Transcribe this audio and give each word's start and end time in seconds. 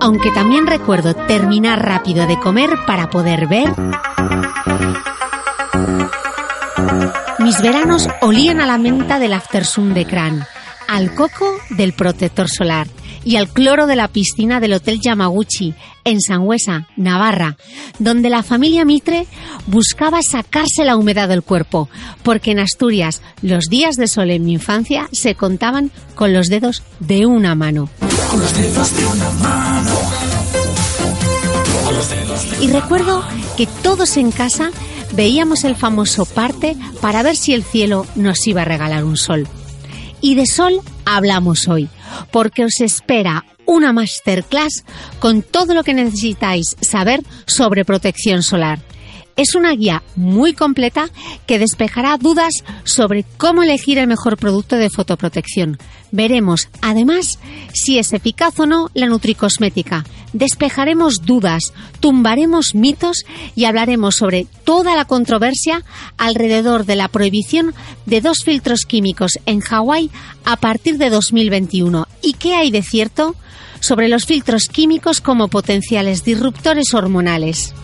Aunque 0.00 0.30
también 0.30 0.66
recuerdo 0.66 1.14
terminar 1.14 1.84
rápido 1.84 2.26
de 2.26 2.38
comer 2.38 2.70
para 2.86 3.10
poder 3.10 3.46
ver. 3.46 3.72
Mis 7.38 7.60
veranos 7.62 8.08
olían 8.20 8.60
a 8.60 8.66
la 8.66 8.78
menta 8.78 9.18
del 9.18 9.32
Aftersun 9.32 9.94
de 9.94 10.06
Cran, 10.06 10.44
al 10.88 11.14
coco 11.14 11.46
del 11.70 11.92
protector 11.92 12.48
solar 12.48 12.86
y 13.24 13.36
al 13.36 13.48
cloro 13.48 13.86
de 13.86 13.96
la 13.96 14.08
piscina 14.08 14.60
del 14.60 14.74
Hotel 14.74 15.00
Yamaguchi 15.00 15.74
en 16.04 16.20
Sangüesa, 16.20 16.88
Navarra, 16.96 17.56
donde 17.98 18.30
la 18.30 18.42
familia 18.42 18.84
Mitre 18.84 19.26
buscaba 19.66 20.20
sacarse 20.22 20.84
la 20.84 20.96
humedad 20.96 21.28
del 21.28 21.42
cuerpo, 21.42 21.88
porque 22.22 22.52
en 22.52 22.60
Asturias 22.60 23.22
los 23.42 23.66
días 23.66 23.96
de 23.96 24.08
sol 24.08 24.30
en 24.30 24.44
mi 24.44 24.52
infancia 24.52 25.08
se 25.12 25.34
contaban 25.34 25.90
con 26.14 26.32
los 26.32 26.48
dedos 26.48 26.82
de 27.00 27.26
una 27.26 27.54
mano. 27.54 27.90
Y 32.60 32.68
recuerdo 32.68 33.24
que 33.56 33.66
todos 33.82 34.16
en 34.16 34.30
casa 34.30 34.70
veíamos 35.12 35.64
el 35.64 35.76
famoso 35.76 36.24
parte 36.24 36.76
para 37.00 37.22
ver 37.22 37.36
si 37.36 37.52
el 37.52 37.64
cielo 37.64 38.06
nos 38.14 38.46
iba 38.46 38.62
a 38.62 38.66
regalar 38.66 39.04
un 39.04 39.16
sol. 39.16 39.48
Y 40.20 40.34
de 40.34 40.46
sol 40.46 40.80
hablamos 41.16 41.68
hoy, 41.68 41.88
porque 42.30 42.64
os 42.64 42.80
espera 42.80 43.44
una 43.66 43.92
masterclass 43.92 44.84
con 45.18 45.42
todo 45.42 45.74
lo 45.74 45.84
que 45.84 45.94
necesitáis 45.94 46.76
saber 46.80 47.22
sobre 47.46 47.84
protección 47.84 48.42
solar. 48.42 48.80
Es 49.36 49.54
una 49.54 49.72
guía 49.72 50.02
muy 50.16 50.52
completa 50.52 51.08
que 51.46 51.58
despejará 51.58 52.16
dudas 52.18 52.52
sobre 52.84 53.24
cómo 53.36 53.62
elegir 53.62 53.98
el 53.98 54.06
mejor 54.06 54.36
producto 54.36 54.76
de 54.76 54.90
fotoprotección. 54.90 55.78
Veremos, 56.12 56.68
además, 56.80 57.38
si 57.72 57.98
es 57.98 58.12
eficaz 58.12 58.58
o 58.58 58.66
no 58.66 58.90
la 58.94 59.06
nutricosmética. 59.06 60.04
Despejaremos 60.32 61.22
dudas, 61.24 61.72
tumbaremos 62.00 62.74
mitos 62.74 63.24
y 63.56 63.64
hablaremos 63.64 64.16
sobre 64.16 64.46
toda 64.64 64.94
la 64.94 65.04
controversia 65.04 65.84
alrededor 66.18 66.86
de 66.86 66.96
la 66.96 67.08
prohibición 67.08 67.74
de 68.06 68.20
dos 68.20 68.44
filtros 68.44 68.82
químicos 68.86 69.38
en 69.46 69.60
Hawái 69.60 70.10
a 70.44 70.56
partir 70.56 70.98
de 70.98 71.10
2021. 71.10 72.06
¿Y 72.22 72.34
qué 72.34 72.54
hay 72.54 72.70
de 72.70 72.82
cierto 72.82 73.34
sobre 73.80 74.08
los 74.08 74.26
filtros 74.26 74.64
químicos 74.70 75.20
como 75.20 75.48
potenciales 75.48 76.24
disruptores 76.24 76.94
hormonales? 76.94 77.74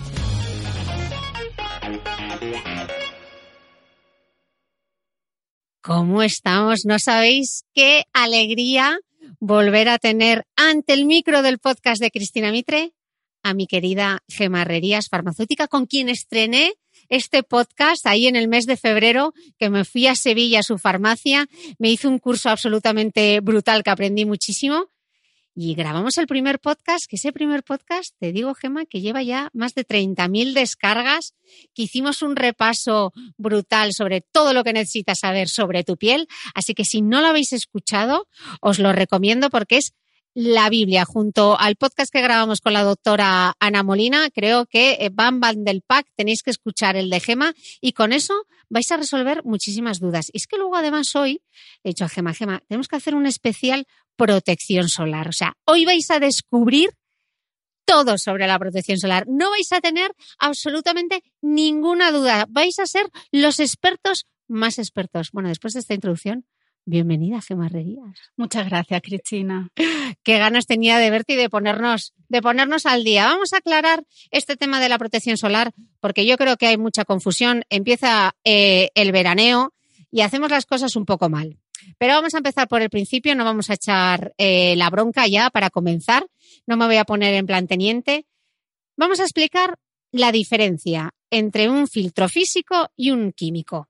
¿Cómo 5.87 6.25
estamos? 6.25 6.81
¿No 6.85 6.99
sabéis 6.99 7.63
qué 7.73 8.07
alegría 8.13 8.99
volver 9.39 9.89
a 9.89 9.99
tener 9.99 10.45
ante 10.57 10.93
el 10.93 11.05
micro 11.05 11.43
del 11.43 11.61
podcast 11.61 12.03
de 12.03 12.11
Cristina 12.11 12.51
Mitre 12.51 12.93
a 13.45 13.55
mi 13.55 13.69
querida 13.69 14.25
Gemarrerías 14.27 15.07
Farmacéutica, 15.09 15.69
con 15.69 15.87
quien 15.87 16.09
estrené 16.09 16.73
este 17.09 17.45
podcast 17.45 18.05
ahí 18.09 18.27
en 18.27 18.35
el 18.35 18.49
mes 18.49 18.67
de 18.67 18.77
febrero, 18.77 19.33
que 19.61 19.71
me 19.71 19.85
fui 19.85 20.09
a 20.09 20.17
Sevilla 20.17 20.59
a 20.59 20.65
su 20.65 20.77
farmacia, 20.77 21.47
me 21.79 21.93
hizo 21.93 22.09
un 22.09 22.19
curso 22.19 22.51
absolutamente 22.51 23.39
brutal 23.39 23.85
que 23.85 23.91
aprendí 23.91 24.25
muchísimo 24.25 24.89
y 25.59 25.75
grabamos 25.75 26.19
el 26.19 26.27
primer 26.27 26.61
podcast, 26.61 27.07
que 27.09 27.17
ese 27.17 27.33
primer 27.33 27.65
podcast, 27.65 28.15
te 28.21 28.31
digo, 28.31 28.55
Gema, 28.55 28.85
que 28.85 29.01
lleva 29.01 29.23
ya 29.23 29.49
más 29.55 29.75
de 29.75 29.87
30.000 29.87 30.53
descargas, 30.53 31.35
que 31.75 31.85
hicimos 31.85 32.21
un 32.21 32.37
repaso 32.37 33.15
brutal 33.39 33.95
sobre 33.95 34.21
todo 34.21 34.53
lo 34.53 34.65
que 34.65 34.75
necesitas 34.75 35.21
saber 35.21 35.49
sobre 35.49 35.83
tu 35.83 35.97
piel. 35.97 36.29
Así 36.55 36.75
que 36.75 36.85
si 36.85 37.01
no 37.01 37.23
lo 37.23 37.29
habéis 37.29 37.55
escuchado, 37.55 38.29
os 38.61 38.79
lo 38.79 38.93
recomiendo 38.93 39.49
porque 39.49 39.79
es 39.79 39.95
la 40.35 40.69
Biblia 40.69 41.07
junto 41.07 41.59
al 41.59 41.77
podcast 41.77 42.13
que 42.13 42.21
grabamos 42.21 42.61
con 42.61 42.75
la 42.75 42.83
doctora 42.83 43.55
Ana 43.59 43.83
Molina. 43.83 44.29
Creo 44.29 44.67
que 44.67 44.99
eh, 45.01 45.09
Bam 45.11 45.41
Bam 45.41 45.65
del 45.65 45.81
Pack 45.81 46.09
tenéis 46.15 46.43
que 46.43 46.51
escuchar 46.51 46.95
el 46.95 47.09
de 47.09 47.21
Gema 47.21 47.55
y 47.81 47.93
con 47.93 48.13
eso 48.13 48.35
vais 48.69 48.93
a 48.93 48.99
resolver 48.99 49.43
muchísimas 49.45 50.01
dudas. 50.01 50.29
Y 50.35 50.37
es 50.37 50.47
que 50.47 50.59
luego 50.59 50.77
además 50.77 51.17
hoy 51.17 51.41
he 51.83 51.89
dicho 51.89 52.05
a 52.05 52.11
Gema, 52.11 52.35
Gema, 52.35 52.63
tenemos 52.69 52.87
que 52.87 52.97
hacer 52.97 53.15
un 53.15 53.25
especial 53.25 53.87
protección 54.17 54.89
solar. 54.89 55.29
O 55.29 55.33
sea, 55.33 55.55
hoy 55.65 55.85
vais 55.85 56.11
a 56.11 56.19
descubrir 56.19 56.91
todo 57.87 58.19
sobre 58.19 58.47
la 58.47 58.59
protección 58.59 58.99
solar. 58.99 59.25
No 59.29 59.51
vais 59.51 59.73
a 59.73 59.81
tener 59.81 60.13
absolutamente 60.39 61.23
ninguna 61.41 62.11
duda. 62.11 62.47
Vais 62.49 62.79
a 62.79 62.87
ser 62.87 63.09
los 63.31 63.61
expertos 63.61 64.27
más 64.49 64.79
expertos. 64.79 65.31
Bueno, 65.33 65.49
después 65.49 65.73
de 65.75 65.81
esta 65.81 65.95
introducción, 65.95 66.45
bienvenida, 66.85 67.41
Gemarrerías. 67.41 68.19
Muchas 68.37 68.69
gracias, 68.69 69.03
Cristina. 69.03 69.71
Qué 70.23 70.39
ganas 70.39 70.67
tenía 70.67 70.99
de 70.99 71.11
verte 71.11 71.35
y 71.35 71.37
de 71.37 71.49
ponernos, 71.49 72.13
de 72.29 72.43
ponernos 72.43 72.87
al 72.87 73.05
día. 73.05 73.27
Vamos 73.27 73.53
a 73.53 73.59
aclarar 73.59 74.05
este 74.31 74.57
tema 74.57 74.81
de 74.81 74.89
la 74.89 74.99
protección 74.99 75.37
solar, 75.37 75.73
porque 76.01 76.27
yo 76.27 76.37
creo 76.37 76.57
que 76.57 76.67
hay 76.67 76.79
mucha 76.79 77.05
confusión. 77.05 77.65
Empieza 77.71 78.35
eh, 78.45 78.91
el 78.95 79.13
veraneo 79.13 79.73
y 80.11 80.23
hacemos 80.23 80.51
las 80.51 80.67
cosas 80.67 80.97
un 80.97 81.05
poco 81.05 81.29
mal. 81.29 81.59
Pero 81.99 82.15
vamos 82.15 82.35
a 82.35 82.39
empezar 82.39 82.69
por 82.69 82.83
el 82.83 82.91
principio, 82.91 83.35
no 83.35 83.45
vamos 83.45 83.71
a 83.71 83.75
echar 83.75 84.35
eh, 84.39 84.75
la 84.77 84.91
bronca 84.91 85.27
ya 85.27 85.51
para 85.51 85.71
comenzar. 85.71 86.27
No 86.67 86.77
me 86.77 86.87
voy 86.87 86.97
a 86.97 87.05
poner 87.05 87.35
en 87.35 87.47
plan 87.47 87.67
teniente. 87.67 88.27
Vamos 88.97 89.21
a 89.21 89.25
explicar 89.25 89.79
la 90.13 90.33
diferencia 90.33 91.13
entre 91.31 91.69
un 91.69 91.89
filtro 91.89 92.29
físico 92.29 92.91
y 92.97 93.11
un 93.11 93.33
químico. 93.33 93.89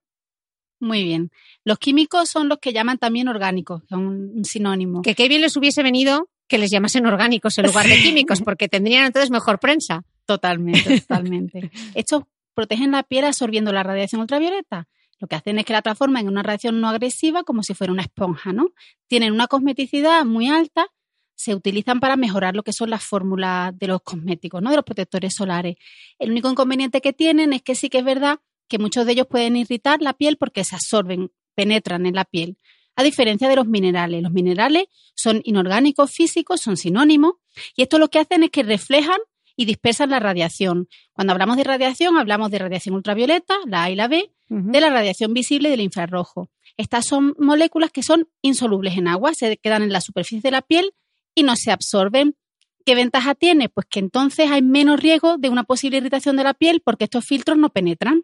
Muy 0.79 1.05
bien. 1.05 1.31
Los 1.65 1.79
químicos 1.79 2.29
son 2.29 2.49
los 2.49 2.59
que 2.59 2.73
llaman 2.73 2.99
también 2.99 3.29
orgánicos, 3.29 3.83
son 3.89 4.07
un 4.07 4.45
sinónimo. 4.45 5.03
Que 5.03 5.15
qué 5.15 5.29
bien 5.29 5.41
les 5.41 5.57
hubiese 5.57 5.83
venido 5.83 6.29
que 6.49 6.59
les 6.59 6.71
llamasen 6.71 7.07
orgánicos 7.07 7.59
en 7.59 7.67
lugar 7.67 7.87
de 7.87 8.01
químicos, 8.01 8.41
porque 8.43 8.69
tendrían 8.69 9.07
entonces 9.07 9.31
mejor 9.31 9.59
prensa. 9.59 10.05
Totalmente, 10.27 11.01
totalmente. 11.01 11.71
Estos 11.95 12.25
protegen 12.55 12.93
la 12.93 13.03
piel 13.03 13.25
absorbiendo 13.25 13.73
la 13.73 13.83
radiación 13.83 14.21
ultravioleta. 14.21 14.89
Lo 15.19 15.29
que 15.29 15.37
hacen 15.37 15.59
es 15.59 15.65
que 15.65 15.73
la 15.73 15.83
transforman 15.83 16.23
en 16.23 16.29
una 16.29 16.43
radiación 16.43 16.81
no 16.81 16.89
agresiva 16.89 17.43
como 17.43 17.63
si 17.63 17.75
fuera 17.75 17.93
una 17.93 18.03
esponja, 18.03 18.53
¿no? 18.53 18.69
Tienen 19.07 19.33
una 19.33 19.47
cosmeticidad 19.47 20.25
muy 20.25 20.49
alta, 20.49 20.89
se 21.35 21.55
utilizan 21.55 22.01
para 22.01 22.17
mejorar 22.17 22.55
lo 22.55 22.63
que 22.63 22.73
son 22.73 22.91
las 22.91 23.05
fórmulas 23.05 23.79
de 23.79 23.87
los 23.87 24.03
cosméticos, 24.03 24.63
¿no? 24.63 24.71
De 24.71 24.77
los 24.77 24.85
protectores 24.85 25.35
solares. 25.35 25.77
El 26.19 26.31
único 26.31 26.51
inconveniente 26.51 27.01
que 27.01 27.13
tienen 27.13 27.53
es 27.53 27.63
que 27.63 27.75
sí 27.75 27.89
que 27.89 27.99
es 27.99 28.05
verdad 28.05 28.41
que 28.69 28.79
muchos 28.79 29.07
de 29.07 29.13
ellos 29.13 29.27
pueden 29.27 29.57
irritar 29.57 30.03
la 30.03 30.15
piel 30.15 30.37
porque 30.39 30.65
se 30.65 30.75
absorben, 30.75 31.31
penetran 31.55 32.07
en 32.07 32.15
la 32.15 32.25
piel. 32.25 32.59
A 32.97 33.03
diferencia 33.03 33.49
de 33.49 33.57
los 33.57 33.67
minerales. 33.67 34.23
Los 34.23 34.33
minerales 34.33 34.85
son 35.15 35.41
inorgánicos 35.45 36.11
físicos, 36.11 36.63
son 36.63 36.77
sinónimos, 36.77 37.35
y 37.77 37.83
esto 37.83 37.99
lo 37.99 38.09
que 38.09 38.19
hacen 38.19 38.43
es 38.43 38.51
que 38.51 38.63
reflejan 38.63 39.19
y 39.55 39.67
dispersan 39.67 40.11
la 40.11 40.21
radiación. 40.21 40.89
Cuando 41.13 41.33
hablamos 41.33 41.57
de 41.59 41.65
radiación, 41.65 42.17
hablamos 42.17 42.51
de 42.51 42.59
radiación 42.59 42.95
ultravioleta, 42.95 43.55
la 43.67 43.85
A 43.85 43.91
y 43.91 43.97
la 43.97 44.09
B, 44.09 44.33
de 44.49 44.81
la 44.81 44.91
radiación 44.91 45.35
visible 45.35 45.71
del 45.71 45.81
infrarrojo. 45.81 46.51
Estas 46.77 47.07
son 47.07 47.35
moléculas 47.39 47.91
que 47.91 48.03
son 48.03 48.29
insolubles 48.43 48.97
en 48.97 49.09
agua, 49.09 49.33
se 49.35 49.57
quedan 49.57 49.83
en 49.83 49.93
la 49.93 50.01
superficie 50.01 50.43
de 50.43 50.51
la 50.51 50.63
piel 50.63 50.93
y 51.35 51.43
no 51.43 51.57
se 51.57 51.73
absorben. 51.73 52.37
¿Qué 52.85 52.95
ventaja 52.95 53.35
tiene? 53.35 53.69
Pues 53.69 53.87
que 53.91 53.99
entonces 53.99 54.51
hay 54.51 54.63
menos 54.63 55.01
riesgo 55.01 55.39
de 55.39 55.49
una 55.49 55.65
posible 55.65 55.99
irritación 55.99 56.37
de 56.37 56.45
la 56.45 56.55
piel 56.55 56.81
porque 56.85 57.05
estos 57.05 57.25
filtros 57.25 57.59
no 57.59 57.71
penetran. 57.71 58.23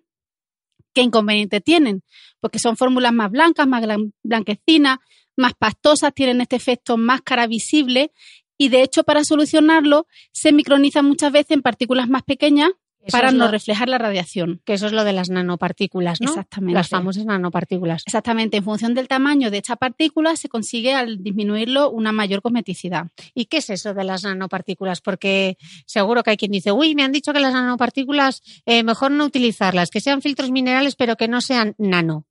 ¿Qué 0.94 1.00
inconveniente 1.00 1.60
tienen? 1.60 2.02
Porque 2.40 2.58
son 2.58 2.76
fórmulas 2.76 3.12
más 3.12 3.30
blancas, 3.30 3.66
más 3.66 3.82
blanquecinas, 4.22 4.98
más 5.36 5.54
pastosas, 5.54 6.14
tienen 6.14 6.40
este 6.40 6.56
efecto 6.56 6.96
máscara 6.96 7.46
visible 7.46 8.12
y 8.58 8.69
de 8.69 8.82
hecho 8.82 9.02
para 9.02 9.24
solucionarlo 9.24 10.06
se 10.32 10.52
microniza 10.52 11.02
muchas 11.02 11.32
veces 11.32 11.52
en 11.52 11.62
partículas 11.62 12.08
más 12.08 12.22
pequeñas 12.22 12.70
para 13.10 13.32
no 13.32 13.49
reflejar 13.49 13.88
la 13.88 13.99
radiación. 13.99 14.60
Que 14.64 14.75
eso 14.75 14.87
es 14.87 14.93
lo 14.93 15.04
de 15.04 15.12
las 15.12 15.31
nanopartículas, 15.31 16.20
¿no? 16.20 16.31
Exactamente. 16.31 16.75
Las 16.75 16.88
famosas 16.88 17.25
nanopartículas. 17.25 18.02
Exactamente. 18.06 18.56
En 18.56 18.64
función 18.64 18.94
del 18.94 19.08
tamaño 19.08 19.50
de 19.50 19.58
esta 19.58 19.76
partícula 19.76 20.37
se 20.37 20.49
consigue 20.49 20.94
al 20.94 21.22
disminuirlo 21.22 21.90
una 21.90 22.12
mayor 22.12 22.43
cosmeticidad. 22.43 23.08
¿Y 23.34 23.46
qué 23.46 23.58
es 23.58 23.70
eso 23.70 23.94
de 23.94 24.04
las 24.04 24.22
nanopartículas? 24.25 25.00
Porque 25.00 25.56
seguro 25.87 26.22
que 26.22 26.31
hay 26.31 26.37
quien 26.37 26.52
dice, 26.52 26.72
uy, 26.72 26.94
me 26.94 27.02
han 27.02 27.12
dicho 27.12 27.32
que 27.32 27.40
las 27.40 27.52
nanopartículas 27.52 28.43
eh, 28.66 28.82
mejor 28.82 29.10
no 29.10 29.25
utilizarlas, 29.25 29.90
que 29.90 30.00
sean 30.00 30.22
filtros 30.22 30.50
minerales 30.50 30.96
pero 30.96 31.16
que 31.16 31.28
no 31.28 31.40
sean 31.40 31.75
nano. 31.78 32.26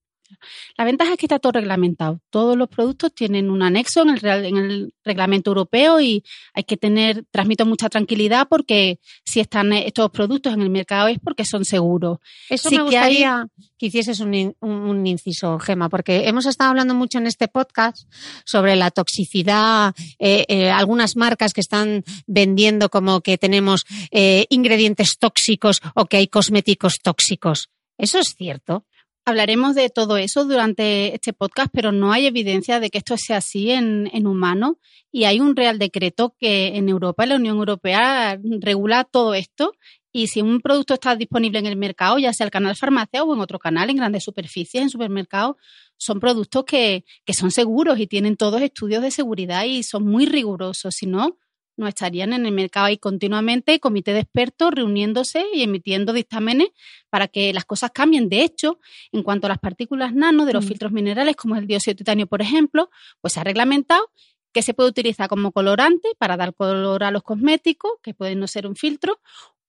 La 0.78 0.86
ventaja 0.86 1.12
es 1.14 1.18
que 1.18 1.26
está 1.26 1.40
todo 1.40 1.54
reglamentado. 1.54 2.20
Todos 2.30 2.58
los 2.58 2.70
productos 2.70 3.14
tienen 3.14 3.50
un 3.50 3.62
anexo 3.62 4.02
en 4.04 4.10
el, 4.10 4.94
reglamento 5.04 5.52
europeo 5.52 6.00
y 6.00 6.24
hay 6.54 6.64
que 6.64 6.78
tener, 6.78 7.26
transmito 7.32 7.66
mucha 7.66 7.90
tranquilidad 7.90 8.48
porque 8.48 9.00
si 9.26 9.40
están 9.40 9.74
estos 9.74 10.12
productos 10.12 10.54
en 10.54 10.62
el 10.62 10.70
mercado 10.70 11.08
es 11.08 11.20
porque 11.20 11.46
son 11.46 11.66
seguros. 11.66 12.20
Eso 12.50 12.70
me 12.72 12.84
gustaría 12.84 13.48
que, 13.78 13.88
hicieses 13.88 14.20
un, 14.20 15.08
inciso, 15.08 15.58
Gema, 15.60 15.90
porque 15.90 16.28
hemos 16.28 16.46
estado 16.46 16.70
hablando 16.70 16.94
mucho 16.94 17.18
en 17.18 17.28
este 17.28 17.48
podcast 17.48 18.08
sobre 18.46 18.76
la 18.76 18.92
toxicidad, 18.92 19.94
eh, 20.20 20.46
eh, 20.48 20.70
algunas 20.70 21.16
marcas 21.16 21.54
que 21.54 21.62
están 21.62 22.04
vendiendo 22.28 22.90
como 22.90 23.22
que 23.22 23.38
tenemos 23.38 23.86
eh, 24.12 24.46
ingredientes 24.50 25.18
tóxicos 25.18 25.82
o 25.96 26.06
que 26.06 26.18
hay 26.18 26.28
cosméticos 26.28 27.00
tóxicos. 27.02 27.70
¿Eso 27.98 28.20
es 28.20 28.36
cierto? 28.36 28.86
Hablaremos 29.32 29.76
de 29.76 29.90
todo 29.90 30.18
eso 30.18 30.44
durante 30.44 31.16
este 31.16 31.32
podcast, 31.32 31.70
pero 31.72 31.94
no 31.94 32.12
hay 32.12 32.26
evidencia 32.26 32.82
de 32.82 32.90
que 32.90 32.98
esto 32.98 33.16
sea 33.16 33.38
así 33.38 33.72
en, 33.72 34.10
en 34.12 34.28
humanos 34.28 34.74
y 35.10 35.24
hay 35.24 35.40
un 35.40 35.56
real 35.56 35.80
decreto 35.80 36.36
que 36.38 36.76
en 36.76 36.90
Europa, 36.90 37.26
la 37.26 37.38
Unión 37.38 37.56
Europea, 37.56 38.38
regula 38.60 39.06
todo 39.06 39.34
esto 39.34 39.72
y 40.12 40.28
si 40.28 40.42
un 40.42 40.60
producto 40.60 40.96
está 40.96 41.16
disponible 41.16 41.60
en 41.60 41.66
el 41.66 41.78
mercado, 41.78 42.20
ya 42.20 42.34
sea 42.34 42.44
el 42.44 42.52
canal 42.52 42.76
farmacia 42.76 43.24
o 43.24 43.34
en 43.34 43.40
otro 43.40 43.58
canal, 43.58 43.90
en 43.90 43.96
grandes 43.96 44.26
superficies, 44.26 44.84
en 44.84 44.90
supermercados, 44.90 45.56
son 45.96 46.20
productos 46.20 46.66
que, 46.66 47.06
que 47.24 47.34
son 47.34 47.52
seguros 47.52 48.00
y 48.00 48.08
tienen 48.08 48.36
todos 48.36 48.62
estudios 48.62 49.02
de 49.02 49.12
seguridad 49.12 49.64
y 49.64 49.84
son 49.84 50.06
muy 50.06 50.26
rigurosos. 50.26 50.94
Si 50.94 51.06
no, 51.06 51.38
no 51.78 51.88
estarían 51.88 52.34
en 52.34 52.46
el 52.46 52.52
mercado 52.52 52.88
ahí 52.88 52.98
continuamente, 52.98 53.80
comité 53.80 54.14
de 54.14 54.20
expertos 54.20 54.72
reuniéndose 54.72 55.46
y 55.54 55.64
emitiendo 55.64 56.14
dictámenes 56.14 56.70
para 57.10 57.28
que 57.28 57.54
las 57.54 57.66
cosas 57.66 57.92
cambien. 57.92 58.30
De 58.30 58.44
hecho, 58.44 58.80
en 59.12 59.24
cuanto 59.24 59.48
a 59.48 59.50
las 59.50 59.60
partículas 59.60 60.14
nano 60.14 60.46
de 60.46 60.54
los 60.54 60.66
mm. 60.66 60.68
filtros 60.68 60.92
minerales, 60.92 61.36
como 61.36 61.56
el 61.56 61.68
dióxido 61.68 61.94
de 61.94 61.98
titanio, 61.98 62.28
por 62.28 62.42
ejemplo, 62.42 62.90
pues 63.22 63.34
se 63.34 63.40
ha 63.40 63.44
reglamentado 63.44 64.10
que 64.54 64.62
se 64.62 64.74
puede 64.74 64.90
utilizar 64.90 65.30
como 65.30 65.52
colorante 65.52 66.10
para 66.18 66.38
dar 66.38 66.54
color 66.54 67.04
a 67.04 67.12
los 67.12 67.24
cosméticos, 67.24 67.92
que 68.02 68.14
pueden 68.14 68.40
no 68.40 68.48
ser 68.48 68.68
un 68.68 68.76
filtro, 68.76 69.20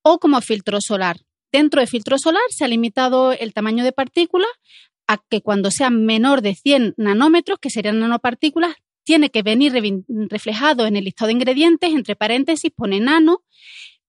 o 0.03 0.19
como 0.19 0.41
filtro 0.41 0.81
solar. 0.81 1.19
Dentro 1.53 1.81
de 1.81 1.87
filtro 1.87 2.19
solar 2.19 2.43
se 2.49 2.65
ha 2.65 2.69
limitado 2.69 3.33
el 3.33 3.53
tamaño 3.53 3.85
de 3.85 3.93
partículas 3.93 4.51
a 5.07 5.19
que 5.19 5.43
cuando 5.43 5.71
sean 5.71 6.05
menor 6.05 6.43
de 6.43 6.55
100 6.55 6.95
nanómetros, 6.97 7.59
que 7.59 7.71
serían 7.71 7.99
nanopartículas, 7.99 8.75
tiene 9.05 9.31
que 9.31 9.43
venir 9.43 9.73
reflejado 10.29 10.87
en 10.87 10.97
el 10.97 11.05
listado 11.05 11.29
de 11.29 11.35
ingredientes, 11.35 11.91
entre 11.91 12.17
paréntesis 12.17 12.71
pone 12.75 13.01
nano. 13.01 13.43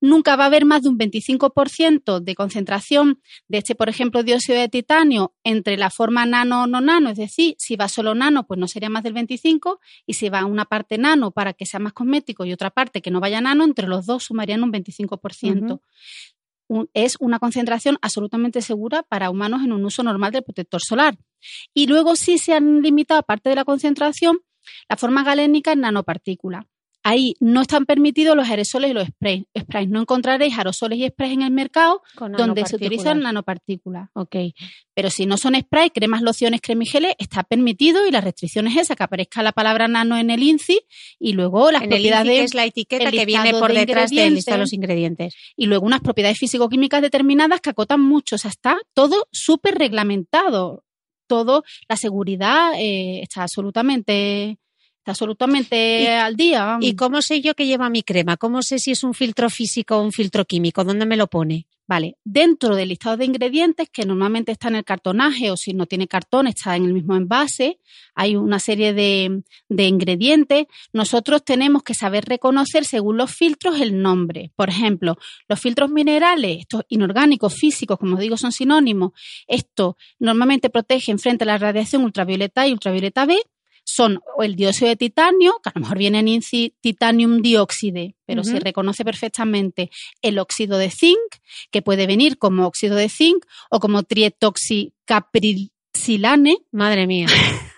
Nunca 0.02 0.36
va 0.36 0.44
a 0.44 0.48
haber 0.48 0.66
más 0.66 0.82
de 0.82 0.90
un 0.90 1.00
25% 1.00 2.20
de 2.20 2.36
concentración 2.36 3.22
de 3.48 3.60
este, 3.60 3.74
por 3.74 3.88
ejemplo, 3.88 4.22
dióxido 4.22 4.60
de 4.60 4.68
titanio 4.68 5.34
entre 5.46 5.78
la 5.78 5.90
forma 5.90 6.26
nano 6.26 6.64
o 6.64 6.68
no 6.68 6.82
nano, 6.82 7.12
es 7.12 7.16
decir, 7.16 7.56
si 7.58 7.78
va 7.78 7.88
solo 7.88 8.14
nano, 8.14 8.46
pues 8.46 8.60
no 8.60 8.68
sería 8.68 8.90
más 8.90 9.04
del 9.04 9.14
25%, 9.14 9.80
y 10.06 10.16
si 10.16 10.28
va 10.28 10.44
una 10.44 10.66
parte 10.66 10.98
nano 10.98 11.32
para 11.32 11.54
que 11.54 11.66
sea 11.66 11.80
más 11.80 11.94
cosmético 11.94 12.44
y 12.44 12.52
otra 12.52 12.70
parte 12.70 13.02
que 13.02 13.12
no 13.12 13.22
vaya 13.22 13.40
nano, 13.40 13.64
entre 13.64 13.88
los 13.88 14.06
dos 14.06 14.26
sumarían 14.26 14.62
un 14.62 14.74
25%. 14.74 15.80
es 16.94 17.16
una 17.22 17.40
concentración 17.40 17.98
absolutamente 18.02 18.62
segura 18.62 19.04
para 19.04 19.30
humanos 19.30 19.62
en 19.64 19.72
un 19.72 19.86
uso 19.86 20.04
normal 20.04 20.34
del 20.34 20.44
protector 20.44 20.82
solar. 20.82 21.18
Y 21.74 21.88
luego 21.88 22.18
sí 22.18 22.40
se 22.40 22.54
han 22.54 22.82
limitado, 22.82 23.22
aparte 23.22 23.50
de 23.50 23.56
la 23.56 23.64
concentración, 23.64 24.40
la 24.90 24.98
forma 24.98 25.24
galénica 25.24 25.72
es 25.72 25.78
nanopartícula. 25.78 26.68
Ahí 27.06 27.36
no 27.42 27.62
están 27.62 27.86
permitidos 27.86 28.36
los 28.36 28.50
aerosoles 28.50 28.92
y 28.92 28.94
los 28.94 29.08
sprays. 29.08 29.44
sprays. 29.60 29.90
No 29.90 30.00
encontraréis 30.00 30.58
aerosoles 30.58 31.00
y 31.00 31.08
sprays 31.08 31.34
en 31.34 31.42
el 31.42 31.52
mercado 31.52 32.02
donde 32.38 32.66
se 32.66 32.78
utilizan 32.78 33.20
nanopartículas. 33.20 34.10
Ok. 34.14 34.38
Pero 34.94 35.10
si 35.10 35.26
no 35.26 35.36
son 35.36 35.60
sprays, 35.60 35.92
cremas, 35.94 36.22
lociones, 36.22 36.62
cremigeles, 36.62 37.14
está 37.18 37.44
permitido 37.44 38.08
y 38.08 38.12
la 38.12 38.22
restricción 38.22 38.68
es 38.68 38.78
esa, 38.78 38.96
que 38.96 39.04
aparezca 39.04 39.44
la 39.44 39.52
palabra 39.52 39.90
nano 39.90 40.18
en 40.18 40.30
el 40.30 40.42
INCI 40.42 40.80
y 41.20 41.34
luego 41.34 41.72
las 41.72 41.82
propiedades... 41.82 42.40
es 42.40 42.54
la 42.54 42.64
etiqueta 42.66 43.12
que 43.12 43.26
viene 43.26 43.52
por 43.52 43.74
detrás 43.74 44.10
de 44.10 44.58
los 44.58 44.72
ingredientes. 44.72 45.36
Y 45.58 45.66
luego 45.66 45.86
unas 45.86 46.00
propiedades 46.00 46.40
físico-químicas 46.40 47.02
determinadas 47.02 47.60
que 47.60 47.72
acotan 47.72 48.00
mucho. 48.00 48.36
O 48.36 48.40
sea, 48.40 48.50
está 48.50 48.78
todo 48.94 49.28
súper 49.34 49.76
reglamentado 49.76 50.86
todo, 51.28 51.64
la 51.88 51.98
seguridad 51.98 52.74
eh, 52.78 53.22
está 53.22 53.44
absolutamente 53.44 54.58
absolutamente 55.12 56.10
al 56.10 56.36
día. 56.36 56.78
¿Y 56.82 56.96
cómo 56.96 57.22
sé 57.22 57.42
yo 57.42 57.54
que 57.56 57.66
lleva 57.66 57.90
mi 57.90 58.04
crema? 58.04 58.38
¿Cómo 58.38 58.62
sé 58.62 58.80
si 58.80 58.92
es 58.92 59.04
un 59.04 59.14
filtro 59.14 59.50
físico 59.50 59.98
o 59.98 60.02
un 60.02 60.12
filtro 60.12 60.46
químico? 60.46 60.84
¿Dónde 60.84 61.06
me 61.06 61.18
lo 61.18 61.28
pone? 61.28 61.68
Vale, 61.86 62.16
dentro 62.24 62.78
del 62.78 62.90
listado 62.90 63.18
de 63.18 63.26
ingredientes, 63.26 63.90
que 63.90 64.06
normalmente 64.06 64.54
está 64.54 64.70
en 64.70 64.76
el 64.76 64.86
cartonaje 64.86 65.52
o 65.52 65.58
si 65.58 65.74
no 65.74 65.86
tiene 65.86 66.08
cartón, 66.08 66.48
está 66.48 66.78
en 66.78 66.86
el 66.86 66.94
mismo 66.94 67.14
envase, 67.18 67.82
hay 68.16 68.38
una 68.38 68.60
serie 68.60 68.94
de, 68.94 69.44
de 69.68 69.84
ingredientes. 69.88 70.68
Nosotros 70.94 71.44
tenemos 71.44 71.84
que 71.84 71.94
saber 71.94 72.24
reconocer 72.24 72.86
según 72.86 73.18
los 73.18 73.36
filtros 73.36 73.82
el 73.82 74.02
nombre. 74.02 74.52
Por 74.56 74.70
ejemplo, 74.70 75.18
los 75.50 75.60
filtros 75.60 75.90
minerales, 75.92 76.60
estos 76.62 76.84
inorgánicos, 76.88 77.54
físicos, 77.54 78.00
como 78.00 78.16
digo, 78.16 78.38
son 78.38 78.54
sinónimos. 78.54 79.12
Esto 79.46 79.98
normalmente 80.20 80.70
protegen 80.70 81.20
frente 81.20 81.44
a 81.44 81.48
la 81.48 81.58
radiación 81.58 82.06
ultravioleta 82.06 82.66
y 82.66 82.72
ultravioleta 82.72 83.26
B 83.26 83.38
son 83.86 84.20
el 84.40 84.56
dióxido 84.56 84.90
de 84.90 84.96
titanio, 84.96 85.60
que 85.64 85.70
a 85.70 85.74
lo 85.76 85.82
mejor 85.82 85.98
viene 85.98 86.20
en 86.20 86.42
titanium 86.82 87.42
dioxide, 87.42 88.16
pero 88.26 88.44
se 88.44 88.60
reconoce 88.60 89.06
perfectamente 89.06 89.92
el 90.22 90.40
óxido 90.40 90.78
de 90.78 90.90
zinc, 90.90 91.18
que 91.72 91.82
puede 91.82 92.08
venir 92.08 92.38
como 92.38 92.66
óxido 92.66 92.96
de 92.96 93.10
zinc 93.10 93.46
o 93.70 93.80
como 93.80 94.04
trietoxicaprilsilane. 94.04 96.58
Madre 96.72 97.08
mía. 97.08 97.28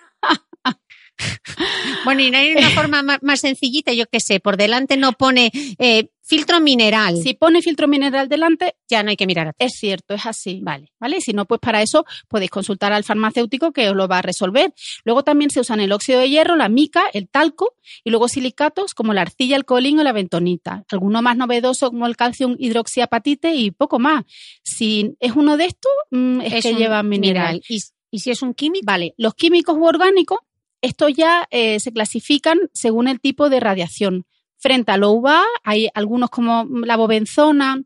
Bueno, 2.04 2.20
y 2.22 2.30
no 2.30 2.38
hay 2.38 2.52
una 2.52 2.70
forma 2.70 3.02
más, 3.02 3.40
sencillita, 3.40 3.92
yo 3.92 4.06
qué 4.06 4.20
sé, 4.20 4.38
por 4.38 4.56
delante 4.56 4.96
no 4.96 5.12
pone 5.12 5.50
eh, 5.78 6.08
filtro 6.22 6.60
mineral. 6.60 7.16
Si 7.16 7.34
pone 7.34 7.62
filtro 7.62 7.88
mineral 7.88 8.28
delante, 8.28 8.76
Ya 8.88 9.02
no 9.02 9.10
hay 9.10 9.16
que 9.16 9.26
mirar 9.26 9.54
es 9.58 9.74
cierto, 9.74 10.14
es 10.14 10.26
así. 10.26 10.60
Vale. 10.62 10.92
¿Vale? 11.00 11.18
Y 11.18 11.20
si 11.20 11.32
no, 11.32 11.46
pues 11.46 11.60
para 11.60 11.82
eso 11.82 12.04
podéis 12.28 12.50
consultar 12.50 12.92
al 12.92 13.04
farmacéutico 13.04 13.72
que 13.72 13.88
os 13.88 13.96
lo 13.96 14.08
va 14.08 14.18
a 14.18 14.22
resolver. 14.22 14.72
Luego 15.04 15.22
también 15.24 15.50
se 15.50 15.60
usan 15.60 15.80
el 15.80 15.92
óxido 15.92 16.20
de 16.20 16.28
hierro, 16.28 16.56
la 16.56 16.68
mica, 16.68 17.04
el 17.12 17.28
talco 17.28 17.74
y 18.04 18.10
luego 18.10 18.28
silicatos 18.28 18.94
como 18.94 19.12
la 19.12 19.22
arcilla, 19.22 19.56
el 19.56 19.64
colín 19.64 20.00
o 20.00 20.04
la 20.04 20.12
bentonita. 20.12 20.84
Alguno 20.90 21.22
más 21.22 21.36
novedoso 21.36 21.90
como 21.90 22.06
el 22.06 22.16
calcio 22.16 22.54
hidroxiapatite 22.58 23.54
y 23.54 23.70
poco 23.70 23.98
más. 23.98 24.24
Si 24.62 25.16
es 25.20 25.32
uno 25.32 25.56
de 25.56 25.66
estos, 25.66 25.92
mm, 26.10 26.40
es, 26.40 26.62
que 26.62 26.74
lleva 26.74 27.02
mineral. 27.02 27.62
¿Y, 27.68 27.80
y 28.10 28.18
si 28.20 28.30
es 28.30 28.42
un 28.42 28.54
químico? 28.54 28.84
Vale, 28.86 29.14
los 29.16 29.34
químicos 29.34 29.76
u 29.76 29.84
orgánicos, 29.84 30.38
estos 30.86 31.12
ya 31.14 31.46
eh, 31.50 31.78
se 31.80 31.92
clasifican 31.92 32.58
según 32.72 33.08
el 33.08 33.20
tipo 33.20 33.50
de 33.50 33.60
radiación. 33.60 34.24
Frente 34.58 34.92
a 34.92 34.96
lo 34.96 35.10
UVA, 35.10 35.44
hay 35.64 35.88
algunos 35.94 36.30
como 36.30 36.66
la 36.84 36.96
bobenzona, 36.96 37.82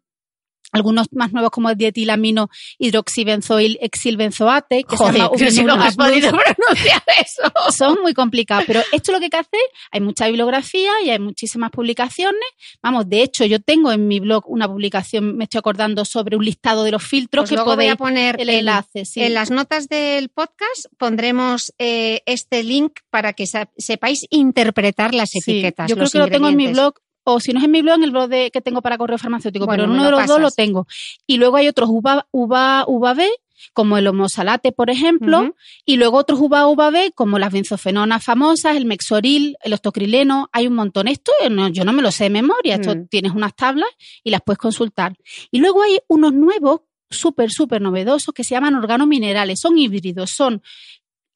algunos 0.73 1.09
más 1.13 1.33
nuevos 1.33 1.51
como 1.51 1.71
el 1.71 1.77
dietilamino 1.77 2.49
hidroxibenzoil 2.79 3.79
exilbenzoate, 3.81 4.85
que 4.85 4.97
se 4.97 5.05
llama 5.13 5.31
que 5.37 5.51
si 5.51 5.65
no 5.65 5.75
has 5.75 5.97
podido 5.97 6.31
pronunciar 6.31 7.03
eso. 7.21 7.43
Son 7.77 7.99
muy 8.03 8.15
complicados, 8.15 8.65
pero 8.67 8.81
esto 8.93 9.13
lo 9.13 9.19
que 9.19 9.25
hay 9.27 9.31
que 9.31 9.37
hacer, 9.39 9.61
hay 9.91 10.01
mucha 10.01 10.27
bibliografía 10.27 10.91
y 11.05 11.11
hay 11.11 11.19
muchísimas 11.19 11.71
publicaciones. 11.71 12.41
Vamos, 12.83 13.09
de 13.09 13.23
hecho, 13.23 13.45
yo 13.45 13.61
tengo 13.61 13.93
en 13.93 14.07
mi 14.09 14.21
blog 14.21 14.45
una 14.49 14.69
publicación, 14.69 15.37
me 15.37 15.45
estoy 15.45 15.59
acordando, 15.59 16.05
sobre 16.05 16.37
un 16.37 16.45
listado 16.45 16.85
de 16.85 16.91
los 16.93 17.03
filtros 17.03 17.43
Pues 17.43 17.51
que 17.51 17.55
luego 17.57 17.71
voy 17.71 17.77
podéis 17.77 17.93
a 17.93 17.97
poner 17.97 18.41
el 18.41 18.49
en- 18.51 18.59
enlace. 18.61 19.05
sí. 19.05 19.23
En 19.23 19.35
las 19.35 19.51
notas 19.51 19.89
del 19.89 20.29
podcast 20.29 20.87
pondremos 20.99 21.73
eh, 21.79 22.23
este 22.27 22.63
link 22.63 22.93
para 23.11 23.33
que 23.33 23.47
sepáis 23.79 24.27
interpretar 24.31 25.15
las 25.15 25.31
Sí, 25.31 25.39
emi- 25.47 25.87
Yo 25.89 25.97
creo 25.97 26.11
que 26.11 26.19
lo 26.19 26.29
tengo 26.29 26.49
en 26.49 26.57
mi 26.57 26.69
blog, 26.69 26.95
o 27.35 27.41
si 27.41 27.53
no 27.53 27.59
es 27.59 27.65
en 27.65 27.71
mi 27.71 27.83
blog, 27.83 27.97
en 27.97 28.05
el 28.05 28.11
blog 28.11 28.29
de, 28.29 28.51
que 28.51 28.61
tengo 28.61 28.83
para 28.83 28.99
correo 28.99 29.19
farmacéutico, 29.19 29.67
Bueno, 29.67 29.83
pero 29.83 29.93
en 29.93 29.99
uno 29.99 30.05
de 30.05 30.11
los 30.13 30.27
dos 30.27 30.41
lo 30.41 30.51
tengo. 30.51 30.87
Y 31.27 31.37
luego 31.39 31.57
hay 31.57 31.69
otros 31.69 31.89
uva, 31.91 32.27
uva, 32.31 32.85
uva 32.87 33.15
B, 33.15 33.29
como 33.75 33.99
el 33.99 34.07
homosalate, 34.07 34.73
por 34.73 34.89
ejemplo, 34.91 35.55
y 35.85 35.97
luego 35.97 36.17
otros 36.17 36.41
uva, 36.41 36.67
uva 36.67 36.91
B, 36.91 37.13
como 37.15 37.39
las 37.39 37.53
benzofenonas 37.53 38.25
famosas, 38.25 38.75
el 38.77 38.87
mexoril, 38.87 39.57
el 39.63 39.73
ostocrileno, 39.75 40.49
hay 40.53 40.67
un 40.67 40.75
montón. 40.75 41.09
Esto 41.09 41.31
eh, 41.43 41.51
no- 41.51 41.69
yo 41.69 41.85
no 41.85 41.93
me 41.93 42.01
lo 42.03 42.11
sé 42.11 42.25
de 42.25 42.31
memoria, 42.31 42.77
esto 42.77 42.95
Mm. 42.97 43.07
tienes 43.09 43.33
unas 43.33 43.55
tablas 43.55 43.89
y 44.25 44.31
las 44.31 44.41
puedes 44.41 44.59
consultar. 44.59 45.15
Y 45.51 45.59
luego 45.61 45.83
hay 45.83 45.99
unos 46.09 46.33
nuevos, 46.33 46.81
súper, 47.11 47.51
súper 47.51 47.83
novedosos, 47.83 48.33
que 48.33 48.45
se 48.45 48.55
llaman 48.55 48.77
organominerales, 48.77 49.61
son 49.61 49.77
híbridos, 49.77 50.31
son 50.31 50.63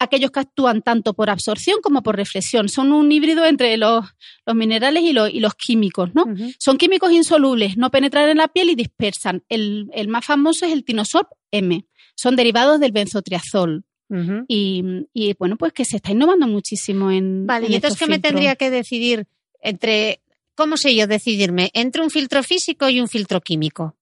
aquellos 0.04 0.30
que 0.30 0.40
actúan 0.40 0.82
tanto 0.82 1.14
por 1.14 1.30
absorción 1.30 1.80
como 1.82 2.02
por 2.02 2.16
reflexión. 2.16 2.68
Son 2.68 2.92
un 2.92 3.10
híbrido 3.10 3.44
entre 3.44 3.76
los, 3.76 4.04
los 4.46 4.56
minerales 4.56 5.02
y 5.02 5.12
los, 5.12 5.30
y 5.30 5.40
los 5.40 5.54
químicos, 5.54 6.14
¿no? 6.14 6.24
Son 6.58 6.78
químicos 6.78 7.12
insolubles, 7.12 7.76
no 7.76 7.90
penetran 7.90 8.28
en 8.28 8.38
la 8.38 8.48
piel 8.48 8.70
y 8.70 8.74
dispersan. 8.74 9.42
El, 9.48 9.90
el 9.92 10.08
más 10.08 10.24
famoso 10.24 10.66
es 10.66 10.72
el 10.72 10.84
tinosorb 10.84 11.26
M. 11.50 11.84
Son 12.14 12.36
derivados 12.36 12.80
del 12.80 12.92
benzotriazol. 12.92 13.84
Ujú. 14.08 14.44
Y, 14.48 14.84
y, 15.12 15.34
bueno, 15.38 15.56
pues 15.56 15.72
que 15.72 15.84
se 15.84 15.96
está 15.96 16.12
innovando 16.12 16.46
muchísimo 16.46 17.10
en. 17.10 17.46
Vale, 17.46 17.66
en 17.66 17.72
y 17.72 17.74
entonces, 17.76 17.98
¿qué 17.98 18.06
me 18.06 18.18
tendría 18.18 18.54
que 18.54 18.70
decidir 18.70 19.26
entre, 19.60 20.20
cómo 20.54 20.76
sé 20.76 20.94
yo 20.94 21.06
decidirme, 21.06 21.70
entre 21.72 22.02
un 22.02 22.10
filtro 22.10 22.42
físico 22.42 22.88
y 22.88 23.00
un 23.00 23.08
filtro 23.08 23.40
químico? 23.40 23.96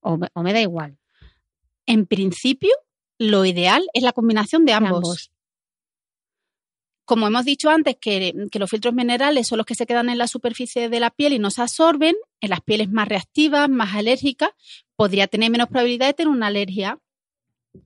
O 0.00 0.16
me, 0.16 0.28
o 0.34 0.42
me 0.42 0.52
da 0.52 0.60
igual. 0.60 0.98
En 1.86 2.06
principio, 2.06 2.70
lo 3.18 3.44
ideal 3.44 3.86
es 3.94 4.02
la 4.02 4.12
combinación 4.12 4.64
de 4.64 4.72
ambos. 4.72 4.96
ambos. 4.96 5.30
Como 7.06 7.26
hemos 7.26 7.44
dicho 7.44 7.68
antes, 7.68 7.96
que, 8.00 8.32
que 8.50 8.58
los 8.58 8.70
filtros 8.70 8.94
minerales 8.94 9.46
son 9.46 9.58
los 9.58 9.66
que 9.66 9.74
se 9.74 9.84
quedan 9.84 10.08
en 10.08 10.16
la 10.16 10.26
superficie 10.26 10.88
de 10.88 11.00
la 11.00 11.10
piel 11.10 11.34
y 11.34 11.38
no 11.38 11.50
se 11.50 11.60
absorben, 11.60 12.16
en 12.40 12.50
las 12.50 12.62
pieles 12.62 12.90
más 12.90 13.08
reactivas, 13.08 13.68
más 13.68 13.94
alérgicas, 13.94 14.50
podría 14.96 15.26
tener 15.26 15.50
menos 15.50 15.68
probabilidad 15.68 16.06
de 16.06 16.14
tener 16.14 16.30
una 16.32 16.46
alergia 16.46 16.98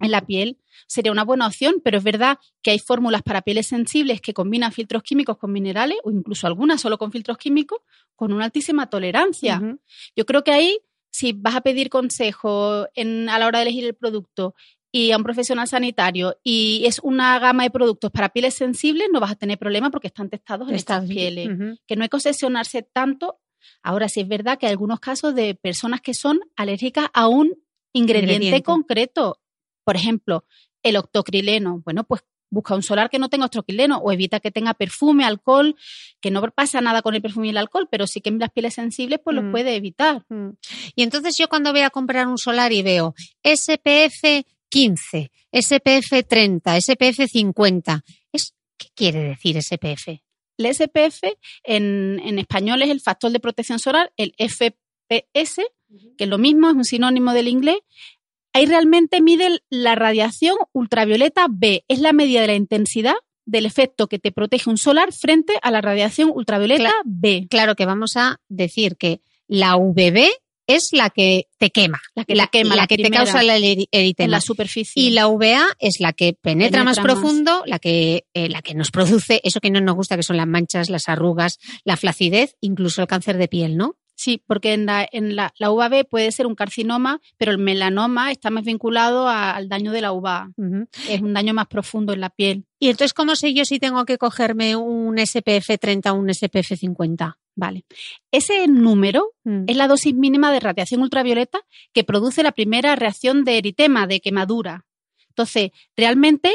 en 0.01 0.11
la 0.13 0.21
piel. 0.25 0.59
Sería 0.87 1.11
una 1.11 1.25
buena 1.25 1.49
opción, 1.49 1.81
pero 1.83 1.99
es 1.99 2.05
verdad 2.05 2.39
que 2.63 2.71
hay 2.71 2.79
fórmulas 2.79 3.23
para 3.23 3.43
pieles 3.43 3.67
sensibles 3.67 4.21
que 4.21 4.35
combinan 4.35 4.71
filtros 4.71 5.03
químicos 5.03 5.37
con 5.37 5.51
minerales 5.51 5.99
o 6.05 6.13
incluso 6.13 6.47
algunas 6.47 6.81
solo 6.81 6.97
con 6.97 7.11
filtros 7.11 7.39
químicos 7.39 7.81
con 8.15 8.33
una 8.33 8.45
altísima 8.45 8.89
tolerancia. 8.89 9.61
Yo 10.15 10.27
creo 10.27 10.45
que 10.45 10.53
ahí, 10.53 10.79
si 11.11 11.33
vas 11.33 11.57
a 11.57 11.61
pedir 11.63 11.91
consejo 11.91 12.87
en- 12.95 13.29
a 13.31 13.39
la 13.41 13.47
hora 13.49 13.59
de 13.59 13.63
elegir 13.65 13.85
el 13.85 13.95
producto 13.95 14.55
y 14.91 15.11
a 15.13 15.17
un 15.19 15.23
profesional 15.23 15.69
sanitario 15.69 16.39
y 16.43 16.85
es 16.87 16.99
una 17.03 17.39
gama 17.39 17.65
de 17.65 17.71
productos 17.71 18.11
para 18.11 18.31
pieles 18.31 18.55
sensibles, 18.55 19.09
no 19.13 19.21
vas 19.21 19.33
a 19.33 19.37
tener 19.37 19.59
problema 19.59 19.91
porque 19.91 20.07
están 20.09 20.31
testados 20.31 20.69
en 20.69 20.75
estas 20.75 21.07
bien. 21.07 21.35
pieles. 21.35 21.79
Que 21.87 21.97
no 21.97 22.03
hay 22.05 22.09
que 22.09 22.17
obsesionarse 22.17 22.83
tanto. 22.83 23.39
Ahora 23.83 24.09
sí 24.09 24.21
es 24.21 24.29
verdad 24.29 24.59
que 24.59 24.67
hay 24.67 24.73
algunos 24.73 24.99
casos 25.01 25.35
de 25.35 25.55
personas 25.55 26.01
que 26.01 26.15
son 26.15 26.41
alérgicas 26.57 27.09
a 27.13 27.29
un 27.29 27.55
ingrediente, 27.93 28.35
Ingrediente. 28.35 28.63
concreto. 28.63 29.41
Por 29.85 29.97
ejemplo, 29.97 30.45
el 30.83 30.97
octocrileno. 30.97 31.83
Bueno, 31.85 32.05
pues 32.05 32.23
busca 32.51 32.75
un 32.75 32.83
solar 32.83 33.11
que 33.11 33.19
no 33.19 33.29
tenga 33.29 33.45
octocrileno 33.45 33.99
o 33.99 34.11
evita 34.11 34.41
que 34.41 34.51
tenga 34.51 34.73
perfume, 34.73 35.25
alcohol, 35.25 35.77
que 36.21 36.31
no 36.31 36.41
pasa 36.51 36.81
nada 36.81 37.03
con 37.03 37.15
el 37.15 37.21
perfume 37.21 37.49
y 37.49 37.51
el 37.51 37.59
alcohol, 37.59 37.89
pero 37.91 38.07
sí 38.07 38.23
que 38.23 38.31
en 38.31 38.39
las 38.39 38.51
pieles 38.51 38.73
sensibles 38.75 39.21
pues 39.23 39.35
Mm. 39.37 39.41
los 39.41 39.51
puede 39.53 39.75
evitar. 39.77 40.25
Mm. 40.31 40.51
Y 40.95 41.03
entonces 41.03 41.37
yo 41.37 41.49
cuando 41.51 41.73
voy 41.73 41.83
a 41.83 41.91
comprar 41.91 42.27
un 42.27 42.39
solar 42.39 42.73
y 42.73 42.81
veo 42.83 43.15
SPF 43.45 44.47
15, 44.69 45.31
SPF 45.53 46.27
30, 46.29 46.81
SPF 46.81 47.27
50, 47.31 48.05
es, 48.33 48.55
¿qué 48.77 48.89
quiere 48.95 49.21
decir 49.21 49.61
SPF? 49.63 50.21
El 50.59 50.75
SPF 50.75 51.23
en, 51.65 52.21
en 52.25 52.39
español 52.39 52.83
es 52.83 52.91
el 52.91 53.01
factor 53.01 53.31
de 53.31 53.41
protección 53.41 53.79
solar, 53.79 54.13
el 54.17 54.35
FPS, 54.39 55.63
que 56.17 56.25
es 56.25 56.29
lo 56.29 56.39
mismo, 56.39 56.69
es 56.69 56.75
un 56.75 56.85
sinónimo 56.85 57.33
del 57.33 57.49
inglés. 57.49 57.79
Ahí 58.53 58.67
realmente 58.67 59.21
mide 59.21 59.61
la 59.71 59.95
radiación 59.95 60.57
ultravioleta 60.73 61.47
B, 61.49 61.85
es 61.87 62.01
la 62.01 62.13
medida 62.13 62.41
de 62.41 62.49
la 62.49 62.55
intensidad 62.55 63.15
del 63.49 63.65
efecto 63.65 64.09
que 64.09 64.19
te 64.19 64.31
protege 64.31 64.69
un 64.69 64.77
solar 64.77 65.13
frente 65.13 65.55
a 65.63 65.71
la 65.71 65.81
radiación 65.81 66.31
ultravioleta 66.35 66.93
B. 67.05 67.47
Claro 67.49 67.77
que 67.77 67.87
vamos 67.87 68.17
a 68.17 68.41
decir 68.49 68.97
que 68.97 69.23
la 69.47 69.77
UVB 69.77 70.29
es 70.69 70.91
la 70.93 71.11
que 71.11 71.49
te 71.59 71.71
quema, 71.71 72.01
La 72.15 72.25
que 72.25 72.35
te 72.35 72.47
quema, 72.53 72.77
la, 72.77 72.83
la 72.83 72.87
que 72.87 72.99
te 72.99 73.11
causa 73.11 73.41
el 73.41 73.89
eritema. 73.91 74.29
la 74.29 74.41
superficie. 74.41 75.03
Y 75.03 75.11
la 75.11 75.27
UVA 75.27 75.67
es 75.81 75.99
la 75.99 76.13
que 76.13 76.35
penetra, 76.35 76.85
más 76.85 76.99
más. 76.99 77.05
profundo, 77.05 77.63
la 77.67 77.79
que, 77.79 78.27
eh, 78.35 78.49
la 78.49 78.63
que 78.63 78.75
nos 78.75 78.91
produce 78.91 79.41
eso 79.43 79.61
que 79.61 79.71
no 79.71 79.81
nos 79.81 79.97
gusta, 79.97 80.17
que 80.17 80.23
son 80.23 80.37
las 80.37 80.47
manchas, 80.47 80.91
las 80.91 81.09
arrugas, 81.09 81.59
la 81.85 81.97
flacidez, 81.97 82.55
incluso 82.61 83.01
el 83.01 83.09
cáncer 83.09 83.39
de 83.39 83.49
piel, 83.49 83.77
¿no? 83.77 83.97
Sí, 84.21 84.43
porque 84.49 84.73
en 84.73 84.85
la, 84.87 85.09
en 85.13 85.37
la, 85.37 85.55
la 85.61 85.71
uva 85.71 85.89
B 85.89 86.03
puede 86.05 86.33
ser 86.33 86.49
un 86.49 86.57
carcinoma, 86.57 87.21
pero 87.37 87.53
el 87.53 87.59
melanoma 87.59 88.33
está 88.33 88.51
más 88.51 88.65
vinculado 88.65 89.29
a- 89.29 89.53
al 89.53 89.69
daño 89.69 89.93
de 89.93 90.01
la 90.01 90.11
uva. 90.11 90.51
Es 91.09 91.21
un 91.21 91.33
daño 91.35 91.55
más 91.55 91.69
profundo 91.69 92.13
en 92.13 92.21
la 92.21 92.29
piel. 92.31 92.65
Y 92.81 92.89
entonces, 92.89 93.15
¿cómo 93.15 93.37
sé 93.37 93.55
yo 93.55 93.65
si 93.65 93.79
tengo 93.79 94.05
que 94.07 94.19
cogerme 94.19 94.75
un 94.75 95.19
SPF 95.21 95.79
30 95.79 96.13
o 96.13 96.17
un 96.17 96.31
SPF 96.31 96.77
50? 96.77 97.39
Vale. 97.55 97.85
Ese 98.33 98.67
número 98.67 99.35
Mm. 99.45 99.65
es 99.69 99.77
la 99.77 99.87
dosis 99.87 100.15
mínima 100.15 100.51
de 100.53 100.59
radiación 100.61 101.01
ultravioleta 101.01 101.61
que 101.93 102.03
produce 102.03 102.43
la 102.43 102.51
primera 102.51 102.97
reacción 102.97 103.45
de 103.45 103.59
eritema, 103.59 104.09
de 104.09 104.21
quemadura. 104.21 104.85
Entonces, 105.29 105.71
realmente, 105.97 106.53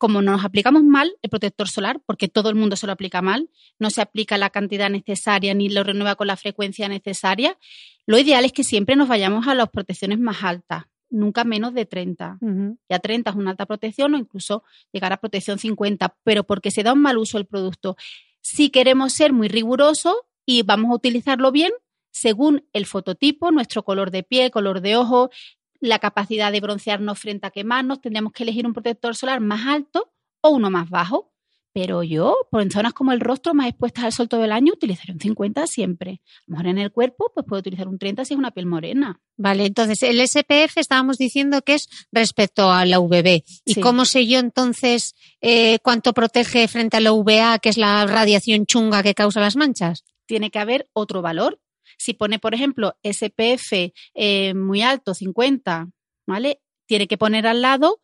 como 0.00 0.22
nos 0.22 0.46
aplicamos 0.46 0.82
mal 0.82 1.12
el 1.20 1.28
protector 1.28 1.68
solar, 1.68 2.00
porque 2.06 2.26
todo 2.26 2.48
el 2.48 2.54
mundo 2.54 2.74
se 2.74 2.86
lo 2.86 2.92
aplica 2.94 3.20
mal, 3.20 3.50
no 3.78 3.90
se 3.90 4.00
aplica 4.00 4.38
la 4.38 4.48
cantidad 4.48 4.88
necesaria 4.88 5.52
ni 5.52 5.68
lo 5.68 5.84
renueva 5.84 6.14
con 6.14 6.26
la 6.26 6.38
frecuencia 6.38 6.88
necesaria, 6.88 7.58
lo 8.06 8.16
ideal 8.18 8.46
es 8.46 8.52
que 8.52 8.64
siempre 8.64 8.96
nos 8.96 9.08
vayamos 9.08 9.46
a 9.46 9.54
las 9.54 9.68
protecciones 9.68 10.18
más 10.18 10.42
altas, 10.42 10.84
nunca 11.10 11.44
menos 11.44 11.74
de 11.74 11.84
30. 11.84 12.38
Ujú. 12.40 12.78
Ya 12.88 12.98
30 12.98 13.28
es 13.28 13.36
una 13.36 13.50
alta 13.50 13.66
protección 13.66 14.14
o 14.14 14.18
incluso 14.18 14.64
llegar 14.90 15.12
a 15.12 15.18
protección 15.18 15.58
50, 15.58 16.16
pero 16.24 16.44
porque 16.44 16.70
se 16.70 16.82
da 16.82 16.94
un 16.94 17.02
mal 17.02 17.18
uso 17.18 17.36
el 17.36 17.44
producto. 17.44 17.98
Si 18.40 18.70
queremos 18.70 19.12
ser 19.12 19.34
muy 19.34 19.48
rigurosos 19.48 20.14
y 20.46 20.62
vamos 20.62 20.92
a 20.92 20.94
utilizarlo 20.94 21.52
bien, 21.52 21.72
según 22.10 22.66
el 22.72 22.86
fototipo, 22.86 23.50
nuestro 23.50 23.82
color 23.82 24.10
de 24.10 24.22
piel, 24.22 24.50
color 24.50 24.80
de 24.80 24.96
ojo, 24.96 25.30
la 25.80 25.98
capacidad 25.98 26.52
de 26.52 26.60
broncearnos 26.60 27.18
frente 27.18 27.46
a 27.46 27.50
quemarnos, 27.50 28.00
tendríamos 28.00 28.32
que 28.32 28.42
elegir 28.42 28.66
un 28.66 28.72
protector 28.74 29.16
solar 29.16 29.40
más 29.40 29.66
alto 29.66 30.12
o 30.42 30.50
uno 30.50 30.70
más 30.70 30.88
bajo. 30.90 31.32
Pero 31.72 32.02
yo, 32.02 32.34
por 32.50 32.62
en 32.62 32.70
zonas 32.72 32.92
como 32.92 33.12
el 33.12 33.20
rostro, 33.20 33.54
más 33.54 33.68
expuestas 33.68 34.02
al 34.04 34.12
sol 34.12 34.28
todo 34.28 34.42
el 34.44 34.50
año, 34.50 34.72
utilizaré 34.72 35.12
un 35.12 35.20
50 35.20 35.68
siempre. 35.68 36.20
A 36.20 36.42
lo 36.48 36.52
mejor 36.52 36.66
en 36.66 36.78
el 36.78 36.90
cuerpo, 36.90 37.30
pues 37.32 37.46
puedo 37.46 37.60
utilizar 37.60 37.86
un 37.86 37.96
30 37.96 38.24
si 38.24 38.34
es 38.34 38.38
una 38.38 38.50
piel 38.50 38.66
morena. 38.66 39.20
Vale, 39.36 39.66
entonces 39.66 40.02
el 40.02 40.18
SPF 40.20 40.78
estábamos 40.78 41.16
diciendo 41.16 41.62
que 41.62 41.74
es 41.74 41.88
respecto 42.10 42.72
a 42.72 42.84
la 42.86 42.98
UVB. 42.98 43.44
¿Y 43.64 43.74
Sí. 43.74 43.80
cómo 43.80 44.04
sé 44.04 44.26
yo 44.26 44.40
entonces 44.40 45.14
eh, 45.40 45.78
cuánto 45.78 46.12
protege 46.12 46.66
frente 46.66 46.96
a 46.96 47.00
la 47.00 47.12
UVA, 47.12 47.60
que 47.60 47.68
es 47.68 47.78
la 47.78 48.04
radiación 48.04 48.66
chunga 48.66 49.04
que 49.04 49.14
causa 49.14 49.40
las 49.40 49.54
manchas? 49.56 50.04
tiene 50.26 50.50
que 50.52 50.60
haber 50.60 50.88
otro 50.92 51.22
valor. 51.22 51.60
Si 51.98 52.14
pone, 52.14 52.38
por 52.38 52.54
ejemplo, 52.54 52.96
SPF 53.02 53.92
eh, 54.14 54.54
muy 54.54 54.82
alto, 54.82 55.14
50, 55.14 55.88
¿vale? 56.26 56.60
Tiene 56.86 57.06
que 57.06 57.18
poner 57.18 57.46
al 57.46 57.62
lado 57.62 58.00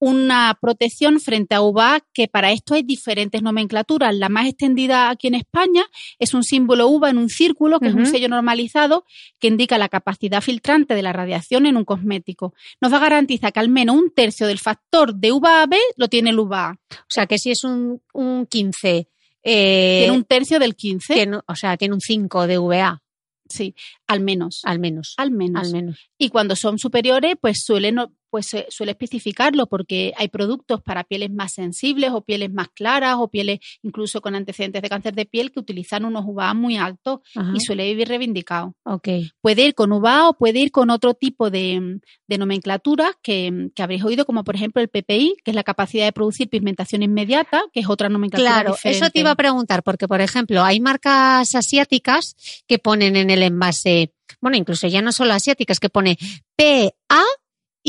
una 0.00 0.56
protección 0.60 1.20
frente 1.20 1.54
a 1.54 1.60
UVA 1.60 2.00
que 2.12 2.28
para 2.28 2.52
esto 2.52 2.74
hay 2.74 2.82
diferentes 2.82 3.42
nomenclaturas. 3.42 4.14
La 4.14 4.28
más 4.28 4.46
extendida 4.46 5.10
aquí 5.10 5.26
en 5.26 5.34
España 5.34 5.84
es 6.18 6.34
un 6.34 6.44
símbolo 6.44 6.88
UVA 6.88 7.10
en 7.10 7.18
un 7.18 7.28
círculo, 7.28 7.80
que 7.80 7.88
es 7.88 7.94
un 7.94 8.06
sello 8.06 8.28
normalizado 8.28 9.04
que 9.40 9.48
indica 9.48 9.78
la 9.78 9.88
capacidad 9.88 10.40
filtrante 10.40 10.94
de 10.94 11.02
la 11.02 11.12
radiación 11.12 11.66
en 11.66 11.76
un 11.76 11.84
cosmético. 11.84 12.54
Nos 12.80 12.92
va 12.92 12.98
a 12.98 13.00
garantizar 13.00 13.52
que 13.52 13.60
al 13.60 13.68
menos 13.68 13.96
un 13.96 14.12
tercio 14.14 14.46
del 14.46 14.58
factor 14.58 15.14
de 15.14 15.32
UVA-B 15.32 15.76
lo 15.96 16.08
tiene 16.08 16.30
el 16.30 16.38
UVA. 16.38 16.78
O 16.90 17.08
sea, 17.08 17.26
que 17.26 17.38
si 17.38 17.50
es 17.50 17.64
un, 17.64 18.00
un 18.12 18.46
15, 18.46 19.08
eh, 19.48 20.00
Tiene 20.04 20.16
un 20.16 20.24
tercio 20.24 20.58
del 20.58 20.76
15. 20.76 21.14
tiene- 21.14 21.40
o 21.46 21.54
sea, 21.56 21.76
tiene 21.76 21.94
un 21.94 22.00
5 22.00 22.46
de 22.46 22.58
VA, 22.58 23.00
Sí, 23.48 23.74
al 24.06 24.20
menos. 24.20 24.60
al 24.64 24.78
menos. 24.78 25.14
Al 25.16 25.30
menos. 25.30 25.66
Al 25.66 25.72
menos. 25.72 26.10
Y 26.18 26.28
cuando 26.28 26.54
son 26.54 26.78
superiores, 26.78 27.34
pues 27.40 27.62
suele, 27.64 27.92
no- 27.92 28.12
pues 28.30 28.46
se- 28.46 28.66
suele 28.70 28.92
especificarlo 28.92 29.66
porque 29.66 30.12
hay 30.16 30.28
productos 30.28 30.82
para 30.82 31.04
pieles 31.04 31.30
más 31.30 31.52
sensibles 31.52 32.10
o 32.12 32.22
pieles 32.22 32.52
más 32.52 32.68
claras 32.74 33.16
o 33.18 33.28
pieles 33.28 33.58
incluso 33.82 34.20
con 34.20 34.34
antecedentes 34.34 34.82
de 34.82 34.88
cáncer 34.88 35.14
de 35.14 35.26
piel 35.26 35.50
que 35.52 35.60
utilizan 35.60 36.04
unos 36.04 36.24
UVA 36.26 36.54
muy 36.54 36.76
altos 36.76 37.20
Ajá. 37.34 37.52
y 37.54 37.60
suele 37.60 37.84
vivir 37.86 38.08
reivindicado. 38.08 38.74
Ok. 38.84 39.08
Puede 39.40 39.66
ir 39.66 39.74
con 39.74 39.92
UVA 39.92 40.28
o 40.28 40.34
puede 40.36 40.60
ir 40.60 40.70
con 40.70 40.90
otro 40.90 41.14
tipo 41.14 41.50
de, 41.50 42.00
de 42.26 42.38
nomenclaturas 42.38 43.12
que, 43.22 43.68
que 43.74 43.82
habréis 43.82 44.04
oído, 44.04 44.24
como 44.26 44.44
por 44.44 44.54
ejemplo 44.56 44.80
el 44.82 44.88
PPI, 44.88 45.36
que 45.44 45.50
es 45.50 45.54
la 45.54 45.64
capacidad 45.64 46.04
de 46.04 46.12
producir 46.12 46.48
pigmentación 46.48 47.02
inmediata, 47.02 47.62
que 47.72 47.80
es 47.80 47.88
otra 47.88 48.08
nomenclatura 48.08 48.52
Claro, 48.52 48.72
diferente. 48.72 48.98
eso 49.04 49.10
te 49.10 49.20
iba 49.20 49.30
a 49.30 49.36
preguntar, 49.36 49.82
porque 49.82 50.06
por 50.08 50.20
ejemplo, 50.20 50.62
hay 50.62 50.80
marcas 50.80 51.54
asiáticas 51.54 52.36
que 52.66 52.78
ponen 52.78 53.16
en 53.16 53.30
el 53.30 53.42
envase, 53.42 54.12
bueno, 54.40 54.56
incluso 54.56 54.86
ya 54.86 55.02
no 55.02 55.12
solo 55.12 55.32
asiáticas, 55.32 55.80
que 55.80 55.88
pone 55.88 56.18
PA 56.56 57.22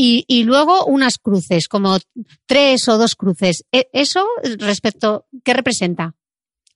y, 0.02 0.24
y 0.28 0.44
luego 0.44 0.86
unas 0.86 1.18
cruces, 1.18 1.68
como 1.68 1.98
tres 2.46 2.88
o 2.88 2.98
dos 2.98 3.18
cruces. 3.18 3.66
E- 3.74 3.90
¿Eso 3.92 4.26
respecto, 4.58 5.26
qué 5.44 5.54
representa? 5.54 6.16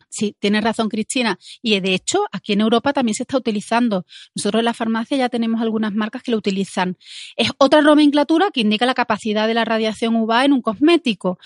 Sí, 0.09 0.35
tienes 0.39 0.61
razón, 0.61 0.89
Cristina. 0.89 1.39
Y 1.61 1.79
de 1.79 1.93
hecho, 1.93 2.25
aquí 2.33 2.51
en 2.51 2.59
Europa 2.59 2.91
también 2.91 3.15
se 3.15 3.23
está 3.23 3.37
utilizando. 3.37 4.05
Nosotros 4.35 4.59
en 4.59 4.65
la 4.65 4.73
farmacia 4.73 5.15
ya 5.15 5.29
tenemos 5.29 5.61
algunas 5.61 5.93
marcas 5.93 6.21
que 6.21 6.31
lo 6.31 6.37
utilizan. 6.37 6.97
Es 7.37 7.49
otra 7.59 7.81
nomenclatura 7.81 8.51
que 8.51 8.59
indica 8.59 8.85
la 8.85 8.93
capacidad 8.93 9.47
de 9.47 9.53
la 9.53 9.63
radiación 9.63 10.17
UVA 10.17 10.43
en 10.43 10.51
un 10.51 10.61
cosmético. 10.61 11.39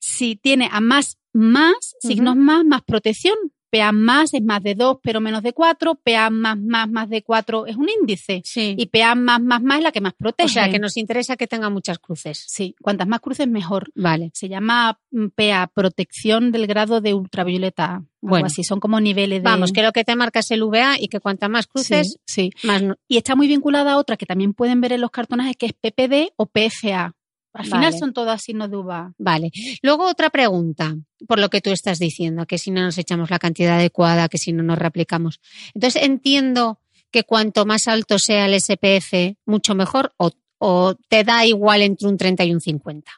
Si 0.00 0.34
tiene 0.34 0.68
a 0.72 0.80
más, 0.80 1.16
más, 1.32 1.94
signos 2.00 2.34
más, 2.34 2.64
más 2.64 2.82
protección. 2.82 3.36
PA 3.70 3.92
más 3.92 4.34
es 4.34 4.42
más 4.42 4.62
de 4.62 4.74
2, 4.74 4.98
pero 5.02 5.20
menos 5.20 5.42
de 5.42 5.52
4. 5.52 5.94
PA 6.02 6.30
más, 6.30 6.58
más, 6.58 6.88
más 6.90 7.08
de 7.08 7.22
4 7.22 7.66
es 7.66 7.76
un 7.76 7.88
índice. 7.88 8.42
Sí. 8.44 8.74
Y 8.76 8.86
PA 8.86 9.14
más, 9.14 9.40
más, 9.40 9.62
más 9.62 9.78
es 9.78 9.84
la 9.84 9.92
que 9.92 10.00
más 10.00 10.14
protege. 10.14 10.46
o 10.46 10.48
sea, 10.52 10.70
que 10.70 10.78
nos 10.78 10.96
interesa 10.96 11.36
que 11.36 11.46
tenga 11.46 11.70
muchas 11.70 11.98
cruces. 11.98 12.44
Sí, 12.48 12.74
cuantas 12.82 13.06
más 13.08 13.20
cruces, 13.20 13.46
mejor. 13.48 13.90
Vale. 13.94 14.30
Se 14.34 14.48
llama 14.48 14.98
mm, 15.10 15.26
PA, 15.34 15.70
protección 15.72 16.52
del 16.52 16.66
grado 16.66 17.00
de 17.00 17.14
ultravioleta. 17.14 17.84
A. 17.94 18.04
Bueno. 18.22 18.46
así, 18.46 18.64
son 18.64 18.80
como 18.80 19.00
niveles 19.00 19.38
de... 19.42 19.44
Vamos, 19.48 19.72
que 19.72 19.82
lo 19.82 19.92
que 19.92 20.04
te 20.04 20.14
marca 20.14 20.40
es 20.40 20.50
el 20.50 20.62
VA 20.64 20.96
y 21.00 21.08
que 21.08 21.20
cuantas 21.20 21.48
más 21.48 21.66
cruces, 21.66 22.16
Sí, 22.26 22.50
sí. 22.54 22.66
más 22.66 22.82
no- 22.82 22.96
Y 23.08 23.16
está 23.16 23.34
muy 23.34 23.48
vinculada 23.48 23.92
a 23.92 23.96
otra 23.96 24.18
que 24.18 24.26
también 24.26 24.52
pueden 24.52 24.80
ver 24.82 24.92
en 24.92 25.00
los 25.00 25.10
cartonajes, 25.10 25.56
que 25.56 25.66
es 25.66 25.72
PPD 25.72 26.32
o 26.36 26.44
PFA. 26.46 27.14
Al 27.52 27.64
final 27.64 27.92
son 27.98 28.12
todas 28.12 28.42
signos 28.42 28.70
de 28.70 28.76
UVA. 28.76 29.12
Vale. 29.18 29.50
Luego 29.82 30.08
otra 30.08 30.30
pregunta, 30.30 30.96
por 31.26 31.38
lo 31.38 31.50
que 31.50 31.60
tú 31.60 31.70
estás 31.70 31.98
diciendo, 31.98 32.46
que 32.46 32.58
si 32.58 32.70
no 32.70 32.82
nos 32.82 32.96
echamos 32.96 33.30
la 33.30 33.38
cantidad 33.38 33.76
adecuada, 33.76 34.28
que 34.28 34.38
si 34.38 34.52
no 34.52 34.62
nos 34.62 34.78
replicamos. 34.78 35.40
Entonces 35.74 36.02
entiendo 36.02 36.80
que 37.10 37.24
cuanto 37.24 37.66
más 37.66 37.88
alto 37.88 38.18
sea 38.18 38.46
el 38.46 38.60
SPF, 38.60 39.36
mucho 39.46 39.74
mejor, 39.74 40.12
o, 40.16 40.30
o 40.58 40.94
te 41.08 41.24
da 41.24 41.44
igual 41.44 41.82
entre 41.82 42.08
un 42.08 42.16
30 42.16 42.44
y 42.44 42.54
un 42.54 42.60
50. 42.60 43.10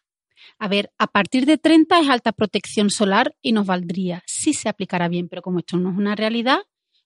A 0.58 0.68
ver, 0.68 0.92
a 0.96 1.08
partir 1.08 1.44
de 1.44 1.58
30 1.58 2.00
es 2.00 2.08
alta 2.08 2.32
protección 2.32 2.88
solar 2.88 3.34
y 3.42 3.52
nos 3.52 3.66
valdría. 3.66 4.22
Sí 4.26 4.54
se 4.54 4.68
aplicará 4.68 5.08
bien, 5.08 5.28
pero 5.28 5.42
como 5.42 5.58
esto 5.58 5.76
no 5.76 5.90
es 5.90 5.96
una 5.96 6.14
realidad, 6.14 6.60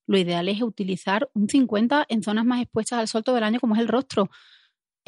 lo 0.06 0.18
ideal 0.18 0.49
es 0.49 0.62
utilizar 0.62 1.28
un 1.35 1.49
50 1.49 2.06
en 2.09 2.23
zonas 2.23 2.45
más 2.45 2.62
expuestas 2.62 3.00
al 3.00 3.09
sol 3.09 3.25
todo 3.25 3.38
el 3.38 3.45
año, 3.45 3.59
como 3.59 3.75
es 3.75 3.80
el 3.80 3.88
rostro. 3.88 4.30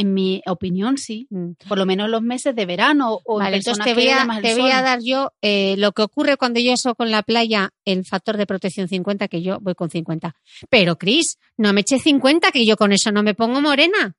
En 0.01 0.15
mi 0.15 0.41
opinión, 0.47 0.97
sí. 0.97 1.27
Mm. 1.29 1.51
Por 1.69 1.77
lo 1.77 1.85
menos 1.85 2.05
en 2.07 2.13
los 2.13 2.23
meses 2.23 2.55
de 2.55 2.65
verano 2.67 3.19
o 3.25 3.41
en 3.41 3.45
Vale, 3.47 3.57
entonces 3.57 3.85
te 3.85 3.95
voy, 3.95 4.09
a, 4.09 4.25
más 4.25 4.37
el 4.39 4.43
te 4.45 4.55
voy 4.55 4.71
a 4.71 4.81
dar 4.81 5.01
yo 5.03 5.33
eh, 5.43 5.75
lo 5.77 5.91
que 5.93 6.03
ocurre 6.03 6.37
cuando 6.37 6.61
yo 6.61 6.73
eso 6.73 6.95
con 6.95 7.11
la 7.11 7.23
playa, 7.25 7.71
el 7.85 8.05
factor 8.07 8.37
de 8.37 8.47
protección 8.47 8.87
50, 8.89 9.27
que 9.29 9.43
yo 9.43 9.59
voy 9.61 9.75
con 9.75 9.91
50. 9.91 10.35
Pero, 10.71 10.97
Cris, 10.97 11.37
no 11.57 11.73
me 11.73 11.81
eché 11.81 11.99
50, 11.99 12.53
que 12.53 12.65
yo 12.65 12.77
con 12.77 12.93
eso 12.93 13.11
no 13.11 13.23
me 13.25 13.35
pongo 13.35 13.61
morena. 13.61 14.15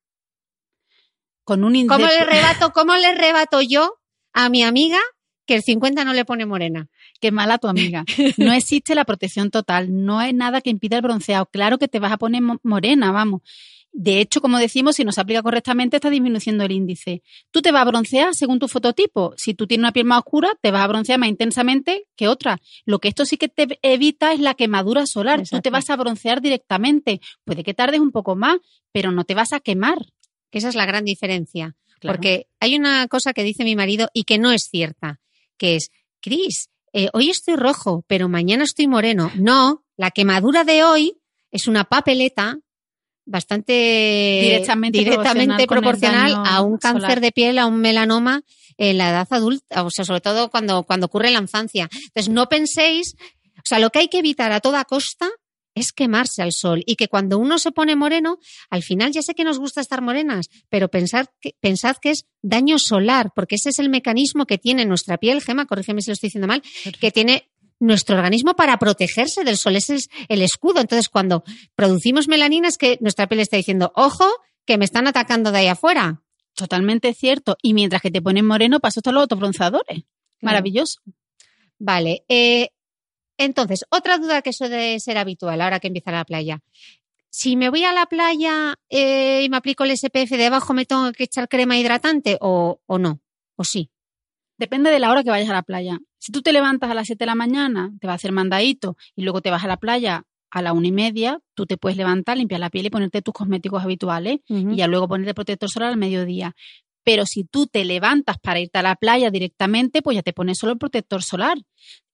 con 1.44 1.64
un 1.64 1.88
¿Cómo 1.88 2.06
le 2.06 2.26
rebato, 2.26 2.72
cómo 2.72 2.96
le 2.96 3.16
rebato 3.16 3.62
yo 3.62 3.96
a 4.34 4.50
mi 4.50 4.64
amiga 4.64 5.00
que 5.48 5.56
el 5.56 5.64
50 5.64 6.04
no 6.04 6.14
le 6.14 6.26
pone 6.26 6.46
morena? 6.46 6.90
Qué 7.20 7.32
mala 7.32 7.58
tu 7.58 7.68
amiga. 7.68 8.04
No 8.38 8.54
existe 8.54 8.94
la 8.96 9.04
protección 9.06 9.50
total, 9.50 9.88
no 10.06 10.20
hay 10.20 10.34
nada 10.34 10.62
que 10.62 10.70
impida 10.70 10.98
el 10.98 11.02
bronceado. 11.02 11.46
Claro 11.48 11.78
que 11.80 11.88
te 11.88 12.00
vas 12.00 12.12
a 12.12 12.18
poner 12.18 12.42
mo- 12.42 12.60
morena, 12.64 13.12
vamos. 13.12 13.42
De 13.92 14.22
hecho, 14.22 14.40
como 14.40 14.60
decimos, 14.60 14.96
si 14.96 15.04
no 15.04 15.12
se 15.12 15.22
aplica 15.22 15.42
correctamente, 15.42 15.98
está 15.98 16.10
disminuyendo 16.10 16.64
el 16.64 16.72
índice. 16.72 17.24
Tú 17.52 17.62
te 17.62 17.72
vas 17.72 17.82
a 17.82 17.86
broncear 17.86 18.36
según 18.36 18.60
tu 18.60 18.68
fototipo. 18.68 19.34
Si 19.36 19.54
tú 19.54 19.68
tienes 19.68 19.84
una 19.84 19.92
piel 19.92 20.06
más 20.06 20.20
oscura, 20.20 20.52
te 20.62 20.72
vas 20.72 20.84
a 20.84 20.88
broncear 20.88 21.20
más 21.20 21.30
intensamente 21.30 22.06
que 22.16 22.28
otra. 22.28 22.60
Lo 22.86 23.00
que 23.00 23.08
esto 23.08 23.26
sí 23.26 23.38
que 23.38 23.50
te 23.50 23.80
evita 23.82 24.32
es 24.34 24.40
la 24.40 24.54
quemadura 24.54 25.06
solar. 25.06 25.44
Tú 25.48 25.60
te 25.60 25.70
vas 25.70 25.90
a 25.90 25.96
broncear 25.96 26.42
directamente. 26.42 27.20
Puede 27.44 27.64
que 27.64 27.74
tardes 27.74 28.00
un 28.00 28.12
poco 28.12 28.36
más, 28.36 28.58
pero 28.92 29.12
no 29.12 29.24
te 29.24 29.34
vas 29.34 29.54
a 29.54 29.60
quemar. 29.60 29.98
Que 30.52 30.60
esa 30.60 30.70
es 30.70 30.76
la 30.76 30.86
gran 30.86 31.04
diferencia. 31.04 31.76
Claro. 32.00 32.16
Porque 32.16 32.48
hay 32.60 32.76
una 32.76 33.08
cosa 33.08 33.34
que 33.34 33.44
dice 33.44 33.64
mi 33.64 33.76
marido 33.76 34.10
y 34.14 34.24
que 34.24 34.38
no 34.38 34.52
es 34.52 34.70
cierta, 34.70 35.20
que 35.58 35.76
es, 35.76 35.92
Cris, 36.22 36.70
eh, 36.94 37.10
hoy 37.14 37.30
estoy 37.30 37.56
rojo, 37.56 38.04
pero 38.08 38.30
mañana 38.30 38.64
estoy 38.64 38.88
moreno. 38.88 39.32
No, 39.36 39.84
la 39.98 40.12
quemadura 40.12 40.64
de 40.64 40.84
hoy 40.84 41.18
es 41.52 41.68
una 41.68 41.84
papeleta 41.84 42.60
bastante 43.30 44.40
Directamente 44.42 44.98
directamente 44.98 45.68
proporcional 45.68 46.34
a 46.46 46.62
un 46.62 46.78
cáncer 46.78 47.02
solar. 47.02 47.22
de 47.22 47.32
piel, 47.32 47.60
a 47.60 47.68
un 47.68 47.80
melanoma 47.80 48.42
en 48.78 48.98
la 48.98 49.10
edad 49.10 49.28
adulta, 49.30 49.84
o 49.84 49.92
sea, 49.92 50.06
sobre 50.06 50.22
todo 50.22 50.50
cuando, 50.50 50.84
cuando 50.84 51.08
ocurre 51.08 51.28
en 51.28 51.34
la 51.34 51.42
infancia. 51.42 51.90
Entonces, 51.92 52.30
no 52.30 52.48
penséis, 52.48 53.16
o 53.58 53.66
sea, 53.66 53.80
lo 53.80 53.90
que 53.90 54.00
hay 54.00 54.08
que 54.08 54.20
evitar 54.20 54.52
a 54.52 54.62
toda 54.62 54.86
costa 54.86 55.30
es 55.76 55.92
quemarse 55.92 56.42
al 56.42 56.52
sol 56.52 56.84
y 56.86 56.96
que 56.96 57.08
cuando 57.08 57.38
uno 57.38 57.60
se 57.60 57.72
pone 57.72 57.96
moreno, 57.96 58.40
al 58.70 58.84
final 58.84 59.12
ya 59.12 59.22
sé 59.22 59.36
que 59.36 59.44
nos 59.44 59.60
gusta 59.60 59.82
estar 59.82 60.02
morenas, 60.02 60.50
pero 60.70 60.90
pensad 60.90 61.28
que, 61.40 61.56
pensad 61.60 61.98
que 61.98 62.12
es 62.12 62.26
daño 62.42 62.80
solar, 62.80 63.32
porque 63.36 63.56
ese 63.56 63.70
es 63.70 63.80
el 63.80 63.90
mecanismo 63.90 64.46
que 64.46 64.58
tiene 64.58 64.86
nuestra 64.86 65.18
piel, 65.18 65.42
Gema, 65.42 65.66
corrígeme 65.66 66.02
si 66.02 66.10
lo 66.10 66.14
estoy 66.14 66.28
diciendo 66.28 66.48
mal, 66.48 66.64
que 67.00 67.12
tiene 67.12 67.50
nuestro 67.80 68.16
organismo 68.16 68.56
para 68.56 68.78
protegerse 68.78 69.44
del 69.44 69.58
sol, 69.58 69.76
ese 69.76 69.96
es 69.96 70.10
el 70.28 70.42
escudo. 70.42 70.82
Entonces, 70.82 71.10
cuando 71.10 71.44
producimos 71.76 72.28
melanina 72.28 72.68
es 72.68 72.78
que 72.78 72.98
nuestra 73.02 73.28
piel 73.28 73.40
está 73.42 73.58
diciendo, 73.58 73.92
ojo, 73.96 74.26
que 74.66 74.78
me 74.78 74.86
están 74.86 75.08
atacando 75.08 75.52
de 75.52 75.60
ahí 75.60 75.68
afuera. 75.68 76.22
Totalmente 76.54 77.14
cierto. 77.14 77.58
Y 77.62 77.74
mientras 77.74 78.02
que 78.02 78.12
te 78.12 78.22
pones 78.22 78.44
moreno, 78.44 78.80
paso 78.80 79.02
todos 79.02 79.14
los 79.14 79.22
autobronceadores. 79.22 80.04
Maravilloso. 80.42 81.02
Vale. 81.78 82.26
eh, 82.28 82.70
entonces, 83.38 83.86
otra 83.90 84.18
duda 84.18 84.42
que 84.42 84.52
suele 84.52 85.00
ser 85.00 85.18
habitual 85.18 85.62
ahora 85.62 85.80
que 85.80 85.88
empieza 85.88 86.12
la 86.12 86.26
playa. 86.26 86.60
Si 87.30 87.56
me 87.56 87.70
voy 87.70 87.86
a 87.86 87.94
la 87.94 88.06
playa 88.06 88.76
eh, 88.90 89.44
y 89.44 89.50
me 89.50 89.56
aplico 89.56 89.86
el 89.86 89.96
SPF 89.98 90.32
debajo, 90.32 90.74
¿me 90.74 90.86
tengo 90.86 91.12
que 91.14 91.24
echar 91.24 91.48
crema 91.48 91.78
hidratante 91.78 92.38
o, 92.42 92.82
o 92.86 92.98
no? 92.98 93.22
¿O 93.56 93.64
sí? 93.64 93.92
Depende 94.60 94.92
de 94.92 95.00
la 95.00 95.10
hora 95.10 95.24
que 95.24 95.30
vayas 95.30 95.50
a 95.50 95.54
la 95.54 95.62
playa. 95.62 96.00
Si 96.18 96.34
tú 96.34 96.42
te 96.42 96.52
levantas 96.52 96.92
a 96.92 96.94
las 96.94 97.08
7 97.08 97.20
de 97.20 97.26
la 97.28 97.36
mañana, 97.36 97.94
te 98.02 98.08
va 98.08 98.14
a 98.14 98.16
hacer 98.18 98.34
mandadito 98.34 98.98
y 99.16 99.24
luego 99.24 99.42
te 99.42 99.50
vas 99.50 99.64
a 99.64 99.68
la 99.68 99.78
playa 99.78 100.26
a 100.52 100.62
la 100.62 100.74
una 100.74 100.88
y 100.88 100.92
media, 100.92 101.40
tú 101.54 101.66
te 101.66 101.78
puedes 101.78 101.98
levantar, 101.98 102.38
limpiar 102.38 102.60
la 102.60 102.70
piel 102.70 102.88
y 102.88 102.90
ponerte 102.90 103.22
tus 103.22 103.34
cosméticos 103.34 103.82
habituales 103.82 104.40
y 104.48 104.76
ya 104.76 104.88
luego 104.88 105.08
ponerte 105.08 105.34
protector 105.34 105.70
solar 105.70 105.90
al 105.90 105.98
mediodía. 105.98 106.56
Pero 107.06 107.26
si 107.26 107.46
tú 107.46 107.68
te 107.68 107.86
levantas 107.86 108.38
para 108.38 108.60
irte 108.60 108.80
a 108.80 108.82
la 108.82 108.96
playa 108.96 109.32
directamente, 109.32 110.02
pues 110.02 110.16
ya 110.16 110.24
te 110.24 110.34
pones 110.34 110.58
solo 110.58 110.74
el 110.74 110.78
protector 110.78 111.24
solar. 111.24 111.58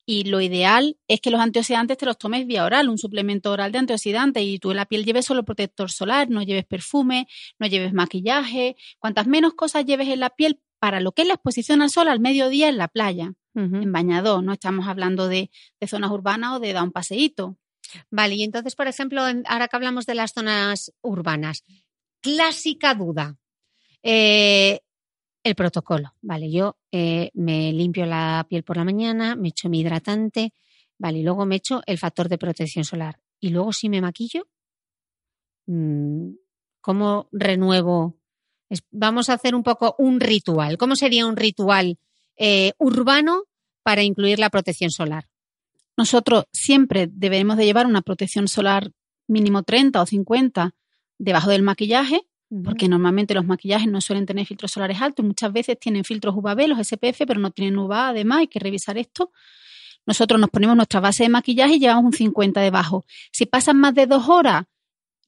Y 0.05 0.25
lo 0.25 0.39
ideal 0.39 0.97
es 1.08 1.21
que 1.21 1.31
los 1.31 1.41
antioxidantes 1.41 1.97
te 1.97 2.05
los 2.05 2.19
tomes 2.19 2.45
vía 2.45 2.63
oral, 2.63 2.89
un 2.89 2.99
suplemento 2.99 3.51
oral 3.51 3.71
de 3.71 3.79
antioxidantes, 3.79 4.43
y 4.43 4.60
tú 4.60 4.69
en 4.69 4.77
la 4.77 4.86
piel 4.86 5.03
lleves 5.03 5.25
solo 5.25 5.43
protector 5.43 5.89
solar, 5.89 6.29
no 6.29 6.43
lleves 6.43 6.65
perfume, 6.65 7.27
no 7.58 7.65
lleves 7.65 7.91
maquillaje. 7.91 8.75
Cuantas 8.99 9.25
menos 9.25 9.55
cosas 9.55 9.84
lleves 9.84 10.10
en 10.10 10.19
la 10.19 10.29
piel 10.29 10.60
para 10.86 11.00
lo 11.00 11.13
que 11.13 11.24
es 11.24 11.28
la 11.28 11.34
exposición 11.34 11.82
al 11.82 11.89
sol 11.89 12.08
al 12.10 12.19
mediodía 12.19 12.69
en 12.69 12.78
la 12.78 12.88
playa, 12.88 13.34
en 13.56 13.91
bañador, 13.91 14.43
no 14.43 14.54
estamos 14.54 14.88
hablando 14.88 15.28
de, 15.28 15.50
de 15.80 15.88
zonas 15.88 16.12
urbanas 16.12 16.54
o 16.54 16.60
de 16.60 16.74
dar 16.74 16.84
un 16.84 16.91
paseíto. 16.91 17.58
Vale, 18.12 18.36
y 18.36 18.43
entonces, 18.43 18.76
por 18.76 18.88
ejemplo, 18.88 19.24
ahora 19.45 19.67
que 19.67 19.76
hablamos 19.76 20.06
de 20.06 20.13
las 20.13 20.34
zonas 20.34 20.93
urbanas, 21.02 21.63
clásica 22.21 22.93
duda. 22.93 23.36
Eh, 24.04 24.82
el 25.43 25.56
protocolo. 25.56 26.13
Vale, 26.21 26.52
yo 26.52 26.78
eh, 26.91 27.32
me 27.34 27.74
limpio 27.74 28.06
la 28.06 28.45
piel 28.48 28.62
por 28.62 28.78
la 28.78 28.86
mañana, 28.86 29.36
me 29.36 29.48
echo 29.48 29.69
mi 29.69 29.80
hidratante, 29.80 30.54
vale, 31.00 31.17
y 31.17 31.24
luego 31.24 31.48
me 31.48 31.56
echo 31.56 31.82
el 31.88 31.98
factor 31.98 32.30
de 32.30 32.38
protección 32.38 32.86
solar. 32.86 33.19
Y 33.39 33.50
luego 33.50 33.74
si 33.74 33.89
me 33.89 34.02
maquillo, 34.02 34.48
mm, 35.65 36.30
¿cómo 36.80 37.28
renuevo 37.32 38.19
vamos 38.91 39.30
a 39.30 39.34
hacer 39.34 39.56
un 39.56 39.63
poco 39.63 39.95
un 39.97 40.19
ritual. 40.19 40.78
¿Cómo 40.78 40.95
sería 40.95 41.25
un 41.25 41.36
ritual 41.36 41.97
eh, 42.38 42.73
urbano 42.78 43.43
para 43.84 44.04
incluir 44.04 44.39
la 44.39 44.49
protección 44.49 44.91
solar? 44.91 45.28
Nosotros 45.97 46.45
siempre 46.51 47.08
debemos 47.10 47.58
de 47.58 47.65
llevar 47.65 47.86
una 47.86 48.01
protección 48.01 48.47
solar 48.47 48.91
mínimo 49.28 49.63
30 49.63 50.01
o 50.01 50.06
50 50.06 50.73
debajo 51.17 51.49
del 51.49 51.63
maquillaje, 51.63 52.21
porque 52.63 52.88
normalmente 52.88 53.34
los 53.34 53.45
maquillajes 53.45 53.88
no 53.88 54.01
suelen 54.01 54.25
tener 54.25 54.45
filtros 54.45 54.71
solares 54.71 55.01
altos, 55.01 55.25
muchas 55.25 55.51
veces 55.51 55.80
tienen 55.80 56.04
filtros 56.04 56.36
UVB, 56.36 56.67
los 56.67 56.80
SPF, 56.86 57.25
pero 57.25 57.39
no 57.39 57.51
tienen 57.51 57.78
UVA, 57.78 58.10
además 58.10 58.39
hay 58.39 58.47
que 58.47 58.60
revisar 58.60 58.97
esto. 58.97 59.32
Nosotros 60.06 60.39
nos 60.39 60.49
ponemos 60.49 60.75
nuestra 60.75 60.99
base 60.99 61.23
de 61.23 61.30
maquillaje 61.30 61.75
y 61.75 61.80
llevamos 61.80 62.06
un 62.06 62.13
50 62.13 62.62
debajo. 62.62 63.06
Si 63.32 63.45
pasan 63.45 63.78
más 63.78 63.95
de 63.95 64.06
dos 64.06 64.30
horas, 64.30 64.65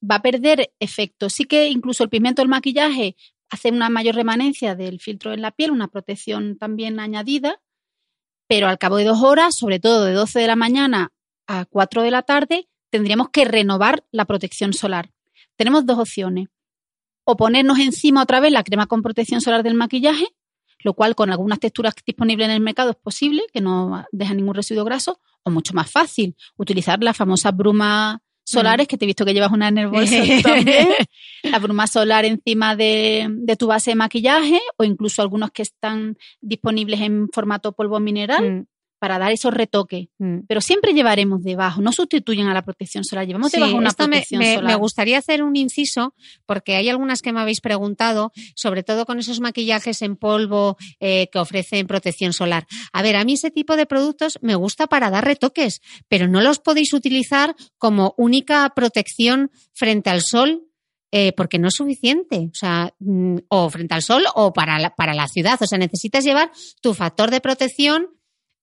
va 0.10 0.16
a 0.16 0.22
perder 0.22 0.74
efecto. 0.80 1.30
Sí 1.30 1.46
que 1.46 1.68
incluso 1.68 2.04
el 2.04 2.10
pigmento 2.10 2.42
del 2.42 2.50
maquillaje 2.50 3.16
hace 3.50 3.70
una 3.70 3.90
mayor 3.90 4.16
remanencia 4.16 4.76
del 4.76 5.00
filtro 5.00 5.34
en 5.34 5.42
la 5.42 5.52
piel, 5.52 5.72
una 5.72 5.88
protección 5.88 6.58
también 6.58 7.00
añadida, 7.00 7.62
pero 8.48 8.68
al 8.68 8.78
cabo 8.78 8.98
de 8.98 9.06
dos 9.06 9.22
horas, 9.22 9.56
sobre 9.56 9.80
todo 9.80 10.06
de 10.06 10.14
12 10.14 10.40
de 10.40 10.48
la 10.48 10.56
mañana 10.56 11.12
a 11.48 11.66
4 11.66 12.02
de 12.02 12.12
la 12.12 12.24
tarde, 12.24 12.70
tendríamos 12.90 13.30
que 13.30 13.46
renovar 13.46 14.06
la 14.12 14.26
protección 14.26 14.74
solar. 14.74 15.12
Tenemos 15.56 15.86
dos 15.86 16.00
opciones. 16.00 16.48
O 17.26 17.36
ponernos 17.36 17.80
encima 17.80 18.24
otra 18.24 18.40
vez 18.40 18.54
la 18.54 18.64
crema 18.64 18.88
con 18.88 19.02
protección 19.02 19.42
solar 19.42 19.64
del 19.64 19.74
maquillaje, 19.74 20.28
lo 20.84 20.94
cual 20.94 21.16
con 21.16 21.30
algunas 21.30 21.60
texturas 21.60 21.94
disponibles 22.06 22.46
en 22.46 22.54
el 22.54 22.62
mercado 22.62 22.92
es 22.92 22.96
posible, 22.96 23.44
que 23.52 23.60
no 23.60 24.06
deja 24.12 24.34
ningún 24.34 24.56
residuo 24.56 24.86
graso, 24.86 25.20
o 25.44 25.50
mucho 25.50 25.74
más 25.74 25.92
fácil, 25.92 26.38
utilizar 26.56 27.04
la 27.04 27.14
famosa 27.14 27.52
bruma 27.52 28.22
solares, 28.48 28.86
mm. 28.86 28.88
que 28.88 28.98
te 28.98 29.06
he 29.06 29.08
visto 29.08 29.26
que 29.26 29.34
llevas 29.34 29.52
una 29.52 29.68
en 29.68 29.78
el 29.78 29.88
bolso 29.88 30.16
también, 30.44 30.88
la 31.44 31.60
bruma 31.60 31.86
solar 31.86 32.24
encima 32.26 32.76
de, 32.76 33.56
tu 33.60 33.68
base 33.68 33.92
de 33.92 33.96
maquillaje 33.96 34.62
o 34.78 34.84
incluso 34.84 35.22
algunos 35.22 35.52
que 35.52 35.64
están 35.64 36.18
disponibles 36.40 37.02
en 37.02 37.28
formato 37.30 37.74
polvo 37.74 38.00
mineral. 38.00 38.52
Mm 38.52 38.66
para 39.00 39.20
dar 39.20 39.32
esos 39.32 39.54
retoques. 39.54 40.08
Mm. 40.18 40.40
Pero 40.48 40.62
siempre 40.62 40.94
llevaremos 40.94 41.44
debajo, 41.44 41.82
no 41.82 41.92
sustituyen 41.92 42.48
a 42.48 42.54
la 42.54 42.64
protección 42.64 43.04
solar, 43.04 43.28
llevamos 43.28 43.52
debajo 43.52 43.76
una 43.76 43.92
protección 43.92 44.40
me, 44.40 44.56
solar. 44.56 44.72
Me 44.72 44.76
gustaría 44.76 45.18
hacer 45.18 45.44
un 45.44 45.56
inciso, 45.56 46.14
porque 46.46 46.76
hay 46.76 46.90
algunas 46.90 47.22
que 47.22 47.34
me 47.34 47.40
habéis 47.40 47.62
preguntado, 47.62 48.32
sobre 48.56 48.84
todo 48.84 49.06
con 49.06 49.20
esos 49.20 49.40
maquillajes 49.40 50.02
en 50.02 50.16
polvo 50.16 50.78
eh, 51.00 51.30
que 51.32 51.40
ofrecen 51.40 51.88
protección 51.88 52.34
solar. 52.34 52.68
A 52.94 53.02
ver, 53.02 53.16
a 53.16 53.24
mí 53.24 53.34
ese 53.34 53.52
tipo 53.52 53.76
de 53.76 53.86
productos 53.86 54.40
me 54.42 54.56
gusta 54.56 54.88
para 54.88 55.10
dar 55.10 55.26
retoques, 55.26 55.82
pero 56.08 56.28
no 56.28 56.42
los 56.42 56.60
podéis 56.60 56.94
utilizar 56.94 57.56
como 57.78 58.14
única 58.18 58.72
protección 58.76 59.52
frente 59.74 60.10
al 60.10 60.22
sol 60.22 60.64
eh, 61.12 61.32
porque 61.38 61.58
no 61.58 61.70
es 61.70 61.76
suficiente, 61.76 62.50
o 62.52 62.56
sea, 62.56 62.94
mm, 63.00 63.38
o 63.48 63.70
frente 63.70 63.96
al 63.96 64.02
sol 64.02 64.26
o 64.36 64.52
para 64.52 64.94
para 64.96 65.14
la 65.14 65.30
ciudad, 65.30 65.58
o 65.62 65.66
sea, 65.66 65.78
necesitas 65.78 66.26
llevar 66.26 66.52
tu 66.82 66.94
factor 66.94 67.32
de 67.32 67.40
protección 67.40 68.17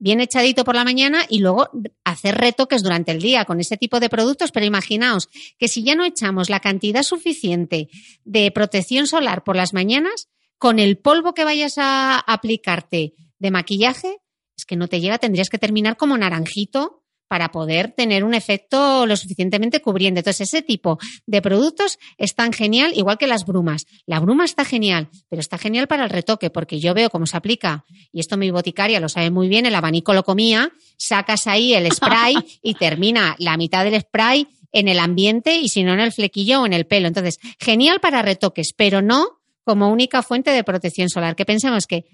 bien 0.04 0.20
echadito 0.20 0.64
por 0.64 0.74
la 0.74 0.84
mañana 0.84 1.24
y 1.30 1.38
luego 1.38 1.70
hacer 2.04 2.34
retoques 2.34 2.82
durante 2.82 3.10
el 3.10 3.22
día 3.22 3.46
con 3.46 3.58
ese 3.58 3.78
tipo 3.78 4.00
de 4.00 4.10
productos, 4.10 4.52
pero 4.52 4.66
imaginaos 4.66 5.30
que 5.58 5.66
si 5.66 5.82
ya 5.82 5.94
no 5.94 6.04
echamos 6.04 6.50
la 6.50 6.60
cantidad 6.60 7.02
suficiente 7.02 7.88
de 8.22 8.50
protección 8.50 9.06
solar 9.06 9.44
por 9.44 9.56
las 9.56 9.72
mañanas, 9.72 10.28
con 10.58 10.78
el 10.78 10.98
polvo 10.98 11.32
que 11.32 11.44
vayas 11.44 11.78
a 11.78 12.18
aplicarte 12.18 13.14
de 13.38 13.50
maquillaje, 13.50 14.18
es 14.58 14.66
que 14.66 14.76
no 14.76 14.88
te 14.88 15.00
llega, 15.00 15.16
tendrías 15.16 15.48
que 15.48 15.58
terminar 15.58 15.96
como 15.96 16.18
naranjito 16.18 17.02
para 17.28 17.50
poder 17.50 17.92
tener 17.92 18.24
un 18.24 18.34
efecto 18.34 19.06
lo 19.06 19.16
suficientemente 19.16 19.80
cubriente. 19.80 20.20
Entonces, 20.20 20.48
ese 20.48 20.62
tipo 20.62 20.98
de 21.26 21.42
productos 21.42 21.98
es 22.18 22.34
tan 22.34 22.52
genial, 22.52 22.92
igual 22.94 23.18
que 23.18 23.26
las 23.26 23.46
brumas. 23.46 23.87
La 24.06 24.20
bruma 24.20 24.44
está 24.44 24.64
genial, 24.64 25.08
pero 25.28 25.40
está 25.40 25.58
genial 25.58 25.88
para 25.88 26.04
el 26.04 26.10
retoque, 26.10 26.50
porque 26.50 26.80
yo 26.80 26.94
veo 26.94 27.10
cómo 27.10 27.26
se 27.26 27.37
aplica, 27.37 27.84
y 28.12 28.20
esto 28.20 28.37
mi 28.37 28.50
boticaria 28.50 29.00
lo 29.00 29.08
sabe 29.08 29.30
muy 29.30 29.48
bien, 29.48 29.66
el 29.66 29.74
abanico 29.74 30.12
lo 30.12 30.22
comía, 30.22 30.72
sacas 30.96 31.46
ahí 31.46 31.74
el 31.74 31.90
spray 31.90 32.37
y 32.62 32.74
termina 32.74 33.37
la 33.38 33.56
mitad 33.56 33.84
del 33.84 34.00
spray 34.00 34.46
en 34.72 34.88
el 34.88 34.98
ambiente 34.98 35.56
y 35.56 35.68
si 35.68 35.84
no 35.84 35.92
en 35.92 36.00
el 36.00 36.12
flequillo 36.12 36.62
o 36.62 36.66
en 36.66 36.72
el 36.72 36.87
pelo. 36.87 37.08
Entonces, 37.08 37.38
genial 37.58 38.00
para 38.00 38.22
retoques, 38.22 38.72
pero 38.76 39.02
no 39.02 39.40
como 39.64 39.90
única 39.90 40.22
fuente 40.22 40.50
de 40.50 40.64
protección 40.64 41.08
solar, 41.08 41.37
que 41.37 41.46
pensemos 41.46 41.87
que 41.87 42.04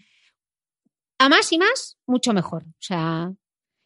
a 1.18 1.28
más 1.28 1.52
y 1.52 1.58
más, 1.58 1.98
mucho 2.06 2.32
mejor. 2.32 2.64
O 2.64 2.82
sea, 2.82 3.32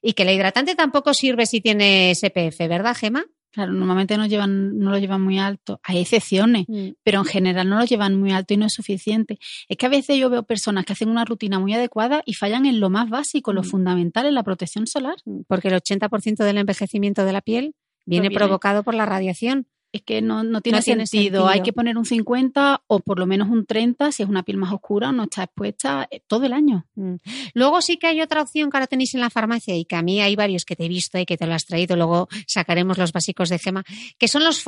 y 0.04 0.12
que 0.12 0.24
el 0.24 0.30
hidratante 0.30 0.74
tampoco 0.74 1.14
sirve 1.14 1.46
si 1.46 1.62
tiene 1.62 2.14
SPF, 2.14 2.58
¿verdad, 2.68 2.94
Gema? 2.94 3.24
Claro, 3.50 3.72
normalmente 3.72 4.18
no, 4.18 4.26
llevan, 4.26 4.78
no 4.78 4.90
lo 4.90 4.98
llevan 4.98 5.22
muy 5.22 5.38
alto. 5.38 5.80
Hay 5.82 5.98
excepciones, 5.98 6.66
mm. 6.68 6.88
pero 7.02 7.20
en 7.20 7.24
general 7.24 7.68
no 7.68 7.78
lo 7.78 7.84
llevan 7.84 8.18
muy 8.20 8.32
alto 8.32 8.52
y 8.52 8.56
no 8.58 8.66
es 8.66 8.74
suficiente. 8.74 9.38
Es 9.68 9.76
que 9.78 9.86
a 9.86 9.88
veces 9.88 10.18
yo 10.18 10.28
veo 10.28 10.42
personas 10.42 10.84
que 10.84 10.92
hacen 10.92 11.08
una 11.08 11.24
rutina 11.24 11.58
muy 11.58 11.72
adecuada 11.72 12.22
y 12.26 12.34
fallan 12.34 12.66
en 12.66 12.80
lo 12.80 12.90
más 12.90 13.08
básico, 13.08 13.52
lo 13.52 13.62
mm. 13.62 13.64
fundamental, 13.64 14.26
en 14.26 14.34
la 14.34 14.42
protección 14.42 14.86
solar. 14.86 15.14
Mm, 15.24 15.42
porque 15.48 15.68
el 15.68 15.74
80% 15.74 16.44
del 16.44 16.58
envejecimiento 16.58 17.24
de 17.24 17.32
la 17.32 17.40
piel 17.40 17.74
viene 18.04 18.30
provocado 18.30 18.82
por 18.82 18.94
la 18.94 19.06
radiación 19.06 19.68
es 19.94 20.02
que 20.02 20.20
no, 20.20 20.42
no, 20.42 20.60
tiene, 20.60 20.82
sentido. 20.82 21.46
Hay 21.46 21.62
que 21.62 21.72
poner 21.72 21.96
un 21.96 22.04
50 22.04 22.82
o 22.88 22.98
por 22.98 23.20
lo 23.20 23.26
menos 23.26 23.48
un 23.48 23.64
30 23.64 24.10
si 24.10 24.24
es 24.24 24.28
una 24.28 24.42
piel 24.42 24.58
más 24.58 24.72
oscura 24.72 25.12
no 25.12 25.22
está 25.22 25.44
expuesta 25.44 26.08
eh, 26.10 26.20
todo 26.26 26.46
el 26.46 26.52
año. 26.52 26.84
Mm. 26.96 27.14
Luego 27.54 27.80
sí 27.80 27.96
que 27.96 28.08
hay 28.08 28.20
otra 28.20 28.42
opción 28.42 28.70
que 28.70 28.76
ahora 28.76 28.88
tenéis 28.88 29.14
en 29.14 29.20
la 29.20 29.30
farmacia 29.30 29.76
y 29.76 29.84
que 29.84 29.94
a 29.94 30.02
mí 30.02 30.20
hay 30.20 30.34
varios 30.34 30.64
que 30.64 30.74
te 30.74 30.86
he 30.86 30.88
visto 30.88 31.16
y 31.16 31.26
que 31.26 31.36
te 31.36 31.46
lo 31.46 31.54
has 31.54 31.64
traído, 31.64 31.94
luego 31.94 32.28
sacaremos 32.48 32.98
los 32.98 33.12
básicos 33.12 33.50
de 33.50 33.60
gema, 33.60 33.84
que 34.18 34.26
son 34.26 34.42
los, 34.42 34.64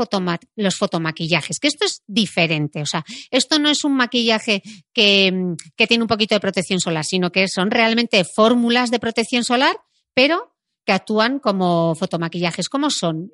los 0.55 0.77
fotomaquillajes, 0.77 1.59
que 1.59 1.67
esto 1.67 1.85
es 1.85 2.05
diferente. 2.07 2.81
O 2.81 2.87
sea, 2.87 3.05
esto 3.33 3.59
no 3.59 3.69
es 3.69 3.83
un 3.83 3.97
maquillaje 3.97 4.62
que, 4.93 5.57
que 5.75 5.87
tiene 5.89 6.05
un 6.05 6.09
poquito 6.09 6.37
de 6.37 6.41
protección 6.41 6.79
solar, 6.79 7.05
sino 7.05 7.33
que 7.33 7.49
son 7.49 7.73
realmente 7.73 8.23
fórmulas 8.25 8.93
de 8.93 9.01
protección 9.01 9.43
solar, 9.43 9.77
pero 10.15 10.55
que 10.85 10.93
actúan 10.93 11.41
como 11.41 11.97
fotomaquillajes. 11.97 12.69
¿Cómo 12.69 12.91
son? 12.91 13.33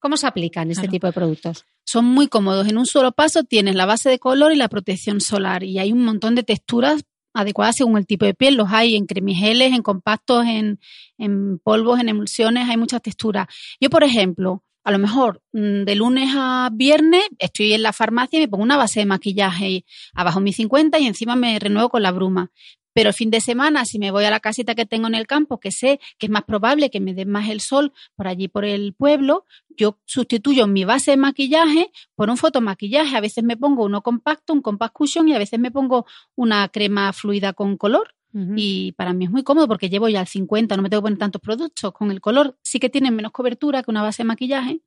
¿Cómo 0.00 0.16
se 0.16 0.26
aplican 0.26 0.70
este 0.70 0.88
tipo 0.88 1.06
de 1.06 1.12
productos? 1.12 1.66
Son 1.84 2.06
muy 2.06 2.26
cómodos. 2.26 2.66
En 2.66 2.78
un 2.78 2.86
solo 2.86 3.12
paso 3.12 3.44
tienes 3.44 3.74
la 3.74 3.84
base 3.84 4.08
de 4.08 4.18
color 4.18 4.52
y 4.52 4.56
la 4.56 4.68
protección 4.68 5.20
solar. 5.20 5.62
Y 5.62 5.78
hay 5.78 5.92
un 5.92 6.04
montón 6.04 6.34
de 6.34 6.42
texturas 6.42 7.04
adecuadas 7.34 7.76
según 7.76 7.98
el 7.98 8.06
tipo 8.06 8.24
de 8.24 8.32
piel. 8.32 8.54
Los 8.54 8.70
hay 8.70 8.96
en 8.96 9.06
cremigeles, 9.06 9.74
en 9.74 9.82
compactos, 9.82 10.46
en, 10.46 10.80
en 11.18 11.58
polvos, 11.58 12.00
en 12.00 12.08
emulsiones. 12.08 12.68
Hay 12.68 12.78
muchas 12.78 13.02
texturas. 13.02 13.46
Yo, 13.78 13.90
por 13.90 14.02
ejemplo, 14.02 14.64
a 14.84 14.90
lo 14.90 14.98
mejor 14.98 15.42
mm, 15.52 15.84
de 15.84 15.94
lunes 15.94 16.30
a 16.34 16.70
viernes 16.72 17.24
estoy 17.38 17.74
en 17.74 17.82
la 17.82 17.92
farmacia 17.92 18.38
y 18.38 18.42
me 18.42 18.48
pongo 18.48 18.64
una 18.64 18.76
base 18.76 19.00
de 19.00 19.06
maquillaje 19.06 19.84
abajo 20.14 20.40
mi 20.40 20.52
50 20.52 20.98
y 20.98 21.06
encima 21.06 21.36
me 21.36 21.58
renuevo 21.58 21.90
con 21.90 22.02
la 22.02 22.12
bruma. 22.12 22.50
Pero 22.92 23.10
el 23.10 23.14
fin 23.14 23.30
de 23.30 23.40
semana, 23.40 23.84
si 23.84 23.98
me 23.98 24.10
voy 24.10 24.24
a 24.24 24.30
la 24.30 24.40
casita 24.40 24.74
que 24.74 24.86
tengo 24.86 25.06
en 25.06 25.14
el 25.14 25.26
campo, 25.26 25.60
que 25.60 25.70
sé 25.70 26.00
que 26.18 26.26
es 26.26 26.30
más 26.30 26.44
probable 26.44 26.90
que 26.90 27.00
me 27.00 27.14
dé 27.14 27.24
más 27.24 27.48
el 27.48 27.60
sol 27.60 27.92
por 28.16 28.26
allí 28.26 28.48
por 28.48 28.64
el 28.64 28.94
pueblo, 28.94 29.46
yo 29.76 29.98
sustituyo 30.04 30.66
mi 30.66 30.84
base 30.84 31.12
de 31.12 31.16
maquillaje 31.16 31.90
por 32.14 32.30
un 32.30 32.36
fotomaquillaje. 32.36 33.16
A 33.16 33.20
veces 33.20 33.44
me 33.44 33.56
pongo 33.56 33.84
uno 33.84 34.02
compacto, 34.02 34.52
un 34.52 34.62
compact 34.62 34.94
cushion 34.94 35.28
y 35.28 35.34
a 35.34 35.38
veces 35.38 35.58
me 35.60 35.70
pongo 35.70 36.06
una 36.34 36.68
crema 36.68 37.12
fluida 37.12 37.52
con 37.52 37.76
color. 37.76 38.14
Y 38.32 38.92
para 38.92 39.12
mí 39.12 39.24
es 39.24 39.30
muy 39.32 39.42
cómodo 39.42 39.66
porque 39.66 39.90
llevo 39.90 40.08
ya 40.08 40.20
al 40.20 40.28
50, 40.28 40.76
no 40.76 40.82
me 40.82 40.88
tengo 40.88 41.02
que 41.02 41.06
poner 41.06 41.18
tantos 41.18 41.42
productos. 41.42 41.92
Con 41.92 42.12
el 42.12 42.20
color 42.20 42.56
sí 42.62 42.78
que 42.78 42.88
tienen 42.88 43.16
menos 43.16 43.32
cobertura 43.32 43.82
que 43.82 43.90
una 43.90 44.02
base 44.02 44.22
de 44.22 44.28
maquillaje, 44.28 44.82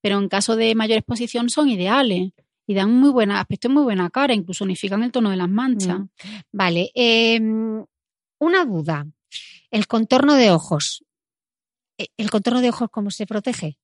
pero 0.00 0.18
en 0.18 0.28
caso 0.28 0.54
de 0.54 0.72
mayor 0.76 0.98
exposición 0.98 1.50
son 1.50 1.68
ideales 1.68 2.30
y 2.66 2.74
dan 2.74 2.92
muy 2.92 3.10
buena 3.10 3.40
aspecto 3.40 3.68
muy 3.68 3.84
buena 3.84 4.10
cara, 4.10 4.34
incluso 4.34 4.64
unifican 4.64 5.02
el 5.02 5.12
tono 5.12 5.30
de 5.30 5.36
las 5.36 5.48
manchas. 5.48 6.00
Mm. 6.00 6.08
Vale, 6.52 6.90
em, 6.94 7.84
una 8.38 8.64
duda. 8.64 9.06
El 9.70 9.86
contorno 9.86 10.34
de 10.34 10.50
ojos. 10.50 11.04
E, 11.98 12.08
¿El 12.16 12.30
contorno 12.30 12.60
de 12.60 12.70
ojos 12.70 12.88
cómo 12.90 13.10
se 13.10 13.26
protege? 13.26 13.78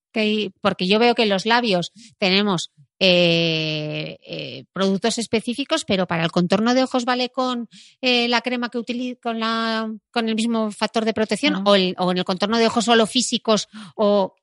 Porque 0.61 0.87
yo 0.87 0.99
veo 0.99 1.15
que 1.15 1.23
en 1.23 1.31
los 1.31 1.47
labios 1.47 1.93
tenemos 2.19 2.71
eh, 2.99 4.19
eh, 4.23 4.65
productos 4.73 5.19
específicos, 5.19 5.85
pero 5.85 6.07
para 6.07 6.23
el 6.23 6.31
contorno 6.31 6.75
de 6.75 6.85
ojos 6.85 7.05
vale 7.05 7.31
con 7.31 7.69
eh, 8.01 8.29
la 8.29 8.43
crema 8.43 8.69
que 8.69 8.79
utilizo, 8.79 9.19
con, 9.23 9.41
la, 9.41 9.91
con 10.11 10.29
el 10.29 10.35
mismo 10.35 10.71
factor 10.71 11.05
de 11.05 11.15
protección, 11.15 11.57
o, 11.67 11.73
o, 11.73 12.11
en 12.13 12.19
el 12.19 12.25
contorno 12.25 12.59
de 12.59 12.67
ojos 12.67 12.85
solo 12.85 13.07
físicos, 13.07 13.69
o 13.97 14.35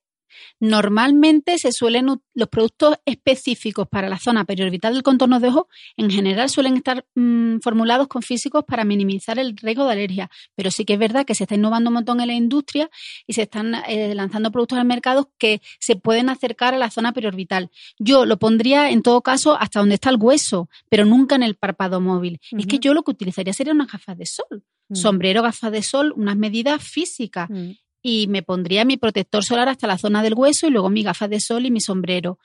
Normalmente 0.60 1.58
se 1.58 1.72
suelen 1.72 2.22
los 2.34 2.50
productos 2.50 2.96
específicos 3.06 3.88
para 3.88 4.10
la 4.10 4.20
zona 4.20 4.46
periorbital 4.46 4.94
del 4.94 5.04
contorno 5.04 5.40
de 5.40 5.50
ojo, 5.50 5.68
en 5.98 6.10
general 6.10 6.50
suelen 6.50 6.78
estar 6.78 7.06
mm, 7.16 7.60
formulados 7.60 8.08
con 8.08 8.22
físicos 8.22 8.64
para 8.66 8.84
minimizar 8.84 9.40
el 9.40 9.56
riesgo 9.58 9.86
de 9.86 9.94
alergia, 9.94 10.30
pero 10.56 10.72
sí 10.72 10.86
que 10.86 10.94
es 10.94 11.00
verdad 11.00 11.26
que 11.26 11.36
se 11.36 11.44
está 11.44 11.56
innovando 11.56 11.90
un 11.90 11.96
montón 11.96 12.22
en 12.22 12.28
la 12.28 12.34
industria 12.34 12.90
y 13.28 13.34
se 13.34 13.44
están 13.44 13.76
eh, 13.88 14.14
lanzando 14.16 14.52
productos 14.52 14.78
al 14.78 14.86
mercado 14.86 15.32
que 15.38 15.62
se 15.80 15.96
pueden 15.96 16.30
acercar 16.30 16.74
a 16.74 16.78
la 16.78 16.90
zona 16.90 17.14
periorbital. 17.14 17.70
Yo 17.98 18.26
lo 18.26 18.38
pondría 18.38 18.90
en 18.90 19.02
todo 19.02 19.22
caso 19.22 19.58
hasta 19.60 19.80
donde 19.80 19.96
está 19.96 20.10
el 20.10 20.18
hueso, 20.20 20.70
pero 20.90 21.06
nunca 21.06 21.36
en 21.36 21.44
el 21.44 21.56
párpado 21.56 22.00
móvil. 22.02 22.40
Es 22.58 22.66
que 22.66 22.80
yo 22.80 22.94
lo 22.94 23.04
que 23.04 23.12
utilizaría 23.12 23.54
sería 23.54 23.74
unas 23.74 23.92
gafas 23.92 24.18
de 24.18 24.26
sol. 24.26 24.64
Mm. 24.90 24.96
Sombrero, 24.96 25.42
gafas 25.44 25.72
de 25.72 25.84
sol, 25.84 26.14
unas 26.16 26.38
medidas 26.38 26.84
físicas. 26.84 27.50
Mm 27.50 27.72
y 28.02 28.28
me 28.28 28.44
pondría 28.44 28.86
mi 28.86 28.98
protector 28.98 29.44
solar 29.44 29.70
hasta 29.70 29.88
la 29.88 29.98
zona 29.98 30.24
del 30.24 30.34
hueso 30.36 30.68
y 30.68 30.72
luego 30.72 30.90
mi 30.90 31.04
gafas 31.04 31.30
de 31.30 31.40
sol 31.40 31.66
y 31.66 31.72
mi 31.72 31.82
sombrero. 31.82 32.40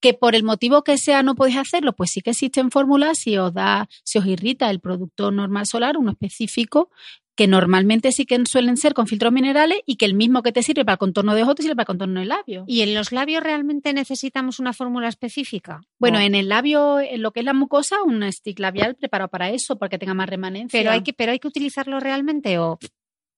Que 0.00 0.14
por 0.14 0.34
el 0.34 0.44
motivo 0.44 0.82
que 0.82 0.96
sea 0.96 1.22
no 1.22 1.34
podéis 1.34 1.58
hacerlo, 1.58 1.92
pues 1.94 2.10
sí 2.10 2.22
que 2.22 2.30
existen 2.30 2.70
fórmulas 2.70 3.18
si 3.18 3.36
os 3.36 3.52
da, 3.52 3.88
si 4.02 4.18
os 4.18 4.26
irrita 4.26 4.70
el 4.70 4.80
producto 4.80 5.30
normal 5.30 5.66
solar, 5.66 5.98
uno 5.98 6.12
específico, 6.12 6.90
que 7.36 7.46
normalmente 7.46 8.12
sí 8.12 8.26
que 8.26 8.38
suelen 8.46 8.76
ser 8.76 8.92
con 8.92 9.06
filtros 9.06 9.32
minerales 9.32 9.78
y 9.86 9.96
que 9.96 10.04
el 10.06 10.14
mismo 10.14 10.42
que 10.42 10.52
te 10.52 10.62
sirve 10.62 10.84
para 10.84 10.94
el 10.94 10.98
contorno 10.98 11.34
de 11.34 11.42
ojos 11.42 11.54
te 11.54 11.62
sirve 11.62 11.74
para 11.76 11.84
el 11.84 11.86
contorno 11.88 12.20
del 12.20 12.28
labio. 12.30 12.64
¿Y 12.66 12.80
en 12.82 12.94
los 12.94 13.12
labios 13.12 13.42
realmente 13.42 13.92
necesitamos 13.94 14.58
una 14.58 14.72
fórmula 14.74 15.08
específica? 15.08 15.80
Bueno, 15.98 16.18
¿O- 16.18 16.20
en 16.22 16.34
el 16.34 16.48
labio, 16.48 16.98
en 17.00 17.22
lo 17.22 17.32
que 17.32 17.40
es 17.40 17.46
la 17.46 17.54
mucosa, 17.54 18.02
un 18.02 18.30
stick 18.32 18.58
labial 18.58 18.94
preparado 18.96 19.28
para 19.30 19.50
eso, 19.50 19.78
para 19.78 19.88
que 19.90 19.98
tenga 19.98 20.12
más 20.14 20.28
remanencia. 20.28 20.78
pero 20.78 20.90
hay 20.90 21.02
que, 21.02 21.12
pero 21.14 21.32
hay 21.32 21.38
que 21.38 21.48
utilizarlo 21.48 21.98
realmente 22.00 22.58
o 22.58 22.78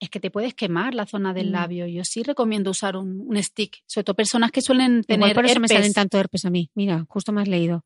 es 0.02 0.10
que 0.10 0.18
te 0.18 0.30
puedes 0.32 0.52
quemar 0.54 0.94
la 0.94 1.06
zona 1.06 1.32
del 1.32 1.50
Mm. 1.50 1.52
labio. 1.52 1.86
Yo 1.86 2.04
sí 2.04 2.22
recomiendo 2.24 2.70
usar 2.72 2.96
un, 2.96 3.22
un 3.24 3.40
stick, 3.42 3.82
sobre 3.86 4.04
todo 4.04 4.16
personas 4.16 4.50
que 4.50 4.60
suelen 4.60 5.04
tener 5.04 5.28
igual 5.30 5.34
por 5.34 5.46
eso 5.46 5.60
me 5.60 5.68
salen 5.68 5.92
tanto 5.92 6.18
herpes 6.18 6.44
a 6.44 6.50
mí. 6.50 6.70
Mira, 6.74 7.06
justo 7.08 7.30
me 7.32 7.40
has 7.40 7.46
leído. 7.48 7.84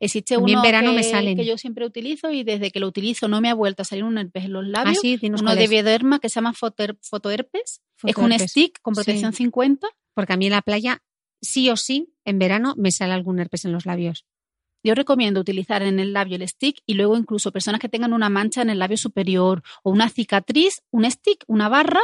Existe 0.00 0.36
mí 0.38 0.52
en 0.52 0.58
uno 0.58 0.62
verano 0.66 0.90
que, 0.90 0.96
me 0.96 1.02
salen. 1.04 1.36
que 1.36 1.44
yo 1.46 1.56
siempre 1.56 1.86
utilizo 1.86 2.30
y 2.32 2.42
desde 2.42 2.70
que 2.72 2.80
lo 2.80 2.88
utilizo 2.88 3.28
no 3.28 3.40
me 3.40 3.48
ha 3.48 3.54
vuelto 3.54 3.82
a 3.82 3.84
salir 3.84 4.02
un 4.04 4.18
herpes 4.18 4.44
en 4.46 4.52
los 4.54 4.64
Ah, 4.64 4.68
labios. 4.84 4.98
sí, 5.00 5.16
dinos 5.18 5.40
uno 5.42 5.54
de 5.54 5.68
bioderma 5.68 6.18
que 6.18 6.28
se 6.28 6.34
llama 6.36 6.52
fotoher- 6.52 6.98
fotoherpes. 7.00 7.80
Es 8.02 8.04
un 8.04 8.12
Fotoherpes. 8.24 8.50
stick 8.50 8.80
con 8.82 8.94
Sí. 8.94 8.98
protección 9.04 9.32
50. 9.32 9.86
Porque 10.14 10.32
a 10.32 10.36
mí 10.36 10.46
en 10.46 10.52
la 10.52 10.62
playa, 10.62 11.02
sí 11.40 11.70
o 11.70 11.76
sí, 11.76 12.12
en 12.24 12.38
verano 12.40 12.74
me 12.76 12.90
sale 12.90 13.12
algún 13.12 13.38
herpes 13.38 13.64
en 13.64 13.72
los 13.72 13.86
labios. 13.86 14.26
Yo 14.82 14.94
recomiendo 14.94 15.40
utilizar 15.40 15.82
en 15.82 16.00
el 16.00 16.12
labio 16.12 16.36
el 16.36 16.48
stick 16.48 16.82
y 16.86 16.94
luego 16.94 17.16
incluso 17.16 17.52
personas 17.52 17.80
que 17.80 17.88
tengan 17.88 18.12
una 18.12 18.28
mancha 18.28 18.62
en 18.62 18.70
el 18.70 18.78
labio 18.78 18.96
superior 18.96 19.62
o 19.82 19.90
una 19.90 20.08
cicatriz, 20.08 20.82
un 20.90 21.08
stick, 21.10 21.44
una 21.46 21.68
barra 21.68 22.00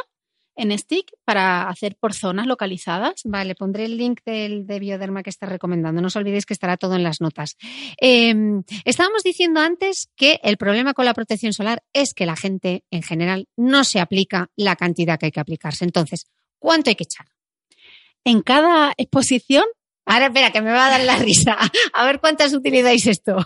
en 0.59 0.77
stick 0.77 1.13
para 1.25 1.69
hacer 1.69 1.97
por 1.97 2.13
zonas 2.13 2.47
localizadas. 2.47 3.23
Vale, 3.25 3.55
pondré 3.55 3.85
el 3.85 3.97
link 3.97 4.21
del 4.27 4.67
de 4.67 4.81
Bioderma 4.81 5.23
que 5.23 5.31
estás 5.31 5.49
recomendando. 5.49 6.01
No 6.01 6.09
os 6.09 6.17
olvidéis 6.17 6.47
que 6.47 6.53
estará 6.53 6.77
todo 6.77 6.97
en 6.97 7.05
las 7.05 7.21
notas. 7.21 7.57
Eh, 8.01 8.35
estábamos 8.85 9.23
diciendo 9.23 9.61
antes 9.61 10.11
que 10.17 10.41
el 10.43 10.57
problema 10.57 10.95
con 10.95 11.05
la 11.05 11.15
protección 11.15 11.53
solar 11.53 11.85
es 11.93 12.13
que 12.13 12.27
la 12.27 12.37
gente 12.37 12.85
en 12.91 13.03
general 13.03 13.47
no 13.57 13.85
se 13.85 14.01
aplica 14.01 14.51
la 14.57 14.75
cantidad 14.75 15.19
que 15.19 15.27
hay 15.27 15.33
que 15.33 15.41
aplicarse. 15.41 15.85
Entonces, 15.85 16.27
¿cuánto 16.59 16.91
hay 16.91 16.97
que 16.97 17.05
echar? 17.05 17.27
En 18.25 18.43
cada 18.43 18.93
exposición, 18.97 19.65
Ahora 20.09 20.27
espera, 20.27 20.51
que 20.51 20.61
me 20.63 20.71
va 20.73 20.87
a 20.87 20.91
dar 20.91 21.01
la 21.03 21.17
risa. 21.19 21.57
A 21.93 22.05
ver 22.07 22.19
cuántas 22.21 22.53
utilizáis 22.55 23.07
esto. 23.07 23.37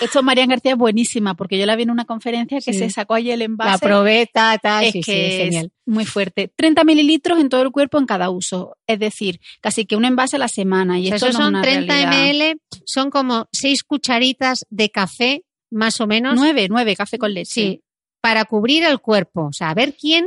esto 0.00 0.22
María 0.22 0.46
García 0.46 0.72
es 0.72 0.78
buenísima 0.78 1.34
porque 1.34 1.58
yo 1.58 1.66
la 1.66 1.76
vi 1.76 1.84
en 1.84 1.90
una 1.90 2.04
conferencia 2.04 2.58
que 2.60 2.72
Sí. 2.72 2.78
se 2.78 2.90
sacó 2.90 3.14
allí 3.14 3.30
el 3.30 3.42
envase. 3.42 3.70
La 3.70 3.78
probé, 3.78 4.28
ta, 4.32 4.58
ta, 4.58 4.82
es 4.84 4.92
sí, 4.92 5.02
sí, 5.02 5.12
que 5.12 5.26
es 5.28 5.34
es 5.34 5.40
genial. 5.44 5.72
muy 5.86 6.04
fuerte. 6.04 6.50
30 6.56 6.84
mililitros 6.84 7.38
en 7.40 7.48
todo 7.48 7.62
el 7.62 7.70
cuerpo 7.70 7.98
en 7.98 8.06
cada 8.06 8.30
uso. 8.30 8.76
Es 8.86 8.98
decir, 8.98 9.40
casi 9.60 9.86
que 9.86 9.96
un 9.96 10.04
envase 10.04 10.36
a 10.36 10.38
la 10.40 10.48
semana. 10.48 10.98
Y 10.98 11.04
O 11.04 11.06
sea, 11.08 11.16
esto 11.16 11.26
esos 11.28 11.38
no 11.40 11.44
es 11.44 11.46
son 11.46 11.54
una 11.54 11.62
30 11.62 11.94
realidad. 11.94 12.52
ml, 12.54 12.60
son 12.84 13.10
como 13.10 13.48
6 13.52 13.82
cucharitas 13.84 14.66
de 14.70 14.90
café, 14.90 15.44
más 15.70 16.00
o 16.00 16.06
menos. 16.06 16.34
Nueve, 16.36 16.66
nueve, 16.68 16.96
café 16.96 17.16
con 17.18 17.32
leche. 17.32 17.50
Sí, 17.52 17.82
para 18.20 18.44
cubrir 18.44 18.82
el 18.84 18.98
cuerpo. 19.00 19.46
O 19.46 19.52
sea, 19.52 19.70
a 19.70 19.74
ver 19.74 19.94
quién 19.94 20.26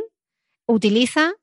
utiliza. 0.67 1.33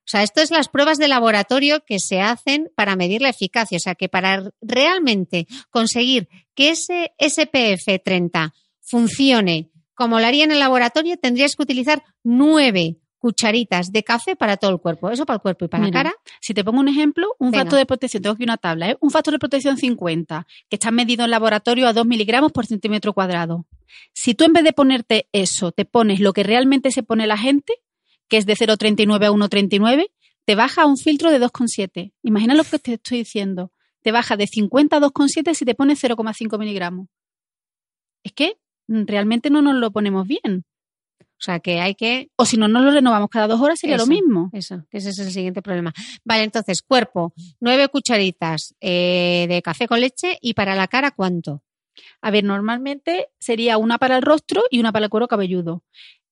O 0.00 0.10
sea, 0.10 0.22
esto 0.22 0.40
es 0.40 0.50
las 0.50 0.68
pruebas 0.68 0.98
de 0.98 1.08
laboratorio 1.08 1.84
que 1.84 1.98
se 2.00 2.20
hacen 2.20 2.70
para 2.74 2.96
medir 2.96 3.22
la 3.22 3.28
eficacia. 3.28 3.76
O 3.76 3.80
sea, 3.80 3.94
que 3.94 4.08
para 4.08 4.50
realmente 4.60 5.46
conseguir 5.70 6.28
que 6.54 6.70
ese 6.70 7.12
SPF 7.18 8.02
30 8.04 8.52
funcione 8.80 9.70
como 10.00 10.18
lo 10.18 10.26
haría 10.26 10.44
en 10.44 10.50
el 10.50 10.60
laboratorio, 10.60 11.18
tendrías 11.18 11.54
que 11.54 11.62
utilizar 11.62 12.02
nueve 12.24 12.96
cucharitas 13.18 13.92
de 13.92 14.02
café 14.02 14.34
para 14.34 14.56
todo 14.56 14.70
el 14.70 14.78
cuerpo. 14.78 15.10
Eso 15.10 15.26
para 15.26 15.34
el 15.34 15.42
cuerpo 15.42 15.66
y 15.66 15.68
para 15.68 15.84
Mira, 15.84 15.98
la 15.98 16.10
cara. 16.10 16.16
Si 16.40 16.54
te 16.54 16.64
pongo 16.64 16.80
un 16.80 16.88
ejemplo, 16.88 17.36
un 17.38 17.50
Venga. 17.50 17.64
factor 17.64 17.78
de 17.78 17.84
protección, 17.84 18.22
tengo 18.22 18.32
aquí 18.32 18.44
una 18.44 18.56
tabla, 18.56 18.92
¿eh? 18.92 18.96
un 19.00 19.10
factor 19.10 19.32
de 19.32 19.38
protección 19.38 19.76
50, 19.76 20.46
que 20.70 20.76
está 20.76 20.90
medido 20.90 21.26
en 21.26 21.30
laboratorio 21.30 21.86
a 21.86 21.92
2 21.92 22.06
miligramos 22.06 22.50
por 22.50 22.64
centímetro 22.64 23.12
cuadrado. 23.12 23.66
Si 24.14 24.34
tú 24.34 24.44
en 24.44 24.54
vez 24.54 24.64
de 24.64 24.72
ponerte 24.72 25.28
eso, 25.32 25.70
te 25.70 25.84
pones 25.84 26.18
lo 26.18 26.32
que 26.32 26.44
realmente 26.44 26.92
se 26.92 27.02
pone 27.02 27.26
la 27.26 27.36
gente, 27.36 27.74
que 28.30 28.38
es 28.38 28.46
de 28.46 28.54
0,39 28.54 29.26
a 29.26 29.30
1,39, 29.30 30.10
te 30.46 30.54
baja 30.54 30.82
a 30.82 30.86
un 30.86 30.96
filtro 30.96 31.30
de 31.30 31.40
2,7. 31.40 32.12
Imagina 32.22 32.54
lo 32.54 32.64
que 32.64 32.78
te 32.78 32.94
estoy 32.94 33.18
diciendo. 33.18 33.72
Te 34.02 34.12
baja 34.12 34.38
de 34.38 34.46
50 34.46 34.96
a 34.96 35.00
2,7 35.00 35.52
si 35.52 35.64
te 35.66 35.74
pones 35.74 36.02
0,5 36.02 36.58
miligramos. 36.58 37.08
Es 38.22 38.32
que 38.32 38.56
realmente 38.88 39.50
no 39.50 39.60
nos 39.60 39.74
lo 39.74 39.90
ponemos 39.90 40.26
bien. 40.26 40.64
O 41.20 41.42
sea, 41.42 41.58
que 41.58 41.80
hay 41.80 41.94
que 41.94 42.30
O 42.36 42.44
si 42.44 42.58
no 42.58 42.68
nos 42.68 42.82
lo 42.84 42.90
renovamos 42.90 43.30
cada 43.30 43.46
dos 43.46 43.60
horas 43.60 43.78
sería 43.80 43.96
Eso. 43.96 44.04
lo 44.06 44.10
mismo. 44.10 44.50
Eso, 44.52 44.84
que 44.90 44.98
ese 44.98 45.10
es 45.10 45.18
el 45.18 45.32
siguiente 45.32 45.62
problema. 45.62 45.92
Vale, 46.24 46.44
entonces, 46.44 46.82
cuerpo, 46.82 47.32
nueve 47.60 47.88
cucharitas 47.88 48.74
eh, 48.80 49.46
de 49.48 49.62
café 49.62 49.88
con 49.88 50.00
leche 50.00 50.38
y 50.40 50.54
para 50.54 50.74
la 50.74 50.86
cara, 50.86 51.10
¿cuánto? 51.10 51.62
A 52.20 52.30
ver, 52.30 52.44
normalmente 52.44 53.28
sería 53.40 53.78
una 53.78 53.98
para 53.98 54.16
el 54.16 54.22
rostro 54.22 54.62
y 54.70 54.80
una 54.80 54.92
para 54.92 55.06
el 55.06 55.10
cuero 55.10 55.28
cabelludo. 55.28 55.82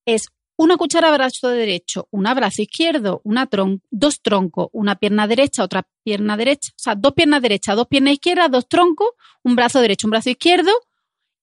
Es 0.05 0.29
una 0.59 0.77
cuchara 0.77 1.11
brazo 1.13 1.49
derecho, 1.49 2.09
una 2.11 2.35
brazo 2.35 2.61
izquierdo, 2.63 3.21
una 3.25 3.47
tron- 3.49 3.81
dos 3.91 4.21
troncos, 4.21 4.69
una 4.73 4.97
pierna 4.97 5.27
derecha, 5.27 5.63
otra 5.65 5.87
pierna 6.05 6.37
derecha, 6.37 6.71
o 6.73 6.79
sea, 6.79 6.95
dos 6.95 7.13
piernas 7.15 7.41
derechas, 7.41 7.77
dos 7.77 7.87
piernas 7.87 8.13
izquierdas, 8.15 8.51
dos 8.51 8.69
troncos, 8.69 9.09
un 9.45 9.55
brazo 9.57 9.81
derecho, 9.81 10.07
un 10.09 10.11
brazo 10.11 10.31
izquierdo 10.31 10.73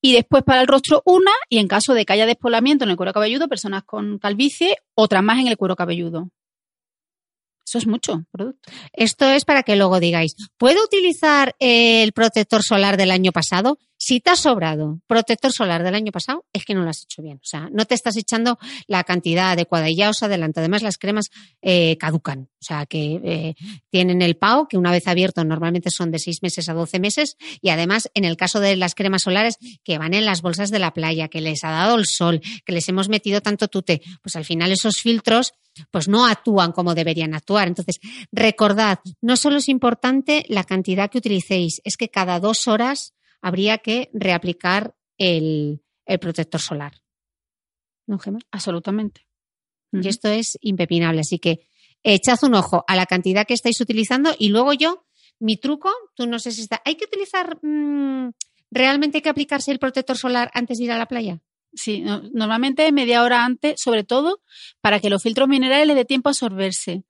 y 0.02 0.14
después 0.14 0.44
para 0.44 0.62
el 0.62 0.68
rostro 0.68 1.02
una 1.06 1.32
y 1.50 1.58
en 1.60 1.68
caso 1.68 1.94
de 1.94 2.06
que 2.06 2.14
haya 2.14 2.26
despoblamiento 2.26 2.84
en 2.84 2.92
el 2.92 2.98
cuero 2.98 3.14
cabelludo, 3.14 3.48
personas 3.48 3.84
con 3.86 4.20
calvicie, 4.20 4.76
otra 4.96 5.22
más 5.22 5.40
en 5.40 5.48
el 5.48 5.58
cuero 5.58 5.76
cabelludo. 5.76 6.30
Eso 7.68 7.80
es 7.80 7.88
mucho 7.88 8.24
producto. 8.32 8.72
Esto 8.94 9.26
es 9.26 9.44
para 9.44 9.64
que 9.64 9.76
luego 9.76 10.00
digáis, 10.00 10.36
¿puedo 10.58 10.84
utilizar 10.84 11.56
el 11.60 12.12
protector 12.12 12.62
solar 12.64 12.96
del 12.98 13.10
año 13.10 13.32
pasado? 13.32 13.80
Si 13.98 14.20
te 14.20 14.30
ha 14.30 14.36
sobrado 14.36 15.00
protector 15.08 15.52
solar 15.52 15.84
del 15.84 15.96
año 15.96 16.12
pasado, 16.12 16.46
es 16.52 16.66
que 16.66 16.74
no 16.74 16.84
lo 16.84 16.90
has 16.90 17.04
hecho 17.04 17.22
bien. 17.22 17.38
O 17.38 17.46
sea, 17.46 17.70
no 17.72 17.86
te 17.86 17.96
estás 17.96 18.18
echando 18.18 18.60
la 18.88 19.04
cantidad 19.04 19.52
adecuada 19.52 19.90
y 19.90 19.96
ya 19.96 20.10
os 20.10 20.22
adelanto. 20.22 20.60
Además, 20.60 20.82
las 20.82 20.98
cremas 20.98 21.30
eh, 21.62 21.98
caducan. 21.98 22.50
O 22.60 22.64
sea, 22.64 22.86
que 22.86 23.22
eh, 23.24 23.56
tienen 23.90 24.22
el 24.22 24.36
PAO, 24.36 24.68
que 24.68 24.78
una 24.78 24.92
vez 24.92 25.08
abierto 25.08 25.44
normalmente 25.44 25.90
son 25.92 26.12
de 26.12 26.20
6 26.20 26.44
meses 26.44 26.68
a 26.68 26.74
12 26.74 27.00
meses. 27.00 27.38
Y 27.62 27.70
además, 27.70 28.10
en 28.14 28.26
el 28.26 28.38
caso 28.38 28.60
de 28.60 28.76
las 28.76 28.96
cremas 28.96 29.24
solares, 29.24 29.58
que 29.84 29.98
van 29.98 30.14
en 30.14 30.26
las 30.26 30.42
bolsas 30.42 30.72
de 30.72 30.80
la 30.80 30.94
playa, 30.94 31.30
que 31.30 31.42
les 31.42 31.64
ha 31.64 31.72
dado 31.72 31.96
el 31.96 32.06
sol, 32.06 32.42
que 32.66 32.74
les 32.74 32.88
hemos 32.90 33.08
metido 33.08 33.42
tanto 33.42 33.68
tute, 33.68 34.02
pues 34.22 34.36
al 34.36 34.46
final 34.46 34.72
esos 34.72 34.98
filtros 34.98 35.54
pues 35.92 36.08
no 36.08 36.26
actúan 36.26 36.72
como 36.72 36.96
deberían 36.96 37.34
actuar. 37.34 37.68
Entonces, 37.68 38.00
recordad, 38.32 39.00
no 39.22 39.38
solo 39.38 39.58
es 39.58 39.70
importante 39.70 40.46
la 40.48 40.64
cantidad 40.64 41.10
que 41.10 41.18
utilicéis, 41.18 41.82
es 41.84 41.98
que 41.98 42.10
cada 42.10 42.40
dos 42.40 42.68
horas 42.68 43.14
habría 43.42 43.78
que 43.80 44.10
reaplicar 44.14 44.96
el, 45.18 45.82
el 46.06 46.20
protector 46.20 46.62
solar. 46.62 46.94
¿No, 48.08 48.20
Gemma? 48.20 48.40
Absolutamente. 48.52 49.28
Y 49.92 50.08
esto 50.08 50.28
es 50.30 50.58
impepinable. 50.62 51.22
Así 51.22 51.40
que 51.40 51.68
echad 52.04 52.38
un 52.44 52.56
ojo 52.56 52.84
a 52.88 52.96
la 52.96 53.06
cantidad 53.06 53.46
que 53.48 53.54
estáis 53.54 53.80
utilizando 53.82 54.36
y 54.38 54.50
luego 54.50 54.74
yo, 54.74 55.06
mi 55.40 55.58
truco, 55.58 55.92
tú 56.16 56.28
no 56.28 56.38
sé 56.40 56.52
si 56.52 56.62
está. 56.62 56.82
¿Hay 56.86 56.96
que 56.96 57.06
utilizar, 57.06 57.58
mm, 57.62 58.32
realmente 58.72 59.18
hay 59.18 59.22
que 59.22 59.30
aplicarse 59.30 59.72
el 59.72 59.80
protector 59.80 60.18
solar 60.18 60.52
antes 60.54 60.78
de 60.78 60.84
ir 60.86 60.92
a 60.92 60.98
la 60.98 61.08
playa? 61.08 61.40
Sí, 61.74 62.02
no- 62.02 62.22
normalmente 62.34 62.92
media 62.92 63.24
hora 63.24 63.44
antes, 63.44 63.82
sobre 63.82 64.04
todo 64.04 64.42
para 64.82 65.00
que 65.00 65.10
los 65.10 65.24
filtros 65.24 65.48
minerales 65.48 65.88
les 65.88 65.96
dé 65.96 66.06
tiempo 66.06 66.30
a 66.30 66.32
absorberse. 66.32 67.04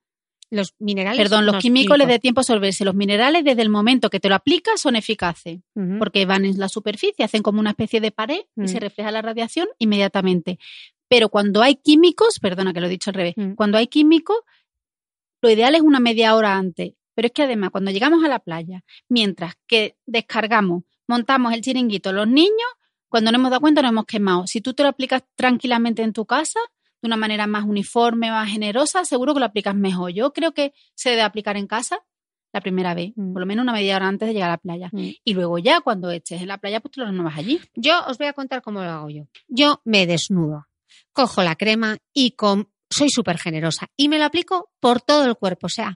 Los 0.52 0.74
minerales. 0.80 1.18
Perdón, 1.20 1.46
los 1.46 1.58
químicos 1.58 1.98
les 1.98 2.08
dé 2.08 2.20
tiempo 2.20 2.40
a 2.40 2.44
absorberse. 2.44 2.86
Los 2.86 2.94
minerales 2.96 3.44
desde 3.44 3.62
el 3.64 3.70
momento 3.70 4.10
que 4.10 4.20
te 4.20 4.30
lo 4.30 4.36
aplicas 4.36 4.80
son 4.80 4.96
eficaces 4.96 5.60
porque 6.00 6.26
van 6.26 6.46
en 6.46 6.58
la 6.60 6.70
superficie, 6.70 7.26
hacen 7.26 7.42
como 7.42 7.60
una 7.60 7.72
especie 7.72 8.00
de 8.02 8.12
pared 8.12 8.42
Mm. 8.56 8.64
y 8.66 8.68
se 8.68 8.80
refleja 8.80 9.12
la 9.12 9.22
radiación 9.22 9.68
inmediatamente. 9.80 10.60
Pero 11.08 11.30
cuando 11.30 11.62
hay 11.62 11.76
químicos, 11.76 12.40
perdona 12.40 12.74
que 12.74 12.80
lo 12.80 12.88
he 12.88 12.90
dicho 12.90 13.10
al 13.10 13.16
revés, 13.16 13.34
Mm. 13.38 13.54
cuando 13.56 13.78
hay 13.78 13.88
químicos, 13.88 14.38
lo 15.42 15.50
ideal 15.50 15.76
es 15.76 15.82
una 15.82 16.00
media 16.00 16.36
hora 16.36 16.56
antes. 16.56 16.94
Pero 17.14 17.28
es 17.28 17.32
que 17.32 17.44
además, 17.44 17.70
cuando 17.72 17.92
llegamos 17.92 18.24
a 18.24 18.28
la 18.28 18.40
playa, 18.40 18.84
mientras 19.10 19.56
que 19.68 19.96
descargamos, 20.06 20.84
montamos 21.08 21.54
el 21.54 21.62
chiringuito 21.62 22.12
los 22.12 22.28
niños, 22.28 22.52
cuando 23.10 23.32
nos 23.32 23.40
hemos 23.40 23.52
dado 23.52 23.62
cuenta 23.62 23.82
nos 23.82 23.92
hemos 23.92 24.06
quemado. 24.06 24.48
Si 24.48 24.60
tú 24.62 24.74
te 24.74 24.84
lo 24.84 24.90
aplicas 24.90 25.24
tranquilamente 25.36 26.02
en 26.02 26.12
tu 26.14 26.26
casa, 26.26 26.60
de 27.06 27.08
una 27.08 27.18
manera 27.18 27.46
más 27.48 27.64
uniforme, 27.66 28.32
más 28.32 28.50
generosa, 28.50 29.06
seguro 29.06 29.34
que 29.34 29.40
lo 29.40 29.46
aplicas 29.46 29.76
mejor. 29.76 30.12
Yo 30.12 30.34
creo 30.34 30.54
que 30.54 30.74
se 30.96 31.12
debe 31.12 31.22
aplicar 31.22 31.56
en 31.58 31.68
casa 31.68 32.00
la 32.54 32.62
primera 32.62 32.94
vez, 32.94 33.12
Mm. 33.16 33.34
por 33.34 33.42
lo 33.42 33.46
menos 33.46 33.64
una 33.64 33.74
media 33.74 33.96
hora 33.98 34.08
antes 34.08 34.28
de 34.28 34.34
llegar 34.34 34.50
a 34.50 34.54
la 34.54 34.58
playa. 34.58 34.90
Mm. 34.92 35.10
Y 35.24 35.34
luego 35.34 35.58
ya 35.60 35.82
cuando 35.82 36.10
estés 36.12 36.42
en 36.42 36.48
la 36.48 36.58
playa, 36.58 36.80
pues 36.80 36.96
lo 36.98 37.06
renuevas 37.06 37.38
allí. 37.38 37.60
Yo 37.76 38.00
os 38.08 38.18
voy 38.18 38.28
a 38.28 38.34
contar 38.34 38.62
cómo 38.62 38.82
lo 38.82 38.90
hago 38.90 39.10
yo. 39.10 39.24
Yo 39.48 39.82
me 39.86 40.08
desnudo, 40.08 40.66
cojo 41.14 41.44
la 41.44 41.56
crema 41.56 41.98
y 42.14 42.32
con... 42.32 42.70
soy 42.90 43.10
súper 43.10 43.38
generosa 43.40 43.88
y 43.98 44.08
me 44.10 44.18
lo 44.20 44.26
aplico 44.26 44.72
por 44.80 45.02
todo 45.02 45.26
el 45.26 45.36
cuerpo, 45.36 45.68
o 45.68 45.70
sea, 45.70 45.96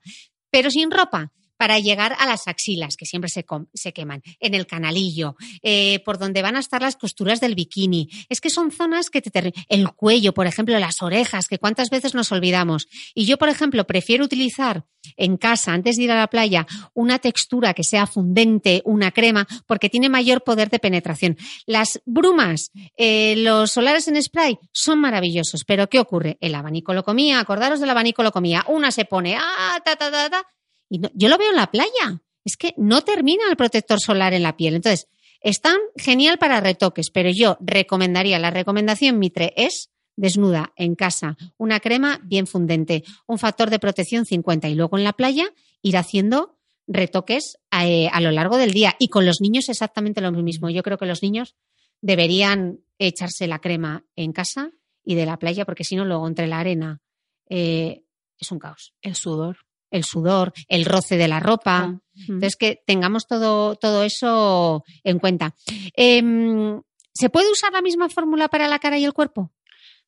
pero 0.52 0.70
sin 0.70 0.92
ropa. 0.92 1.32
Para 1.60 1.78
llegar 1.78 2.16
a 2.20 2.26
las 2.26 2.48
axilas, 2.48 2.96
que 2.96 3.06
siempre 3.06 3.30
se, 3.30 3.46
se 3.74 3.92
queman, 3.92 4.24
en 4.40 4.56
el 4.56 4.66
canalillo, 4.66 5.36
eh, 5.62 6.00
por 6.06 6.18
donde 6.18 6.42
van 6.42 6.56
a 6.56 6.62
estar 6.62 6.82
las 6.82 6.96
costuras 6.96 7.42
del 7.42 7.54
bikini. 7.54 8.08
Es 8.30 8.40
que 8.40 8.50
son 8.50 8.72
zonas 8.72 9.10
que 9.10 9.22
te... 9.22 9.52
El 9.68 9.92
cuello, 9.92 10.34
por 10.34 10.48
ejemplo, 10.48 10.80
las 10.80 11.02
orejas, 11.02 11.48
que 11.50 11.60
cuántas 11.60 11.90
veces 11.90 12.16
nos 12.16 12.32
olvidamos. 12.32 12.88
Y 13.14 13.26
yo, 13.26 13.38
por 13.38 13.50
ejemplo, 13.50 13.86
prefiero 13.86 14.24
utilizar 14.24 14.86
en 15.18 15.36
casa, 15.36 15.74
antes 15.74 15.98
de 15.98 16.04
ir 16.04 16.12
a 16.12 16.16
la 16.16 16.28
playa, 16.28 16.66
una 16.94 17.20
textura 17.20 17.74
que 17.74 17.84
sea 17.84 18.08
fundente, 18.08 18.82
una 18.86 19.12
crema, 19.12 19.46
porque 19.68 19.90
tiene 19.90 20.08
mayor 20.08 20.46
poder 20.46 20.70
de 20.70 20.80
penetración. 20.80 21.36
Las 21.66 22.02
brumas, 22.06 22.72
eh, 22.96 23.36
los 23.36 23.72
solares 23.72 24.08
en 24.08 24.22
spray 24.24 24.58
son 24.72 25.02
maravillosos, 25.02 25.66
pero 25.66 25.90
¿qué 25.90 26.00
ocurre? 26.00 26.38
El 26.40 26.56
abanico 26.56 26.94
lo 26.94 27.04
comía, 27.04 27.42
acordaros 27.42 27.82
del 27.82 27.90
abanico 27.90 28.24
lo 28.24 28.32
comía. 28.32 28.64
Una 28.70 28.92
se 28.92 29.04
pone, 29.04 29.36
ah, 29.36 29.78
ta, 29.84 29.98
ta, 29.98 30.10
ta, 30.10 30.30
ta, 30.30 30.48
y 30.90 31.02
yo 31.14 31.30
lo 31.30 31.38
veo 31.38 31.50
en 31.50 31.56
la 31.56 31.72
playa. 31.72 32.22
Es 32.44 32.58
que 32.58 32.74
no 32.78 33.02
termina 33.04 33.44
el 33.50 33.56
protector 33.58 34.00
solar 34.00 34.34
en 34.34 34.44
la 34.44 34.58
piel. 34.58 34.76
Entonces, 34.76 35.08
están 35.42 35.78
genial 35.96 36.38
para 36.38 36.60
retoques, 36.60 37.12
pero 37.12 37.30
yo 37.34 37.58
recomendaría, 37.62 38.40
la 38.40 38.52
recomendación 38.52 39.20
Mitre 39.20 39.54
es 39.56 39.90
desnuda 40.16 40.74
en 40.76 40.96
casa, 40.96 41.38
una 41.58 41.80
crema 41.80 42.20
bien 42.24 42.46
fundente, 42.46 43.04
un 43.26 43.40
factor 43.40 43.70
de 43.70 43.80
protección 43.80 44.26
50 44.26 44.68
y 44.68 44.76
luego 44.76 44.98
en 44.98 45.06
la 45.06 45.14
playa 45.14 45.54
ir 45.82 45.96
haciendo 45.96 46.58
retoques 46.88 47.58
eh, 47.72 48.10
a, 48.12 48.20
lo 48.20 48.32
largo 48.32 48.58
del 48.58 48.74
día. 48.74 48.96
Y 49.00 49.08
con 49.08 49.26
los 49.26 49.40
niños 49.40 49.70
exactamente 49.70 50.20
lo 50.20 50.32
mismo. 50.32 50.70
Yo 50.70 50.84
creo 50.84 50.98
que 50.98 51.06
los 51.06 51.24
niños 51.24 51.56
deberían 52.02 52.80
echarse 52.98 53.48
la 53.48 53.60
crema 53.60 54.04
en 54.16 54.34
casa 54.34 54.72
y 55.06 55.16
de 55.16 55.26
la 55.26 55.40
playa, 55.40 55.66
porque 55.66 55.86
si 55.86 55.96
no, 55.96 56.04
luego 56.04 56.28
entre 56.28 56.48
la 56.48 56.60
arena 56.60 57.02
eh, 57.48 58.04
es 58.38 58.52
un 58.52 58.60
caos. 58.60 58.94
El 59.02 59.16
sudor 59.16 59.58
el 59.92 60.04
sudor, 60.04 60.54
el 60.68 60.86
roce 60.86 61.18
de 61.18 61.28
la 61.28 61.40
ropa. 61.40 62.00
Entonces, 62.16 62.56
que 62.56 62.82
tengamos 62.86 63.28
todo, 63.28 63.76
todo 63.76 64.04
eso 64.04 64.84
en 65.04 65.20
cuenta. 65.20 65.56
Em, 65.96 66.82
¿Se 67.14 67.30
puede 67.30 67.52
usar 67.52 67.74
la 67.74 67.82
misma 67.82 68.10
fórmula 68.10 68.48
para 68.48 68.68
la 68.68 68.80
cara 68.80 68.98
y 68.98 69.06
el 69.06 69.14
cuerpo? 69.14 69.52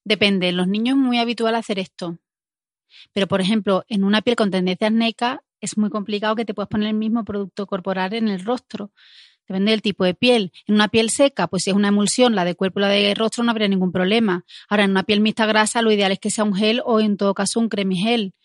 Depende. 0.03 0.49
En 0.49 0.57
los 0.57 0.67
niños 0.67 0.95
es 0.95 1.01
muy 1.01 1.19
habitual 1.19 1.55
hacer 1.55 1.79
esto. 1.79 2.19
Pero, 3.13 3.27
por 3.27 3.41
ejemplo, 3.41 3.83
en 3.87 4.03
una 4.03 4.21
piel 4.21 4.35
con 4.35 4.51
tendencia 4.51 4.87
acnéica 4.87 5.43
es 5.59 5.77
muy 5.77 5.89
complicado 5.89 6.35
que 6.35 6.45
te 6.45 6.53
puedas 6.53 6.69
poner 6.69 6.87
el 6.87 6.95
mismo 6.95 7.23
producto 7.23 7.67
corporal 7.67 8.13
en 8.13 8.27
el 8.27 8.43
rostro. 8.43 8.91
Depende 9.47 9.71
del 9.71 9.81
tipo 9.81 10.05
de 10.05 10.13
piel. 10.13 10.51
En 10.65 10.75
una 10.75 10.87
piel 10.87 11.09
seca, 11.09 11.47
pues 11.47 11.63
si 11.63 11.71
es 11.71 11.75
una 11.75 11.89
emulsión, 11.89 12.35
la 12.35 12.45
de 12.45 12.55
cuerpo 12.55 12.79
y 12.79 12.83
la 12.83 12.89
de 12.89 13.13
rostro, 13.13 13.43
no 13.43 13.51
habría 13.51 13.67
ningún 13.67 13.91
problema. 13.91 14.45
Ahora, 14.69 14.85
en 14.85 14.91
una 14.91 15.03
piel 15.03 15.19
mixta 15.19 15.45
grasa, 15.45 15.81
lo 15.81 15.91
ideal 15.91 16.11
es 16.11 16.19
que 16.19 16.31
sea 16.31 16.43
un 16.45 16.55
gel 16.55 16.81
o, 16.85 16.99
en 16.99 17.17
todo 17.17 17.33
caso, 17.33 17.59
un 17.59 17.69
cremigel. 17.69 18.33
Mm, 18.33 18.40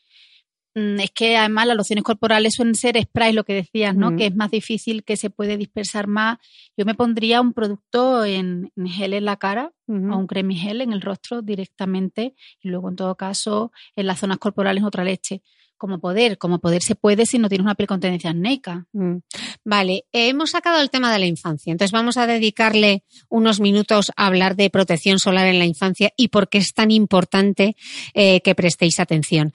es 0.77 1.11
que 1.11 1.39
además 1.39 1.67
las 1.67 1.77
lociones 1.77 2.05
corporales 2.05 2.55
suelen 2.55 2.75
ser 2.75 3.01
sprays, 3.01 3.35
lo 3.35 3.45
que 3.45 3.55
decías, 3.55 3.97
¿no? 3.97 4.15
Que 4.15 4.27
es 4.27 4.37
más 4.37 4.51
difícil, 4.51 5.05
que 5.05 5.17
se 5.17 5.31
puede 5.31 5.57
dispersar 5.57 6.07
más. 6.07 6.37
Yo 6.77 6.85
me 6.85 6.95
pondría 6.95 7.41
un 7.41 7.55
producto 7.55 8.27
en, 8.27 8.71
gel 8.85 9.15
en 9.15 9.25
la 9.25 9.37
cara 9.39 9.73
o 9.89 9.93
un 9.93 10.27
cremigel 10.27 10.83
en 10.83 10.93
el 10.93 11.01
rostro 11.01 11.41
directamente 11.41 12.35
y 12.61 12.69
luego 12.69 12.91
en 12.91 12.97
todo 12.97 13.15
caso 13.15 13.73
en 13.95 14.07
las 14.07 14.21
zonas 14.21 14.37
corporales 14.37 14.85
otra 14.85 15.03
leche. 15.03 15.43
Como 15.79 15.99
poder, 15.99 16.39
como 16.39 16.59
poder 16.59 16.83
se 16.83 16.95
puede 16.95 17.27
si 17.27 17.39
no 17.39 17.49
tienes 17.49 17.65
una 17.65 17.75
piel 17.75 17.87
con 17.87 18.01
tendencia 18.01 18.31
acnéica. 18.31 18.87
Mm. 18.93 19.17
Vale, 19.65 20.05
hemos 20.13 20.51
sacado 20.51 20.81
el 20.81 20.89
tema 20.89 21.13
de 21.13 21.19
la 21.19 21.27
infancia, 21.27 21.71
entonces 21.71 21.93
vamos 21.93 22.17
a 22.17 22.27
dedicarle 22.27 23.05
unos 23.29 23.61
minutos 23.61 24.11
a 24.17 24.27
hablar 24.27 24.57
de 24.57 24.71
protección 24.71 25.19
solar 25.19 25.47
en 25.47 25.59
la 25.59 25.67
infancia 25.67 26.13
y 26.17 26.29
por 26.29 26.49
qué 26.49 26.59
es 26.59 26.73
tan 26.73 26.91
importante 26.91 27.77
eh, 28.15 28.41
que 28.41 28.55
prestéis 28.55 29.01
atención. 29.01 29.53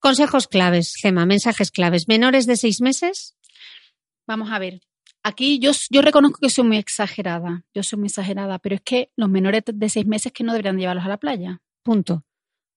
Consejos 0.00 0.48
claves, 0.48 0.94
Gema, 0.96 1.26
mensajes 1.26 1.70
claves. 1.70 2.08
¿Menores 2.08 2.46
de 2.46 2.56
seis 2.56 2.80
meses? 2.80 3.36
Vamos 4.26 4.50
a 4.50 4.58
ver. 4.58 4.80
Aquí 5.22 5.58
yo, 5.58 5.72
yo 5.90 6.00
reconozco 6.00 6.38
que 6.40 6.48
soy 6.48 6.64
muy 6.64 6.78
exagerada. 6.78 7.64
Yo 7.74 7.82
soy 7.82 7.98
muy 7.98 8.06
exagerada, 8.06 8.58
pero 8.58 8.76
es 8.76 8.80
que 8.80 9.10
los 9.16 9.28
menores 9.28 9.62
de 9.66 9.88
seis 9.90 10.06
meses 10.06 10.32
que 10.32 10.42
no 10.42 10.52
deberían 10.52 10.78
llevarlos 10.78 11.04
a 11.04 11.08
la 11.08 11.18
playa. 11.18 11.60
Punto. 11.82 12.24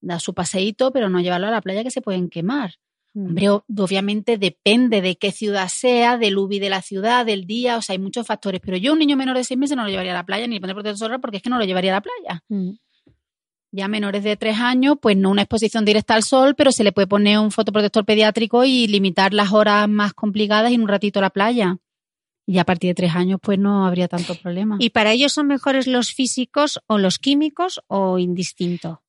Da 0.02 0.20
su 0.20 0.34
paseíto, 0.34 0.92
pero 0.92 1.10
no 1.10 1.22
llevarlos 1.22 1.48
a 1.48 1.52
la 1.52 1.62
playa 1.62 1.84
que 1.84 1.92
se 1.92 2.02
pueden 2.02 2.30
quemar. 2.30 2.74
Mm. 3.14 3.26
Hombre, 3.26 3.50
obviamente 3.50 4.38
depende 4.38 5.02
de 5.02 5.16
qué 5.16 5.32
ciudad 5.32 5.70
sea, 5.70 6.18
del 6.18 6.38
UBI 6.38 6.60
de 6.60 6.70
la 6.70 6.82
ciudad, 6.82 7.26
del 7.26 7.46
día, 7.46 7.78
o 7.78 7.82
sea, 7.82 7.94
hay 7.94 8.00
muchos 8.00 8.28
factores. 8.28 8.60
Pero 8.60 8.76
yo, 8.76 8.92
un 8.92 9.00
niño 9.00 9.16
menor 9.16 9.38
de 9.38 9.46
seis 9.46 9.58
meses, 9.58 9.78
no 9.78 9.84
lo 9.84 9.90
llevaría 9.90 10.12
a 10.12 10.16
la 10.16 10.26
playa 10.26 10.46
ni 10.46 10.60
poner 10.60 10.76
protector 10.76 10.98
solar 10.98 11.22
porque 11.22 11.38
es 11.38 11.44
que 11.44 11.50
no 11.50 11.58
lo 11.58 11.64
llevaría 11.64 11.92
a 11.94 11.96
la 11.96 12.02
playa. 12.02 12.44
Mm 12.50 12.72
ya 13.74 13.88
menores 13.88 14.24
de 14.24 14.38
tres 14.38 14.60
años, 14.60 14.98
pues 15.02 15.18
no 15.18 15.32
una 15.32 15.42
exposición 15.42 15.84
directa 15.84 16.14
al 16.14 16.22
sol, 16.22 16.54
pero 16.56 16.72
se 16.72 16.84
le 16.84 16.92
puede 16.92 17.08
poner 17.08 17.40
un 17.40 17.50
fotoprotector 17.50 18.06
pediátrico 18.06 18.64
y 18.64 18.88
limitar 18.88 19.34
las 19.34 19.52
horas 19.52 19.90
más 19.90 20.14
complicadas 20.14 20.72
y 20.72 20.76
en 20.76 20.84
un 20.84 20.88
ratito 20.88 21.20
a 21.20 21.24
la 21.24 21.32
playa. 21.32 21.78
Y 22.46 22.60
a 22.60 22.66
partir 22.66 22.92
de 22.92 22.94
tres 22.94 23.16
años, 23.16 23.40
pues 23.42 23.58
no 23.58 23.88
habría 23.88 24.08
tanto 24.08 24.36
problema. 24.44 24.78
¿Y 24.80 24.92
para 24.92 25.12
ellos 25.12 25.34
son 25.34 25.48
mejores 25.48 25.88
los 25.88 26.12
físicos 26.12 26.80
o 26.86 27.00
los 27.00 27.18
químicos 27.18 27.82
o 27.88 28.20
indistinto? 28.20 29.02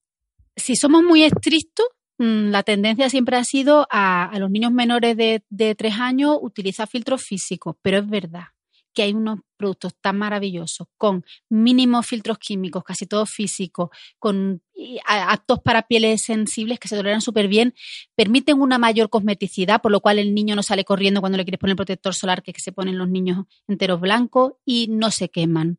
Si 0.57 0.77
somos 0.77 1.03
muy 1.03 1.25
estrictos, 1.25 1.87
mm, 2.17 2.49
la 2.49 2.63
tendencia 2.63 3.11
siempre 3.11 3.37
ha 3.37 3.45
sido 3.45 3.87
a, 3.91 4.33
los 4.39 4.51
niños 4.51 4.73
menores 4.73 5.15
de, 5.15 5.43
de 5.51 5.75
tres 5.75 6.01
años 6.01 6.39
utilizar 6.41 6.89
filtros 6.89 7.23
físicos, 7.23 7.77
pero 7.83 7.99
es 7.99 8.09
verdad 8.09 8.47
que 8.95 9.03
hay 9.03 9.13
unos 9.13 9.41
productos 9.65 9.95
tan 9.99 10.19
maravillosos, 10.19 10.89
con 10.99 11.25
mínimos 11.49 12.07
filtros 12.07 12.39
químicos, 12.39 12.85
casi 12.85 13.07
todos 13.07 13.31
físicos, 13.31 13.89
con 14.19 14.61
actos 15.07 15.61
para 15.61 15.83
pieles 15.83 16.23
sensibles 16.23 16.79
que 16.79 16.89
se 16.89 16.97
toleran 16.97 17.23
súper 17.23 17.49
bien, 17.49 17.73
permiten 18.15 18.61
una 18.61 18.77
mayor 18.77 19.09
cosmeticidad, 19.09 19.81
por 19.81 19.91
lo 19.91 20.01
cual 20.01 20.19
el 20.19 20.35
niño 20.35 20.55
no 20.55 20.63
sale 20.63 20.85
corriendo 20.85 21.21
cuando 21.21 21.39
le 21.39 21.45
quieres 21.45 21.61
poner 21.61 21.77
protector 21.77 22.15
solar, 22.15 22.43
que, 22.43 22.53
que 22.53 22.61
se 22.61 22.73
ponen 22.73 22.99
los 22.99 23.09
niños 23.09 23.47
enteros 23.67 24.01
blancos 24.01 24.53
y 24.67 24.89
no 24.91 25.11
se 25.11 25.31
queman. 25.31 25.79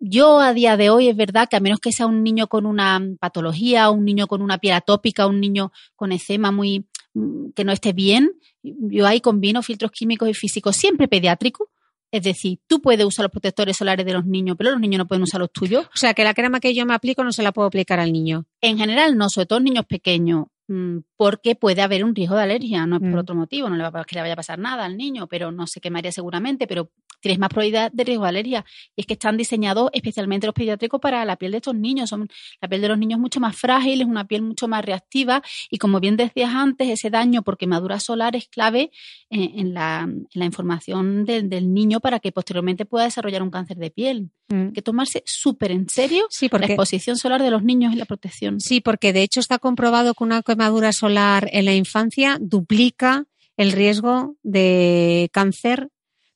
Yo 0.00 0.40
a 0.40 0.52
día 0.52 0.76
de 0.76 0.90
hoy 0.90 1.08
es 1.08 1.16
verdad 1.16 1.48
que 1.48 1.56
a 1.56 1.60
menos 1.60 1.78
que 1.78 1.92
sea 1.92 2.06
un 2.06 2.24
niño 2.24 2.48
con 2.48 2.66
una 2.66 3.00
patología, 3.20 3.90
un 3.90 4.04
niño 4.04 4.26
con 4.26 4.42
una 4.42 4.58
piel 4.58 4.74
atópica, 4.74 5.28
un 5.28 5.40
niño 5.40 5.70
con 5.94 6.10
eczema 6.10 6.50
muy 6.50 6.88
mm, 7.14 7.50
que 7.54 7.64
no 7.64 7.72
esté 7.72 7.92
bien, 7.92 8.32
yo 8.62 9.06
ahí 9.06 9.20
combino 9.20 9.62
filtros 9.62 9.92
químicos 9.92 10.28
y 10.28 10.34
físicos, 10.34 10.76
siempre 10.76 11.06
pediátricos, 11.06 11.68
es 12.10 12.22
decir, 12.22 12.60
tú 12.66 12.80
puedes 12.80 13.04
usar 13.04 13.24
los 13.24 13.32
protectores 13.32 13.76
solares 13.76 14.06
de 14.06 14.12
los 14.12 14.24
niños, 14.24 14.56
pero 14.56 14.70
los 14.70 14.80
niños 14.80 14.98
no 14.98 15.06
pueden 15.06 15.22
usar 15.22 15.40
los 15.40 15.50
tuyos. 15.50 15.86
O 15.86 15.96
sea, 15.96 16.14
que 16.14 16.24
la 16.24 16.34
crema 16.34 16.60
que 16.60 16.74
yo 16.74 16.86
me 16.86 16.94
aplico 16.94 17.24
no 17.24 17.32
se 17.32 17.42
la 17.42 17.52
puedo 17.52 17.66
aplicar 17.66 17.98
al 18.00 18.12
niño. 18.12 18.46
En 18.60 18.78
general, 18.78 19.16
no, 19.16 19.28
sobre 19.28 19.46
todo 19.46 19.58
en 19.58 19.64
niños 19.64 19.86
pequeños. 19.86 20.46
Mm, 20.66 21.00
porque 21.16 21.56
puede 21.56 21.82
haber 21.82 22.04
un 22.04 22.14
riesgo 22.14 22.36
de 22.36 22.42
alergia, 22.42 22.86
no 22.86 22.96
es 22.96 23.02
por 23.02 23.10
mm. 23.10 23.18
otro 23.18 23.34
motivo, 23.34 23.68
no 23.68 23.76
le 23.76 23.82
va 23.82 24.00
a 24.00 24.04
que 24.04 24.14
le 24.14 24.22
vaya 24.22 24.32
a 24.32 24.36
pasar 24.36 24.58
nada 24.58 24.86
al 24.86 24.96
niño, 24.96 25.26
pero 25.26 25.52
no 25.52 25.66
se 25.66 25.80
quemaría 25.80 26.10
seguramente, 26.10 26.66
pero 26.66 26.90
tienes 27.24 27.38
más 27.38 27.48
probabilidad 27.48 27.90
de 27.90 28.04
riesgo 28.04 28.24
de 28.24 28.28
alergia. 28.28 28.64
Y 28.94 29.00
es 29.00 29.06
que 29.06 29.14
están 29.14 29.38
diseñados 29.38 29.88
especialmente 29.94 30.46
los 30.46 30.54
pediátricos 30.54 31.00
para 31.00 31.24
la 31.24 31.36
piel 31.36 31.52
de 31.52 31.56
estos 31.56 31.74
niños. 31.74 32.10
Son, 32.10 32.28
la 32.60 32.68
piel 32.68 32.82
de 32.82 32.88
los 32.88 32.98
niños 32.98 33.16
es 33.16 33.20
mucho 33.22 33.40
más 33.40 33.56
frágil, 33.56 34.02
es 34.02 34.06
una 34.06 34.26
piel 34.26 34.42
mucho 34.42 34.68
más 34.68 34.84
reactiva 34.84 35.42
y 35.70 35.78
como 35.78 36.00
bien 36.00 36.18
decías 36.18 36.54
antes, 36.54 36.86
ese 36.86 37.08
daño 37.08 37.42
por 37.42 37.56
quemadura 37.56 37.98
solar 37.98 38.36
es 38.36 38.46
clave 38.48 38.90
eh, 39.30 39.52
en, 39.54 39.72
la, 39.72 40.06
información 40.34 41.24
del, 41.24 41.72
niño 41.72 42.00
para 42.00 42.20
que 42.20 42.30
posteriormente 42.30 42.84
pueda 42.84 43.04
desarrollar 43.04 43.42
un 43.42 43.50
cáncer 43.50 43.78
de 43.78 43.90
piel. 43.90 44.28
Mm. 44.48 44.66
Hay 44.66 44.72
que 44.72 44.82
tomarse 44.82 45.22
súper 45.24 45.70
en 45.70 45.88
serio 45.88 46.26
la 46.52 46.66
exposición 46.66 47.16
solar 47.16 47.42
de 47.42 47.50
los 47.50 47.62
niños 47.62 47.94
y 47.94 47.96
la 47.96 48.04
protección. 48.04 48.60
Sí, 48.60 48.82
porque 48.82 49.14
de 49.14 49.22
hecho 49.22 49.40
está 49.40 49.58
comprobado 49.58 50.12
que 50.12 50.24
una 50.24 50.42
quemadura 50.42 50.92
solar 50.92 51.48
en 51.52 51.64
la 51.64 51.74
infancia 51.74 52.36
duplica 52.38 53.24
el 53.56 53.72
riesgo 53.72 54.36
de 54.42 55.30
cáncer 55.32 55.88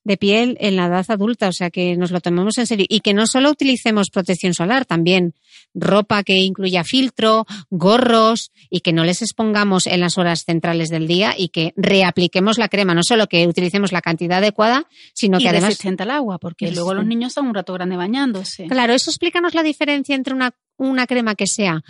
de 0.09 0.16
piel 0.16 0.57
en 0.59 0.75
la 0.75 0.87
edad 0.87 1.05
adulta, 1.09 1.49
o 1.49 1.53
sea 1.53 1.71
que 1.71 1.97
nos 1.97 2.11
lo 2.11 2.21
tomemos 2.21 2.59
en 2.59 2.66
serio 2.66 2.87
y 2.88 3.01
que 3.01 3.14
no 3.14 3.29
solo 3.29 3.51
utilicemos 3.51 4.11
protección 4.11 4.55
solar, 4.55 4.85
también 4.85 5.35
ropa 5.75 6.25
que 6.25 6.38
incluya 6.38 6.83
filtro, 6.83 7.47
gorros 7.71 8.51
y 8.71 8.81
que 8.81 8.92
no 8.92 9.05
les 9.05 9.23
expongamos 9.23 9.87
en 9.87 10.01
las 10.01 10.18
horas 10.18 10.44
centrales 10.44 10.88
del 10.88 11.07
día 11.07 11.35
y 11.37 11.51
que 11.51 11.73
reapliquemos 11.77 12.59
la 12.59 12.68
crema, 12.68 12.94
no 12.94 13.03
solo 13.05 13.29
que 13.29 13.47
utilicemos 13.47 13.92
la 13.92 14.01
cantidad 14.01 14.38
adecuada, 14.38 14.87
sino 15.14 15.38
que 15.38 15.49
además 15.49 15.71
resistente 15.71 16.03
al 16.03 16.11
agua, 16.11 16.38
porque 16.38 16.73
luego 16.73 16.94
los 16.94 17.07
niños 17.07 17.29
están 17.29 17.47
un 17.47 17.55
rato 17.55 17.73
grande 17.75 17.97
bañándose. 17.97 18.66
Claro, 18.66 18.94
eso 18.94 19.11
explícanos 19.11 19.55
la 19.55 19.62
diferencia 19.62 20.16
entre 20.16 20.35
una, 20.35 20.53
una 20.79 21.07
crema 21.07 21.35
que 21.35 21.47
sea 21.47 21.83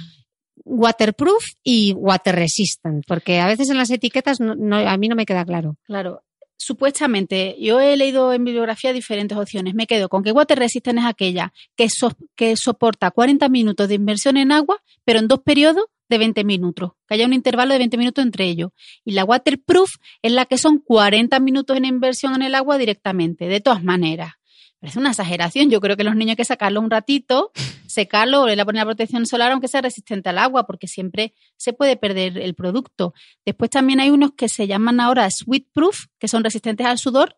waterproof 0.64 1.44
y 1.62 1.92
water 1.94 2.34
resistant, 2.34 3.04
porque 3.06 3.40
a 3.40 3.46
veces 3.46 3.70
en 3.70 3.78
las 3.78 3.90
etiquetas 3.90 4.38
no, 4.40 4.76
a 4.76 4.96
mí 4.96 5.08
no 5.08 5.16
me 5.16 5.24
queda 5.24 5.44
claro. 5.44 5.76
Claro, 5.84 6.22
supuestamente, 6.58 7.56
yo 7.58 7.80
he 7.80 7.96
leído 7.96 8.32
en 8.32 8.44
bibliografía 8.44 8.92
diferentes 8.92 9.38
opciones. 9.38 9.74
Me 9.74 9.86
quedo 9.86 10.08
con 10.08 10.22
que 10.22 10.32
water 10.32 10.58
resistant 10.58 10.98
es 10.98 11.06
aquella 11.06 11.52
que, 11.76 11.88
que 12.36 12.56
soporta 12.56 13.10
40 13.10 13.48
minutos 13.48 13.88
de 13.88 13.94
inmersión 13.94 14.36
en 14.36 14.52
agua, 14.52 14.82
pero 15.04 15.20
en 15.20 15.28
dos 15.28 15.40
periodos 15.40 15.86
de 16.08 16.18
20 16.18 16.44
minutos, 16.44 16.92
que 17.06 17.14
haya 17.14 17.26
un 17.26 17.32
intervalo 17.32 17.72
de 17.72 17.78
20 17.78 17.96
minutos 17.96 18.24
entre 18.24 18.46
ellos. 18.46 18.70
Y 19.04 19.12
la 19.12 19.24
waterproof 19.24 19.90
es 20.22 20.32
la 20.32 20.46
que 20.46 20.58
son 20.58 20.78
40 20.78 21.38
minutos 21.40 21.76
en 21.76 21.84
inversión 21.84 22.34
en 22.34 22.42
el 22.42 22.54
agua 22.54 22.78
directamente, 22.78 23.46
de 23.46 23.60
todas 23.60 23.82
maneras. 23.84 24.37
Parece 24.80 24.98
una 24.98 25.10
exageración. 25.10 25.70
Yo 25.70 25.80
creo 25.80 25.96
que 25.96 26.04
los 26.04 26.14
niños 26.14 26.30
hay 26.30 26.36
que 26.36 26.44
sacarlo 26.44 26.80
un 26.80 26.90
ratito, 26.90 27.50
secarlo, 27.86 28.40
volver 28.40 28.60
a 28.60 28.64
poner 28.64 28.80
la 28.80 28.86
protección 28.86 29.26
solar, 29.26 29.50
aunque 29.50 29.68
sea 29.68 29.80
resistente 29.80 30.28
al 30.28 30.38
agua, 30.38 30.66
porque 30.66 30.86
siempre 30.86 31.34
se 31.56 31.72
puede 31.72 31.96
perder 31.96 32.38
el 32.38 32.54
producto. 32.54 33.12
Después 33.44 33.70
también 33.70 34.00
hay 34.00 34.10
unos 34.10 34.32
que 34.32 34.48
se 34.48 34.66
llaman 34.66 35.00
ahora 35.00 35.30
sweet 35.30 35.66
proof, 35.72 36.06
que 36.18 36.28
son 36.28 36.44
resistentes 36.44 36.86
al 36.86 36.98
sudor, 36.98 37.36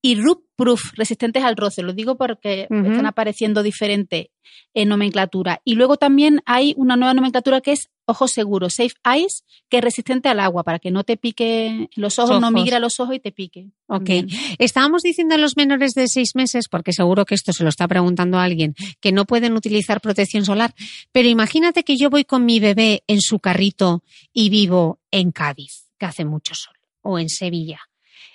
y 0.00 0.14
root 0.20 0.44
proof, 0.56 0.92
resistentes 0.94 1.44
al 1.44 1.56
roce. 1.56 1.82
Lo 1.82 1.92
digo 1.92 2.16
porque 2.16 2.62
están 2.62 3.06
apareciendo 3.06 3.62
diferentes 3.62 4.26
en 4.74 4.88
nomenclatura. 4.88 5.60
Y 5.64 5.74
luego 5.74 5.96
también 5.96 6.40
hay 6.46 6.74
una 6.76 6.96
nueva 6.96 7.14
nomenclatura 7.14 7.60
que 7.60 7.72
es 7.72 7.90
ojos 8.06 8.32
seguros, 8.32 8.74
safe 8.74 8.94
eyes, 9.04 9.44
que 9.68 9.78
es 9.78 9.84
resistente 9.84 10.28
al 10.28 10.40
agua, 10.40 10.64
para 10.64 10.78
que 10.78 10.90
no 10.90 11.04
te 11.04 11.16
pique 11.16 11.88
los 11.94 12.18
ojos, 12.18 12.40
no 12.40 12.50
migre 12.50 12.76
a 12.76 12.80
los 12.80 12.98
ojos 13.00 13.16
y 13.16 13.20
te 13.20 13.32
pique. 13.32 13.68
Ok. 13.86 14.10
Estábamos 14.58 15.02
diciendo 15.02 15.34
a 15.34 15.38
los 15.38 15.56
menores 15.56 15.94
de 15.94 16.08
seis 16.08 16.34
meses, 16.34 16.68
porque 16.68 16.92
seguro 16.92 17.24
que 17.24 17.34
esto 17.34 17.52
se 17.52 17.62
lo 17.62 17.68
está 17.68 17.86
preguntando 17.86 18.38
alguien, 18.38 18.74
que 19.00 19.12
no 19.12 19.26
pueden 19.26 19.54
utilizar 19.54 20.00
protección 20.00 20.44
solar. 20.44 20.74
Pero 21.12 21.28
imagínate 21.28 21.84
que 21.84 21.96
yo 21.96 22.08
voy 22.08 22.24
con 22.24 22.44
mi 22.44 22.60
bebé 22.60 23.04
en 23.06 23.20
su 23.20 23.40
carrito 23.40 24.02
y 24.32 24.48
vivo 24.48 25.00
en 25.10 25.30
Cádiz, 25.30 25.88
que 25.98 26.06
hace 26.06 26.24
mucho 26.24 26.54
sol, 26.54 26.74
o 27.02 27.18
en 27.18 27.28
Sevilla. 27.28 27.80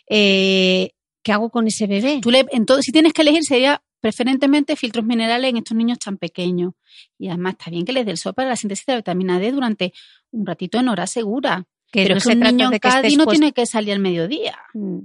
Eh, 0.08 0.92
¿qué 1.24 1.32
hago 1.32 1.50
con 1.50 1.68
ese 1.68 1.88
bebé? 1.88 2.20
Tú 2.22 2.30
le, 2.30 2.46
entonces, 2.52 2.86
si 2.86 2.92
tienes 2.92 3.14
que 3.14 3.22
elegir, 3.24 3.44
sería 3.44 3.82
preferentemente 4.00 4.76
filtros 4.76 5.06
minerales 5.06 5.50
en 5.50 5.58
estos 5.58 5.76
niños 5.78 5.98
tan 5.98 6.18
pequeños. 6.18 6.74
Y 7.18 7.30
además 7.30 7.54
está 7.58 7.72
bien 7.72 7.86
que 7.86 7.94
les 7.94 8.06
dé 8.06 8.12
el 8.12 8.18
sol 8.18 8.34
para 8.34 8.50
la 8.50 8.56
síntesis 8.58 8.86
de 8.86 8.98
vitamina 8.98 9.40
D 9.40 9.52
durante 9.52 9.94
un 10.32 10.46
ratito 10.46 10.78
en 10.78 10.90
hora 10.90 11.08
segura. 11.08 11.66
Que 11.90 12.04
Pero 12.04 12.16
no 12.16 12.32
un 12.32 12.40
niño 12.40 12.72
en 12.72 12.80
Cádiz 12.80 13.18
no 13.18 13.26
tiene 13.26 13.54
que 13.54 13.66
salir 13.66 13.94
al 13.94 14.00
mediodía. 14.00 14.58
Mm. 14.74 15.00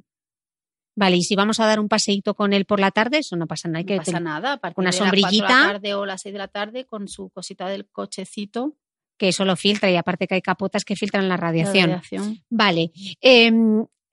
Vale, 0.96 1.16
y 1.16 1.22
si 1.22 1.36
vamos 1.36 1.60
a 1.60 1.66
dar 1.66 1.78
un 1.78 1.88
paseíto 1.88 2.34
con 2.34 2.52
él 2.52 2.64
por 2.64 2.80
la 2.80 2.90
tarde, 2.90 3.18
eso 3.18 3.36
no 3.36 3.46
pasa 3.46 3.68
nada. 3.68 3.78
Hay 3.78 3.84
no 3.84 4.02
pasa 4.02 4.18
nada. 4.18 4.60
una 4.74 4.90
sombrillita. 4.90 5.46
de 5.46 5.52
la 5.52 5.72
tarde 5.72 5.94
o 5.94 6.04
las 6.04 6.22
6 6.22 6.32
de 6.32 6.38
la 6.38 6.48
tarde 6.48 6.86
con 6.86 7.06
su 7.06 7.28
cosita 7.30 7.68
del 7.68 7.86
cochecito. 7.86 8.74
Que 9.16 9.28
eso 9.28 9.44
lo 9.44 9.54
filtra 9.54 9.90
y 9.90 9.96
aparte 9.96 10.26
que 10.26 10.34
hay 10.34 10.42
capotas 10.42 10.84
que 10.84 10.96
filtran 10.96 11.28
la 11.28 11.36
radiación. 11.36 11.90
La 11.90 11.96
radiación. 11.96 12.42
Vale. 12.50 12.90
Eh, 13.20 13.52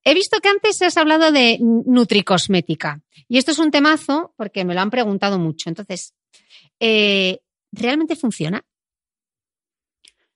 He 0.05 0.13
visto 0.13 0.39
que 0.39 0.49
antes 0.49 0.81
has 0.83 0.97
hablado 0.97 1.31
de 1.31 1.57
nutricosmética 1.59 3.01
y 3.27 3.39
esto 3.39 3.51
es 3.51 3.59
un 3.59 3.71
temazo 3.71 4.33
porque 4.37 4.63
me 4.63 4.75
lo 4.75 4.81
han 4.81 4.91
preguntado 4.91 5.39
mucho. 5.39 5.67
Entonces, 5.67 6.13
eh, 6.79 7.39
¿realmente 7.71 8.15
funciona? 8.15 8.63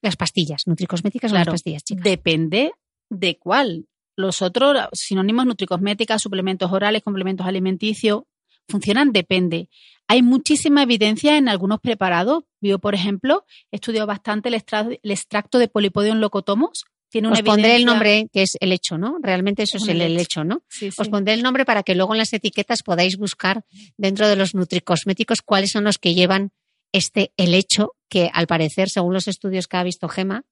Las 0.02 0.16
pastillas, 0.16 0.66
nutricosméticas 0.66 1.32
o 1.32 1.36
las 1.36 1.46
pastillas, 1.46 1.84
chicas. 1.84 2.04
Depende 2.04 2.72
de 3.10 3.38
cuál. 3.38 3.86
Los 4.16 4.42
otros 4.42 4.88
sinónimos 4.94 5.46
nutricosmética, 5.46 6.18
suplementos 6.18 6.72
orales, 6.72 7.04
complementos 7.04 7.46
alimenticios, 7.46 8.24
funcionan, 8.68 9.12
depende. 9.12 9.70
Hay 10.08 10.24
muchísima 10.24 10.84
evidencia 10.84 11.38
en 11.38 11.48
algunos 11.48 11.80
preparados. 11.80 12.44
Yo, 12.60 12.80
por 12.80 12.96
ejemplo, 12.96 13.46
he 13.72 13.76
estudiado 13.76 14.08
bastante 14.08 14.50
el, 14.50 14.56
extracto 15.04 15.60
de 15.60 15.68
Polipodium 15.68 16.18
locotomos, 16.18 16.86
os 17.32 17.42
pondré 17.42 17.76
el 17.76 17.86
nombre, 17.86 18.30
que 18.32 18.44
es 18.44 18.58
el 18.60 18.72
hecho, 18.72 18.98
¿no? 18.98 19.18
Realmente 19.22 19.64
eso 19.64 19.78
es, 19.78 19.88
el, 19.88 20.02
hecho, 20.20 20.44
¿no? 20.44 20.64
Os 20.98 21.10
pondré 21.10 21.34
el 21.34 21.44
nombre 21.44 21.66
para 21.66 21.84
que 21.84 21.96
luego 21.96 22.14
en 22.14 22.20
las 22.20 22.34
etiquetas 22.34 22.84
podáis 22.84 23.18
buscar 23.18 23.64
dentro 23.98 24.28
de 24.28 24.36
los 24.36 24.54
nutricosméticos 24.54 25.42
cuáles 25.42 25.72
son 25.72 25.84
los 25.84 25.98
que 25.98 26.14
llevan 26.14 26.52
este 26.92 27.32
helecho, 27.38 27.96
que 28.10 28.30
al 28.34 28.48
parecer, 28.48 28.90
según 28.90 29.14
los 29.14 29.28
estudios 29.28 29.68
que 29.68 29.78
ha 29.78 29.84
visto 29.84 30.08
Gema, 30.08 30.44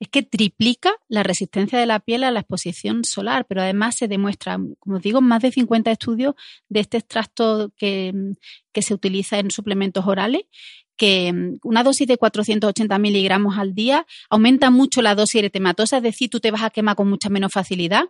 es 0.00 0.08
que 0.08 0.22
triplica 0.22 0.92
la 1.08 1.22
resistencia 1.22 1.78
de 1.78 1.86
la 1.86 1.98
piel 1.98 2.22
a 2.22 2.30
la 2.30 2.40
exposición 2.40 3.04
solar, 3.04 3.46
pero 3.46 3.62
además 3.62 3.96
se 3.96 4.06
demuestra, 4.06 4.58
como 4.78 4.98
digo, 5.00 5.20
más 5.20 5.42
de 5.42 5.50
50 5.50 5.90
estudios 5.90 6.34
de 6.68 6.80
este 6.80 6.98
extracto 6.98 7.72
que, 7.76 8.12
que 8.72 8.82
se 8.82 8.94
utiliza 8.94 9.38
en 9.38 9.50
suplementos 9.50 10.06
orales 10.06 10.42
que 10.98 11.32
mm, 11.32 11.60
una 11.62 11.82
dosis 11.82 12.06
de 12.06 12.18
480 12.18 12.98
miligramos 12.98 13.56
al 13.56 13.74
día 13.74 14.06
aumenta 14.28 14.70
mucho 14.70 15.00
la 15.00 15.14
dosis 15.14 15.36
eritematosa, 15.36 15.96
es 15.96 16.02
decir, 16.02 16.28
tú 16.28 16.40
te 16.40 16.50
vas 16.50 16.62
a 16.62 16.70
quemar 16.70 16.96
con 16.96 17.08
mucha 17.08 17.30
menos 17.30 17.52
facilidad, 17.52 18.04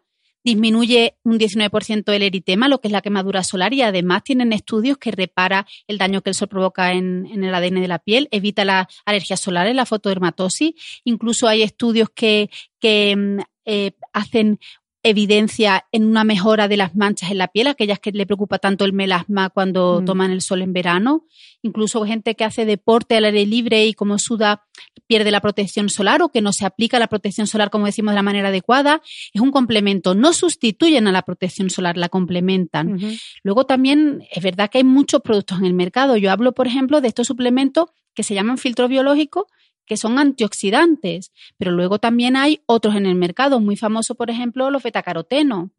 disminuye 0.45 1.17
un 1.25 1.39
19% 1.39 2.13
el 2.13 2.23
eritema, 2.23 2.69
lo 2.69 2.81
que 2.81 2.89
es 2.89 2.93
la 2.93 3.03
quemadura 3.03 3.43
solar, 3.43 3.75
y 3.75 3.83
además 3.83 4.23
tienen 4.25 4.53
estudios 4.53 4.99
que 4.99 5.11
repara 5.11 5.67
el 5.87 5.99
daño 5.99 6.23
que 6.23 6.31
el 6.31 6.35
sol 6.35 6.49
provoca 6.49 6.93
en, 6.93 7.27
el 7.27 7.55
ADN 7.55 7.81
de 7.81 7.89
la 7.89 7.99
piel, 7.99 8.29
evita 8.31 8.65
la 8.65 8.89
alergia 9.05 9.37
solar, 9.37 9.73
la 9.75 9.87
fotodermatosis, 9.87 10.75
incluso 11.05 11.49
hay 11.49 11.63
estudios 11.63 12.09
que, 12.15 12.51
que 12.81 13.15
mm, 13.17 13.41
eh, 13.67 13.93
hacen 14.15 14.59
evidencia 15.03 15.87
en 15.93 16.05
una 16.05 16.25
mejora 16.25 16.67
de 16.69 16.77
las 16.77 16.97
manchas 16.97 17.31
en 17.31 17.39
la 17.39 17.49
piel, 17.49 17.69
aquellas 17.69 17.99
que 18.01 18.11
le 18.11 18.27
preocupa 18.27 18.59
tanto 18.59 18.85
el 18.85 18.93
melasma 18.93 19.49
cuando 19.51 20.01
mm. 20.01 20.05
toman 20.05 20.31
el 20.33 20.43
sol 20.43 20.63
en 20.63 20.73
verano, 20.73 21.25
incluso 21.63 22.05
gente 22.05 22.35
que 22.35 22.45
hace 22.45 22.65
deporte 22.65 23.17
al 23.17 23.25
aire 23.25 23.47
libre 23.47 23.87
y 23.87 23.95
como 23.95 24.19
suda 24.19 24.65
pierde 25.07 25.31
la 25.31 25.41
protección 25.41 25.89
solar 25.89 26.23
o 26.23 26.29
que 26.29 26.43
no 26.43 26.53
se 26.53 26.67
aplica 26.67 26.99
la 26.99 27.07
protección 27.07 27.47
solar 27.47 27.71
como 27.71 27.87
decimos 27.87 28.13
de 28.13 28.17
la 28.17 28.23
manera 28.23 28.49
adecuada, 28.49 29.01
es 29.33 29.41
un 29.41 29.53
complemento, 29.53 30.15
no 30.15 30.33
sustituyen 30.33 31.07
a 31.07 31.13
la 31.13 31.23
protección 31.23 31.71
solar, 31.71 31.97
la 31.97 32.09
complementan. 32.09 32.99
Luego 33.43 33.67
también 33.67 34.25
es 34.31 34.43
verdad 34.43 34.69
que 34.69 34.79
hay 34.79 34.85
muchos 34.85 35.23
productos 35.23 35.59
en 35.59 35.65
el 35.65 35.75
mercado. 35.75 36.17
Yo 36.17 36.31
hablo, 36.31 36.53
por 36.53 36.67
ejemplo, 36.67 37.01
de 37.01 37.09
estos 37.09 37.27
suplementos 37.27 37.87
que 38.15 38.23
se 38.23 38.35
llaman 38.35 38.59
filtros 38.59 38.89
biológicos 38.89 39.45
que 39.89 39.97
son 39.97 40.19
antioxidantes, 40.19 41.33
pero 41.57 41.73
luego 41.73 41.99
también 41.99 42.37
hay 42.37 42.61
otros 42.67 42.95
en 42.95 43.07
el 43.07 43.15
mercado, 43.15 43.59
muy 43.59 43.77
famoso, 43.77 44.15
por 44.15 44.31
ejemplo, 44.31 44.71
los 44.71 44.83
betacarotenos, 44.83 45.71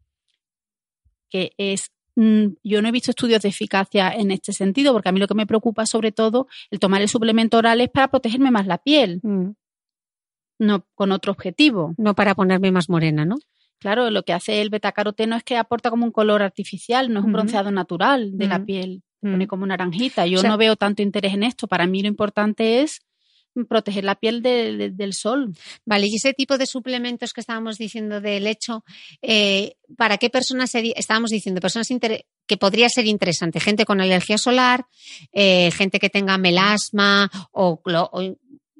que 1.30 1.52
es 1.56 1.92
mm, 2.16 2.46
yo 2.64 2.82
no 2.82 2.88
he 2.88 2.92
visto 2.92 3.12
estudios 3.12 3.40
de 3.42 3.50
eficacia 3.50 4.10
en 4.10 4.32
este 4.32 4.52
sentido, 4.52 4.92
porque 4.92 5.08
a 5.08 5.12
mí 5.12 5.20
lo 5.20 5.28
que 5.28 5.34
me 5.34 5.46
preocupa 5.46 5.86
sobre 5.86 6.10
todo 6.10 6.48
el 6.70 6.80
tomar 6.80 7.00
el 7.00 7.08
suplemento 7.08 7.56
oral 7.56 7.80
es 7.80 7.88
para 7.88 8.08
protegerme 8.08 8.50
más 8.50 8.66
la 8.66 8.78
piel, 8.78 9.20
mm. 9.22 9.50
no 10.58 10.86
con 10.94 11.12
otro 11.12 11.30
objetivo. 11.30 11.94
No 11.96 12.14
para 12.14 12.34
ponerme 12.34 12.72
más 12.72 12.90
morena, 12.90 13.24
¿no? 13.24 13.36
Claro, 13.78 14.10
lo 14.10 14.24
que 14.24 14.34
hace 14.34 14.60
el 14.60 14.68
betacaroteno 14.68 15.36
es 15.36 15.44
que 15.44 15.56
aporta 15.56 15.88
como 15.88 16.04
un 16.04 16.12
color 16.12 16.42
artificial, 16.42 17.10
no 17.10 17.20
es 17.20 17.24
un 17.24 17.32
bronceado 17.32 17.70
natural 17.70 18.36
de 18.36 18.46
la 18.46 18.62
piel, 18.62 19.02
pone 19.22 19.46
como 19.46 19.64
naranjita. 19.64 20.26
Yo 20.26 20.42
no 20.42 20.58
veo 20.58 20.76
tanto 20.76 21.00
interés 21.00 21.32
en 21.32 21.44
esto. 21.44 21.66
Para 21.66 21.86
mí 21.86 22.02
lo 22.02 22.08
importante 22.08 22.82
es 22.82 23.00
proteger 23.68 24.04
la 24.04 24.14
piel 24.14 24.42
del 24.42 25.14
sol. 25.14 25.52
Vale, 25.84 26.06
y 26.08 26.16
ese 26.16 26.32
tipo 26.34 26.58
de 26.58 26.66
suplementos 26.66 27.32
que 27.32 27.40
estábamos 27.40 27.76
diciendo 27.76 28.20
del 28.20 28.44
lecho, 28.44 28.84
eh, 29.22 29.74
¿para 29.96 30.18
qué 30.18 30.30
personas 30.30 30.70
sería? 30.70 30.94
Estábamos 30.96 31.30
diciendo 31.30 31.60
personas 31.60 31.88
que 32.46 32.56
podría 32.56 32.88
ser 32.88 33.06
interesante, 33.06 33.60
gente 33.60 33.84
con 33.84 34.00
alergia 34.00 34.36
solar, 34.36 34.86
eh, 35.32 35.70
gente 35.70 36.00
que 36.00 36.10
tenga 36.10 36.36
melasma 36.36 37.30
o 37.52 37.80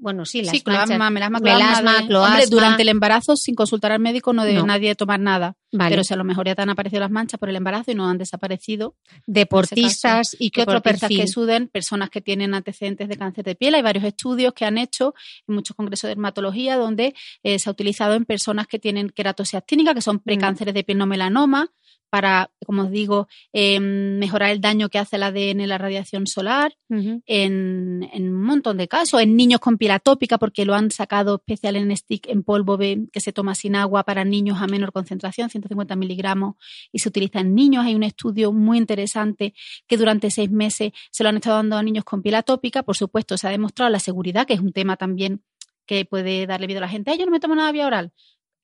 bueno, 0.00 0.24
sí, 0.24 0.42
las 0.42 0.56
sí, 0.56 0.62
melasma, 0.66 1.10
melasma, 1.10 1.98
Hombre, 2.00 2.46
durante 2.48 2.82
el 2.82 2.88
embarazo, 2.88 3.36
sin 3.36 3.54
consultar 3.54 3.92
al 3.92 4.00
médico, 4.00 4.32
no 4.32 4.44
debe 4.44 4.62
nadie 4.62 4.94
tomar 4.94 5.20
nada. 5.20 5.56
Pero 5.70 6.02
si 6.02 6.14
a 6.14 6.16
lo 6.16 6.24
mejor 6.24 6.46
ya 6.46 6.54
te 6.54 6.62
han 6.62 6.70
aparecido 6.70 7.00
las 7.00 7.10
manchas 7.10 7.38
por 7.38 7.50
el 7.50 7.56
embarazo 7.56 7.90
y 7.90 7.94
no 7.94 8.08
han 8.08 8.16
desaparecido. 8.16 8.96
Deportistas 9.26 10.34
y 10.38 10.50
qué 10.50 10.62
otro 10.62 10.80
perfil. 10.80 11.20
que 11.20 11.28
suden, 11.28 11.68
personas 11.68 12.08
que 12.08 12.22
tienen 12.22 12.54
antecedentes 12.54 13.08
de 13.08 13.16
cáncer 13.16 13.44
de 13.44 13.54
piel. 13.54 13.74
Hay 13.74 13.82
varios 13.82 14.04
estudios 14.04 14.54
que 14.54 14.64
han 14.64 14.78
hecho 14.78 15.14
en 15.46 15.54
muchos 15.54 15.76
congresos 15.76 16.08
de 16.08 16.08
dermatología 16.08 16.78
donde 16.78 17.14
eh, 17.42 17.58
se 17.58 17.68
ha 17.68 17.72
utilizado 17.72 18.14
en 18.14 18.24
personas 18.24 18.66
que 18.66 18.78
tienen 18.78 19.10
queratosis 19.10 19.54
actínica, 19.54 19.92
que 19.92 20.00
son 20.00 20.16
mm. 20.16 20.20
precánceres 20.20 20.72
de 20.72 20.82
piel 20.82 20.96
no 20.96 21.06
melanoma, 21.06 21.70
para, 22.10 22.50
como 22.66 22.82
os 22.82 22.90
digo, 22.90 23.28
em, 23.52 24.18
mejorar 24.18 24.50
el 24.50 24.60
daño 24.60 24.88
que 24.88 24.98
hace 24.98 25.16
el 25.16 25.22
ADN 25.22 25.66
la 25.66 25.78
radiación 25.78 26.26
solar, 26.26 26.76
en, 26.88 28.08
un 28.12 28.42
montón 28.42 28.76
de 28.76 28.88
casos, 28.88 29.22
en 29.22 29.36
niños 29.36 29.60
con 29.60 29.78
piel 29.78 29.92
atópica, 29.92 30.36
porque 30.36 30.64
lo 30.64 30.74
han 30.74 30.90
sacado 30.90 31.36
especial 31.36 31.76
en 31.76 31.96
stick 31.96 32.26
en 32.28 32.42
polvo 32.42 32.78
que 32.78 33.20
se 33.20 33.32
toma 33.32 33.54
sin 33.54 33.76
agua 33.76 34.02
para 34.02 34.24
niños 34.24 34.60
a 34.60 34.66
menor 34.66 34.92
concentración, 34.92 35.50
150 35.50 35.94
miligramos, 35.94 36.56
y 36.92 36.98
se 36.98 37.08
utiliza 37.08 37.40
en 37.40 37.54
niños. 37.54 37.86
Hay 37.86 37.94
un 37.94 38.02
estudio 38.02 38.52
muy 38.52 38.78
interesante 38.78 39.54
que 39.86 39.96
durante 39.96 40.30
seis 40.30 40.50
meses 40.50 40.92
se 41.12 41.22
lo 41.22 41.28
han 41.28 41.36
estado 41.36 41.56
dando 41.56 41.76
a 41.76 41.82
niños 41.82 42.04
con 42.04 42.22
piel 42.22 42.34
atópica. 42.34 42.82
Por 42.82 42.96
supuesto, 42.96 43.38
se 43.38 43.46
ha 43.46 43.50
demostrado 43.50 43.90
la 43.90 44.00
seguridad, 44.00 44.46
que 44.46 44.54
es 44.54 44.60
un 44.60 44.72
tema 44.72 44.96
también 44.96 45.42
que 45.86 46.04
puede 46.04 46.46
darle 46.46 46.66
miedo 46.66 46.78
a 46.78 46.82
la 46.82 46.88
gente. 46.88 47.16
yo 47.16 47.24
no 47.24 47.32
me 47.32 47.40
tomo 47.40 47.54
nada 47.54 47.72
vía 47.72 47.86
oral 47.86 48.12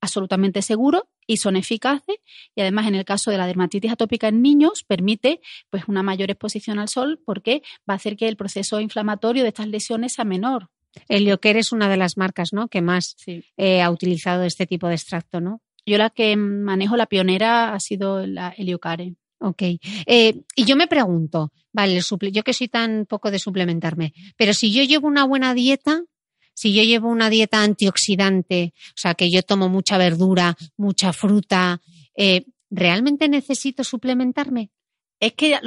absolutamente 0.01 0.63
seguro 0.63 1.09
y 1.27 1.39
son 1.39 1.57
eficaces 1.57 2.17
y 2.55 2.61
además 2.61 2.87
en 2.87 2.95
el 2.95 3.05
caso 3.05 3.31
de 3.31 3.39
la 3.39 3.47
dermatitis 3.47 3.93
atópica 3.93 4.29
en 4.29 4.43
niños 4.43 4.85
permite 4.87 5.41
pues 5.71 5.85
una 5.89 6.03
mayor 6.03 6.31
exposición 6.31 6.79
al 6.79 6.89
sol 6.89 7.21
porque 7.25 7.63
va 7.89 7.95
a 7.95 7.97
hacer 7.97 8.17
que 8.17 8.29
el 8.29 8.37
proceso 8.37 8.81
inflamatorio 8.81 9.43
de 9.43 9.49
estas 9.49 9.69
lesiones 9.69 10.15
sea 10.15 10.25
menor. 10.25 10.71
Helioquer 11.09 11.57
es 11.57 11.73
una 11.73 11.89
de 11.89 11.97
las 11.97 12.17
marcas 12.17 12.53
¿no? 12.53 12.69
que 12.69 12.81
más 12.81 13.17
eh, 13.57 13.83
ha 13.83 13.91
utilizado 13.91 14.45
este 14.45 14.67
tipo 14.67 14.89
de 14.89 14.95
extracto, 14.95 15.41
¿no? 15.41 15.61
Yo 15.85 15.99
la 15.99 16.11
que 16.11 16.37
manejo, 16.37 16.97
la 16.97 17.07
pionera, 17.07 17.73
ha 17.73 17.79
sido 17.79 18.27
la 18.27 18.49
Heliocare. 18.49 19.15
Ok. 19.39 19.63
Eh, 20.07 20.43
y 20.57 20.65
yo 20.65 20.75
me 20.75 20.89
pregunto, 20.89 21.53
vale, 21.73 22.01
yo 22.33 22.43
que 22.43 22.53
soy 22.53 22.69
tan 22.69 23.07
poco 23.07 23.31
de 23.31 23.39
suplementarme, 23.39 24.13
pero 24.37 24.53
si 24.53 24.73
yo 24.73 24.83
llevo 24.83 25.07
una 25.07 25.25
buena 25.25 25.55
dieta, 25.55 26.03
si 26.57 26.73
yo 26.73 26.83
llevo 26.83 27.09
una 27.11 27.29
dieta 27.29 27.63
antioxidante, 27.63 28.73
o 28.89 28.97
sea, 28.97 29.15
que 29.15 29.31
yo 29.31 29.43
tomo 29.43 29.69
mucha 29.69 29.99
verdura, 29.99 30.57
mucha 30.79 31.13
fruta, 31.13 31.83
eh, 32.17 32.47
¿realmente 32.71 33.29
necesito 33.29 33.85
suplementarme? 33.85 34.71
es 35.19 35.33
que 35.33 35.59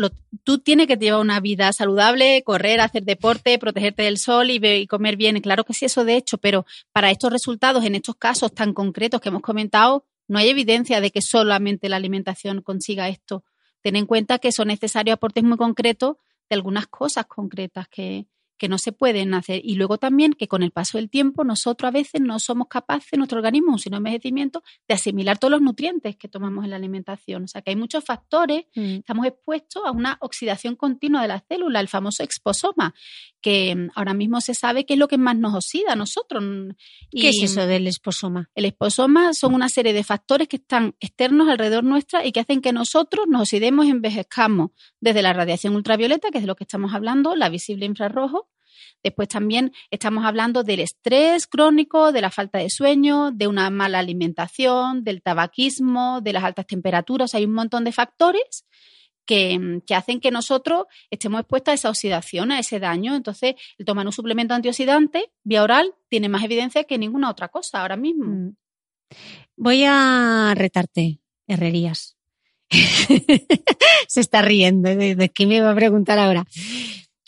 tú 0.43 0.59
tienes 0.59 0.87
que 0.87 0.95
llevar 0.95 1.21
una 1.21 1.39
vida 1.39 1.73
saludable, 1.73 2.43
correr, 2.43 2.81
hacer 2.81 3.03
deporte, 3.03 3.57
protegerte 3.57 4.03
del 4.03 4.19
sol 4.19 4.51
y, 4.51 4.59
y, 4.63 4.85
comer 4.85 5.17
bien. 5.17 5.41
Claro 5.41 5.63
que 5.63 5.73
sí, 5.73 5.85
eso 5.85 6.05
de 6.05 6.15
hecho, 6.15 6.37
pero 6.37 6.65
para 6.91 7.09
estos 7.09 7.31
resultados, 7.31 7.83
en 7.83 7.95
estos 7.95 8.15
casos 8.15 8.53
tan 8.53 8.73
concretos 8.73 9.21
que 9.21 9.29
hemos 9.29 9.41
comentado, 9.41 10.05
no 10.27 10.37
hay 10.37 10.49
evidencia 10.49 11.01
de 11.01 11.09
que 11.09 11.21
solamente 11.21 11.89
la 11.89 11.95
alimentación 11.95 12.61
consiga 12.61 13.09
esto. 13.09 13.43
Ten 13.81 13.95
en 13.95 14.05
cuenta 14.05 14.37
que 14.37 14.51
son 14.51 14.67
necesarios 14.67 15.15
aportes 15.15 15.43
muy 15.43 15.57
concretos 15.57 16.17
de 16.47 16.55
algunas 16.55 16.85
cosas 16.87 17.25
concretas 17.25 17.87
que, 17.87 18.27
que 18.59 18.69
no 18.69 18.77
se 18.77 18.91
pueden 18.91 19.33
hacer. 19.33 19.61
Y 19.63 19.75
luego 19.75 19.97
también 19.97 20.33
que 20.33 20.47
con 20.47 20.61
el 20.61 20.71
paso 20.71 20.99
del 20.99 21.09
tiempo 21.09 21.43
nosotros 21.43 21.87
a 21.87 21.91
veces 21.91 22.21
no 22.21 22.37
somos 22.37 22.67
capaces, 22.67 23.17
nuestro 23.17 23.37
organismo, 23.37 23.79
sino 23.79 23.97
envejecimiento, 23.97 24.61
de 24.87 24.93
asimilar 24.93 25.39
todos 25.39 25.51
los 25.51 25.61
nutrientes 25.61 26.17
que 26.17 26.27
tomamos 26.27 26.65
en 26.65 26.71
la 26.71 26.75
alimentación. 26.75 27.45
O 27.45 27.47
sea 27.47 27.61
que 27.61 27.71
hay 27.71 27.75
muchos 27.75 28.03
factores, 28.03 28.65
mm. 28.75 28.97
estamos 28.97 29.25
expuestos 29.25 29.81
a 29.85 29.91
una 29.91 30.17
oxidación 30.21 30.75
continua 30.75 31.23
de 31.23 31.29
la 31.29 31.39
célula, 31.39 31.79
el 31.79 31.87
famoso 31.87 32.21
exposoma, 32.21 32.93
que 33.41 33.75
mm, 33.75 33.89
ahora 33.95 34.13
mismo 34.13 34.41
se 34.41 34.53
sabe 34.53 34.85
que 34.85 34.93
es 34.93 34.99
lo 34.99 35.07
que 35.07 35.17
más 35.17 35.37
nos 35.37 35.53
oxida 35.55 35.93
a 35.93 35.95
nosotros. 35.95 36.43
Y 37.11 37.21
¿Qué 37.21 37.29
es 37.29 37.43
eso 37.43 37.65
del 37.65 37.87
exposoma? 37.87 38.49
El 38.55 38.65
exposoma 38.65 39.33
son 39.33 39.53
una 39.53 39.69
serie 39.69 39.93
de 39.93 40.03
factores 40.03 40.47
que 40.47 40.57
están 40.57 40.95
externos 40.99 41.49
alrededor 41.49 41.83
nuestra 41.83 42.25
y 42.25 42.31
que 42.31 42.39
hacen 42.39 42.61
que 42.61 42.73
nosotros 42.73 43.25
nos 43.27 43.41
oxidemos 43.41 43.85
y 43.85 43.89
envejezcamos, 43.89 44.71
desde 44.99 45.21
la 45.21 45.33
radiación 45.33 45.75
ultravioleta, 45.75 46.29
que 46.31 46.39
es 46.39 46.43
de 46.43 46.47
lo 46.47 46.55
que 46.55 46.63
estamos 46.63 46.93
hablando, 46.93 47.35
la 47.35 47.49
visible 47.49 47.85
infrarrojo, 47.85 48.49
Después 49.03 49.29
también 49.29 49.71
estamos 49.91 50.25
hablando 50.25 50.63
del 50.63 50.81
estrés 50.81 51.47
crónico, 51.47 52.11
de 52.11 52.21
la 52.21 52.31
falta 52.31 52.59
de 52.59 52.69
sueño, 52.69 53.31
de 53.31 53.47
una 53.47 53.69
mala 53.69 53.99
alimentación, 53.99 55.03
del 55.03 55.21
tabaquismo, 55.21 56.19
de 56.21 56.33
las 56.33 56.43
altas 56.43 56.67
temperaturas. 56.67 57.33
Hay 57.33 57.45
un 57.45 57.53
montón 57.53 57.85
de 57.85 57.93
factores 57.93 58.65
que, 59.29 59.81
hacen 59.95 60.19
que 60.19 60.31
nosotros 60.31 60.85
estemos 61.11 61.41
expuestos 61.41 61.71
a 61.71 61.75
esa 61.75 61.89
oxidación, 61.89 62.51
a 62.51 62.59
ese 62.59 62.79
daño. 62.79 63.15
Entonces, 63.15 63.53
el 63.77 63.85
tomar 63.85 64.07
un 64.07 64.11
suplemento 64.11 64.55
antioxidante 64.55 65.31
vía 65.43 65.61
oral 65.61 65.93
tiene 66.09 66.29
más 66.29 66.43
evidencia 66.43 66.83
que 66.85 66.97
ninguna 66.97 67.29
otra 67.29 67.49
cosa 67.49 67.81
ahora 67.81 67.95
mismo. 67.95 68.25
Mm. 68.25 68.55
Voy 69.55 69.83
a 69.85 70.53
retarte, 70.55 71.19
Herrerías. 71.45 72.17
Se 74.07 74.19
está 74.19 74.41
riendo 74.41 74.89
de, 74.95 75.13
de 75.13 75.29
qué 75.29 75.45
me 75.45 75.61
va 75.61 75.71
a 75.71 75.75
preguntar 75.75 76.17
ahora. 76.17 76.45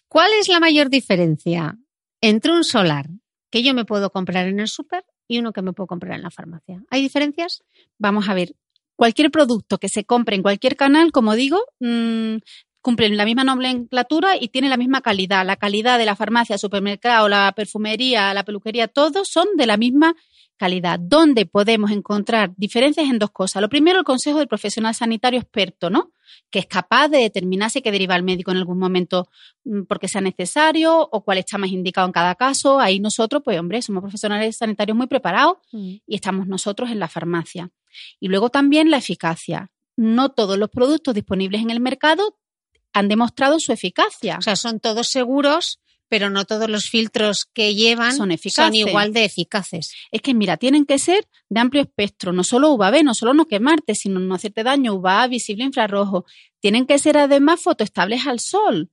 ¿Cuál 0.08 0.32
es 0.40 0.48
la 0.48 0.60
mayor 0.60 0.90
diferencia 0.90 1.78
entre 2.20 2.52
un 2.52 2.64
solar 2.64 3.10
que 3.52 3.62
yo 3.62 3.76
me 3.76 3.86
puedo 3.86 4.10
comprar 4.10 4.48
en 4.48 4.60
el 4.60 4.68
súper 4.68 5.06
y 5.28 5.38
uno 5.38 5.54
que 5.54 5.62
me 5.62 5.74
puedo 5.74 5.86
comprar 5.86 6.16
en 6.16 6.24
la 6.24 6.32
farmacia? 6.32 6.84
¿Hay 6.90 7.04
diferencias? 7.04 7.64
Vamos 8.00 8.28
a 8.28 8.34
ver. 8.34 8.56
Cualquier 9.02 9.32
producto 9.32 9.80
que 9.80 9.90
se 9.90 10.04
compre 10.04 10.36
en 10.36 10.44
cualquier 10.44 10.76
canal, 10.76 11.12
como 11.12 11.34
digo, 11.34 11.58
mmm, 11.80 12.36
cumple 12.84 13.10
la 13.10 13.26
misma 13.26 13.44
nomenclatura 13.44 14.36
y 14.40 14.50
tiene 14.50 14.70
la 14.70 14.78
misma 14.78 15.02
calidad. 15.02 15.44
La 15.44 15.56
calidad 15.56 15.98
de 15.98 16.06
la 16.06 16.16
farmacia, 16.16 16.60
supermercado, 16.60 17.28
la 17.28 17.52
perfumería, 17.56 18.32
la 18.36 18.44
peluquería, 18.44 18.88
todos 18.88 19.28
son 19.28 19.48
de 19.58 19.66
la 19.66 19.76
misma 19.76 20.14
calidad. 20.62 21.00
¿Dónde 21.00 21.48
podemos 21.48 21.90
encontrar 21.90 22.54
diferencias 22.56 23.10
en 23.10 23.18
dos 23.18 23.32
cosas? 23.32 23.64
Lo 23.64 23.68
primero, 23.68 23.98
el 23.98 24.06
consejo 24.06 24.38
del 24.38 24.48
profesional 24.48 24.94
sanitario 24.94 25.40
experto, 25.40 25.90
¿no? 25.90 26.12
Que 26.52 26.60
es 26.60 26.68
capaz 26.68 27.08
de 27.08 27.18
determinar 27.18 27.72
si 27.72 27.80
hay 27.80 27.82
que 27.82 27.92
derivar 27.92 28.18
al 28.18 28.24
médico 28.24 28.52
en 28.52 28.58
algún 28.58 28.78
momento 28.78 29.28
mm, 29.64 29.86
porque 29.90 30.08
sea 30.08 30.22
necesario 30.22 31.10
o 31.12 31.24
cuál 31.24 31.40
está 31.40 31.58
más 31.58 31.72
indicado 31.72 32.06
en 32.06 32.14
cada 32.14 32.36
caso. 32.36 32.80
Ahí 32.80 33.00
nosotros, 33.00 33.42
pues 33.44 33.60
hombre, 33.60 33.82
somos 33.82 34.04
profesionales 34.04 34.56
sanitarios 34.56 34.96
muy 34.96 35.08
preparados 35.08 35.58
mm. 35.72 35.96
y 36.06 36.16
estamos 36.16 36.46
nosotros 36.46 36.92
en 36.92 37.00
la 37.00 37.08
farmacia. 37.08 37.72
Y 38.20 38.28
luego 38.28 38.52
también 38.52 38.92
la 38.92 38.98
eficacia. 38.98 39.72
No 39.98 40.30
todos 40.30 40.60
los 40.60 40.70
productos 40.70 41.16
disponibles 41.16 41.64
en 41.64 41.72
el 41.72 41.80
mercado 41.80 42.38
han 42.94 43.08
demostrado 43.08 43.60
su 43.60 43.72
eficacia. 43.72 44.38
O 44.38 44.42
sea, 44.44 44.56
son 44.56 44.80
todos 44.80 45.08
seguros 45.08 45.80
pero 46.12 46.30
no 46.30 46.44
todos 46.44 46.70
los 46.70 46.90
filtros 46.90 47.46
que 47.54 47.74
llevan 47.74 48.14
son, 48.14 48.38
son, 48.38 48.76
igual 48.76 49.14
de 49.14 49.24
eficaces. 49.24 49.94
Es 50.12 50.22
que, 50.22 50.34
mira, 50.34 50.58
tienen 50.58 50.86
que 50.86 51.00
ser 51.00 51.26
de 51.48 51.62
amplio 51.62 51.82
espectro, 51.82 52.34
no 52.34 52.44
solo 52.44 52.74
UVB, 52.74 53.02
no 53.02 53.14
solo 53.14 53.34
no 53.34 53.46
quemarte, 53.48 53.96
sino 53.96 54.20
no 54.20 54.36
hacerte 54.36 54.62
daño, 54.62 54.96
UVA, 54.96 55.28
visible, 55.28 55.64
infrarrojo. 55.64 56.26
Tienen 56.60 56.86
que 56.86 57.00
ser 57.00 57.18
además 57.18 57.62
fotoestables 57.62 58.28
al 58.28 58.42
sol, 58.42 58.92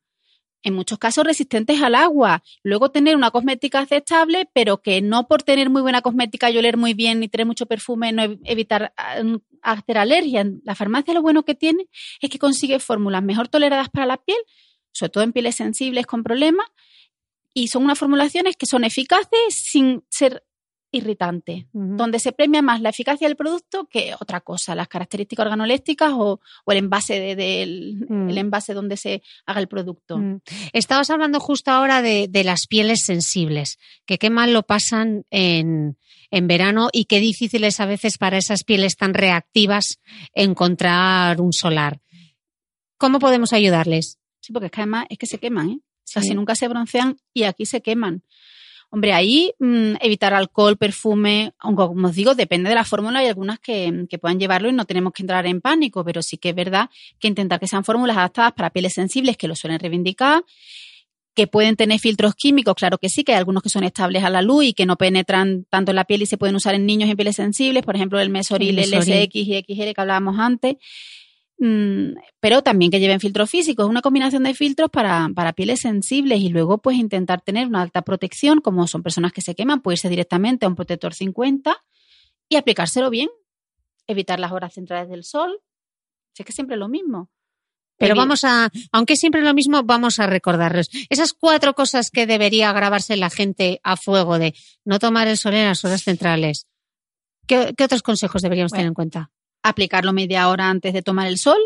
en 0.62 0.74
muchos 0.74 1.00
casos 1.00 1.24
resistentes 1.24 1.82
al 1.82 1.96
agua. 1.96 2.44
Luego 2.62 2.92
tener 2.92 3.16
una 3.16 3.32
cosmética 3.32 3.80
aceptable, 3.80 4.48
pero 4.52 4.80
que 4.80 5.02
no 5.02 5.26
por 5.26 5.42
tener 5.42 5.70
muy 5.70 5.82
buena 5.82 6.02
cosmética 6.02 6.52
y 6.52 6.58
oler 6.58 6.76
muy 6.76 6.94
bien 6.94 7.18
ni 7.18 7.26
tener 7.26 7.48
mucho 7.48 7.66
perfume, 7.66 8.12
no 8.12 8.22
evitar 8.44 8.94
ah, 8.96 9.20
hacer 9.62 9.98
alergia. 9.98 10.46
La 10.62 10.76
farmacia 10.76 11.14
lo 11.14 11.22
bueno 11.22 11.44
que 11.44 11.56
tiene 11.56 11.88
es 12.20 12.30
que 12.30 12.38
consigue 12.38 12.78
fórmulas 12.78 13.24
mejor 13.24 13.48
toleradas 13.48 13.88
para 13.88 14.06
la 14.06 14.18
piel, 14.18 14.38
sobre 14.92 15.10
todo 15.10 15.24
en 15.24 15.32
pieles 15.32 15.56
sensibles 15.56 16.06
con 16.06 16.22
problemas, 16.22 16.68
y 17.58 17.68
son 17.68 17.84
unas 17.84 17.98
formulaciones 17.98 18.56
que 18.56 18.66
son 18.66 18.84
eficaces 18.84 19.48
sin 19.50 20.04
ser 20.08 20.44
irritantes, 20.90 21.66
donde 21.72 22.18
se 22.18 22.32
premia 22.32 22.62
más 22.62 22.80
la 22.80 22.88
eficacia 22.88 23.28
del 23.28 23.36
producto 23.36 23.86
que 23.90 24.14
otra 24.18 24.40
cosa, 24.40 24.74
las 24.74 24.88
características 24.88 25.44
organolépticas 25.44 26.12
o, 26.14 26.40
el 26.66 26.78
envase 26.78 27.36
del 27.36 28.06
mm. 28.08 28.30
el 28.30 28.38
envase 28.38 28.72
donde 28.72 28.96
se 28.96 29.22
haga 29.44 29.60
el 29.60 29.68
producto. 29.68 30.16
Mm. 30.16 30.40
Estabas 30.72 31.10
hablando 31.10 31.40
justo 31.40 31.70
ahora 31.70 32.00
de, 32.00 32.30
las 32.44 32.66
pieles 32.66 33.00
sensibles, 33.04 33.78
que 34.06 34.16
qué 34.16 34.30
mal 34.30 34.54
lo 34.54 34.62
pasan 34.62 35.26
en, 35.30 35.98
en 36.30 36.46
verano 36.46 36.88
y 36.92 37.04
qué 37.04 37.20
difícil 37.20 37.64
es 37.64 37.80
a 37.80 37.86
veces 37.86 38.16
para 38.16 38.38
esas 38.38 38.64
pieles 38.64 38.96
tan 38.96 39.12
reactivas 39.12 39.98
encontrar 40.32 41.40
un 41.40 41.52
solar. 41.52 42.00
¿Cómo 42.96 43.18
podemos 43.18 43.52
ayudarles? 43.52 44.18
Sí, 44.40 44.52
porque 44.52 44.66
es 44.66 44.72
que 44.72 44.80
además 44.80 45.06
es 45.10 45.18
que 45.18 45.26
se 45.26 45.38
queman, 45.38 45.70
¿eh? 45.70 45.80
Casi 46.12 46.34
nunca 46.34 46.54
se 46.54 46.68
broncean 46.68 47.16
y 47.34 47.44
aquí 47.44 47.66
se 47.66 47.80
queman. 47.80 48.22
Hombre, 48.90 49.12
ahí 49.12 49.52
mm, 49.58 49.96
evitar 50.00 50.32
alcohol, 50.32 50.78
perfume, 50.78 51.52
aunque 51.58 51.84
como 51.86 52.08
os 52.08 52.14
digo, 52.14 52.34
depende 52.34 52.70
de 52.70 52.74
la 52.74 52.84
fórmula, 52.84 53.18
hay 53.18 53.26
algunas 53.26 53.58
que, 53.58 54.06
que, 54.08 54.18
puedan 54.18 54.40
llevarlo 54.40 54.70
y 54.70 54.72
no 54.72 54.86
tenemos 54.86 55.12
que 55.12 55.22
entrar 55.22 55.46
en 55.46 55.60
pánico, 55.60 56.04
pero 56.04 56.22
sí 56.22 56.38
que 56.38 56.50
es 56.50 56.54
verdad 56.54 56.88
que 57.18 57.28
intentar 57.28 57.60
que 57.60 57.66
sean 57.66 57.84
fórmulas 57.84 58.16
adaptadas 58.16 58.52
para 58.54 58.70
pieles 58.70 58.94
sensibles 58.94 59.36
que 59.36 59.46
lo 59.46 59.54
suelen 59.54 59.78
reivindicar, 59.78 60.42
que 61.34 61.46
pueden 61.46 61.76
tener 61.76 62.00
filtros 62.00 62.34
químicos, 62.34 62.74
claro 62.74 62.96
que 62.96 63.10
sí, 63.10 63.24
que 63.24 63.32
hay 63.32 63.38
algunos 63.38 63.62
que 63.62 63.68
son 63.68 63.84
estables 63.84 64.24
a 64.24 64.30
la 64.30 64.40
luz 64.40 64.64
y 64.64 64.72
que 64.72 64.86
no 64.86 64.96
penetran 64.96 65.66
tanto 65.68 65.92
en 65.92 65.96
la 65.96 66.04
piel 66.04 66.22
y 66.22 66.26
se 66.26 66.38
pueden 66.38 66.56
usar 66.56 66.74
en 66.74 66.86
niños 66.86 67.10
en 67.10 67.16
pieles 67.16 67.36
sensibles, 67.36 67.84
por 67.84 67.94
ejemplo 67.94 68.18
el 68.18 68.30
mesoril, 68.30 68.78
el 68.78 68.90
LSX 68.90 69.34
y 69.34 69.64
XL 69.68 69.92
que 69.92 70.00
hablábamos 70.00 70.38
antes. 70.38 70.76
Mm, 71.58 72.12
pero 72.38 72.62
también 72.62 72.90
que 72.90 73.00
lleven 73.00 73.18
filtros 73.18 73.50
físicos, 73.50 73.88
una 73.88 74.00
combinación 74.00 74.44
de 74.44 74.54
filtros 74.54 74.90
para, 74.90 75.28
para, 75.34 75.52
pieles 75.52 75.80
sensibles 75.80 76.40
y 76.40 76.50
luego 76.50 76.78
pues 76.78 76.96
intentar 76.96 77.40
tener 77.40 77.66
una 77.66 77.82
alta 77.82 78.02
protección, 78.02 78.60
como 78.60 78.86
son 78.86 79.02
personas 79.02 79.32
que 79.32 79.40
se 79.40 79.56
queman, 79.56 79.80
puede 79.80 79.94
irse 79.94 80.08
directamente 80.08 80.66
a 80.66 80.68
un 80.68 80.76
protector 80.76 81.14
50 81.14 81.76
y 82.48 82.56
aplicárselo 82.56 83.10
bien, 83.10 83.28
evitar 84.06 84.38
las 84.38 84.52
horas 84.52 84.72
centrales 84.72 85.08
del 85.08 85.24
sol, 85.24 85.60
sé 86.32 86.44
que 86.44 86.52
siempre 86.52 86.76
es 86.76 86.80
lo 86.80 86.88
mismo. 86.88 87.28
Pero 87.98 88.14
vamos 88.14 88.44
a, 88.44 88.70
aunque 88.92 89.16
siempre 89.16 89.42
lo 89.42 89.52
mismo, 89.54 89.82
vamos 89.82 90.20
a 90.20 90.28
recordarlos. 90.28 90.88
Esas 91.10 91.32
cuatro 91.32 91.74
cosas 91.74 92.10
que 92.10 92.26
debería 92.26 92.72
grabarse 92.72 93.16
la 93.16 93.28
gente 93.28 93.80
a 93.82 93.96
fuego 93.96 94.38
de 94.38 94.54
no 94.84 95.00
tomar 95.00 95.26
el 95.26 95.36
sol 95.36 95.54
en 95.54 95.66
las 95.66 95.84
horas 95.84 96.02
centrales. 96.04 96.68
¿Qué, 97.48 97.74
otros 97.82 98.02
consejos 98.02 98.42
deberíamos 98.42 98.70
tener 98.70 98.86
en 98.86 98.94
cuenta? 98.94 99.32
Aplicarlo 99.62 100.12
media 100.12 100.48
hora 100.48 100.68
antes 100.68 100.92
de 100.92 101.02
tomar 101.02 101.26
el 101.26 101.38
sol, 101.38 101.58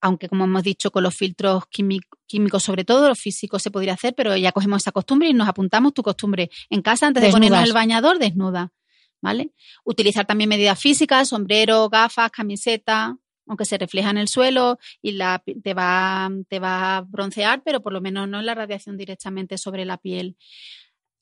aunque 0.00 0.28
como 0.28 0.44
hemos 0.44 0.62
dicho 0.62 0.90
con 0.90 1.02
los 1.02 1.14
filtros 1.14 1.64
químicos 1.68 2.62
sobre 2.62 2.84
todo, 2.84 3.08
los 3.08 3.18
físicos 3.18 3.62
se 3.62 3.70
podría 3.70 3.94
hacer, 3.94 4.14
pero 4.14 4.36
ya 4.36 4.52
cogemos 4.52 4.82
esa 4.82 4.92
costumbre 4.92 5.28
y 5.28 5.34
nos 5.34 5.48
apuntamos 5.48 5.94
tu 5.94 6.02
costumbre 6.02 6.50
en 6.70 6.82
casa 6.82 7.06
antes 7.06 7.22
de 7.22 7.30
ponernos 7.30 7.64
el 7.64 7.72
bañador 7.72 8.18
desnuda, 8.18 8.72
¿vale? 9.20 9.52
Utilizar 9.84 10.26
también 10.26 10.50
medidas 10.50 10.78
físicas, 10.78 11.28
sombrero, 11.28 11.88
gafas, 11.88 12.30
camiseta, 12.30 13.16
aunque 13.46 13.64
se 13.64 13.78
refleja 13.78 14.10
en 14.10 14.18
el 14.18 14.28
suelo 14.28 14.78
y 15.00 15.12
la, 15.12 15.42
te, 15.62 15.74
va, 15.74 16.30
te 16.48 16.60
va 16.60 16.98
a 16.98 17.00
broncear, 17.00 17.62
pero 17.64 17.80
por 17.82 17.92
lo 17.92 18.00
menos 18.00 18.28
no 18.28 18.40
en 18.40 18.46
la 18.46 18.54
radiación 18.54 18.96
directamente 18.96 19.58
sobre 19.58 19.84
la 19.84 19.96
piel. 19.96 20.36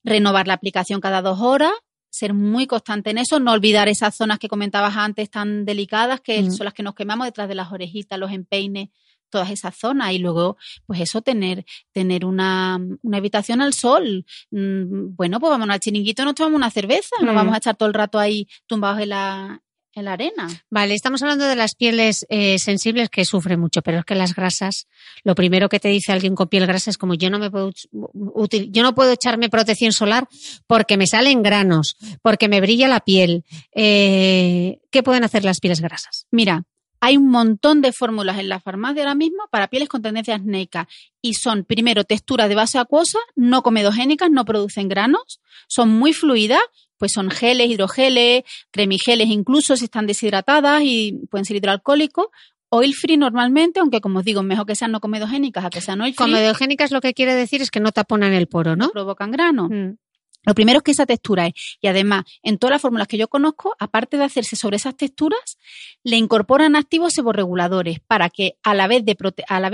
Renovar 0.02 0.46
la 0.46 0.54
aplicación 0.54 1.00
cada 1.00 1.22
dos 1.22 1.40
horas 1.40 1.72
ser 2.16 2.32
muy 2.34 2.66
constante 2.66 3.10
en 3.10 3.18
eso, 3.18 3.38
no 3.38 3.52
olvidar 3.52 3.88
esas 3.88 4.14
zonas 4.14 4.38
que 4.38 4.48
comentabas 4.48 4.96
antes 4.96 5.30
tan 5.30 5.64
delicadas, 5.64 6.20
que 6.20 6.42
mm. 6.42 6.50
son 6.50 6.64
las 6.64 6.74
que 6.74 6.82
nos 6.82 6.94
quemamos 6.94 7.26
detrás 7.26 7.48
de 7.48 7.54
las 7.54 7.70
orejitas, 7.70 8.18
los 8.18 8.32
empeines, 8.32 8.88
todas 9.28 9.50
esas 9.50 9.76
zonas 9.76 10.12
y 10.12 10.18
luego 10.18 10.56
pues 10.86 11.00
eso 11.00 11.20
tener 11.20 11.64
tener 11.92 12.24
una, 12.24 12.78
una 13.02 13.16
habitación 13.18 13.60
al 13.60 13.74
sol 13.74 14.24
mm, 14.52 15.16
bueno 15.16 15.40
pues 15.40 15.50
vamos 15.50 15.68
al 15.68 15.80
chiringuito 15.80 16.24
nos 16.24 16.36
tomamos 16.36 16.56
una 16.56 16.70
cerveza 16.70 17.16
no 17.20 17.32
mm. 17.32 17.34
vamos 17.34 17.54
a 17.54 17.56
estar 17.56 17.76
todo 17.76 17.88
el 17.88 17.94
rato 17.94 18.20
ahí 18.20 18.46
tumbados 18.66 19.00
en 19.00 19.08
la 19.08 19.62
en 19.96 20.04
la 20.04 20.12
arena. 20.12 20.48
Vale, 20.70 20.94
estamos 20.94 21.22
hablando 21.22 21.46
de 21.46 21.56
las 21.56 21.74
pieles 21.74 22.26
eh, 22.28 22.58
sensibles 22.58 23.08
que 23.08 23.24
sufren 23.24 23.58
mucho, 23.58 23.82
pero 23.82 23.98
es 23.98 24.04
que 24.04 24.14
las 24.14 24.34
grasas, 24.34 24.86
lo 25.24 25.34
primero 25.34 25.68
que 25.68 25.80
te 25.80 25.88
dice 25.88 26.12
alguien 26.12 26.34
con 26.34 26.48
piel 26.48 26.66
grasa 26.66 26.90
es 26.90 26.98
como 26.98 27.14
yo 27.14 27.30
no 27.30 27.38
me 27.38 27.50
puedo 27.50 27.72
yo 27.72 28.82
no 28.82 28.94
puedo 28.94 29.12
echarme 29.12 29.48
protección 29.48 29.92
solar 29.92 30.28
porque 30.66 30.96
me 30.96 31.06
salen 31.06 31.42
granos, 31.42 31.96
porque 32.22 32.48
me 32.48 32.60
brilla 32.60 32.88
la 32.88 33.00
piel. 33.00 33.44
Eh, 33.74 34.80
¿Qué 34.90 35.02
pueden 35.02 35.24
hacer 35.24 35.44
las 35.44 35.60
pieles 35.60 35.80
grasas? 35.80 36.26
Mira, 36.30 36.64
Hay 37.00 37.16
un 37.16 37.28
montón 37.30 37.82
de 37.82 37.92
fórmulas 37.92 38.38
en 38.38 38.48
la 38.48 38.60
farmacia 38.60 39.02
ahora 39.02 39.14
mismo 39.14 39.44
para 39.50 39.68
pieles 39.68 39.88
con 39.88 40.02
tendencia 40.02 40.34
acnéica 40.34 40.88
y 41.20 41.34
son, 41.34 41.64
primero, 41.64 42.04
textura 42.04 42.48
de 42.48 42.54
base 42.54 42.78
acuosa, 42.78 43.18
no 43.34 43.62
comedogénicas, 43.62 44.30
no 44.30 44.44
producen 44.44 44.88
granos, 44.88 45.40
son 45.68 45.90
muy 45.90 46.12
fluidas, 46.12 46.60
pues 46.98 47.12
son 47.12 47.30
geles, 47.30 47.70
hidrogeles, 47.70 48.44
cremigeles 48.70 49.28
incluso 49.28 49.76
si 49.76 49.84
están 49.84 50.06
deshidratadas 50.06 50.82
y 50.84 51.20
pueden 51.30 51.44
ser 51.44 51.56
hidroalcohólicos. 51.56 52.26
Oil 52.68 52.94
free 52.94 53.16
normalmente, 53.16 53.78
aunque 53.78 54.00
como 54.00 54.18
os 54.18 54.24
digo, 54.24 54.42
mejor 54.42 54.66
que 54.66 54.74
sean 54.74 54.90
no 54.90 55.00
comedogénicas 55.00 55.64
a 55.64 55.70
que 55.70 55.80
sean 55.80 56.00
oil 56.00 56.14
free. 56.14 56.24
Comedogénicas 56.24 56.90
lo 56.90 57.00
que 57.00 57.14
quiere 57.14 57.34
decir 57.34 57.62
es 57.62 57.70
que 57.70 57.78
no 57.78 57.92
taponan 57.92 58.32
el 58.32 58.48
poro, 58.48 58.74
¿no? 58.74 58.86
no 58.86 58.90
provocan 58.90 59.30
grano. 59.30 59.68
Mm. 59.68 59.98
Lo 60.46 60.54
primero 60.54 60.78
es 60.78 60.82
que 60.84 60.92
esa 60.92 61.06
textura 61.06 61.48
es, 61.48 61.54
y 61.80 61.88
además, 61.88 62.24
en 62.42 62.56
todas 62.56 62.70
las 62.70 62.82
fórmulas 62.82 63.08
que 63.08 63.18
yo 63.18 63.28
conozco, 63.28 63.74
aparte 63.80 64.16
de 64.16 64.24
hacerse 64.24 64.54
sobre 64.54 64.76
esas 64.76 64.96
texturas, 64.96 65.58
le 66.04 66.16
incorporan 66.16 66.76
activos 66.76 67.14
seborreguladores 67.14 67.98
para 68.00 68.30
que 68.30 68.56
a 68.62 68.72
la 68.72 68.86
vez, 68.86 69.02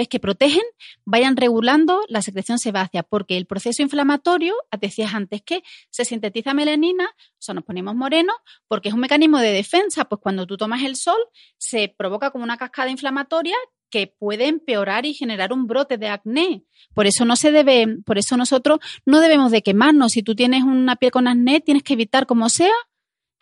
que 0.09 0.19
protegen, 0.19 0.63
vayan 1.05 1.37
regulando 1.37 2.01
la 2.09 2.23
secreción 2.23 2.59
sebácea, 2.59 3.03
porque 3.03 3.37
el 3.37 3.45
proceso 3.47 3.83
inflamatorio, 3.83 4.55
decías 4.81 5.15
antes 5.15 5.43
que 5.43 5.63
se 5.91 6.07
sintetiza 6.07 6.55
melanina, 6.55 7.05
o 7.05 7.37
sea, 7.39 7.55
nos 7.55 7.65
ponemos 7.65 7.95
morenos, 7.95 8.37
porque 8.67 8.89
es 8.89 8.95
un 8.95 9.01
mecanismo 9.01 9.39
de 9.39 9.53
defensa, 9.53 10.07
pues 10.07 10.21
cuando 10.23 10.47
tú 10.47 10.57
tomas 10.57 10.83
el 10.83 10.97
sol, 10.97 11.19
se 11.59 11.95
provoca 11.95 12.31
como 12.31 12.45
una 12.45 12.57
cascada 12.57 12.91
inflamatoria 12.91 13.57
que 13.93 14.07
puede 14.07 14.49
empeorar 14.49 15.05
y 15.05 15.13
generar 15.13 15.53
un 15.53 15.67
brote 15.67 15.99
de 15.99 16.09
acné. 16.09 16.65
Por 16.95 17.07
eso 17.07 17.27
no 17.27 17.37
se 17.37 17.53
debe, 17.53 17.99
por 18.07 18.17
eso 18.17 18.39
nosotros 18.39 18.79
no 19.05 19.21
debemos 19.21 19.53
de 19.53 19.63
quemarnos. 19.63 20.13
Si 20.13 20.23
tú 20.23 20.35
tienes 20.35 20.65
una 20.65 20.97
piel 20.97 21.13
con 21.13 21.29
acné, 21.29 21.61
tienes 21.61 21.83
que 21.83 21.93
evitar 21.93 22.27
como 22.27 22.49
sea 22.49 22.73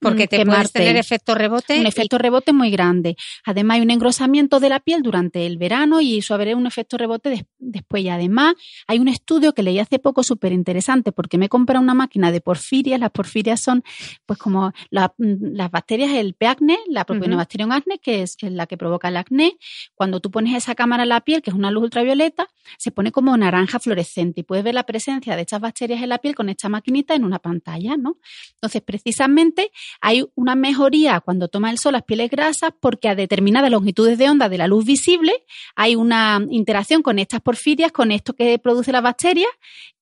porque 0.01 0.27
te 0.27 0.45
puedes 0.45 0.73
tener 0.73 0.97
efecto 0.97 1.35
rebote. 1.35 1.79
Un 1.79 1.87
efecto 1.87 2.19
rebote 2.19 2.53
muy 2.53 2.71
grande. 2.71 3.17
Además, 3.45 3.77
hay 3.77 3.83
un 3.83 3.91
engrosamiento 3.91 4.61
de 4.61 4.69
la 4.69 4.81
piel 4.81 5.03
durante 5.03 5.47
el 5.47 5.59
verano 5.59 6.01
y 6.01 6.19
eso 6.19 6.35
habrá 6.35 6.57
un 6.57 6.67
efecto 6.67 6.97
rebote 6.97 7.47
después. 7.59 8.03
Y 8.03 8.09
además, 8.09 8.55
hay 8.87 8.99
un 8.99 9.09
estudio 9.09 9.53
que 9.53 9.63
leí 9.63 9.79
hace 9.79 9.99
poco 9.99 10.23
súper 10.23 10.53
interesante 10.53 11.13
porque 11.13 11.39
me 11.39 11.49
compré 11.49 11.79
una 11.79 11.95
máquina 11.95 12.33
de 12.33 12.41
porfirias. 12.41 12.99
Las 12.99 13.11
porfirias 13.11 13.61
son, 13.61 13.85
pues, 14.27 14.39
como 14.39 14.73
las 14.91 15.71
bacterias, 15.71 16.13
el 16.15 16.35
P-acne, 16.35 16.79
la 16.89 17.05
propionobacterium 17.05 17.73
acne, 17.73 17.99
que 17.99 18.23
es 18.23 18.37
la 18.41 18.67
que 18.67 18.77
provoca 18.77 19.09
el 19.09 19.17
acné. 19.17 19.57
Cuando 19.95 20.21
tú 20.21 20.31
pones 20.31 20.57
esa 20.57 20.75
cámara 20.75 21.03
en 21.03 21.11
la 21.11 21.21
piel, 21.21 21.43
que 21.43 21.51
es 21.51 21.57
una 21.57 21.71
luz 21.71 21.85
ultravioleta, 21.85 22.49
se 22.79 22.91
pone 22.91 23.13
como 23.13 23.37
naranja 23.37 23.79
fluorescente 23.79 24.41
y 24.41 24.45
puedes 24.45 24.65
ver 24.65 24.75
la 24.75 24.85
presencia 24.85 25.37
de 25.37 25.43
estas 25.43 25.61
bacterias 25.61 26.03
en 26.03 26.09
la 26.09 26.19
piel 26.19 26.35
con 26.35 26.49
esta 26.49 26.69
maquinita 26.69 27.15
en 27.15 27.25
una 27.25 27.39
pantalla, 27.39 27.97
¿no? 27.97 28.19
Entonces, 28.55 28.83
precisamente, 28.83 29.71
hay 30.01 30.27
una 30.35 30.55
mejoría 30.55 31.21
cuando 31.21 31.49
toma 31.49 31.71
el 31.71 31.79
sol 31.79 31.93
las 31.93 32.03
pieles 32.03 32.31
grasas 32.31 32.73
porque 32.81 33.09
a 33.09 33.15
determinadas 33.15 33.71
longitudes 33.71 34.19
de 34.19 34.29
onda 34.29 34.49
de 34.49 34.59
la 34.59 34.67
luz 34.67 34.85
visible 34.85 35.33
hay 35.75 35.97
una 35.97 36.45
interacción 36.51 37.03
con 37.03 37.19
estas 37.19 37.41
porfirias, 37.41 37.93
con 37.93 38.13
esto 38.13 38.35
que 38.35 38.59
produce 38.59 38.93
la 38.93 39.01
bacteria 39.01 39.49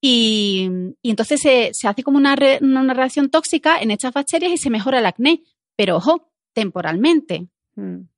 y, 0.00 0.68
entonces 1.02 1.40
se, 1.40 1.88
hace 1.88 2.02
como 2.02 2.18
una, 2.18 2.36
una 2.60 2.94
reacción 2.94 3.30
tóxica 3.30 3.80
en 3.80 3.90
estas 3.90 4.12
bacterias 4.12 4.52
y 4.52 4.58
se 4.58 4.70
mejora 4.70 4.98
el 4.98 5.06
acné. 5.06 5.42
Pero 5.76 5.96
ojo, 5.96 6.30
temporalmente. 6.52 7.48
Mm. 7.76 8.08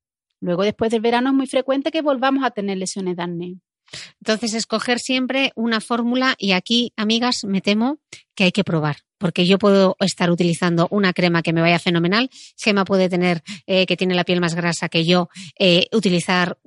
Luego, 0.41 0.63
después 0.63 0.91
del 0.91 1.01
verano, 1.01 1.29
es 1.29 1.35
muy 1.35 1.47
frecuente 1.47 1.91
que 1.91 2.01
volvamos 2.01 2.43
a 2.43 2.51
tener 2.51 2.77
lesiones 2.77 3.15
de 3.15 3.23
acné. 3.23 3.55
Entonces, 4.19 4.53
escoger 4.53 4.99
siempre 4.99 5.51
una 5.55 5.81
fórmula 5.81 6.35
y 6.37 6.51
aquí, 6.51 6.93
amigas, 6.95 7.43
me 7.43 7.61
temo 7.61 7.99
que 8.35 8.45
hay 8.45 8.51
que 8.51 8.63
probar, 8.63 8.97
porque 9.17 9.45
yo 9.45 9.59
puedo 9.59 9.95
estar 9.99 10.31
utilizando 10.31 10.87
una 10.89 11.13
crema 11.13 11.41
que 11.41 11.53
me 11.53 11.61
vaya 11.61 11.79
fenomenal, 11.79 12.29
Gema 12.57 12.85
puede 12.85 13.09
tener, 13.09 13.43
eh, 13.67 13.85
que 13.85 13.97
tiene 13.97 14.15
la 14.15 14.23
piel 14.23 14.39
más 14.39 14.55
grasa 14.55 14.89
que 14.89 15.05
yo, 15.05 15.29
eh, 15.59 15.87
utilizar, 15.91 16.57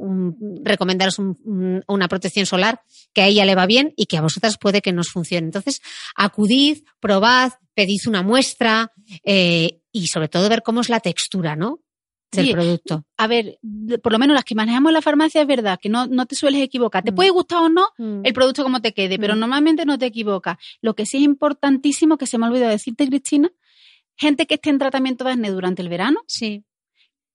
recomendaros 0.62 1.18
una 1.18 2.08
protección 2.08 2.46
solar 2.46 2.82
que 3.12 3.22
a 3.22 3.26
ella 3.26 3.44
le 3.44 3.54
va 3.54 3.66
bien 3.66 3.92
y 3.96 4.06
que 4.06 4.18
a 4.18 4.22
vosotras 4.22 4.58
puede 4.58 4.82
que 4.82 4.92
nos 4.92 5.08
funcione. 5.10 5.46
Entonces, 5.46 5.80
acudid, 6.14 6.84
probad, 7.00 7.52
pedid 7.74 8.00
una 8.06 8.22
muestra 8.22 8.92
eh, 9.24 9.80
y 9.92 10.06
sobre 10.08 10.28
todo 10.28 10.48
ver 10.48 10.62
cómo 10.62 10.80
es 10.80 10.88
la 10.88 11.00
textura, 11.00 11.56
¿no? 11.56 11.80
Del 12.36 12.52
producto. 12.52 13.04
A 13.16 13.26
ver, 13.26 13.58
por 14.02 14.12
lo 14.12 14.18
menos 14.18 14.34
las 14.34 14.44
que 14.44 14.54
manejamos 14.54 14.90
en 14.90 14.94
la 14.94 15.02
farmacia 15.02 15.40
es 15.42 15.46
verdad 15.46 15.78
que 15.80 15.88
no, 15.88 16.06
no 16.06 16.26
te 16.26 16.34
sueles 16.34 16.62
equivocar. 16.62 17.02
Te 17.02 17.12
mm. 17.12 17.14
puede 17.14 17.30
gustar 17.30 17.62
o 17.62 17.68
no 17.68 17.88
mm. 17.98 18.20
el 18.24 18.32
producto 18.32 18.62
como 18.62 18.80
te 18.80 18.92
quede, 18.92 19.18
pero 19.18 19.34
mm. 19.34 19.38
normalmente 19.38 19.84
no 19.84 19.98
te 19.98 20.06
equivocas. 20.06 20.58
Lo 20.80 20.94
que 20.94 21.06
sí 21.06 21.18
es 21.18 21.22
importantísimo, 21.24 22.18
que 22.18 22.26
se 22.26 22.38
me 22.38 22.46
ha 22.46 22.48
olvidado 22.48 22.70
decirte, 22.70 23.06
Cristina, 23.06 23.50
gente 24.16 24.46
que 24.46 24.54
esté 24.54 24.70
en 24.70 24.78
tratamiento 24.78 25.24
de 25.24 25.32
acné 25.32 25.50
durante 25.50 25.82
el 25.82 25.88
verano, 25.88 26.20
sí. 26.26 26.64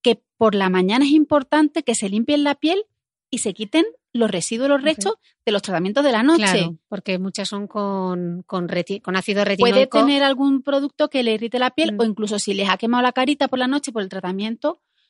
que 0.01 0.21
por 0.37 0.55
la 0.55 0.69
mañana 0.69 1.05
es 1.05 1.11
importante 1.11 1.83
que 1.83 1.95
se 1.95 2.09
limpien 2.09 2.43
la 2.43 2.55
piel 2.55 2.85
y 3.29 3.39
se 3.39 3.53
quiten 3.53 3.85
los 4.11 4.31
residuos, 4.31 4.69
los 4.69 4.81
restos 4.81 5.15
de 5.45 5.51
los 5.51 5.61
tratamientos 5.61 6.03
de 6.03 6.11
la 6.11 6.23
noche. 6.23 6.43
Claro, 6.43 6.77
porque 6.87 7.19
muchas 7.19 7.47
son 7.47 7.67
con, 7.67 8.43
con, 8.45 8.67
con 9.03 9.15
ácido 9.15 9.45
retinoico. 9.45 9.89
Puede 9.89 10.05
tener 10.05 10.23
algún 10.23 10.63
producto 10.63 11.09
que 11.09 11.23
le 11.23 11.33
irrite 11.33 11.59
la 11.59 11.71
piel 11.71 11.95
o 11.97 12.03
incluso 12.03 12.39
si 12.39 12.53
les 12.53 12.69
ha 12.69 12.77
quemado 12.77 13.03
la 13.03 13.11
carita 13.11 13.47
por 13.47 13.59
la 13.59 13.67
noche 13.67 13.91
por 13.91 14.01
el 14.01 14.09
tratamiento, 14.09 14.81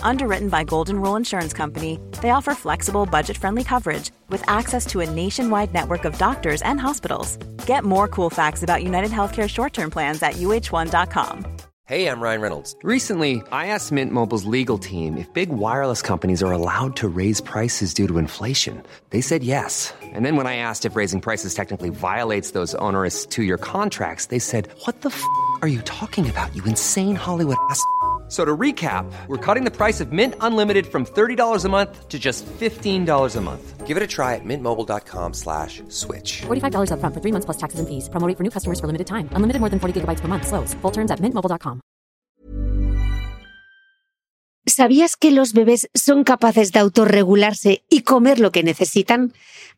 Underwritten 0.00 0.48
by 0.48 0.64
Golden 0.64 1.00
Rule 1.00 1.16
Insurance 1.16 1.52
Company, 1.52 2.00
they 2.22 2.30
offer 2.30 2.54
flexible, 2.54 3.04
budget-friendly 3.04 3.64
coverage 3.64 4.10
with 4.30 4.42
access 4.48 4.86
to 4.86 5.00
a 5.00 5.10
nationwide 5.10 5.74
network 5.74 6.04
of 6.06 6.16
doctors 6.16 6.62
and 6.62 6.80
hospitals. 6.80 7.36
Get 7.66 7.84
more 7.84 8.08
cool 8.08 8.30
facts 8.30 8.62
about 8.62 8.82
United 8.82 9.10
Healthcare 9.10 9.48
short-term 9.48 9.90
plans 9.90 10.22
at 10.22 10.34
uh1.com. 10.34 11.44
Hey, 11.88 12.08
I'm 12.08 12.20
Ryan 12.20 12.40
Reynolds. 12.40 12.74
Recently, 12.82 13.44
I 13.52 13.68
asked 13.68 13.92
Mint 13.92 14.10
Mobile's 14.10 14.44
legal 14.44 14.76
team 14.76 15.16
if 15.16 15.32
big 15.32 15.50
wireless 15.50 16.02
companies 16.02 16.42
are 16.42 16.50
allowed 16.50 16.96
to 16.96 17.06
raise 17.06 17.40
prices 17.40 17.94
due 17.94 18.08
to 18.08 18.18
inflation. 18.18 18.82
They 19.10 19.20
said 19.20 19.44
yes. 19.44 19.94
And 20.02 20.24
then 20.24 20.34
when 20.34 20.48
I 20.48 20.56
asked 20.56 20.84
if 20.84 20.96
raising 20.96 21.20
prices 21.20 21.54
technically 21.54 21.90
violates 21.90 22.50
those 22.50 22.74
onerous 22.76 23.24
two-year 23.24 23.58
contracts, 23.58 24.26
they 24.26 24.40
said, 24.40 24.68
"What 24.84 25.02
the 25.02 25.10
f*** 25.10 25.22
are 25.62 25.68
you 25.68 25.80
talking 25.82 26.28
about? 26.28 26.54
You 26.56 26.64
insane 26.64 27.14
Hollywood 27.14 27.56
ass." 27.70 27.80
So 28.28 28.44
to 28.44 28.56
recap, 28.56 29.04
we're 29.28 29.36
cutting 29.36 29.64
the 29.64 29.70
price 29.70 30.00
of 30.00 30.12
Mint 30.12 30.34
Unlimited 30.40 30.86
from 30.86 31.04
$30 31.04 31.64
a 31.64 31.68
month 31.68 32.08
to 32.08 32.18
just 32.18 32.44
$15 32.46 33.36
a 33.36 33.40
month. 33.40 33.86
Give 33.86 33.96
it 33.96 34.02
a 34.02 34.06
try 34.08 34.34
at 34.34 34.44
mintmobile.com 34.44 35.34
slash 35.34 35.84
switch. 35.88 36.42
$45 36.48 36.90
up 36.90 36.98
front 36.98 37.14
for 37.14 37.20
three 37.20 37.30
months 37.30 37.44
plus 37.44 37.56
taxes 37.56 37.78
and 37.78 37.88
fees. 37.88 38.08
Promo 38.08 38.36
for 38.36 38.42
new 38.42 38.50
customers 38.50 38.80
for 38.80 38.88
limited 38.88 39.06
time. 39.06 39.28
Unlimited 39.30 39.60
more 39.60 39.70
than 39.70 39.78
40 39.78 40.00
gigabytes 40.00 40.18
per 40.18 40.26
month. 40.26 40.48
Slows. 40.48 40.74
Full 40.82 40.90
terms 40.90 41.12
at 41.12 41.20
mintmobile.com. 41.20 41.80
¿Sabías 44.68 45.16
que 45.16 45.30
los 45.30 45.52
bebés 45.52 45.88
son 45.94 46.24
capaces 46.24 46.72
de 46.72 46.80
autorregularse 46.80 47.84
y 47.88 48.00
comer 48.00 48.40
lo 48.40 48.50
que 48.50 48.64
necesitan? 48.64 49.32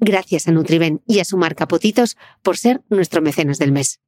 Gracias 0.00 0.48
a 0.48 0.52
Nutriben 0.52 1.02
y 1.06 1.20
a 1.20 1.24
su 1.24 1.36
marca 1.36 1.68
Potitos 1.68 2.16
por 2.42 2.56
ser 2.56 2.82
nuestro 2.88 3.20
mecenas 3.22 3.58
del 3.58 3.72
mes. 3.72 4.00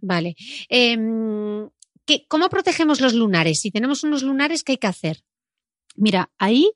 Vale. 0.00 0.34
Em, 0.68 1.68
¿qué- 2.06 2.26
¿Cómo 2.28 2.48
protegemos 2.48 3.00
los 3.00 3.14
lunares? 3.14 3.60
Si 3.60 3.70
tenemos 3.70 4.02
unos 4.02 4.22
lunares, 4.22 4.62
¿qué 4.64 4.72
hay 4.72 4.78
que 4.78 4.86
hacer? 4.86 5.18
Mira, 5.96 6.30
ahí 6.38 6.72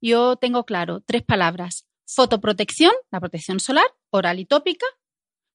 yo 0.00 0.36
tengo 0.36 0.64
claro 0.64 1.00
tres 1.00 1.22
palabras. 1.22 1.86
Fotoprotección, 2.06 2.92
la 3.10 3.20
protección 3.20 3.60
solar, 3.60 3.86
oral 4.10 4.40
y 4.40 4.44
tópica, 4.46 4.86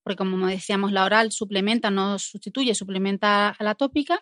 porque 0.03 0.17
como 0.17 0.47
decíamos, 0.47 0.91
la 0.91 1.03
oral 1.05 1.31
suplementa, 1.31 1.91
no 1.91 2.17
sustituye, 2.17 2.73
suplementa 2.75 3.49
a 3.49 3.63
la 3.63 3.75
tópica. 3.75 4.19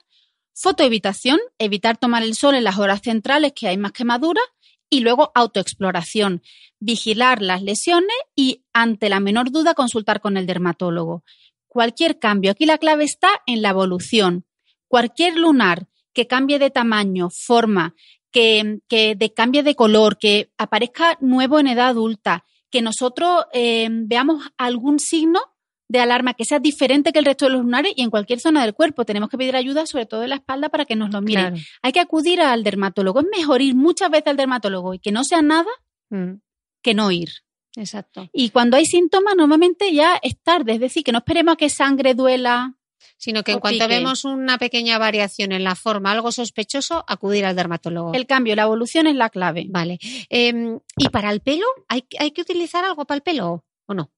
Fotoevitación, 0.54 1.40
evitar 1.58 1.98
tomar 1.98 2.24
el 2.24 2.36
sol 2.36 2.56
en 2.56 2.64
las 2.64 2.78
horas 2.78 3.02
centrales 3.02 3.54
que 3.54 3.68
hay 3.68 3.78
más 3.78 3.92
quemaduras. 3.92 4.44
Y 4.90 5.00
luego 5.00 5.32
autoexploración, 5.34 6.44
vigilar 6.80 7.42
las 7.42 7.64
lesiones 7.64 8.16
y 8.36 8.64
ante 8.74 9.10
la 9.10 9.20
menor 9.20 9.50
duda 9.50 9.74
consultar 9.74 10.22
con 10.22 10.38
el 10.38 10.46
dermatólogo. 10.46 11.24
Cualquier 11.68 12.20
cambio, 12.20 12.52
aquí 12.52 12.68
la 12.68 12.78
clave 12.78 13.04
está 13.04 13.30
en 13.48 13.64
la 13.64 13.70
evolución. 13.70 14.46
Cualquier 14.88 15.36
lunar 15.36 15.88
que 16.14 16.28
cambie 16.28 16.60
de 16.60 16.70
tamaño, 16.70 17.32
forma, 17.32 17.96
que, 18.32 18.82
que 18.88 19.16
de, 19.16 19.34
cambie 19.34 19.64
de 19.64 19.76
color, 19.76 20.20
que 20.20 20.52
aparezca 20.60 21.18
nuevo 21.22 21.60
en 21.60 21.68
edad 21.68 21.88
adulta, 21.88 22.46
que 22.70 22.84
nosotros 22.84 23.46
eh, 23.54 23.88
veamos 23.90 24.44
algún 24.58 25.00
signo 25.00 25.40
de 25.88 26.00
alarma 26.00 26.34
que 26.34 26.46
sea 26.46 26.60
diferente 26.60 27.12
que 27.12 27.20
el 27.20 27.26
resto 27.26 27.46
de 27.46 27.52
los 27.52 27.62
lunares 27.62 27.94
y 27.96 28.02
en 28.02 28.10
cualquier 28.10 28.40
zona 28.40 28.64
del 28.64 28.74
cuerpo. 28.74 29.06
Tenemos 29.06 29.30
que 29.30 29.38
pedir 29.38 29.56
ayuda, 29.56 29.86
sobre 29.86 30.06
todo 30.06 30.24
en 30.24 30.30
la 30.30 30.36
espalda, 30.36 30.70
para 30.70 30.86
que 30.86 30.96
nos 30.96 31.12
lo 31.12 31.22
miren. 31.22 31.54
Claro. 31.54 31.66
Hay 31.82 31.92
que 31.92 32.00
acudir 32.00 32.42
al 32.42 32.64
dermatólogo. 32.64 33.20
Es 33.20 33.28
mejor 33.36 33.62
ir 33.62 33.76
muchas 33.76 34.10
veces 34.10 34.28
al 34.28 34.38
dermatólogo 34.38 34.94
y 34.94 35.00
que 35.00 35.12
no 35.12 35.24
sea 35.24 35.42
nada 35.42 35.70
Mm, 36.14 36.40
que 36.84 36.94
no 36.94 37.12
ir. 37.12 37.30
Exacto. 37.76 38.30
Y 38.32 38.52
cuando 38.52 38.78
hay 38.78 38.86
síntomas, 38.86 39.36
normalmente 39.36 39.94
ya 39.94 40.20
es 40.22 40.40
tarde. 40.42 40.74
Es 40.74 40.80
decir, 40.80 41.04
que 41.04 41.12
no 41.12 41.20
esperemos 41.20 41.54
a 41.54 41.58
que 41.58 41.70
sangre 41.70 42.14
duela. 42.14 42.76
Sino 43.18 43.44
que 43.44 43.54
en 43.54 43.60
cuanto 43.60 43.86
pique. 43.86 43.96
vemos 43.96 44.26
una 44.26 44.58
pequeña 44.58 44.98
variación 44.98 45.52
en 45.52 45.64
la 45.64 45.76
forma, 45.76 46.12
algo 46.12 46.32
sospechoso, 46.32 47.04
acudir 47.08 47.46
al 47.46 47.56
dermatólogo. 47.56 48.14
El 48.14 48.28
cambio, 48.28 48.56
la 48.56 48.64
evolución 48.64 49.08
es 49.08 49.16
la 49.16 49.30
clave. 49.30 49.66
Vale. 49.70 49.98
Em, 50.30 50.80
¿Y 50.98 51.10
para 51.10 51.32
el 51.32 51.42
pelo? 51.42 51.66
¿Hay, 51.88 52.06
¿Hay 52.20 52.32
que 52.32 52.42
utilizar 52.42 52.86
algo 52.86 53.06
para 53.06 53.18
el 53.18 53.24
pelo 53.24 53.66
o 53.88 53.94
no? 53.94 54.12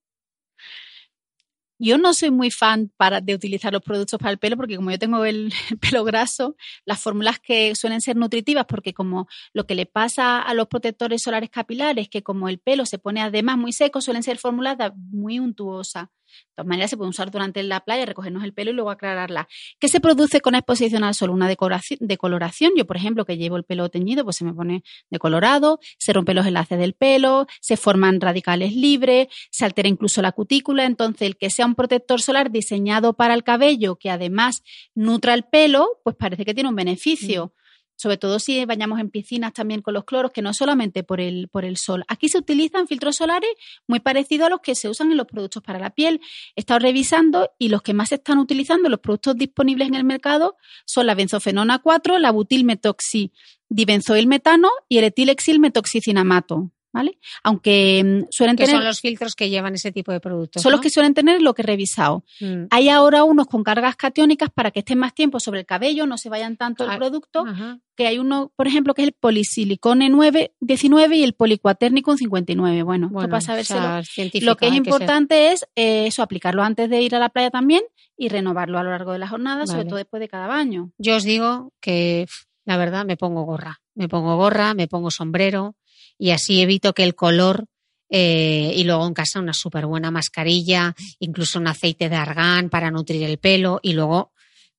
Yo 1.78 1.98
no 1.98 2.14
soy 2.14 2.32
muy 2.32 2.52
fan 2.52 2.92
para, 2.96 3.20
de 3.20 3.36
utilizar 3.36 3.74
los 3.74 3.82
productos 3.82 4.20
para 4.20 4.32
el 4.32 4.38
pelo 4.38 4.56
porque 4.56 4.78
como 4.78 4.92
yo 4.92 5.00
tengo 5.00 5.26
el, 5.26 5.54
pelo 5.80 6.04
graso, 6.04 6.56
las 6.86 7.00
fórmulas 7.00 7.40
que 7.40 7.76
suelen 7.76 8.02
ser 8.02 8.16
nutritivas 8.16 8.66
porque 8.66 8.94
como 8.94 9.28
lo 9.54 9.66
que 9.66 9.76
le 9.76 9.86
pasa 9.86 10.42
a 10.42 10.54
los 10.54 10.68
protectores 10.68 11.22
solares 11.22 11.50
capilares, 11.50 12.10
que 12.10 12.24
como 12.24 12.50
el 12.50 12.60
pelo 12.60 12.86
se 12.86 13.00
pone 13.00 13.22
además 13.22 13.58
muy 13.58 13.74
seco, 13.74 14.02
suelen 14.02 14.24
ser 14.24 14.38
fórmulas 14.38 14.78
muy 14.96 15.40
untuosas. 15.40 16.08
De 16.36 16.56
todas 16.56 16.68
maneras 16.68 16.90
se 16.90 16.98
pueden 16.98 17.10
usar 17.10 17.32
durante 17.32 17.62
la 17.64 17.82
playa, 17.82 18.06
recogernos 18.06 18.44
el 18.44 18.54
pelo 18.54 18.72
y 18.72 18.74
luego 18.74 18.90
aclararla. 18.90 19.48
¿Qué 19.80 19.88
se 19.88 20.00
produce 20.00 20.42
con 20.42 20.56
exposición 20.56 21.04
al 21.04 21.14
sol? 21.14 21.30
Una 21.30 21.48
decoración, 21.48 22.00
decoloración. 22.02 22.74
Yo, 22.78 22.86
por 22.86 22.98
ejemplo, 22.98 23.26
que 23.26 23.38
llevo 23.38 23.58
el 23.58 23.64
pelo 23.64 23.90
teñido, 23.90 24.24
pues 24.24 24.38
se 24.38 24.46
me 24.46 24.54
pone 24.54 24.84
decolorado, 25.10 25.80
se 25.98 26.14
rompen 26.14 26.36
los 26.36 26.46
enlaces 26.46 26.80
del 26.80 26.94
pelo, 26.94 27.48
se 27.62 27.78
forman 27.78 28.22
radicales 28.22 28.76
libres, 28.76 29.28
se 29.52 29.66
altera 29.66 29.90
incluso 29.90 30.22
la 30.22 30.32
cutícula. 30.32 30.86
Entonces, 30.86 31.28
el 31.28 31.38
que 31.38 31.50
sea 31.50 31.66
un 31.66 31.76
protector 31.76 32.22
solar 32.22 32.52
diseñado 32.52 33.14
para 33.14 33.34
el 33.34 33.44
cabello, 33.44 33.98
que 33.98 34.10
además 34.10 34.64
nutra 34.94 35.34
el 35.34 35.44
pelo, 35.44 36.00
pues 36.04 36.16
parece 36.16 36.46
que 36.46 36.54
tiene 36.54 36.70
un 36.70 36.76
beneficio. 36.76 37.54
Sobre 37.96 38.18
todo 38.18 38.40
si 38.40 38.66
bañamos 38.66 39.00
en 39.00 39.10
piscinas 39.10 39.54
también 39.54 39.82
con 39.82 39.94
los 39.94 40.06
cloros, 40.06 40.32
que 40.32 40.42
no 40.42 40.54
solamente 40.54 41.04
por 41.04 41.22
el, 41.22 41.48
por 41.48 41.66
el 41.66 41.78
sol. 41.78 42.04
Aquí 42.08 42.30
se 42.30 42.38
utilizan 42.38 42.88
filtros 42.88 43.16
solares 43.16 43.50
muy 43.88 44.00
parecidos 44.00 44.48
a 44.48 44.50
los 44.50 44.62
que 44.62 44.76
se 44.76 44.90
usan 44.90 45.12
en 45.12 45.18
los 45.18 45.28
productos 45.28 45.64
para 45.64 45.80
la 45.80 45.92
piel. 45.92 46.22
He 46.56 46.62
estado 46.62 46.80
revisando 46.80 47.52
y 47.58 47.70
los 47.70 47.82
que 47.82 47.94
más 47.94 48.10
se 48.10 48.16
están 48.16 48.40
utilizando, 48.40 48.90
los 48.90 49.00
productos 49.00 49.36
disponibles 49.36 49.88
en 49.88 49.96
el 49.96 50.04
mercado, 50.04 50.58
son 50.86 51.08
la 51.08 51.16
benzofenona 51.16 51.80
4, 51.80 52.20
la 52.20 52.32
butilmetoxi 52.32 53.32
dibenzoilmetano 53.70 54.70
y 54.88 55.00
el 55.00 55.06
etilexilmetoxicinamato. 55.06 56.72
¿Vale? 56.96 57.20
Aunque 57.44 58.02
mm, 58.04 58.28
suelen 58.32 58.56
Que 58.56 58.64
tener. 58.66 58.78
son 58.80 58.86
los 58.86 59.02
filtros 59.02 59.36
que 59.36 59.50
llevan 59.50 59.76
ese 59.76 59.92
tipo 59.92 60.12
de 60.12 60.20
productos. 60.20 60.62
son 60.64 60.72
los 60.72 60.82
que 60.82 60.90
suelen 60.90 61.14
tener 61.14 61.42
lo 61.42 61.54
que 61.54 61.62
he 61.62 61.66
revisado. 61.66 62.24
Mm. 62.40 62.66
Hay 62.72 62.90
ahora 62.90 63.24
unos 63.24 63.48
con 63.48 63.64
cargas 63.64 63.96
catiónicas 63.98 64.50
para 64.50 64.72
que 64.72 64.80
estén 64.80 64.98
más 65.00 65.14
tiempo 65.14 65.40
sobre 65.40 65.60
el 65.60 65.66
cabello, 65.66 66.06
no 66.08 66.18
se 66.18 66.30
vayan 66.30 66.56
tanto 66.58 66.88
Ah, 66.88 66.94
el 66.94 67.00
producto. 67.00 67.46
Ajá. 67.46 67.80
Que 67.98 68.08
hay 68.08 68.18
uno, 68.18 68.52
por 68.56 68.68
ejemplo, 68.68 68.94
que 68.94 69.02
es 69.04 69.08
el 69.10 69.14
polisilicone 69.14 70.10
9, 70.10 70.54
19 70.60 71.16
y 71.18 71.24
el 71.24 71.34
policuaternicum 71.34 72.18
59. 72.18 72.84
Bueno, 72.84 73.10
Bueno, 73.10 73.30
para 73.30 73.42
sabérselo. 73.42 73.80
o 74.00 74.04
sea, 74.04 74.26
Lo 74.42 74.56
que 74.58 74.68
es 74.68 74.74
importante 74.74 75.52
es 75.52 75.66
eh, 75.76 76.08
eso, 76.08 76.22
aplicarlo 76.24 76.64
antes 76.64 76.90
de 76.90 77.02
ir 77.02 77.16
a 77.16 77.20
la 77.20 77.30
playa 77.30 77.50
también 77.52 77.84
y 78.18 78.30
renovarlo 78.30 78.80
a 78.80 78.84
lo 78.84 78.92
largo 78.92 79.12
de 79.12 79.20
la 79.20 79.28
jornada, 79.28 79.66
sobre 79.68 79.86
todo 79.86 79.98
después 79.98 80.20
de 80.22 80.28
cada 80.30 80.48
baño. 80.48 80.92
Yo 80.98 81.16
os 81.18 81.24
digo 81.24 81.72
que, 81.82 82.26
la 82.66 82.78
verdad, 82.78 83.06
me 83.06 83.18
pongo 83.18 83.44
gorra. 83.44 83.82
Me 83.94 84.10
pongo 84.10 84.36
gorra, 84.36 84.74
me 84.74 84.88
pongo 84.88 85.10
sombrero 85.10 85.76
y 86.18 86.32
así 86.32 86.62
evito 86.62 86.94
que 86.94 87.04
el 87.04 87.16
color 87.16 87.66
eh, 88.10 88.74
y 88.76 88.84
luego 88.84 89.08
en 89.08 89.14
casa 89.14 89.40
una 89.40 89.54
súper 89.54 89.86
buena 89.86 90.12
mascarilla, 90.12 90.96
incluso 91.20 91.60
un 91.60 91.68
aceite 91.68 92.10
de 92.10 92.16
argán 92.16 92.70
para 92.70 92.92
nutrir 92.92 93.24
el 93.24 93.40
pelo 93.40 93.80
y 93.82 93.94
luego 93.94 94.32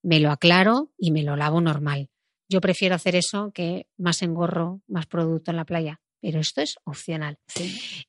me 0.02 0.20
lo 0.20 0.30
aclaro 0.30 0.92
y 0.96 1.10
me 1.10 1.22
lo 1.22 1.36
lavo 1.36 1.60
normal. 1.60 2.08
Yo 2.48 2.60
prefiero 2.60 2.94
hacer 2.94 3.16
eso 3.16 3.50
que 3.52 3.88
más 3.96 4.22
engorro, 4.22 4.80
más 4.86 5.06
producto 5.06 5.50
en 5.50 5.56
la 5.56 5.64
playa, 5.64 6.00
pero 6.20 6.40
esto 6.40 6.60
es 6.60 6.76
opcional. 6.84 7.38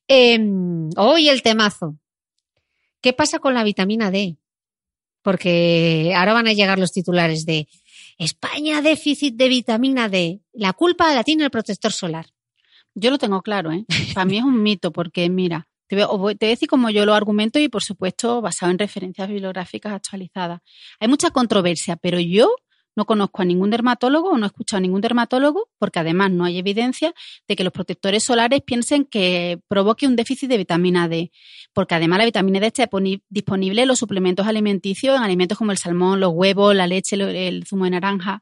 Em, 0.07 0.89
hoy 0.95 1.29
el 1.29 1.41
temazo. 1.41 1.97
¿Qué 3.01 3.13
pasa 3.13 3.39
con 3.39 3.53
la 3.53 3.63
vitamina 3.63 4.11
D? 4.11 4.37
Porque 5.23 6.13
ahora 6.15 6.33
van 6.33 6.47
a 6.47 6.53
llegar 6.53 6.77
los 6.77 6.91
titulares 6.91 7.45
de 7.45 7.67
España 8.17 8.81
déficit 8.81 9.35
de 9.35 9.47
vitamina 9.47 10.09
D. 10.09 10.41
La 10.53 10.73
culpa 10.73 11.13
la 11.13 11.23
tiene 11.23 11.43
el 11.43 11.51
protector 11.51 11.91
solar. 11.91 12.27
Yo 12.99 13.11
lo 13.11 13.19
tengo 13.19 13.43
claro, 13.43 13.71
¿eh? 13.71 13.85
Para 14.15 14.25
mí 14.25 14.39
es 14.39 14.43
un 14.43 14.63
mito, 14.63 14.91
porque 14.91 15.29
mira, 15.29 15.67
te 15.87 16.03
voy, 16.03 16.33
a 16.33 16.45
decir 16.45 16.67
cómo 16.67 16.89
yo 16.89 17.05
lo 17.05 17.13
argumento 17.13 17.59
y, 17.59 17.69
por 17.69 17.83
supuesto, 17.83 18.41
basado 18.41 18.71
en 18.71 18.79
referencias 18.79 19.29
bibliográficas 19.29 19.93
actualizadas. 19.93 20.61
Hay 20.99 21.07
mucha 21.07 21.29
controversia, 21.29 21.95
pero 21.95 22.19
yo 22.19 22.55
no 22.95 23.05
conozco 23.05 23.43
a 23.43 23.45
ningún 23.45 23.69
dermatólogo 23.69 24.31
o 24.31 24.37
no 24.39 24.47
he 24.47 24.47
escuchado 24.47 24.79
a 24.79 24.81
ningún 24.81 25.01
dermatólogo, 25.01 25.69
porque 25.77 25.99
además 25.99 26.31
no 26.31 26.43
hay 26.43 26.57
evidencia 26.57 27.13
de 27.47 27.55
que 27.55 27.63
los 27.63 27.71
protectores 27.71 28.23
solares 28.23 28.61
piensen 28.65 29.05
que 29.05 29.59
provoque 29.67 30.07
un 30.07 30.15
déficit 30.15 30.49
de 30.49 30.57
vitamina 30.57 31.07
D, 31.07 31.31
porque 31.73 31.93
además 31.93 32.17
la 32.17 32.25
vitamina 32.25 32.59
D 32.59 32.65
está 32.65 32.87
poni- 32.87 33.21
disponible 33.29 33.83
en 33.83 33.89
los 33.89 33.99
suplementos 33.99 34.47
alimenticios, 34.47 35.15
en 35.15 35.21
alimentos 35.21 35.59
como 35.59 35.71
el 35.71 35.77
salmón, 35.77 36.19
los 36.19 36.31
huevos, 36.33 36.73
la 36.73 36.87
leche, 36.87 37.15
el 37.47 37.63
zumo 37.67 37.83
de 37.83 37.91
naranja. 37.91 38.41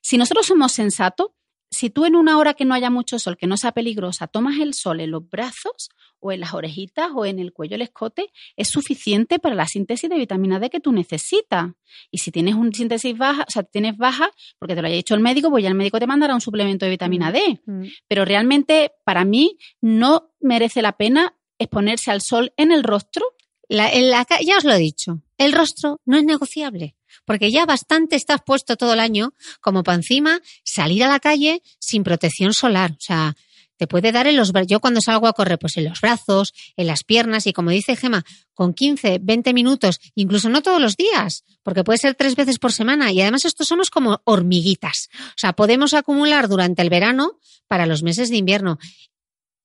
Si 0.00 0.18
nosotros 0.18 0.44
somos 0.44 0.72
sensatos, 0.72 1.28
si 1.72 1.90
tú 1.90 2.04
en 2.04 2.14
una 2.14 2.38
hora 2.38 2.54
que 2.54 2.64
no 2.64 2.74
haya 2.74 2.90
mucho 2.90 3.18
sol, 3.18 3.36
que 3.36 3.48
no 3.48 3.56
sea 3.56 3.72
peligrosa, 3.72 4.28
tomas 4.28 4.60
el 4.60 4.74
sol 4.74 5.00
en 5.00 5.10
los 5.10 5.28
brazos 5.28 5.88
o 6.20 6.30
en 6.30 6.38
las 6.38 6.54
orejitas 6.54 7.08
o 7.16 7.26
en 7.26 7.40
el 7.40 7.52
cuello, 7.52 7.74
el 7.74 7.82
escote, 7.82 8.30
es 8.56 8.68
suficiente 8.68 9.40
para 9.40 9.56
la 9.56 9.66
síntesis 9.66 10.08
de 10.08 10.16
vitamina 10.16 10.60
D 10.60 10.70
que 10.70 10.78
tú 10.78 10.92
necesitas. 10.92 11.72
Y 12.12 12.18
si 12.18 12.30
tienes 12.30 12.54
una 12.54 12.70
síntesis 12.72 13.18
baja, 13.18 13.44
o 13.48 13.50
sea, 13.50 13.64
tienes 13.64 13.96
baja, 13.96 14.30
porque 14.60 14.76
te 14.76 14.82
lo 14.82 14.86
haya 14.86 14.96
dicho 14.96 15.14
el 15.16 15.20
médico, 15.20 15.50
pues 15.50 15.62
ya 15.64 15.68
el 15.68 15.74
médico 15.74 15.98
te 15.98 16.06
mandará 16.06 16.34
un 16.34 16.40
suplemento 16.40 16.84
de 16.84 16.90
vitamina 16.92 17.32
D. 17.32 17.60
Pero 18.06 18.24
realmente, 18.24 18.92
para 19.04 19.24
mí, 19.24 19.58
no 19.80 20.30
merece 20.40 20.80
la 20.82 20.92
pena 20.92 21.34
exponerse 21.58 22.10
al 22.12 22.20
sol 22.20 22.52
en 22.56 22.70
el 22.70 22.84
rostro. 22.84 23.24
La- 23.68 23.90
en 23.92 24.10
la 24.10 24.24
ca- 24.24 24.40
ya 24.44 24.58
os 24.58 24.64
lo 24.64 24.74
he 24.74 24.78
dicho, 24.78 25.22
el 25.38 25.52
rostro 25.52 25.98
no 26.04 26.16
es 26.18 26.24
negociable, 26.24 26.94
porque 27.24 27.50
ya 27.50 27.66
bastante 27.66 28.16
estás 28.16 28.40
puesto 28.44 28.76
todo 28.76 28.94
el 28.94 29.00
año 29.00 29.34
como 29.60 29.82
para 29.82 29.96
encima 29.96 30.40
salir 30.64 31.04
a 31.04 31.08
la 31.08 31.20
calle 31.20 31.62
sin 31.78 32.04
protección 32.04 32.52
solar. 32.52 32.92
O 32.92 33.00
sea, 33.00 33.34
te 33.82 33.88
puede 33.88 34.12
dar 34.12 34.28
en 34.28 34.36
los 34.36 34.52
brazos. 34.52 34.68
Yo 34.68 34.78
cuando 34.78 35.00
salgo 35.00 35.26
a 35.26 35.32
correr, 35.32 35.58
pues 35.58 35.76
en 35.76 35.86
los 35.86 36.00
brazos, 36.00 36.52
en 36.76 36.86
las 36.86 37.02
piernas 37.02 37.48
y 37.48 37.52
como 37.52 37.70
dice 37.70 37.96
Gema, 37.96 38.24
con 38.54 38.74
15, 38.74 39.18
20 39.20 39.52
minutos, 39.54 39.98
incluso 40.14 40.48
no 40.48 40.62
todos 40.62 40.80
los 40.80 40.96
días, 40.96 41.42
porque 41.64 41.82
puede 41.82 41.98
ser 41.98 42.14
tres 42.14 42.36
veces 42.36 42.60
por 42.60 42.70
semana. 42.70 43.10
Y 43.10 43.20
además 43.20 43.44
estos 43.44 43.66
somos 43.66 43.90
como 43.90 44.20
hormiguitas. 44.24 45.08
O 45.30 45.36
sea, 45.36 45.54
podemos 45.54 45.94
acumular 45.94 46.48
durante 46.48 46.80
el 46.80 46.90
verano 46.90 47.40
para 47.66 47.86
los 47.86 48.04
meses 48.04 48.30
de 48.30 48.36
invierno. 48.36 48.78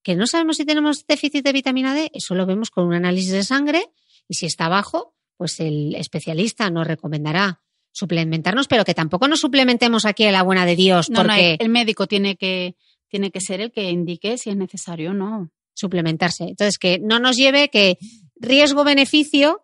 Que 0.01 0.15
no 0.15 0.25
sabemos 0.25 0.57
si 0.57 0.65
tenemos 0.65 1.05
déficit 1.05 1.43
de 1.43 1.53
vitamina 1.53 1.93
D, 1.93 2.09
eso 2.13 2.33
lo 2.33 2.45
vemos 2.45 2.71
con 2.71 2.85
un 2.85 2.95
análisis 2.95 3.33
de 3.33 3.43
sangre 3.43 3.91
y 4.27 4.35
si 4.35 4.45
está 4.45 4.67
bajo, 4.67 5.16
pues 5.37 5.59
el 5.59 5.95
especialista 5.95 6.69
nos 6.69 6.87
recomendará 6.87 7.61
suplementarnos, 7.91 8.67
pero 8.67 8.85
que 8.85 8.93
tampoco 8.93 9.27
nos 9.27 9.39
suplementemos 9.39 10.05
aquí 10.05 10.25
a 10.25 10.31
la 10.31 10.43
buena 10.43 10.65
de 10.65 10.75
Dios, 10.75 11.09
No, 11.09 11.23
no, 11.23 11.29
porque 11.29 11.57
el 11.59 11.69
médico 11.69 12.05
tiene 12.07 12.35
que, 12.35 12.75
tiene 13.07 13.31
que 13.31 13.41
ser 13.41 13.61
el 13.61 13.71
que 13.71 13.89
indique 13.89 14.37
si 14.37 14.49
es 14.49 14.55
necesario 14.55 15.11
o 15.11 15.13
no. 15.13 15.51
suplementarse. 15.73 16.45
Entonces, 16.45 16.77
que 16.77 16.99
no 16.99 17.19
nos 17.19 17.37
lleve 17.37 17.69
que 17.69 17.97
riesgo-beneficio, 18.35 19.63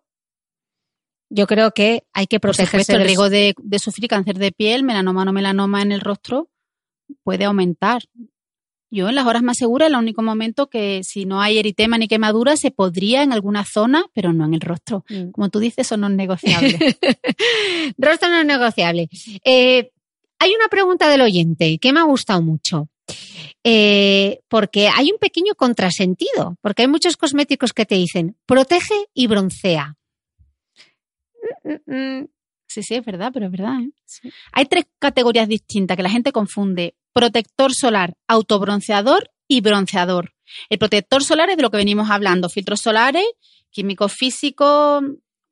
yo 1.28 1.46
creo 1.46 1.72
que 1.72 2.04
hay 2.12 2.26
que 2.26 2.40
protegerse. 2.40 2.94
el 2.94 3.04
riesgo 3.04 3.28
de, 3.28 3.54
de 3.58 3.78
sufrir 3.78 4.08
cáncer 4.08 4.38
de 4.38 4.52
piel, 4.52 4.84
melanoma 4.84 5.22
o 5.22 5.24
no 5.24 5.32
melanoma 5.32 5.82
en 5.82 5.92
el 5.92 6.00
rostro, 6.00 6.50
puede 7.22 7.44
aumentar. 7.44 8.02
Yo 8.94 9.08
en 9.08 9.16
las 9.16 9.26
horas 9.26 9.42
más 9.42 9.56
seguras, 9.56 9.88
el 9.88 9.96
único 9.96 10.22
momento 10.22 10.68
que 10.68 11.00
si 11.02 11.24
no 11.24 11.40
hay 11.40 11.58
eritema 11.58 11.98
ni 11.98 12.06
quemadura, 12.06 12.56
se 12.56 12.70
podría 12.70 13.24
en 13.24 13.32
alguna 13.32 13.64
zona, 13.64 14.06
pero 14.14 14.32
no 14.32 14.44
en 14.44 14.54
el 14.54 14.60
rostro. 14.60 15.04
Mm. 15.08 15.32
Como 15.32 15.48
tú 15.48 15.58
dices, 15.58 15.86
eso 15.86 15.96
no 15.96 16.06
es 16.06 16.12
negociable. 16.12 16.78
Rostro 17.98 18.28
no 18.28 18.38
es 18.38 18.46
negociable. 18.46 19.08
Eh, 19.44 19.90
hay 20.38 20.50
una 20.54 20.68
pregunta 20.68 21.08
del 21.08 21.22
oyente 21.22 21.78
que 21.78 21.92
me 21.92 21.98
ha 21.98 22.04
gustado 22.04 22.40
mucho. 22.40 22.88
Eh, 23.64 24.40
porque 24.48 24.88
hay 24.88 25.10
un 25.10 25.18
pequeño 25.18 25.54
contrasentido, 25.56 26.56
porque 26.60 26.82
hay 26.82 26.88
muchos 26.88 27.16
cosméticos 27.16 27.72
que 27.72 27.86
te 27.86 27.96
dicen 27.96 28.36
protege 28.46 29.06
y 29.12 29.26
broncea. 29.26 29.96
Mm, 31.64 31.92
mm. 31.96 32.28
Sí, 32.68 32.82
sí, 32.82 32.94
es 32.94 33.04
verdad, 33.04 33.30
pero 33.32 33.46
es 33.46 33.52
verdad. 33.52 33.80
¿eh? 33.80 34.30
Hay 34.52 34.66
tres 34.66 34.84
categorías 34.98 35.48
distintas 35.48 35.96
que 35.96 36.02
la 36.02 36.10
gente 36.10 36.32
confunde. 36.32 36.94
Protector 37.14 37.72
solar, 37.72 38.14
autobronceador 38.28 39.30
y 39.48 39.60
bronceador. 39.60 40.34
El 40.68 40.78
protector 40.78 41.24
solar 41.24 41.48
es 41.48 41.56
de 41.56 41.62
lo 41.62 41.70
que 41.70 41.76
venimos 41.76 42.10
hablando. 42.10 42.48
Filtros 42.48 42.80
solares, 42.80 43.24
químicos 43.70 44.12
físicos, 44.12 45.02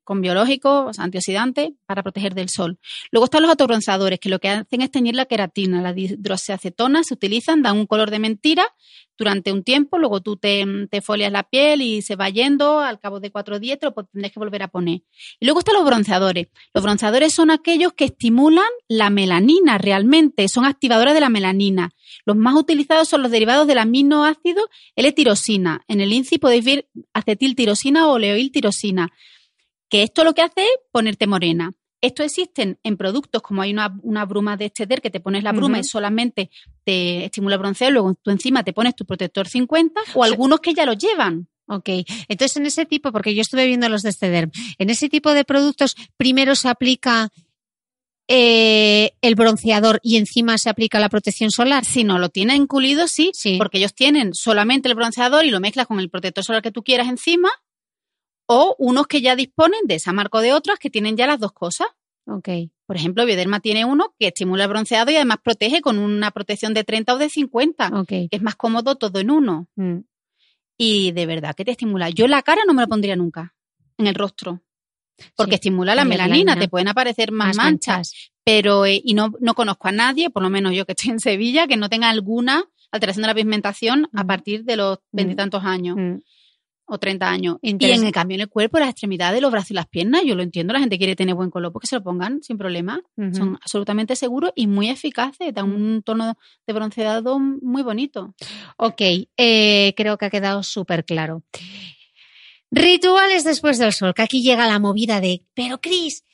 con 0.05 0.21
biológicos, 0.21 0.99
antioxidantes, 0.99 1.71
para 1.87 2.03
proteger 2.03 2.35
del 2.35 2.49
sol. 2.49 2.79
Luego 3.11 3.25
están 3.25 3.43
los 3.43 3.51
autobronceadores, 3.51 4.19
que 4.19 4.29
lo 4.29 4.39
que 4.39 4.49
hacen 4.49 4.83
es 4.83 4.91
teñir 4.91 5.15
la 5.15 5.27
queratina. 5.27 5.83
La 5.83 5.93
hidroxiacetona 5.99 7.05
se 7.05 7.15
utilizan, 7.15 7.63
dan 7.63 7.79
un 7.79 7.87
color 7.87 8.11
de 8.11 8.19
mentira 8.19 8.67
durante 9.19 9.53
un 9.53 9.63
tiempo, 9.63 9.99
luego 9.99 10.21
tú 10.21 10.37
te, 10.37 10.67
te 10.91 11.01
folias 11.01 11.31
la 11.31 11.45
piel 11.45 11.83
y 11.83 12.03
se 12.03 12.17
va 12.17 12.29
yendo, 12.29 12.81
al 12.81 12.99
cabo 12.99 13.21
de 13.21 13.31
cuatro 13.31 13.61
días 13.61 13.79
te 13.79 13.87
lo 13.87 13.93
tendrás 13.93 14.33
que 14.33 14.41
volver 14.41 14.63
a 14.63 14.69
poner. 14.69 15.03
Y 15.39 15.47
luego 15.47 15.61
están 15.61 15.75
los 15.75 15.85
bronceadores. 15.85 16.49
Los 16.75 16.83
bronceadores 16.83 17.33
son 17.33 17.51
aquellos 17.51 17.93
que 17.93 18.07
estimulan 18.07 18.67
la 18.89 19.11
melanina 19.11 19.79
realmente, 19.79 20.49
son 20.49 20.65
activadores 20.65 21.15
de 21.15 21.21
la 21.21 21.29
melanina. 21.29 21.91
Los 22.25 22.37
más 22.37 22.55
utilizados 22.57 23.09
son 23.09 23.23
los 23.23 23.31
derivados 23.31 23.67
del 23.67 23.79
aminoácido 23.79 24.69
L-tirosina. 24.97 25.85
En 25.89 26.01
el 26.01 26.13
INCI 26.13 26.39
podéis 26.39 26.65
ver 26.65 26.89
acetiltirosina 27.13 28.09
o 28.09 28.15
oleoiltirosina 28.15 29.13
que 29.93 30.03
esto 30.03 30.25
lo 30.25 30.33
que 30.33 30.41
hace 30.41 30.63
es 30.63 30.71
ponerte 30.91 31.27
morena. 31.27 31.71
Esto 32.01 32.23
existen 32.23 32.79
en 32.83 32.97
productos 32.97 33.43
como 33.43 33.61
hay 33.61 33.73
una, 33.73 33.95
una 34.03 34.25
bruma 34.25 34.57
de 34.57 34.65
exceder 34.65 35.03
que 35.03 35.11
te 35.11 35.21
pones 35.21 35.45
la 35.45 35.53
bruma 35.53 35.79
y 35.79 35.85
solamente 35.85 36.51
te 36.83 37.27
estimula 37.27 37.57
el 37.57 37.61
bronceo, 37.61 37.91
luego 37.91 38.15
tú 38.23 38.31
encima 38.31 38.65
te 38.65 38.73
pones 38.73 38.97
tu 38.97 39.05
protector 39.05 39.47
50 39.47 40.01
o 40.15 40.25
algunos 40.25 40.61
que 40.61 40.73
ya 40.73 40.87
lo 40.87 40.95
llevan. 40.95 41.47
Ok, 41.67 41.91
entonces 42.29 42.57
en 42.57 42.67
ese 42.67 42.87
tipo, 42.87 43.13
porque 43.13 43.35
yo 43.35 43.43
estuve 43.43 43.67
viendo 43.67 43.89
los 43.91 44.03
de 44.03 44.13
Stederm, 44.13 44.51
en 44.79 44.89
ese 44.91 45.09
tipo 45.11 45.33
de 45.35 45.45
productos 45.45 45.95
primero 46.17 46.55
se 46.57 46.69
aplica 46.69 47.29
eh, 48.29 49.13
el 49.21 49.35
bronceador 49.35 50.01
y 50.03 50.17
encima 50.17 50.57
se 50.59 50.71
aplica 50.71 50.99
la 51.01 51.09
protección 51.09 51.51
solar. 51.51 51.85
Si 51.85 52.03
no 52.03 52.19
lo 52.19 52.31
tiene 52.31 52.57
incluido, 52.57 53.09
sí, 53.09 53.31
Sí. 53.35 53.57
porque 53.59 53.79
ellos 53.79 53.95
tienen 53.95 54.33
solamente 54.35 54.89
el 54.89 54.95
bronceador 54.95 55.45
y 55.45 55.51
lo 55.51 55.61
mezclas 55.61 55.87
con 55.87 56.01
el 56.01 56.09
protector 56.09 56.43
solar 56.45 56.63
que 56.63 56.73
tú 56.73 56.83
quieras 56.83 57.09
encima, 57.09 57.51
o 58.47 58.75
unos 58.79 59.07
que 59.07 59.21
ya 59.21 59.37
disponen 59.37 59.81
de 59.87 59.95
esa 59.97 60.13
marca 60.13 60.39
o 60.39 60.41
de 60.41 60.53
otras 60.53 60.79
que 60.79 60.91
tienen 60.91 61.17
ya 61.17 61.27
las 61.27 61.39
dos 61.41 61.53
cosas. 61.53 61.87
Ok, 62.27 62.49
Por 62.87 62.97
ejemplo, 62.97 63.27
Bioderma 63.27 63.59
tiene 63.61 63.85
uno 63.85 64.15
que 64.19 64.29
estimula 64.29 64.65
el 64.65 64.69
bronceado 64.71 65.11
y 65.11 65.17
además 65.17 65.39
protege 65.43 65.81
con 65.81 65.99
una 65.99 66.31
protección 66.31 66.73
de 66.75 66.85
30 66.85 67.15
o 67.15 67.19
de 67.19 67.29
50, 67.29 67.89
ok. 68.01 68.07
que 68.09 68.29
es 68.31 68.43
más 68.43 68.55
cómodo 68.55 68.95
todo 68.97 69.19
en 69.19 69.31
uno. 69.31 69.67
Mm. 69.77 69.99
Y 70.79 71.13
de 71.13 71.27
verdad 71.27 71.55
que 71.55 71.65
te 71.65 71.73
estimula. 71.73 72.11
Yo 72.11 72.27
la 72.29 72.43
cara 72.43 72.63
no 72.67 72.75
me 72.75 72.83
la 72.83 72.87
pondría 72.89 73.17
nunca, 73.17 73.55
en 73.99 74.07
el 74.07 74.15
rostro. 74.15 74.61
Porque 75.37 75.53
Sí, 75.53 75.55
estimula 75.57 75.95
la 75.95 76.03
la 76.03 76.09
melanina, 76.09 76.37
melanina. 76.37 76.61
te 76.61 76.69
pueden 76.69 76.89
aparecer 76.89 77.31
más, 77.33 77.49
Más 77.49 77.57
manchas. 77.57 77.95
manchas. 77.97 78.33
Pero, 78.45 78.87
eh, 78.87 79.01
y 79.05 79.15
no, 79.15 79.33
no 79.41 79.55
conozco 79.55 79.89
a 79.89 79.93
nadie, 79.93 80.31
por 80.31 80.43
lo 80.43 80.51
menos 80.51 80.73
yo 80.75 80.85
que 80.85 80.93
estoy 80.93 81.11
en 81.11 81.21
Sevilla, 81.21 81.67
que 81.69 81.77
no 81.77 81.89
tenga 81.89 82.09
alguna 82.11 82.65
alteración 82.91 83.23
de 83.23 83.29
la 83.29 83.35
pigmentación 83.35 84.09
a 84.13 84.25
Mm. 84.25 84.27
partir 84.27 84.65
de 84.65 84.77
los 84.77 84.99
veintitantos 85.13 85.63
años 85.65 85.97
Mm. 85.97 86.19
O 86.93 86.99
30 86.99 87.27
años. 87.27 87.57
Y 87.63 87.71
en 87.71 88.05
el 88.05 88.13
cambio 88.13 88.35
en 88.35 88.43
el 88.43 88.49
cuerpo, 88.51 88.79
las 88.79 88.91
extremidades, 88.91 89.41
los 89.41 89.51
brazos 89.51 89.71
y 89.71 89.75
las 89.75 89.87
piernas, 89.87 90.25
yo 90.27 90.35
lo 90.35 90.43
entiendo, 90.43 90.75
la 90.75 90.81
gente 90.81 90.99
quiere 90.99 91.17
tener 91.17 91.35
buen 91.35 91.51
color, 91.51 91.73
porque 91.73 91.87
se 91.87 91.97
lo 91.97 92.03
pongan 92.03 92.43
sin 92.43 92.59
problema. 92.59 93.01
Son 93.33 93.59
absolutamente 93.63 94.15
seguros 94.15 94.53
y 94.55 94.67
muy 94.67 94.91
eficaces, 94.91 95.55
dan 95.55 95.73
un 95.73 96.03
tono 96.03 96.37
de 96.67 96.73
bronceado 96.75 97.39
muy 97.39 97.83
bonito. 97.83 98.35
Ok, 98.77 99.01
eh, 99.39 99.95
creo 99.97 100.19
que 100.19 100.27
ha 100.27 100.31
quedado 100.31 100.63
súper 100.63 101.07
claro. 101.07 101.43
Rituales 102.71 103.45
después 103.45 103.79
del 103.79 103.95
sol, 103.95 104.13
que 104.13 104.23
aquí 104.23 104.43
llega 104.43 104.67
la 104.67 104.79
movida 104.79 105.23
de, 105.23 105.47
pero 105.55 105.81
Cris, 105.81 106.25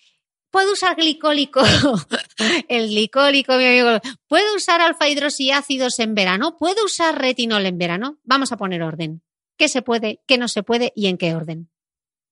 ¿puedo 0.51 0.73
usar 0.73 0.97
glicólico? 0.97 1.61
El 2.69 2.89
glicólico, 2.89 3.57
mi 3.57 3.65
amigo. 3.65 4.01
¿Puedo 4.27 4.57
usar 4.57 4.81
alfa 4.81 5.09
hidroxiácidos 5.09 6.01
en 6.01 6.17
verano? 6.17 6.57
¿Puedo 6.57 6.85
usar 6.85 7.17
retinol 7.17 7.65
en 7.67 7.79
verano? 7.79 8.19
Vamos 8.25 8.51
a 8.51 8.57
poner 8.57 8.83
orden. 8.83 9.23
¿Qué 9.59 9.69
se 9.69 9.83
puede, 9.83 10.21
qué 10.27 10.39
no 10.39 10.49
se 10.49 10.63
puede 10.63 10.93
y 10.97 11.09
en 11.09 11.19
qué 11.19 11.35
orden? 11.35 11.69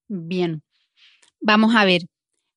Bien. 0.08 0.62
Vamos 1.40 1.74
a 1.74 1.84
ver. 1.84 2.02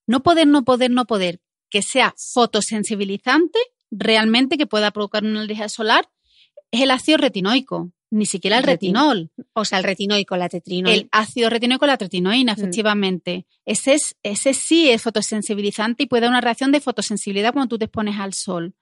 No 0.06 0.22
poder, 0.22 0.46
no 0.46 0.64
poder, 0.64 0.90
no 0.90 1.04
poder. 1.06 1.40
Que 1.68 1.82
sea 1.82 2.14
fotosensibilizante, 2.32 3.58
realmente 3.90 4.56
que 4.56 4.66
pueda 4.66 4.90
provocar 4.90 5.24
una 5.24 5.40
alergia 5.42 5.68
solar, 5.68 6.08
es 6.70 6.82
el 6.82 6.90
ácido 6.90 7.18
retinoico. 7.18 7.92
Ni 8.12 8.26
siquiera 8.26 8.58
el 8.58 8.64
El 8.64 8.70
retino- 8.76 9.10
retinol. 9.10 9.30
O 9.52 9.64
sea, 9.64 9.78
el 9.78 9.84
retinoico, 9.84 10.36
la 10.36 10.48
tetrinol. 10.48 10.92
El 10.92 11.08
ácido 11.12 11.48
retinoico, 11.48 11.86
la 11.86 11.96
tretinoína, 11.96 12.54
Mm. 12.54 12.58
efectivamente. 12.58 13.46
Ese, 13.64 13.94
es, 13.94 14.16
ese 14.24 14.52
sí 14.52 14.90
es 14.90 15.02
fotosensibilizante 15.02 16.02
y 16.02 16.06
puede 16.06 16.22
dar 16.22 16.30
una 16.30 16.40
reacción 16.40 16.72
de 16.72 16.80
fotosensibilidad 16.80 17.52
cuando 17.52 17.68
tú 17.68 17.78
te 17.78 17.84
expones 17.84 18.18
al 18.18 18.34
sol. 18.34 18.74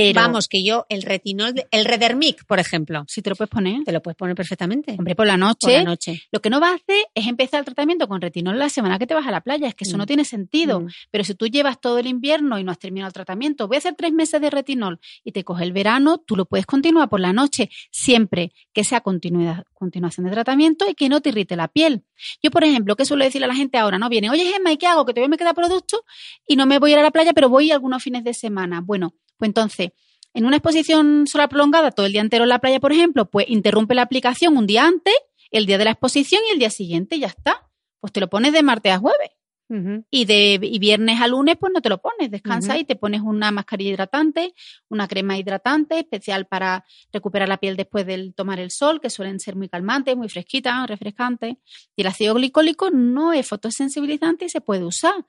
Pero, 0.00 0.20
Vamos, 0.20 0.48
que 0.48 0.62
yo, 0.62 0.86
el 0.88 1.02
retinol, 1.02 1.54
de- 1.54 1.66
el 1.70 1.84
Redermic, 1.84 2.44
por 2.46 2.58
ejemplo, 2.58 3.04
si 3.08 3.20
te 3.22 3.30
lo 3.30 3.36
puedes 3.36 3.50
poner, 3.50 3.82
te 3.84 3.92
lo 3.92 4.00
puedes 4.02 4.16
poner 4.16 4.34
perfectamente. 4.36 4.94
hombre, 4.98 5.14
por 5.14 5.26
la 5.26 5.36
noche, 5.36 5.66
por 5.66 5.72
la 5.72 5.82
noche. 5.84 6.22
lo 6.30 6.40
que 6.40 6.50
no 6.50 6.60
va 6.60 6.70
a 6.70 6.74
hacer 6.74 7.06
es 7.14 7.26
empezar 7.26 7.60
el 7.60 7.64
tratamiento 7.64 8.06
con 8.08 8.20
retinol 8.20 8.58
la 8.58 8.68
semana 8.68 8.98
que 8.98 9.06
te 9.06 9.14
vas 9.14 9.26
a 9.26 9.30
la 9.30 9.40
playa. 9.40 9.68
Es 9.68 9.74
que 9.74 9.84
eso 9.84 9.96
Mm. 9.96 9.98
no 9.98 10.06
tiene 10.06 10.24
sentido. 10.24 10.80
Mm. 10.80 10.88
Pero 11.10 11.24
si 11.24 11.34
tú 11.34 11.46
llevas 11.46 11.80
todo 11.80 11.98
el 11.98 12.06
invierno 12.06 12.58
y 12.58 12.64
no 12.64 12.70
has 12.72 12.78
terminado 12.78 13.08
el 13.08 13.12
tratamiento, 13.14 13.66
voy 13.66 13.76
a 13.76 13.78
hacer 13.78 13.94
tres 13.96 14.12
meses 14.12 14.40
de 14.40 14.50
retinol 14.50 15.00
y 15.24 15.32
te 15.32 15.44
coge 15.44 15.64
el 15.64 15.72
verano, 15.72 16.18
tú 16.18 16.36
lo 16.36 16.44
puedes 16.46 16.66
continuar 16.66 17.08
por 17.08 17.20
la 17.20 17.32
noche, 17.32 17.70
siempre 17.90 18.52
que 18.72 18.84
sea 18.84 19.00
continuidad, 19.00 19.64
continuación 19.74 20.26
de 20.26 20.32
tratamiento 20.32 20.86
y 20.88 20.94
que 20.94 21.08
no 21.08 21.20
te 21.20 21.30
irrite 21.30 21.56
la 21.56 21.68
piel. 21.68 22.04
Yo, 22.42 22.50
por 22.50 22.64
ejemplo, 22.64 22.96
¿qué 22.96 23.04
suelo 23.04 23.24
decirle 23.24 23.46
a 23.46 23.48
la 23.48 23.54
gente 23.54 23.78
ahora? 23.78 23.98
No 23.98 24.08
viene, 24.08 24.30
oye 24.30 24.44
Gemma, 24.44 24.72
¿y 24.72 24.76
qué 24.76 24.86
hago? 24.86 25.04
Que 25.06 25.12
todavía 25.12 25.28
me 25.30 25.36
queda 25.36 25.54
producto 25.54 26.04
y 26.46 26.56
no 26.56 26.66
me 26.66 26.78
voy 26.78 26.90
a 26.90 26.94
ir 26.94 26.98
a 27.00 27.02
la 27.02 27.10
playa, 27.10 27.32
pero 27.32 27.48
voy 27.48 27.70
algunos 27.70 28.02
fines 28.02 28.24
de 28.24 28.34
semana. 28.34 28.80
Bueno, 28.80 29.14
pues 29.38 29.48
entonces, 29.48 29.90
en 30.34 30.44
una 30.44 30.56
exposición 30.56 31.26
solar 31.26 31.48
prolongada, 31.48 31.90
todo 31.90 32.06
el 32.06 32.12
día 32.12 32.20
entero 32.20 32.44
en 32.44 32.50
la 32.50 32.58
playa, 32.58 32.80
por 32.80 32.92
ejemplo, 32.92 33.30
pues 33.30 33.46
interrumpe 33.48 33.94
la 33.94 34.02
aplicación 34.02 34.56
un 34.56 34.66
día 34.66 34.84
antes, 34.84 35.14
el 35.50 35.66
día 35.66 35.78
de 35.78 35.84
la 35.84 35.92
exposición 35.92 36.42
y 36.48 36.52
el 36.52 36.58
día 36.58 36.70
siguiente 36.70 37.18
ya 37.18 37.28
está. 37.28 37.68
Pues 38.00 38.12
te 38.12 38.20
lo 38.20 38.28
pones 38.28 38.52
de 38.52 38.62
martes 38.62 38.92
a 38.92 38.98
jueves. 38.98 39.30
Y 40.10 40.24
de 40.24 40.58
y 40.62 40.78
viernes 40.78 41.20
a 41.20 41.28
lunes, 41.28 41.56
pues 41.60 41.70
no 41.74 41.82
te 41.82 41.90
lo 41.90 41.98
pones, 41.98 42.30
descansa 42.30 42.78
y 42.78 42.84
te 42.84 42.96
pones 42.96 43.20
una 43.20 43.50
mascarilla 43.50 43.90
hidratante, 43.90 44.54
una 44.88 45.06
crema 45.06 45.36
hidratante 45.36 45.98
especial 45.98 46.46
para 46.46 46.86
recuperar 47.12 47.50
la 47.50 47.58
piel 47.58 47.76
después 47.76 48.06
del 48.06 48.34
tomar 48.34 48.60
el 48.60 48.70
sol, 48.70 48.98
que 48.98 49.10
suelen 49.10 49.40
ser 49.40 49.56
muy 49.56 49.68
calmantes, 49.68 50.16
muy 50.16 50.30
fresquitas, 50.30 50.88
refrescantes. 50.88 51.56
Y 51.96 52.00
el 52.00 52.06
ácido 52.06 52.34
glicólico 52.34 52.90
no 52.90 53.34
es 53.34 53.46
fotosensibilizante 53.46 54.46
y 54.46 54.48
se 54.48 54.62
puede 54.62 54.84
usar. 54.84 55.26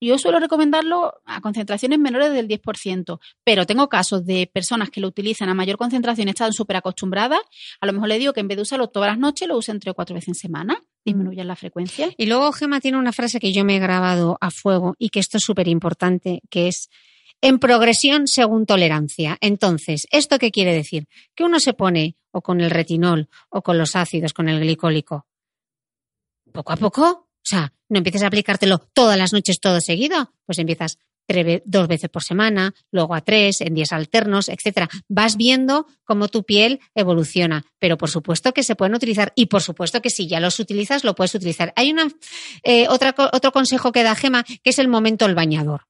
Yo 0.00 0.18
suelo 0.18 0.38
recomendarlo 0.38 1.20
a 1.24 1.40
concentraciones 1.40 1.98
menores 1.98 2.32
del 2.32 2.46
10%, 2.46 3.18
pero 3.44 3.66
tengo 3.66 3.88
casos 3.88 4.24
de 4.24 4.48
personas 4.52 4.90
que 4.90 5.00
lo 5.00 5.08
utilizan 5.08 5.48
a 5.48 5.54
mayor 5.54 5.76
concentración 5.76 6.28
y 6.28 6.30
están 6.30 6.52
súper 6.52 6.76
acostumbradas. 6.76 7.40
A 7.80 7.86
lo 7.86 7.92
mejor 7.92 8.08
le 8.08 8.18
digo 8.18 8.32
que 8.32 8.40
en 8.40 8.48
vez 8.48 8.56
de 8.56 8.62
usarlo 8.62 8.88
todas 8.88 9.10
las 9.10 9.18
noches, 9.18 9.48
lo 9.48 9.56
usen 9.56 9.80
tres 9.80 9.92
o 9.92 9.94
cuatro 9.94 10.14
veces 10.14 10.28
en 10.28 10.34
semana, 10.34 10.84
disminuyan 11.04 11.48
la 11.48 11.56
frecuencia. 11.56 12.10
Y 12.16 12.26
luego 12.26 12.52
Gema 12.52 12.80
tiene 12.80 12.98
una 12.98 13.12
frase 13.12 13.40
que 13.40 13.52
yo 13.52 13.64
me 13.64 13.76
he 13.76 13.80
grabado 13.80 14.38
a 14.40 14.50
fuego 14.50 14.94
y 14.98 15.08
que 15.08 15.20
esto 15.20 15.38
es 15.38 15.44
súper 15.44 15.66
importante, 15.66 16.42
que 16.48 16.68
es 16.68 16.88
en 17.40 17.58
progresión 17.58 18.26
según 18.26 18.66
tolerancia. 18.66 19.36
Entonces, 19.40 20.06
¿esto 20.10 20.38
qué 20.38 20.50
quiere 20.50 20.74
decir? 20.74 21.08
Que 21.34 21.44
uno 21.44 21.60
se 21.60 21.74
pone 21.74 22.16
o 22.30 22.42
con 22.42 22.60
el 22.60 22.70
retinol 22.70 23.28
o 23.48 23.62
con 23.62 23.78
los 23.78 23.96
ácidos, 23.96 24.32
con 24.32 24.48
el 24.48 24.60
glicólico, 24.60 25.26
poco 26.52 26.72
a 26.72 26.76
poco. 26.76 27.27
O 27.48 27.50
sea, 27.50 27.72
no 27.88 27.96
empieces 27.96 28.22
a 28.22 28.26
aplicártelo 28.26 28.78
todas 28.92 29.16
las 29.16 29.32
noches 29.32 29.58
todo 29.58 29.80
seguido, 29.80 30.34
pues 30.44 30.58
empiezas 30.58 30.98
tres 31.26 31.62
dos 31.64 31.88
veces 31.88 32.10
por 32.10 32.22
semana, 32.22 32.74
luego 32.90 33.14
a 33.14 33.22
tres, 33.22 33.62
en 33.62 33.72
días 33.72 33.92
alternos, 33.92 34.50
etcétera. 34.50 34.90
Vas 35.08 35.38
viendo 35.38 35.86
cómo 36.04 36.28
tu 36.28 36.44
piel 36.44 36.80
evoluciona, 36.94 37.64
pero 37.78 37.96
por 37.96 38.10
supuesto 38.10 38.52
que 38.52 38.62
se 38.62 38.76
pueden 38.76 38.94
utilizar 38.94 39.32
y 39.34 39.46
por 39.46 39.62
supuesto 39.62 40.02
que 40.02 40.10
si 40.10 40.28
ya 40.28 40.40
los 40.40 40.60
utilizas, 40.60 41.04
lo 41.04 41.14
puedes 41.14 41.34
utilizar. 41.34 41.72
Hay 41.74 41.90
una, 41.90 42.08
eh, 42.64 42.86
otra, 42.88 43.14
otro 43.32 43.50
consejo 43.50 43.92
que 43.92 44.02
da 44.02 44.14
Gema, 44.14 44.44
que 44.44 44.68
es 44.68 44.78
el 44.78 44.88
momento 44.88 45.24
del 45.24 45.34
bañador. 45.34 45.86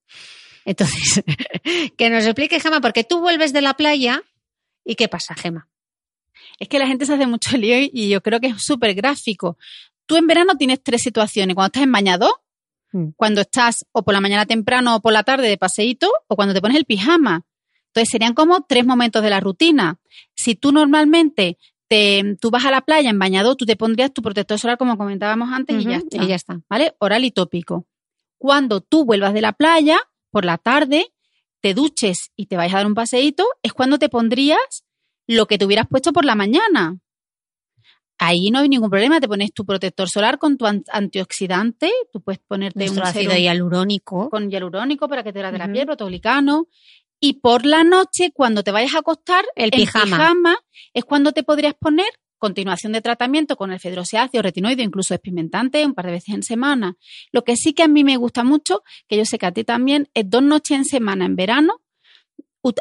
Entonces, 0.64 1.24
que 1.96 2.08
nos 2.08 2.24
explique 2.24 2.60
Gema, 2.60 2.80
porque 2.80 3.02
tú 3.02 3.18
vuelves 3.18 3.52
de 3.52 3.62
la 3.62 3.74
playa 3.74 4.22
y 4.84 4.94
¿qué 4.94 5.08
pasa, 5.08 5.34
Gema? 5.34 5.68
Es 6.58 6.68
que 6.68 6.78
la 6.78 6.86
gente 6.86 7.06
se 7.06 7.14
hace 7.14 7.26
mucho 7.26 7.56
lío 7.56 7.76
y 7.80 8.08
yo 8.08 8.20
creo 8.20 8.40
que 8.40 8.48
es 8.48 8.62
súper 8.64 8.94
gráfico. 8.94 9.56
Tú 10.08 10.16
en 10.16 10.26
verano 10.26 10.56
tienes 10.56 10.82
tres 10.82 11.02
situaciones. 11.02 11.54
Cuando 11.54 11.66
estás 11.68 11.82
en 11.84 11.92
bañador, 11.92 12.32
Mm. 12.90 13.08
cuando 13.16 13.42
estás 13.42 13.84
o 13.92 14.02
por 14.02 14.14
la 14.14 14.20
mañana 14.22 14.46
temprano 14.46 14.96
o 14.96 15.00
por 15.00 15.12
la 15.12 15.22
tarde 15.22 15.46
de 15.46 15.58
paseíto, 15.58 16.10
o 16.26 16.36
cuando 16.36 16.54
te 16.54 16.62
pones 16.62 16.76
el 16.78 16.86
pijama. 16.86 17.44
Entonces 17.88 18.08
serían 18.10 18.32
como 18.32 18.62
tres 18.66 18.86
momentos 18.86 19.22
de 19.22 19.28
la 19.28 19.40
rutina. 19.40 20.00
Si 20.34 20.54
tú 20.54 20.72
normalmente 20.72 21.58
te, 21.86 22.36
tú 22.40 22.50
vas 22.50 22.64
a 22.64 22.70
la 22.70 22.80
playa 22.80 23.10
en 23.10 23.18
bañado, 23.18 23.56
tú 23.56 23.66
te 23.66 23.76
pondrías 23.76 24.12
tu 24.14 24.22
protector 24.22 24.58
solar 24.58 24.78
como 24.78 24.96
comentábamos 24.96 25.50
antes 25.52 25.80
y 25.82 25.84
ya 25.84 25.96
está. 25.96 26.16
y 26.24 26.28
ya 26.28 26.34
está. 26.34 26.60
¿Vale? 26.70 26.94
Oral 26.98 27.24
y 27.26 27.30
tópico. 27.30 27.86
Cuando 28.38 28.80
tú 28.80 29.04
vuelvas 29.04 29.34
de 29.34 29.42
la 29.42 29.52
playa 29.52 29.98
por 30.30 30.46
la 30.46 30.56
tarde, 30.56 31.12
te 31.60 31.74
duches 31.74 32.30
y 32.36 32.46
te 32.46 32.56
vayas 32.56 32.72
a 32.74 32.76
dar 32.78 32.86
un 32.86 32.94
paseíto, 32.94 33.44
es 33.62 33.74
cuando 33.74 33.98
te 33.98 34.08
pondrías 34.08 34.84
lo 35.26 35.46
que 35.46 35.58
te 35.58 35.66
hubieras 35.66 35.88
puesto 35.88 36.14
por 36.14 36.24
la 36.24 36.34
mañana. 36.34 36.98
Ahí 38.18 38.50
no 38.50 38.58
hay 38.58 38.68
ningún 38.68 38.90
problema, 38.90 39.20
te 39.20 39.28
pones 39.28 39.52
tu 39.52 39.64
protector 39.64 40.08
solar 40.08 40.38
con 40.38 40.56
tu 40.58 40.66
an- 40.66 40.82
antioxidante, 40.92 41.90
tú 42.12 42.20
puedes 42.20 42.40
ponerte 42.40 42.78
Nuestro 42.80 43.02
un 43.02 43.08
ácido 43.08 43.36
hialurónico. 43.36 44.28
con 44.30 44.50
hialurónico 44.50 45.08
para 45.08 45.22
que 45.22 45.32
te 45.32 45.40
la 45.40 45.50
Ujú. 45.50 45.72
piel, 45.72 45.86
protoglicano. 45.86 46.66
Y 47.20 47.34
por 47.34 47.64
la 47.66 47.84
noche, 47.84 48.30
cuando 48.32 48.62
te 48.62 48.70
vayas 48.72 48.94
a 48.94 48.98
acostar, 49.00 49.44
El 49.56 49.70
en 49.72 49.80
pijama. 49.80 50.56
es 50.94 51.04
cuando 51.04 51.32
te 51.32 51.42
podrías 51.42 51.74
poner 51.74 52.06
continuación 52.38 52.92
de 52.92 53.00
tratamiento 53.00 53.56
con 53.56 53.72
el 53.72 53.80
fedroseáceo, 53.80 54.42
retinoide, 54.42 54.84
incluso 54.84 55.14
despigmentante, 55.14 55.84
un 55.84 55.94
par 55.94 56.06
de 56.06 56.12
veces 56.12 56.34
en 56.34 56.42
semana. 56.44 56.96
Lo 57.32 57.42
que 57.42 57.56
sí 57.56 57.72
que 57.72 57.82
a 57.82 57.88
mí 57.88 58.04
me 58.04 58.16
gusta 58.16 58.44
mucho, 58.44 58.82
que 59.08 59.16
yo 59.16 59.24
sé 59.24 59.38
que 59.38 59.46
a 59.46 59.52
ti 59.52 59.64
también, 59.64 60.08
es 60.14 60.30
dos 60.30 60.42
noches 60.42 60.76
en 60.78 60.84
semana 60.84 61.24
en 61.26 61.34
verano, 61.34 61.74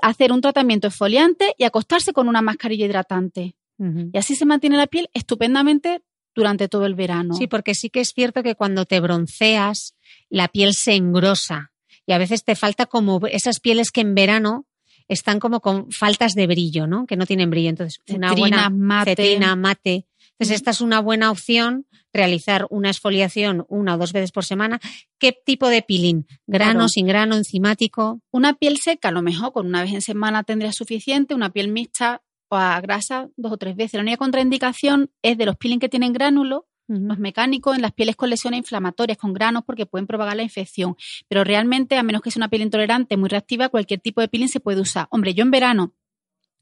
hacer 0.01 0.31
un 0.31 0.41
tratamiento 0.41 0.87
exfoliante 0.87 1.55
y 1.57 1.63
acostarse 1.63 2.13
con 2.13 2.27
una 2.27 2.41
mascarilla 2.41 2.85
hidratante. 2.85 3.55
Y 3.79 4.17
así 4.17 4.35
se 4.35 4.45
mantiene 4.45 4.77
la 4.77 4.87
piel 4.87 5.09
estupendamente 5.13 6.01
durante 6.33 6.67
todo 6.67 6.85
el 6.85 6.95
verano. 6.95 7.33
Sí, 7.35 7.47
porque 7.47 7.75
sí 7.75 7.89
que 7.89 7.99
es 8.01 8.09
cierto 8.09 8.43
que 8.43 8.55
cuando 8.55 8.85
te 8.85 8.99
bronceas, 8.99 9.95
la 10.29 10.47
piel 10.47 10.73
se 10.73 10.95
engrosa 10.95 11.71
y 12.05 12.13
a 12.13 12.17
veces 12.17 12.43
te 12.43 12.55
falta 12.55 12.85
como 12.85 13.19
esas 13.27 13.59
pieles 13.59 13.91
que 13.91 14.01
en 14.01 14.15
verano 14.15 14.65
están 15.07 15.39
como 15.39 15.61
con 15.61 15.91
faltas 15.91 16.33
de 16.33 16.47
brillo, 16.47 16.85
¿no? 16.87 17.05
Que 17.05 17.15
no 17.15 17.25
tienen 17.25 17.49
brillo. 17.49 17.69
Entonces, 17.69 18.01
una 18.09 18.29
Cetrina, 18.29 18.69
buena 18.69 18.69
mate. 18.69 19.11
cetrina, 19.15 19.55
mate. 19.55 20.05
Entonces, 20.31 20.57
esta 20.57 20.71
es 20.71 20.81
una 20.81 20.99
buena 20.99 21.31
opción, 21.31 21.87
realizar 22.13 22.67
una 22.69 22.89
exfoliación 22.89 23.65
una 23.69 23.95
o 23.95 23.97
dos 23.97 24.11
veces 24.13 24.31
por 24.31 24.45
semana. 24.45 24.79
¿Qué 25.17 25.33
tipo 25.45 25.67
de 25.69 25.81
peeling? 25.81 26.25
¿Grano, 26.45 26.71
Claro. 26.73 26.89
sin 26.89 27.07
grano, 27.07 27.35
enzimático? 27.35 28.21
Una 28.31 28.53
piel 28.53 28.77
seca, 28.77 29.07
a 29.09 29.11
lo 29.11 29.21
mejor 29.21 29.53
con 29.53 29.65
una 29.65 29.81
vez 29.81 29.93
en 29.93 30.01
semana 30.01 30.43
tendría 30.43 30.71
suficiente, 30.73 31.33
una 31.33 31.51
piel 31.51 31.69
mixta 31.69 32.21
o 32.49 32.55
a 32.55 32.79
grasa 32.81 33.29
dos 33.35 33.51
o 33.51 33.57
tres 33.57 33.75
veces. 33.75 33.93
La 33.95 34.01
única 34.01 34.17
contraindicación 34.17 35.11
es 35.21 35.37
de 35.37 35.45
los 35.45 35.57
peeling 35.57 35.79
que 35.79 35.89
tienen 35.89 36.13
gránulos, 36.13 36.63
los 36.89 37.19
mecánicos, 37.19 37.75
en 37.75 37.81
las 37.81 37.91
pieles 37.91 38.15
con 38.15 38.29
lesiones 38.29 38.59
inflamatorias, 38.59 39.17
con 39.17 39.33
granos, 39.33 39.63
porque 39.65 39.85
pueden 39.85 40.07
propagar 40.07 40.37
la 40.37 40.43
infección. 40.43 40.95
Pero 41.27 41.43
realmente, 41.43 41.97
a 41.97 42.03
menos 42.03 42.21
que 42.21 42.31
sea 42.31 42.39
una 42.39 42.47
piel 42.47 42.61
intolerante, 42.61 43.17
muy 43.17 43.27
reactiva, 43.27 43.67
cualquier 43.67 43.99
tipo 43.99 44.21
de 44.21 44.29
peeling 44.29 44.47
se 44.47 44.61
puede 44.61 44.79
usar. 44.79 45.07
Hombre, 45.11 45.33
yo 45.33 45.43
en 45.43 45.51
verano, 45.51 45.93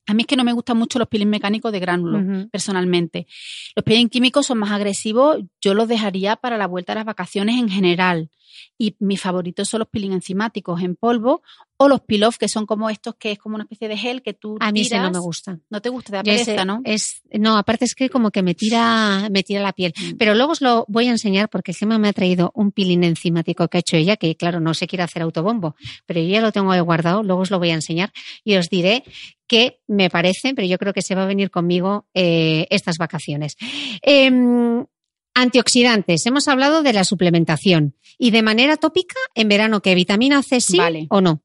a 0.08 0.14
mí 0.14 0.24
es 0.24 0.28
que 0.28 0.36
no 0.36 0.44
me 0.44 0.54
gustan 0.54 0.78
mucho 0.78 1.00
los 1.00 1.08
peeling 1.08 1.30
mecánicos 1.30 1.72
de 1.72 1.80
gránulos, 1.80 2.48
personalmente. 2.52 3.28
Los 3.76 3.84
peeling 3.84 4.10
químicos 4.10 4.48
son 4.48 4.60
más 4.60 4.72
agresivos, 4.72 5.40
yo 5.62 5.74
los 5.74 5.88
dejaría 5.88 6.36
para 6.36 6.58
la 6.58 6.68
vuelta 6.68 6.94
a 6.94 6.96
las 6.96 7.06
vacaciones 7.06 7.60
en 7.60 7.70
general. 7.70 8.30
Y 8.78 8.96
mis 9.00 9.22
favoritos 9.22 9.70
son 9.70 9.80
los 9.80 9.90
peeling 9.90 10.14
enzimáticos 10.14 10.82
en 10.82 10.96
polvo 10.96 11.42
o 11.78 11.90
los 11.90 12.02
peel-off, 12.02 12.38
que 12.38 12.48
son 12.48 12.66
como 12.66 12.90
estos 12.90 13.16
que 13.16 13.32
es 13.34 13.40
como 13.40 13.56
una 13.56 13.64
especie 13.66 13.88
de 13.90 13.98
gel 13.98 14.22
que 14.22 14.34
tú 14.34 14.58
A 14.62 14.72
mí 14.72 14.82
ese 14.82 14.96
no 14.96 15.02
tiras. 15.02 15.14
me 15.14 15.20
gusta. 15.20 15.60
No 15.70 15.82
te 15.82 15.90
gusta, 15.90 16.24
te 16.24 16.32
pereza, 16.32 16.64
¿no? 16.64 16.82
Es, 16.86 17.22
no, 17.32 17.58
aparte 17.58 17.86
es 17.86 17.96
que 17.96 18.10
como 18.10 18.32
que 18.32 18.42
me 18.44 18.56
tira, 18.56 19.28
me 19.30 19.44
tira 19.44 19.62
la 19.62 19.74
piel. 19.74 19.94
Mm. 19.98 20.18
Pero 20.18 20.36
luego 20.36 20.54
os 20.54 20.62
lo 20.62 20.86
voy 20.88 21.08
a 21.08 21.12
enseñar 21.12 21.50
porque 21.50 21.74
Gemma 21.74 22.00
me 22.00 22.08
ha 22.08 22.14
traído 22.14 22.52
un 22.56 22.72
peeling 22.72 23.04
enzimático 23.04 23.68
que 23.68 23.78
ha 23.78 23.80
hecho 23.82 23.98
ella, 23.98 24.16
que 24.16 24.36
claro, 24.36 24.60
no 24.60 24.74
se 24.74 24.88
quiere 24.88 25.04
hacer 25.04 25.22
autobombo, 25.22 25.76
pero 26.06 26.22
yo 26.22 26.28
ya 26.30 26.42
lo 26.42 26.52
tengo 26.52 26.72
ahí 26.72 26.80
guardado, 26.80 27.24
luego 27.24 27.42
os 27.42 27.52
lo 27.52 27.60
voy 27.60 27.72
a 27.72 27.76
enseñar 27.76 28.12
y 28.44 28.56
os 28.56 28.70
diré 28.70 29.04
qué 29.48 29.82
me 29.88 30.10
parece, 30.10 30.54
pero 30.56 30.68
yo 30.68 30.78
creo 30.78 30.94
que 30.94 31.02
se 31.02 31.14
va 31.16 31.24
a 31.24 31.28
venir 31.28 31.52
conmigo 31.52 32.08
eh, 32.14 32.68
estas 32.70 32.98
vacaciones. 32.98 33.58
Em, 34.02 34.86
antioxidantes, 35.34 36.26
hemos 36.26 36.48
hablado 36.48 36.82
de 36.82 36.94
la 36.94 37.04
suplementación 37.04 37.96
y 38.18 38.32
de 38.32 38.42
manera 38.42 38.78
tópica 38.78 39.16
en 39.36 39.50
verano, 39.50 39.82
¿qué 39.82 39.94
vitamina 39.94 40.42
C 40.42 40.62
sí 40.62 40.78
Vale. 40.78 41.08
o 41.10 41.22
no? 41.22 41.42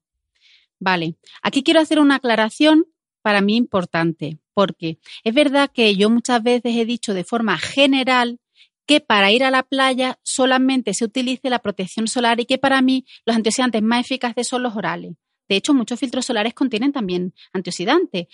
Vale. 0.81 1.15
Aquí 1.43 1.61
quiero 1.61 1.79
hacer 1.79 1.99
una 1.99 2.15
aclaración 2.15 2.87
para 3.21 3.41
mí 3.41 3.55
importante, 3.55 4.39
porque 4.55 4.97
es 5.23 5.33
verdad 5.33 5.69
que 5.71 5.95
yo 5.95 6.09
muchas 6.09 6.41
veces 6.41 6.75
he 6.75 6.85
dicho 6.85 7.13
de 7.13 7.23
forma 7.23 7.59
general 7.59 8.39
que 8.87 8.99
para 8.99 9.31
ir 9.31 9.43
a 9.43 9.51
la 9.51 9.61
playa 9.61 10.19
solamente 10.23 10.95
se 10.95 11.05
utilice 11.05 11.51
la 11.51 11.59
protección 11.59 12.07
solar 12.07 12.39
y 12.39 12.45
que 12.45 12.57
para 12.57 12.81
mí 12.81 13.05
los 13.27 13.35
antioxidantes 13.35 13.83
más 13.83 14.05
eficaces 14.05 14.47
son 14.47 14.63
los 14.63 14.75
orales. 14.75 15.13
De 15.47 15.55
hecho, 15.55 15.75
muchos 15.75 15.99
filtros 15.99 16.25
solares 16.25 16.55
contienen 16.55 16.91
también 16.91 17.35
antioxidantes 17.53 18.25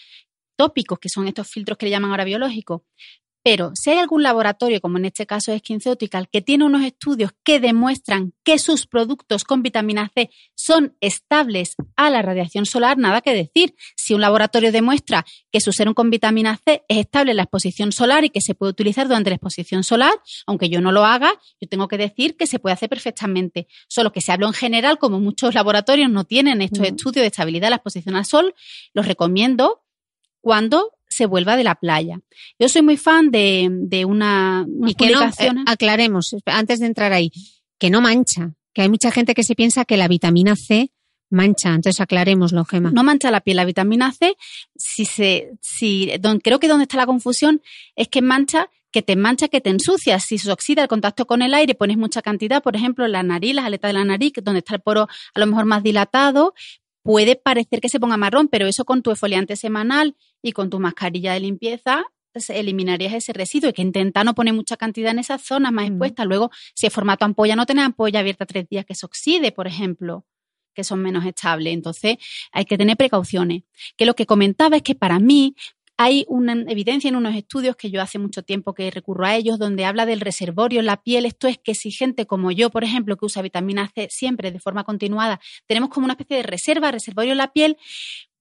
tópicos, 0.56 1.00
que 1.00 1.10
son 1.10 1.28
estos 1.28 1.50
filtros 1.50 1.78
que 1.78 1.88
le 1.88 1.92
llaman 1.92 2.12
ahora 2.12 2.24
biológicos. 2.24 2.82
Pero 3.50 3.72
si 3.76 3.92
hay 3.92 4.00
algún 4.00 4.24
laboratorio, 4.24 4.82
como 4.82 4.98
en 4.98 5.06
este 5.06 5.26
caso 5.26 5.54
es 5.54 5.60
SkinCeutical, 5.60 6.28
que 6.28 6.42
tiene 6.42 6.66
unos 6.66 6.84
estudios 6.84 7.32
que 7.46 7.62
demuestran 7.62 8.34
que 8.44 8.60
sus 8.60 8.88
productos 8.88 9.46
con 9.46 9.64
vitamina 9.64 10.12
C 10.14 10.30
son 10.54 10.98
estables 11.00 11.78
a 11.96 12.10
la 12.10 12.22
radiación 12.22 12.66
solar, 12.66 12.98
nada 12.98 13.22
que 13.22 13.34
decir. 13.34 13.74
Si 13.96 14.14
un 14.14 14.20
laboratorio 14.20 14.74
demuestra 14.74 15.26
que 15.50 15.62
su 15.62 15.72
serum 15.72 15.94
con 15.94 16.10
vitamina 16.10 16.60
C 16.66 16.84
es 16.90 16.98
estable 16.98 17.32
en 17.32 17.38
la 17.38 17.44
exposición 17.44 17.94
solar 17.94 18.26
y 18.26 18.32
que 18.32 18.42
se 18.42 18.54
puede 18.54 18.72
utilizar 18.72 19.08
durante 19.08 19.30
la 19.30 19.38
exposición 19.38 19.86
solar, 19.86 20.12
aunque 20.46 20.68
yo 20.68 20.82
no 20.82 20.92
lo 20.92 21.06
haga, 21.06 21.32
yo 21.62 21.70
tengo 21.70 21.88
que 21.88 21.98
decir 21.98 22.36
que 22.36 22.48
se 22.48 22.60
puede 22.60 22.74
hacer 22.74 22.90
perfectamente. 22.90 23.70
Solo 23.88 24.12
que 24.12 24.20
se 24.20 24.34
habla 24.34 24.48
en 24.48 24.54
general, 24.56 25.00
como 25.00 25.22
muchos 25.22 25.56
laboratorios 25.56 26.12
no 26.12 26.26
tienen 26.26 26.62
estos 26.62 26.86
estudios 26.86 27.24
de 27.24 27.28
estabilidad 27.28 27.68
de 27.68 27.70
la 27.70 27.76
exposición 27.78 28.18
al 28.18 28.26
sol, 28.26 28.54
los 28.94 29.08
recomiendo 29.08 29.86
cuando 30.42 30.97
se 31.18 31.26
vuelva 31.26 31.58
de 31.58 31.64
la 31.64 31.76
playa. 31.76 32.20
Yo 32.60 32.70
soy 32.70 32.82
muy 32.84 32.98
fan 32.98 33.32
de, 33.32 33.68
de 33.72 34.06
una, 34.06 34.66
unas 34.68 34.92
Y 34.92 34.96
que 34.96 35.10
no, 35.10 35.24
eh, 35.24 35.52
aclaremos, 35.66 36.36
antes 36.46 36.80
de 36.80 36.86
entrar 36.86 37.12
ahí, 37.14 37.32
que 37.80 37.90
no 37.90 38.00
mancha, 38.02 38.54
que 38.74 38.84
hay 38.84 38.90
mucha 38.90 39.12
gente 39.12 39.34
que 39.34 39.44
se 39.44 39.56
piensa 39.56 39.86
que 39.86 39.98
la 39.98 40.08
vitamina 40.08 40.56
C 40.56 40.92
mancha, 41.30 41.70
entonces 41.76 42.00
aclarémoslo, 42.00 42.64
Gema. 42.64 42.92
no 42.92 43.04
mancha 43.04 43.32
la 43.32 43.42
piel. 43.42 43.58
La 43.58 43.66
vitamina 43.66 44.14
C, 44.14 44.38
si 44.76 45.04
se, 45.06 45.52
si, 45.62 46.12
don- 46.22 46.40
creo 46.40 46.60
que 46.60 46.68
donde 46.70 46.84
está 46.84 46.96
la 46.98 47.06
confusión 47.06 47.62
es 47.96 48.08
que 48.08 48.22
mancha, 48.22 48.70
que 48.92 49.02
te 49.02 49.16
mancha, 49.18 49.50
que 49.50 49.60
te 49.60 49.70
ensucia. 49.70 50.20
Si 50.20 50.38
se 50.38 50.50
oxida 50.52 50.84
el 50.84 50.88
contacto 50.88 51.26
con 51.26 51.42
el 51.42 51.54
aire, 51.54 51.76
pones 51.76 51.98
mucha 51.98 52.22
cantidad, 52.22 52.64
por 52.64 52.76
ejemplo, 52.78 53.04
en 53.06 53.12
la 53.12 53.24
nariz, 53.24 53.54
las 53.56 53.66
aletas 53.66 53.90
de 53.90 53.94
la 53.94 54.06
nariz, 54.06 54.32
donde 54.42 54.60
está 54.60 54.76
el 54.76 54.82
poro 54.82 55.08
a 55.34 55.40
lo 55.40 55.46
mejor 55.48 55.66
más 55.66 55.84
dilatado, 55.84 56.54
puede 57.08 57.38
parecer 57.38 57.80
que 57.80 57.88
se 57.88 58.00
ponga 58.02 58.18
marrón, 58.18 58.50
pero 58.50 58.68
eso 58.68 58.84
con 58.84 59.02
tu 59.02 59.12
exfoliante 59.12 59.56
semanal 59.56 60.18
y 60.42 60.52
con 60.52 60.70
tu 60.70 60.80
mascarilla 60.80 61.32
de 61.34 61.40
limpieza 61.40 62.04
se 62.36 62.60
eliminarías 62.60 63.14
ese 63.14 63.32
residuo 63.34 63.70
y 63.70 63.74
que 63.74 63.82
intenta 63.82 64.26
no 64.26 64.36
poner 64.36 64.54
mucha 64.54 64.76
cantidad 64.76 65.12
en 65.12 65.20
esas 65.20 65.42
zonas 65.42 65.72
más 65.72 65.86
Ujú. 65.86 65.94
expuestas. 65.94 66.26
Luego, 66.28 66.52
si 66.76 66.86
es 66.86 66.94
formato 66.94 67.24
ampolla, 67.24 67.56
no 67.56 67.66
tener 67.66 67.86
ampolla 67.86 68.20
abierta 68.20 68.46
tres 68.46 68.68
días 68.70 68.86
que 68.86 68.94
se 68.94 69.06
oxide, 69.06 69.54
por 69.54 69.68
ejemplo, 69.68 70.26
que 70.76 70.84
son 70.84 71.02
menos 71.02 71.26
estables. 71.26 71.74
Entonces, 71.74 72.18
hay 72.52 72.66
que 72.66 72.78
tener 72.78 72.98
precauciones. 72.98 73.64
Que 73.96 74.06
lo 74.06 74.14
que 74.14 74.26
comentaba 74.26 74.76
es 74.76 74.84
que 74.84 74.94
para 74.94 75.18
mí 75.18 75.56
hay 75.98 76.26
una 76.28 76.54
evidencia 76.54 77.10
en 77.10 77.16
unos 77.16 77.36
estudios 77.36 77.76
que 77.76 77.90
yo 77.90 78.02
hace 78.02 78.20
mucho 78.20 78.44
tiempo 78.44 78.74
que 78.74 78.92
recurro 78.92 79.26
a 79.26 79.36
ellos, 79.36 79.58
donde 79.58 79.86
habla 79.86 80.06
del 80.06 80.22
reservorio 80.22 80.80
en 80.80 80.86
la 80.86 81.02
piel. 81.02 81.26
Esto 81.26 81.48
es 81.48 81.58
que 81.58 81.74
si 81.74 81.92
gente 81.92 82.28
como 82.28 82.52
yo, 82.52 82.70
por 82.70 82.84
ejemplo, 82.84 83.18
que 83.18 83.26
usa 83.26 83.42
vitamina 83.42 83.92
C 83.94 84.08
siempre 84.12 84.52
de 84.52 84.60
forma 84.60 84.84
continuada, 84.84 85.40
tenemos 85.66 85.90
como 85.90 86.06
una 86.06 86.14
especie 86.14 86.38
de 86.38 86.44
reserva, 86.44 86.92
reservorio 86.92 87.32
en 87.32 87.40
la 87.40 87.52
piel, 87.52 87.78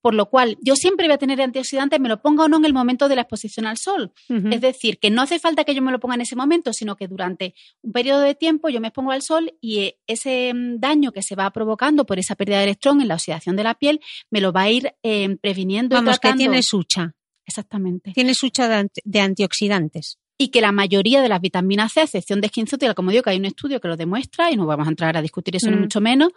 por 0.06 0.14
lo 0.14 0.26
cual 0.26 0.56
yo 0.62 0.76
siempre 0.76 1.08
voy 1.08 1.14
a 1.14 1.18
tener 1.18 1.42
antioxidantes, 1.42 1.98
me 1.98 2.08
lo 2.08 2.22
ponga 2.22 2.44
o 2.44 2.48
no 2.48 2.58
en 2.58 2.64
el 2.64 2.72
momento 2.72 3.08
de 3.08 3.16
la 3.16 3.22
exposición 3.22 3.66
al 3.66 3.76
sol. 3.76 4.12
Es 4.28 4.60
decir, 4.60 5.00
que 5.00 5.10
no 5.10 5.20
hace 5.20 5.40
falta 5.40 5.64
que 5.64 5.74
yo 5.74 5.82
me 5.82 5.90
lo 5.90 5.98
ponga 5.98 6.14
en 6.14 6.20
ese 6.20 6.36
momento, 6.36 6.72
sino 6.72 6.94
que 6.94 7.08
durante 7.08 7.56
un 7.82 7.90
periodo 7.90 8.20
de 8.20 8.36
tiempo 8.36 8.68
yo 8.68 8.80
me 8.80 8.86
expongo 8.86 9.10
al 9.10 9.22
sol 9.22 9.52
y 9.60 9.80
eh, 9.80 9.98
ese 10.06 10.54
mm, 10.54 10.78
daño 10.78 11.10
que 11.10 11.22
se 11.22 11.34
va 11.34 11.50
provocando 11.50 12.06
por 12.06 12.20
esa 12.20 12.36
pérdida 12.36 12.58
de 12.58 12.64
electrón 12.64 13.00
en 13.00 13.08
la 13.08 13.14
oxidación 13.14 13.56
de 13.56 13.64
la 13.64 13.74
piel 13.74 14.00
me 14.30 14.40
lo 14.40 14.52
va 14.52 14.62
a 14.62 14.70
ir 14.70 14.94
eh, 15.02 15.36
previniendo. 15.40 15.96
y 15.96 15.98
Vamos, 15.98 16.20
que 16.20 16.20
tratando. 16.20 16.38
tiene 16.38 16.62
sucha, 16.62 17.15
Exactamente. 17.46 18.12
tiene 18.12 18.34
sucha 18.34 18.68
de, 18.68 18.74
anti- 18.74 19.00
de 19.04 19.20
antioxidantes. 19.20 20.18
Y 20.38 20.48
que 20.48 20.60
la 20.60 20.70
mayoría 20.70 21.22
de 21.22 21.30
las 21.30 21.40
vitaminas 21.40 21.92
C, 21.94 22.00
a 22.00 22.04
excepción 22.04 22.42
de 22.42 22.48
SkinCeuticals, 22.48 22.94
como 22.94 23.10
digo, 23.10 23.22
que 23.22 23.30
hay 23.30 23.38
un 23.38 23.46
estudio 23.46 23.80
que 23.80 23.88
lo 23.88 23.96
demuestra 23.96 24.50
y 24.50 24.56
no 24.56 24.66
vamos 24.66 24.86
a 24.86 24.90
entrar 24.90 25.16
a 25.16 25.22
discutir 25.22 25.56
eso 25.56 25.70
ni 25.70 25.76
Mm. 25.76 25.80
mucho 25.80 26.00
menos, 26.02 26.30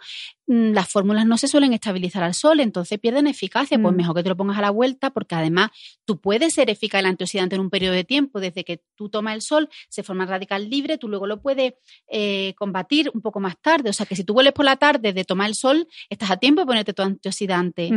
las 0.52 0.88
fórmulas 0.88 1.26
no 1.26 1.38
se 1.38 1.46
suelen 1.46 1.72
estabilizar 1.72 2.24
al 2.24 2.34
sol, 2.34 2.58
entonces 2.58 2.98
pierden 2.98 3.28
eficacia. 3.28 3.78
Pues 3.80 3.94
Mm. 3.94 3.96
mejor 3.96 4.16
que 4.16 4.22
te 4.24 4.28
lo 4.30 4.36
pongas 4.36 4.58
a 4.58 4.60
la 4.62 4.70
vuelta, 4.70 5.10
porque 5.10 5.36
además 5.36 5.70
tú 6.04 6.20
puedes 6.20 6.54
ser 6.54 6.70
eficaz 6.70 6.98
el 7.00 7.06
antioxidante 7.06 7.54
en 7.54 7.60
un 7.60 7.70
periodo 7.70 7.94
de 7.94 8.02
tiempo. 8.04 8.40
Desde 8.40 8.64
que 8.64 8.82
tú 8.96 9.08
tomas 9.08 9.34
el 9.34 9.42
sol, 9.42 9.68
se 9.88 10.02
forma 10.02 10.24
el 10.24 10.30
radical 10.30 10.68
libre, 10.68 10.98
tú 10.98 11.08
luego 11.08 11.26
lo 11.28 11.40
puedes 11.40 11.74
eh, 12.10 12.54
combatir 12.56 13.10
un 13.14 13.20
poco 13.20 13.38
más 13.38 13.54
tarde. 13.62 13.90
O 13.90 13.92
sea 13.92 14.06
que 14.06 14.16
si 14.16 14.24
tú 14.24 14.34
vuelves 14.34 14.52
por 14.52 14.64
la 14.64 14.76
tarde 14.76 15.12
de 15.12 15.24
tomar 15.24 15.48
el 15.48 15.54
sol, 15.54 15.86
estás 16.08 16.30
a 16.32 16.36
tiempo 16.38 16.62
de 16.62 16.66
ponerte 16.66 16.92
tu 16.94 17.02
antioxidante. 17.02 17.90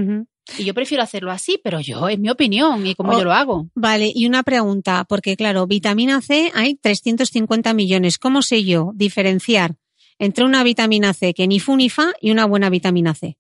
Y 0.60 0.66
yo 0.66 0.74
prefiero 0.74 1.02
hacerlo 1.02 1.32
así, 1.32 1.60
pero 1.64 1.80
yo, 1.80 2.10
es 2.10 2.20
mi 2.20 2.30
opinión 2.30 2.86
y 2.86 2.96
como 2.96 3.14
Oh. 3.14 3.18
yo 3.18 3.24
lo 3.24 3.32
hago. 3.32 3.70
Vale, 3.76 4.12
y 4.14 4.26
una 4.28 4.44
pregunta, 4.44 5.06
porque 5.08 5.38
claro, 5.38 5.66
vitamina 5.68 6.22
C 6.22 6.52
hay 6.54 6.76
350 6.76 7.74
millones. 7.74 8.20
¿Cómo 8.20 8.42
sé 8.42 8.64
yo 8.66 8.92
diferenciar 8.94 9.76
entre 10.26 10.46
una 10.46 10.64
vitamina 10.64 11.14
C 11.14 11.34
que 11.34 11.48
ni 11.48 11.60
fu 11.60 11.76
ni 11.76 11.90
fa 11.90 12.12
y 12.22 12.32
una 12.32 12.46
buena 12.46 12.70
vitamina 12.70 13.14
C? 13.14 13.38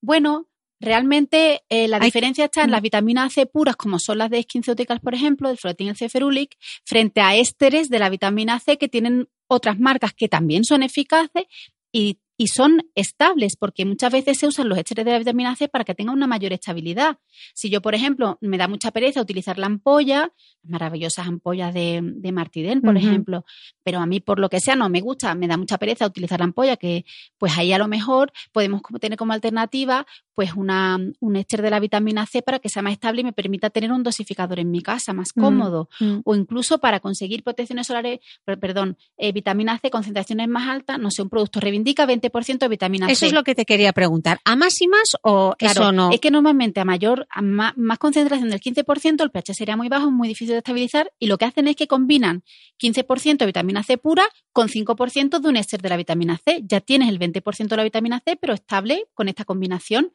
Bueno, 0.00 0.46
Realmente 0.78 1.62
eh, 1.70 1.88
la 1.88 1.96
Hay- 1.96 2.02
diferencia 2.04 2.44
está 2.44 2.60
en 2.60 2.66
Mm. 2.68 2.72
las 2.72 2.82
vitaminas 2.82 3.32
C 3.32 3.46
puras, 3.46 3.76
como 3.76 3.98
son 3.98 4.18
las 4.18 4.28
de 4.28 4.40
esquincéuticas, 4.40 5.00
por 5.00 5.14
ejemplo, 5.14 5.48
el 5.48 5.56
floretín 5.56 5.86
y 5.86 5.90
el 5.90 5.96
ceferulic, 5.96 6.54
frente 6.84 7.22
a 7.22 7.34
ésteres 7.34 7.88
de 7.88 7.98
la 7.98 8.10
vitamina 8.10 8.60
C 8.60 8.76
que 8.76 8.86
tienen 8.86 9.26
otras 9.48 9.78
marcas 9.80 10.12
que 10.12 10.28
también 10.28 10.64
son 10.64 10.82
eficaces 10.82 11.44
y, 11.92 12.18
y 12.36 12.48
son 12.48 12.82
estables, 12.94 13.56
porque 13.56 13.84
muchas 13.84 14.12
veces 14.12 14.38
se 14.38 14.46
usan 14.46 14.68
los 14.68 14.78
ésteres 14.78 15.04
de 15.04 15.12
la 15.12 15.18
vitamina 15.18 15.56
C 15.56 15.68
para 15.68 15.84
que 15.84 15.94
tengan 15.94 16.16
una 16.16 16.26
mayor 16.26 16.52
estabilidad. 16.52 17.18
Si 17.54 17.70
yo, 17.70 17.80
por 17.80 17.94
ejemplo, 17.94 18.38
me 18.40 18.58
da 18.58 18.68
mucha 18.68 18.90
pereza 18.90 19.20
utilizar 19.20 19.58
la 19.58 19.66
ampolla, 19.66 20.32
las 20.62 20.70
maravillosas 20.70 21.26
ampollas 21.26 21.72
de, 21.72 22.00
de 22.02 22.32
Martiden, 22.32 22.82
por 22.82 22.96
ejemplo, 22.96 23.44
pero 23.82 24.00
a 24.00 24.06
mí 24.06 24.20
por 24.20 24.38
lo 24.38 24.48
que 24.48 24.60
sea 24.60 24.76
no 24.76 24.88
me 24.88 25.00
gusta, 25.00 25.34
me 25.34 25.48
da 25.48 25.56
mucha 25.56 25.78
pereza 25.78 26.06
utilizar 26.06 26.40
la 26.40 26.44
ampolla, 26.44 26.76
que 26.76 27.04
pues 27.38 27.56
ahí 27.56 27.72
a 27.72 27.78
lo 27.78 27.88
mejor 27.88 28.32
podemos 28.52 28.82
tener 29.00 29.16
como 29.16 29.32
alternativa 29.32 30.06
pues 30.36 30.52
una, 30.54 30.98
un 31.20 31.34
éster 31.36 31.62
de 31.62 31.70
la 31.70 31.80
vitamina 31.80 32.26
C 32.26 32.42
para 32.42 32.58
que 32.60 32.68
sea 32.68 32.82
más 32.82 32.92
estable 32.92 33.22
y 33.22 33.24
me 33.24 33.32
permita 33.32 33.70
tener 33.70 33.90
un 33.90 34.02
dosificador 34.04 34.60
en 34.60 34.70
mi 34.70 34.82
casa 34.82 35.12
más 35.12 35.30
Mm, 35.34 35.40
cómodo. 35.40 35.88
mm. 35.98 36.18
O 36.24 36.34
incluso 36.36 36.78
para 36.78 37.00
conseguir 37.00 37.42
protecciones 37.42 37.86
solares, 37.88 38.20
per- 38.44 38.60
perdón, 38.60 38.98
eh, 39.16 39.32
vitamina 39.32 39.78
C, 39.78 39.90
concentraciones 39.90 40.46
más 40.46 40.68
altas, 40.68 40.98
no 41.00 41.10
sé, 41.10 41.22
un 41.22 41.30
producto 41.30 41.58
reivindica 41.58 42.06
20% 42.06 42.58
de 42.58 42.68
vitamina 42.68 43.06
Eso 43.08 43.20
C. 43.20 43.26
es 43.28 43.32
lo 43.32 43.42
que 43.44 43.54
te 43.54 43.64
quería 43.64 43.92
preguntar. 43.94 44.38
¿A 44.44 44.54
más 44.56 44.80
y 44.82 44.88
más 44.88 45.16
o 45.22 45.54
Claro, 45.58 45.80
eso 45.82 45.92
no? 45.92 46.10
es 46.12 46.20
que 46.20 46.30
normalmente 46.30 46.80
a 46.80 46.84
mayor, 46.84 47.26
a 47.30 47.40
ma- 47.42 47.72
más, 47.76 47.98
concentración 47.98 48.50
del 48.50 48.60
15%, 48.60 49.22
el 49.24 49.30
pH 49.30 49.54
sería 49.54 49.76
muy 49.76 49.88
bajo, 49.88 50.10
muy 50.10 50.28
difícil 50.28 50.52
de 50.52 50.58
estabilizar, 50.58 51.10
y 51.18 51.28
lo 51.28 51.38
que 51.38 51.46
hacen 51.46 51.66
es 51.66 51.76
que 51.76 51.86
combinan 51.88 52.42
15% 52.78 53.38
de 53.38 53.46
vitamina 53.46 53.82
C 53.82 53.96
pura 53.96 54.28
con 54.52 54.68
5% 54.68 55.40
de 55.40 55.48
un 55.48 55.56
éster 55.56 55.80
de 55.80 55.88
la 55.88 55.96
vitamina 55.96 56.38
C. 56.44 56.62
Ya 56.66 56.80
tienes 56.80 57.08
el 57.08 57.18
20% 57.18 57.68
de 57.68 57.76
la 57.76 57.84
vitamina 57.84 58.20
C, 58.24 58.36
pero 58.36 58.52
estable 58.52 59.06
con 59.14 59.28
esta 59.28 59.44
combinación, 59.44 60.12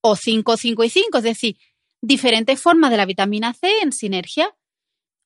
o 0.00 0.16
5, 0.16 0.56
5 0.56 0.84
y 0.84 0.88
5, 0.90 1.18
es 1.18 1.24
decir, 1.24 1.56
diferentes 2.00 2.60
formas 2.60 2.90
de 2.90 2.96
la 2.96 3.06
vitamina 3.06 3.52
C 3.54 3.68
en 3.82 3.92
sinergia. 3.92 4.54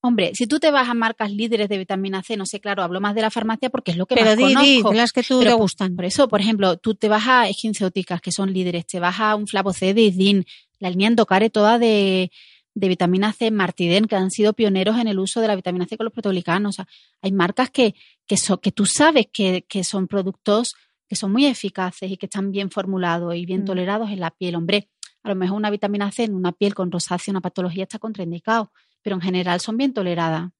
Hombre, 0.04 0.32
si 0.34 0.46
tú 0.48 0.58
te 0.58 0.70
vas 0.72 0.88
a 0.88 0.94
marcas 0.94 1.30
líderes 1.30 1.68
de 1.68 1.78
vitamina 1.78 2.22
C, 2.24 2.36
no 2.36 2.44
sé, 2.44 2.58
claro, 2.60 2.82
hablo 2.82 3.00
más 3.00 3.14
de 3.14 3.20
la 3.22 3.30
farmacia 3.30 3.70
porque 3.70 3.92
es 3.92 3.96
lo 3.96 4.06
que 4.06 4.16
Pero 4.16 4.26
más 4.28 4.36
di, 4.36 4.44
di, 4.46 4.52
conozco. 4.54 4.90
de 4.90 4.96
las 4.96 5.12
que 5.12 5.22
tú 5.22 5.38
Pero 5.38 5.50
te 5.50 5.54
por- 5.54 5.60
gustan. 5.62 5.94
Por 5.94 6.04
eso, 6.04 6.26
por 6.28 6.40
ejemplo, 6.40 6.76
tú 6.76 6.94
te 6.96 7.08
vas 7.08 7.28
a 7.28 7.48
esquincéuticas, 7.48 8.20
que 8.20 8.32
son 8.32 8.52
líderes, 8.52 8.84
te 8.86 8.98
vas 8.98 9.20
a 9.20 9.36
un 9.36 9.46
flavoc 9.46 9.78
de 9.78 10.02
Idin, 10.02 10.44
la 10.80 10.90
línea 10.90 11.06
Endocare 11.06 11.50
toda 11.50 11.78
de, 11.78 12.32
de 12.74 12.88
vitamina 12.88 13.32
C, 13.32 13.52
Martiden, 13.52 14.06
que 14.06 14.16
han 14.16 14.32
sido 14.32 14.54
pioneros 14.54 14.98
en 14.98 15.06
el 15.06 15.20
uso 15.20 15.40
de 15.40 15.46
la 15.46 15.54
vitamina 15.54 15.86
C 15.86 15.96
con 15.96 16.04
los 16.04 16.12
proteoglicanos. 16.12 16.70
O 16.70 16.76
sea, 16.76 16.88
hay 17.20 17.30
marcas 17.30 17.70
que, 17.70 17.94
que, 18.26 18.36
so- 18.36 18.58
que 18.60 18.72
tú 18.72 18.86
sabes 18.86 19.26
que, 19.32 19.64
que 19.68 19.84
son 19.84 20.08
productos 20.08 20.74
que 21.12 21.16
son 21.16 21.30
muy 21.30 21.44
eficaces 21.44 22.10
y 22.10 22.16
que 22.16 22.24
están 22.24 22.50
bien 22.50 22.70
formulados 22.70 23.34
y 23.34 23.44
bien 23.44 23.60
Mm. 23.60 23.64
tolerados 23.66 24.10
en 24.10 24.18
la 24.20 24.30
piel. 24.30 24.54
Hombre, 24.54 24.88
a 25.22 25.28
lo 25.28 25.34
mejor 25.34 25.58
una 25.58 25.68
vitamina 25.68 26.10
C 26.10 26.24
en 26.24 26.34
una 26.34 26.52
piel 26.52 26.74
con 26.74 26.90
rosácea, 26.90 27.32
una 27.32 27.42
patología 27.42 27.82
está 27.82 27.98
contraindicado, 27.98 28.72
pero 29.02 29.16
en 29.16 29.20
general 29.20 29.60
son 29.60 29.76
bien 29.76 29.92
toleradas. 29.92 30.52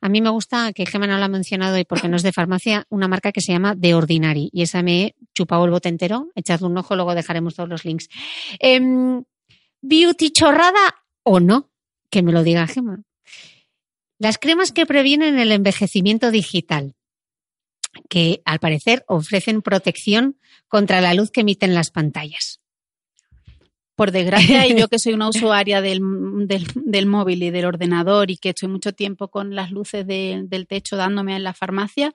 A 0.00 0.08
mí 0.08 0.20
me 0.20 0.28
gusta, 0.30 0.72
que 0.72 0.84
Gemma 0.84 1.06
no 1.06 1.16
la 1.16 1.26
ha 1.26 1.28
mencionado 1.28 1.78
y 1.78 1.84
porque 1.84 2.08
no 2.08 2.16
es 2.16 2.24
de 2.24 2.32
farmacia, 2.32 2.86
una 2.88 3.06
marca 3.06 3.30
que 3.30 3.40
se 3.40 3.52
llama 3.52 3.76
The 3.80 3.94
Ordinary. 3.94 4.50
Y 4.52 4.62
esa 4.62 4.82
me 4.82 5.00
he 5.04 5.14
chupado 5.32 5.64
el 5.64 5.70
bote 5.70 5.88
entero. 5.88 6.26
Echadle 6.34 6.66
un 6.66 6.76
ojo, 6.76 6.96
luego 6.96 7.14
dejaremos 7.14 7.54
todos 7.54 7.68
los 7.68 7.84
links. 7.84 8.08
Em, 8.58 9.22
beauty 9.80 10.30
chorrada 10.32 11.04
o 11.22 11.38
no, 11.38 11.70
que 12.10 12.22
me 12.24 12.32
lo 12.32 12.42
diga 12.42 12.66
Gemma. 12.66 13.04
Las 14.18 14.38
cremas 14.38 14.72
que 14.72 14.86
previenen 14.86 15.38
el 15.38 15.52
envejecimiento 15.52 16.32
digital, 16.32 16.96
que 18.08 18.42
al 18.44 18.58
parecer 18.60 19.04
ofrecen 19.08 19.62
protección 19.62 20.36
contra 20.68 21.00
la 21.00 21.14
luz 21.14 21.30
que 21.30 21.40
emiten 21.42 21.74
las 21.74 21.90
pantallas. 21.90 22.60
Por 23.96 24.12
desgracia, 24.12 24.66
y 24.66 24.78
yo 24.78 24.88
que 24.88 24.98
soy 24.98 25.12
una 25.12 25.28
usuaria 25.28 25.80
del, 25.82 26.00
del, 26.46 26.66
del 26.74 27.06
móvil 27.06 27.42
y 27.42 27.50
del 27.50 27.66
ordenador 27.66 28.30
y 28.30 28.36
que 28.38 28.50
estoy 28.50 28.68
mucho 28.68 28.92
tiempo 28.92 29.28
con 29.28 29.54
las 29.54 29.70
luces 29.70 30.06
de- 30.06 30.42
del 30.46 30.66
techo 30.66 30.96
dándome 30.96 31.36
en 31.36 31.42
la 31.42 31.52
farmacia, 31.52 32.14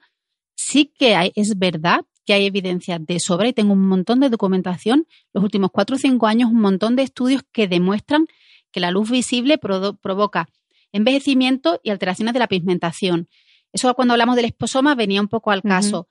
sí 0.56 0.92
que 0.98 1.14
hay, 1.14 1.32
es 1.36 1.58
verdad 1.58 2.00
que 2.24 2.32
hay 2.32 2.46
evidencia 2.46 2.98
de 2.98 3.20
sobra 3.20 3.46
y 3.48 3.52
tengo 3.52 3.72
un 3.72 3.86
montón 3.86 4.18
de 4.18 4.30
documentación, 4.30 5.06
los 5.32 5.44
últimos 5.44 5.70
cuatro 5.70 5.94
o 5.94 5.98
cinco 5.98 6.26
años, 6.26 6.50
un 6.50 6.60
montón 6.60 6.96
de 6.96 7.04
estudios 7.04 7.42
que 7.52 7.68
demuestran 7.68 8.26
que 8.72 8.80
la 8.80 8.90
luz 8.90 9.08
visible 9.10 9.58
provoca 9.58 10.48
envejecimiento 10.90 11.80
y 11.84 11.90
alteraciones 11.90 12.34
de 12.34 12.40
la 12.40 12.48
pigmentación. 12.48 13.28
Eso 13.76 13.92
cuando 13.92 14.14
hablamos 14.14 14.36
del 14.36 14.46
esposoma 14.46 14.94
venía 14.94 15.20
un 15.20 15.28
poco 15.28 15.50
al 15.50 15.60
caso. 15.60 16.08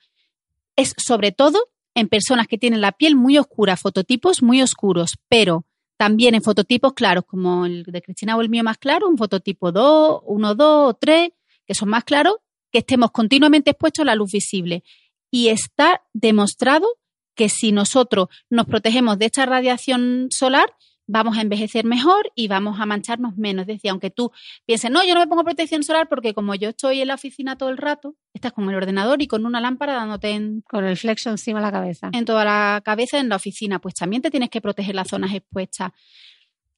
Es 0.75 0.93
sobre 0.97 1.31
todo 1.31 1.69
en 1.95 2.07
personas 2.09 2.47
que 2.47 2.59
tienen 2.59 2.79
la 2.79 2.91
piel 2.91 3.15
muy 3.15 3.39
oscura, 3.39 3.75
fototipos 3.75 4.43
muy 4.43 4.61
oscuros, 4.61 5.17
pero 5.29 5.65
también 5.97 6.35
en 6.35 6.43
fototipos 6.43 6.93
claros, 6.93 7.23
como 7.25 7.65
el 7.65 7.81
de 7.83 8.03
Cristina 8.03 8.37
o 8.37 8.41
el 8.41 8.49
mío 8.49 8.63
más 8.63 8.77
claro, 8.77 9.09
un 9.09 9.17
fototipo 9.17 9.71
2, 9.71 10.21
1, 10.25 10.55
2 10.55 10.89
o 10.89 10.93
3, 10.93 11.29
que 11.65 11.73
son 11.73 11.89
más 11.89 12.03
claros, 12.03 12.35
que 12.71 12.79
estemos 12.79 13.09
continuamente 13.09 13.71
expuestos 13.71 14.03
a 14.03 14.05
la 14.05 14.15
luz 14.15 14.31
visible. 14.31 14.83
Y 15.31 15.47
está 15.47 16.03
demostrado 16.13 16.85
que 17.33 17.49
si 17.49 17.71
nosotros 17.71 18.27
nos 18.47 18.67
protegemos 18.67 19.17
de 19.17 19.25
esta 19.25 19.47
radiación 19.47 20.27
solar, 20.29 20.71
vamos 21.07 21.37
a 21.37 21.41
envejecer 21.41 21.85
mejor 21.85 22.31
y 22.35 22.47
vamos 22.47 22.79
a 22.79 22.85
mancharnos 22.85 23.37
menos. 23.37 23.63
Es 23.63 23.67
decir, 23.67 23.91
aunque 23.91 24.09
tú 24.09 24.31
pienses, 24.65 24.91
no, 24.91 25.03
yo 25.05 25.13
no 25.13 25.19
me 25.19 25.27
pongo 25.27 25.43
protección 25.43 25.83
solar 25.83 26.07
porque 26.09 26.33
como 26.33 26.55
yo 26.55 26.69
estoy 26.69 27.01
en 27.01 27.07
la 27.07 27.15
oficina 27.15 27.57
todo 27.57 27.69
el 27.69 27.77
rato, 27.77 28.15
estás 28.33 28.53
con 28.53 28.69
el 28.69 28.75
ordenador 28.75 29.21
y 29.21 29.27
con 29.27 29.45
una 29.45 29.61
lámpara 29.61 29.93
dándote 29.93 30.29
en, 30.29 30.61
Con 30.61 30.85
el 30.85 30.97
flexo 30.97 31.29
encima 31.29 31.59
de 31.59 31.65
la 31.65 31.71
cabeza. 31.71 32.09
en 32.13 32.25
toda 32.25 32.43
la 32.43 32.81
cabeza 32.83 33.19
en 33.19 33.29
la 33.29 33.35
oficina, 33.35 33.79
pues 33.79 33.95
también 33.95 34.21
te 34.21 34.31
tienes 34.31 34.49
que 34.49 34.61
proteger 34.61 34.95
las 34.95 35.07
zonas 35.07 35.33
expuestas. 35.33 35.91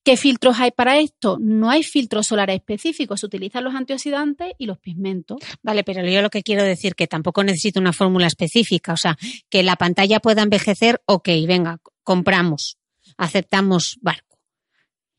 ¿Qué 0.04 0.16
filtros 0.16 0.58
hay 0.58 0.72
para 0.72 1.00
esto? 1.00 1.38
No 1.38 1.70
hay 1.70 1.84
filtros 1.84 2.28
solares 2.28 2.56
específicos, 2.56 3.20
se 3.20 3.26
utilizan 3.26 3.66
los 3.66 3.76
antioxidantes 3.76 4.54
y 4.58 4.66
los 4.66 4.78
pigmentos. 4.78 5.38
Vale, 5.62 5.84
pero 5.84 6.08
yo 6.08 6.22
lo 6.22 6.30
que 6.30 6.44
quiero 6.44 6.64
decir 6.64 6.96
que 6.96 7.08
tampoco 7.08 7.44
necesito 7.44 7.82
una 7.82 7.92
fórmula 7.92 8.28
específica, 8.28 8.94
o 8.94 8.98
sea, 8.98 9.18
que 9.50 9.64
la 9.64 9.76
pantalla 9.76 10.22
pueda 10.22 10.44
envejecer, 10.44 11.02
ok, 11.08 11.28
venga, 11.46 11.80
compramos, 12.04 12.78
aceptamos 13.18 13.98
barco. 14.02 14.38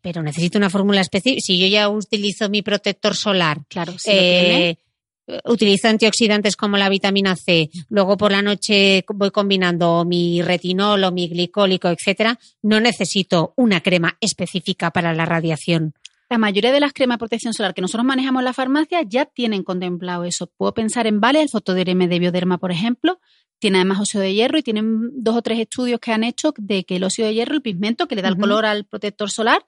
Pero 0.01 0.23
necesito 0.23 0.59
una 0.59 0.71
fórmula 0.71 1.01
específica. 1.01 1.41
Si 1.45 1.59
yo 1.59 1.67
ya 1.67 1.89
utilizo 1.89 2.49
mi 2.49 2.63
protector 2.63 3.17
solar, 3.17 3.61
Claro, 3.69 3.99
si 3.99 4.11
eh, 4.11 4.77
utilizo 5.45 5.89
antioxidantes 5.89 6.57
como 6.57 6.77
la 6.77 6.89
vitamina 6.89 7.37
C, 7.37 7.71
luego 7.89 8.17
por 8.17 8.33
la 8.33 8.43
noche 8.43 9.05
voy 9.09 9.31
combinando 9.31 10.05
mi 10.05 10.41
retinol 10.43 11.05
o 11.05 11.13
mi 11.13 11.29
glicólico, 11.29 11.89
etcétera, 11.89 12.39
no 12.63 12.81
necesito 12.81 13.53
una 13.57 13.81
crema 13.81 14.17
específica 14.21 14.91
para 14.91 15.13
la 15.15 15.27
radiación. 15.27 15.95
La 16.31 16.39
mayoría 16.39 16.73
de 16.73 16.81
las 16.81 16.93
cremas 16.93 17.17
de 17.17 17.21
protección 17.21 17.55
solar 17.55 17.73
que 17.73 17.81
nosotros 17.81 18.05
manejamos 18.05 18.41
en 18.41 18.45
la 18.45 18.53
farmacia 18.53 19.01
ya 19.03 19.25
tienen 19.25 19.63
contemplado 19.63 20.25
eso. 20.25 20.47
Puedo 20.47 20.75
pensar 20.75 21.07
en 21.07 21.21
Vale, 21.21 21.41
el 21.41 21.49
fotoderm 21.49 22.07
de 22.07 22.19
Bioderma, 22.19 22.59
por 22.59 22.71
ejemplo, 22.71 23.19
tiene 23.59 23.79
además 23.79 24.01
óxido 24.01 24.23
de 24.23 24.35
hierro 24.35 24.59
y 24.59 24.63
tienen 24.63 25.11
dos 25.23 25.37
o 25.37 25.43
tres 25.43 25.59
estudios 25.59 26.01
que 26.01 26.13
han 26.13 26.25
hecho 26.25 26.53
de 26.57 26.85
que 26.85 26.97
el 26.97 27.05
óxido 27.05 27.29
de 27.29 27.35
hierro, 27.35 27.55
el 27.55 27.63
pigmento 27.63 28.09
que 28.09 28.15
le 28.15 28.23
da 28.23 28.29
el 28.29 28.37
color 28.37 28.67
al 28.67 28.85
protector 28.85 29.31
solar, 29.31 29.67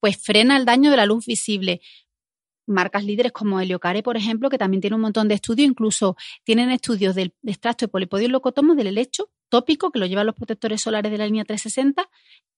pues 0.00 0.16
frena 0.16 0.56
el 0.56 0.64
daño 0.64 0.90
de 0.90 0.96
la 0.96 1.06
luz 1.06 1.26
visible. 1.26 1.80
Marcas 2.66 3.04
líderes 3.04 3.32
como 3.32 3.60
Heliocare, 3.60 4.02
por 4.02 4.16
ejemplo, 4.16 4.50
que 4.50 4.58
también 4.58 4.80
tiene 4.80 4.96
un 4.96 5.02
montón 5.02 5.28
de 5.28 5.34
estudios, 5.34 5.68
incluso 5.68 6.16
tienen 6.42 6.70
estudios 6.70 7.14
del 7.14 7.34
extracto 7.44 7.86
de 7.86 7.88
polipodio 7.88 8.28
locotomo 8.28 8.74
del 8.74 8.88
helecho 8.88 9.30
tópico, 9.48 9.92
que 9.92 10.00
lo 10.00 10.06
llevan 10.06 10.26
los 10.26 10.34
protectores 10.34 10.82
solares 10.82 11.12
de 11.12 11.18
la 11.18 11.26
línea 11.26 11.44
360, 11.44 12.08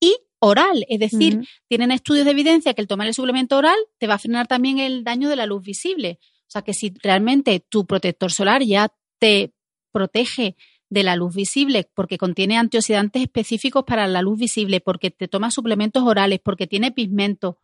y 0.01 0.17
oral, 0.39 0.87
es 0.89 0.99
decir, 0.99 1.47
tienen 1.69 1.91
estudios 1.91 2.25
de 2.25 2.31
evidencia 2.31 2.73
que 2.73 2.81
el 2.81 2.87
tomar 2.87 3.07
el 3.07 3.15
suplemento 3.15 3.59
oral 3.59 3.77
te 3.99 4.07
va 4.07 4.15
a 4.15 4.19
frenar 4.19 4.47
también 4.47 4.79
el 4.79 5.05
daño 5.05 5.29
de 5.29 5.37
la 5.37 5.47
luz 5.47 5.63
visible. 5.63 6.19
O 6.23 6.51
sea 6.51 6.63
que 6.63 6.73
si 6.73 6.95
realmente 7.03 7.61
tu 7.61 7.87
protector 7.87 8.33
solar 8.33 8.63
ya 8.63 8.91
te 9.19 9.53
protege 9.93 10.57
de 10.91 11.03
la 11.03 11.17
luz 11.17 11.35
visible 11.35 11.89
porque 11.95 12.17
contiene 12.19 12.57
antioxidantes 12.57 13.23
específicos 13.23 13.85
para 13.85 14.07
la 14.07 14.23
luz 14.23 14.39
visible, 14.39 14.81
porque 14.81 15.11
te 15.11 15.29
tomas 15.29 15.55
suplementos 15.55 16.03
orales, 16.03 16.41
porque 16.43 16.67
tiene 16.67 16.93
pigmento. 16.93 17.59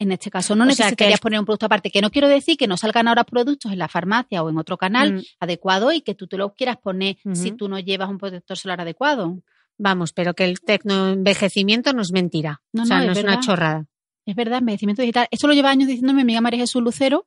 En 0.00 0.12
este 0.12 0.30
caso 0.30 0.54
no 0.54 0.62
O 0.62 0.66
necesitarías 0.66 1.18
poner 1.20 1.40
un 1.40 1.46
producto 1.46 1.66
aparte, 1.66 1.90
que 1.90 2.00
no 2.00 2.10
quiero 2.10 2.28
decir 2.28 2.56
que 2.56 2.68
no 2.68 2.76
salgan 2.76 3.08
ahora 3.08 3.24
productos 3.24 3.72
en 3.72 3.78
la 3.78 3.88
farmacia 3.88 4.42
o 4.44 4.48
en 4.50 4.56
otro 4.58 4.76
canal 4.76 5.14
Mm. 5.14 5.22
adecuado 5.40 5.92
y 5.92 6.02
que 6.02 6.14
tú 6.14 6.28
te 6.28 6.36
lo 6.36 6.54
quieras 6.54 6.76
poner 6.76 7.16
si 7.32 7.50
tú 7.52 7.68
no 7.68 7.78
llevas 7.80 8.08
un 8.08 8.18
protector 8.18 8.56
solar 8.56 8.80
adecuado. 8.80 9.40
Vamos, 9.76 10.12
pero 10.12 10.34
que 10.34 10.44
el 10.44 10.60
tecnoenvejecimiento 10.60 11.92
no 11.92 12.02
es 12.02 12.12
mentira. 12.12 12.60
No, 12.72 12.82
o 12.82 12.86
sea, 12.86 12.98
no, 12.98 13.06
no, 13.06 13.12
es 13.12 13.18
es 13.18 13.24
una 13.24 13.40
chorrada. 13.40 13.86
Es 14.26 14.34
verdad, 14.36 14.58
envejecimiento 14.58 15.02
digital. 15.02 15.26
Esto 15.30 15.46
lo 15.46 15.54
lleva 15.54 15.70
años 15.70 15.88
diciendo 15.88 16.12
mi 16.12 16.22
amiga 16.22 16.40
María 16.40 16.60
Jesús 16.60 16.82
Lucero, 16.82 17.26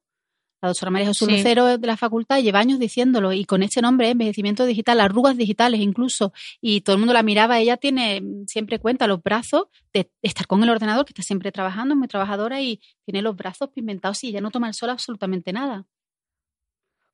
la 0.61 0.69
doctora 0.69 0.91
María 0.91 1.07
Jesús 1.07 1.27
Sí. 1.27 1.37
Lucero 1.37 1.77
de 1.77 1.87
la 1.87 1.97
facultad, 1.97 2.39
lleva 2.39 2.59
años 2.59 2.79
diciéndolo 2.79 3.33
y 3.33 3.45
con 3.45 3.63
este 3.63 3.81
nombre, 3.81 4.07
¿eh? 4.07 4.11
envejecimiento 4.11 4.65
digital, 4.65 4.99
arrugas 5.01 5.37
digitales 5.37 5.81
incluso, 5.81 6.33
y 6.61 6.81
todo 6.81 6.95
el 6.95 6.99
mundo 6.99 7.13
la 7.13 7.23
miraba, 7.23 7.59
ella 7.59 7.77
tiene 7.77 8.21
mm, 8.21 8.45
siempre 8.47 8.79
cuenta 8.79 9.07
los 9.07 9.21
brazos 9.23 9.65
de 9.93 10.11
estar 10.21 10.47
con 10.47 10.61
el 10.63 10.69
ordenador, 10.69 11.05
que 11.05 11.11
está 11.11 11.23
siempre 11.23 11.51
trabajando, 11.51 11.93
es 11.93 11.97
muy 11.97 12.07
trabajadora 12.07 12.61
y 12.61 12.79
tiene 13.05 13.21
los 13.21 13.35
brazos 13.35 13.69
pigmentados 13.69 14.23
y 14.23 14.27
ella 14.27 14.41
no 14.41 14.51
toma 14.51 14.67
el 14.67 14.73
sol 14.73 14.89
absolutamente 14.89 15.51
nada. 15.53 15.85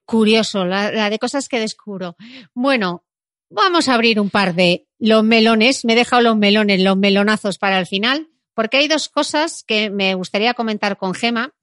Curioso, 0.05 0.65
la, 0.65 0.91
la 0.91 1.09
de 1.09 1.19
cosas 1.19 1.49
que 1.49 1.59
descubro. 1.59 2.15
Bueno, 2.53 3.03
vamos 3.49 3.89
a 3.89 3.93
abrir 3.93 4.19
un 4.19 4.29
par 4.29 4.55
de 4.55 4.87
los 4.99 5.23
melones. 5.23 5.85
Me 5.85 5.93
he 5.93 5.95
dejado 5.97 6.21
los 6.21 6.37
melones, 6.37 6.81
los 6.81 6.97
melonazos 6.97 7.57
para 7.57 7.79
el 7.79 7.87
final, 7.87 8.29
porque 8.53 8.77
hay 8.77 8.87
dos 8.87 9.09
cosas 9.09 9.63
que 9.65 9.89
me 9.89 10.15
gustaría 10.15 10.53
comentar 10.53 10.97
con 10.97 11.13
Gema. 11.13 11.53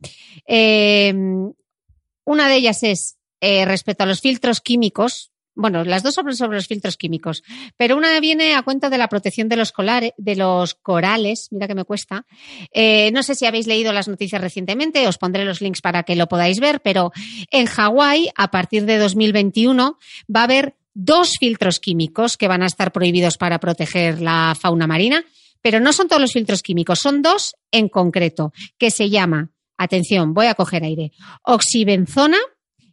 Eh, 0.47 1.15
una 2.25 2.49
de 2.49 2.57
ellas 2.57 2.83
es 2.83 3.17
eh, 3.41 3.65
respecto 3.65 4.05
a 4.05 4.07
los 4.07 4.21
filtros 4.21 4.61
químicos. 4.61 5.31
Bueno, 5.57 5.85
las 5.85 6.03
dos 6.03 6.15
sobre, 6.15 6.35
sobre 6.35 6.57
los 6.57 6.67
filtros 6.67 6.97
químicos, 6.97 7.45
pero 7.77 7.97
una 7.97 8.19
viene 8.19 8.55
a 8.57 8.63
cuenta 8.63 8.91
de 8.91 8.99
la 8.99 9.07
protección 9.07 9.49
de 9.49 9.55
los, 9.55 9.73
colare- 9.73 10.13
de 10.17 10.35
los 10.35 10.75
corales, 10.75 11.47
mira 11.53 11.69
que 11.69 11.77
me 11.77 11.85
cuesta. 11.85 12.27
Eh, 12.73 13.13
no 13.13 13.23
sé 13.23 13.37
si 13.37 13.47
habéis 13.47 13.69
leído 13.69 13.93
las 13.93 14.09
noticias 14.09 14.41
recientemente, 14.43 15.07
os 15.07 15.17
pondré 15.17 15.45
los 15.45 15.61
links 15.61 15.81
para 15.81 16.03
que 16.03 16.17
lo 16.17 16.27
podáis 16.27 16.59
ver, 16.59 16.81
pero 16.83 17.13
en 17.53 17.67
Hawái, 17.67 18.31
a 18.35 18.51
partir 18.51 18.85
de 18.85 18.99
2021, 18.99 19.97
va 20.35 20.41
a 20.41 20.45
haber 20.45 20.75
dos 20.93 21.35
filtros 21.39 21.79
químicos 21.79 22.37
que 22.37 22.49
van 22.49 22.63
a 22.65 22.67
estar 22.67 22.91
prohibidos 22.91 23.37
para 23.37 23.61
proteger 23.61 24.21
la 24.21 24.57
fauna 24.61 24.89
marina, 24.89 25.25
pero 25.63 25.79
no 25.79 25.93
son 25.93 26.09
todos 26.09 26.21
los 26.21 26.33
filtros 26.33 26.63
químicos, 26.65 26.99
son 26.99 27.23
dos 27.23 27.55
en 27.71 27.89
concreto, 27.89 28.53
que 28.77 28.91
se 28.91 29.09
llama, 29.09 29.51
atención, 29.77 30.35
voy 30.35 30.47
a 30.47 30.55
coger 30.55 30.85
aire, 30.85 31.13
oxibenzona 31.43 32.39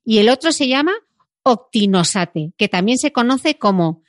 y 0.04 0.20
el 0.20 0.30
otro 0.30 0.52
se 0.52 0.68
llama 0.68 0.94
octinosate, 1.44 2.54
que 2.58 2.68
también 2.68 2.98
se 2.98 3.12
conoce 3.12 3.56
como, 3.56 4.04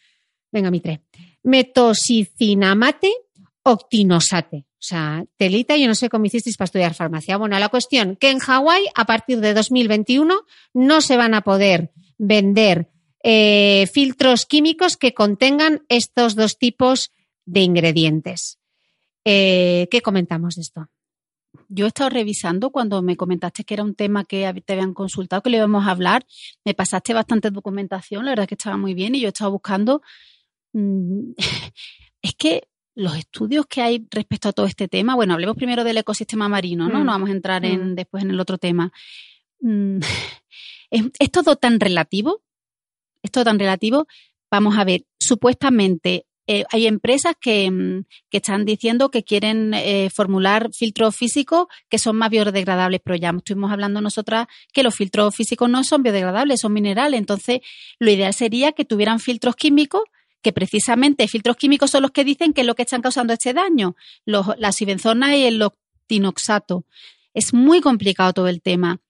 venga, 0.51 0.71
Mitre, 0.71 1.03
metosicinamate 1.43 3.13
octinosate. 3.63 4.67
O 4.83 4.85
sea, 4.85 5.25
telita, 5.37 5.77
yo 5.77 5.87
no 5.87 5.95
sé 5.95 6.09
cómo 6.09 6.25
hicisteis 6.25 6.57
para 6.57 6.67
estudiar 6.67 6.95
farmacia. 6.95 7.37
Bueno, 7.37 7.57
la 7.59 7.69
cuestión 7.69 8.17
que 8.17 8.31
en 8.31 8.41
Hawái, 8.41 8.87
a 8.97 9.05
partir 9.05 9.41
de 9.41 9.55
2021, 9.55 10.41
no 10.75 11.01
se 11.01 11.17
van 11.17 11.35
a 11.35 11.43
poder 11.43 11.93
vender 12.19 12.91
eh, 13.23 13.87
filtros 13.93 14.45
químicos 14.45 14.97
que 14.97 15.15
contengan 15.15 15.85
estos 15.89 16.35
dos 16.35 16.59
tipos 16.59 17.13
de 17.45 17.61
ingredientes. 17.61 18.59
Eh, 19.25 19.87
¿Qué 19.91 20.03
comentamos 20.03 20.57
de 20.57 20.63
esto? 20.63 20.89
Yo 21.69 21.85
he 21.85 21.89
estado 21.89 22.11
revisando 22.11 22.71
cuando 22.71 23.03
me 23.03 23.17
comentaste 23.17 23.65
que 23.65 23.75
era 23.75 23.83
un 23.83 23.95
tema 23.95 24.25
que 24.25 24.53
te 24.65 24.73
habían 24.73 24.95
consultado, 24.95 25.43
que 25.43 25.51
le 25.51 25.59
íbamos 25.59 25.87
a 25.87 25.91
hablar. 25.91 26.25
Me 26.65 26.75
pasaste 26.75 27.13
bastante 27.15 27.51
documentación, 27.51 28.25
la 28.25 28.33
verdad 28.33 28.45
es 28.45 28.49
que 28.49 28.55
estaba 28.55 28.77
muy 28.77 28.95
bien 28.95 29.15
y 29.15 29.21
yo 29.21 29.27
he 29.27 29.29
estado 29.29 29.51
buscando. 29.53 30.03
mm, 30.73 31.33
Es 32.23 32.35
que 32.37 32.69
los 32.95 33.17
estudios 33.17 33.67
que 33.67 33.83
hay 33.83 34.07
respecto 34.11 34.49
a 34.51 34.53
todo 34.53 34.67
este 34.67 34.87
tema, 34.87 35.15
bueno, 35.17 35.35
hablemos 35.35 35.57
primero 35.57 35.83
del 35.83 35.97
ecosistema 35.99 36.49
marino, 36.49 36.89
¿no? 36.89 37.01
Mm. 37.01 37.05
No 37.07 37.13
vamos 37.13 37.29
a 37.31 37.33
entrar 37.33 37.65
en, 37.65 37.93
Mm. 37.93 37.95
después 37.97 38.23
en 38.23 38.31
el 38.31 38.41
otro 38.41 38.59
tema. 38.59 38.93
Es, 40.91 41.05
es 41.19 41.31
todo 41.31 41.57
tan 41.57 41.81
relativo, 41.81 42.43
es 43.23 43.31
todo 43.31 43.45
tan 43.45 43.59
relativo. 43.59 44.07
Vamos 44.51 44.77
a 44.77 44.85
ver, 44.85 45.05
supuestamente 45.19 46.27
eh, 46.47 46.65
hay 46.71 46.87
empresas 46.87 47.35
que, 47.41 47.71
mm, 47.71 48.05
que 48.31 48.39
están 48.39 48.65
diciendo 48.65 49.11
que 49.11 49.23
quieren 49.23 49.75
eh, 49.75 50.11
formular 50.15 50.71
filtros 50.73 51.17
físicos 51.17 51.67
que 51.89 51.99
son 51.99 52.17
más 52.17 52.31
biodegradables, 52.31 53.01
pero 53.05 53.17
ya 53.17 53.31
estuvimos 53.31 53.71
hablando 53.71 54.01
nosotras 54.01 54.49
que 54.73 54.83
los 54.83 54.95
filtros 54.95 55.35
físicos 55.35 55.71
no 55.71 55.85
son 55.85 56.03
biodegradables, 56.03 56.61
son 56.61 56.73
minerales. 56.73 57.19
Entonces, 57.19 57.61
lo 57.99 58.11
ideal 58.11 58.35
sería 58.35 58.73
que 58.73 58.85
tuvieran 58.85 59.21
filtros 59.21 59.55
químicos 59.57 60.03
que 60.43 60.53
precisamente 60.53 61.29
filtros 61.29 61.57
químicos 61.57 61.93
son 61.93 62.03
los 62.03 62.11
que 62.11 62.25
dicen 62.25 62.53
que 62.53 62.63
es 62.63 62.67
lo 62.67 62.75
que 62.75 62.83
están 62.83 63.01
causando 63.01 63.33
este 63.33 63.53
daño, 63.53 63.95
los, 64.27 64.47
la 64.59 64.73
sibenzona 64.73 65.37
y 65.37 65.45
el 65.45 65.63
octinoxato. 65.63 66.85
Es 67.33 67.55
muy 67.55 67.81
complicado 67.81 68.33
todo 68.33 68.49
el 68.49 68.61
tema. 68.61 69.01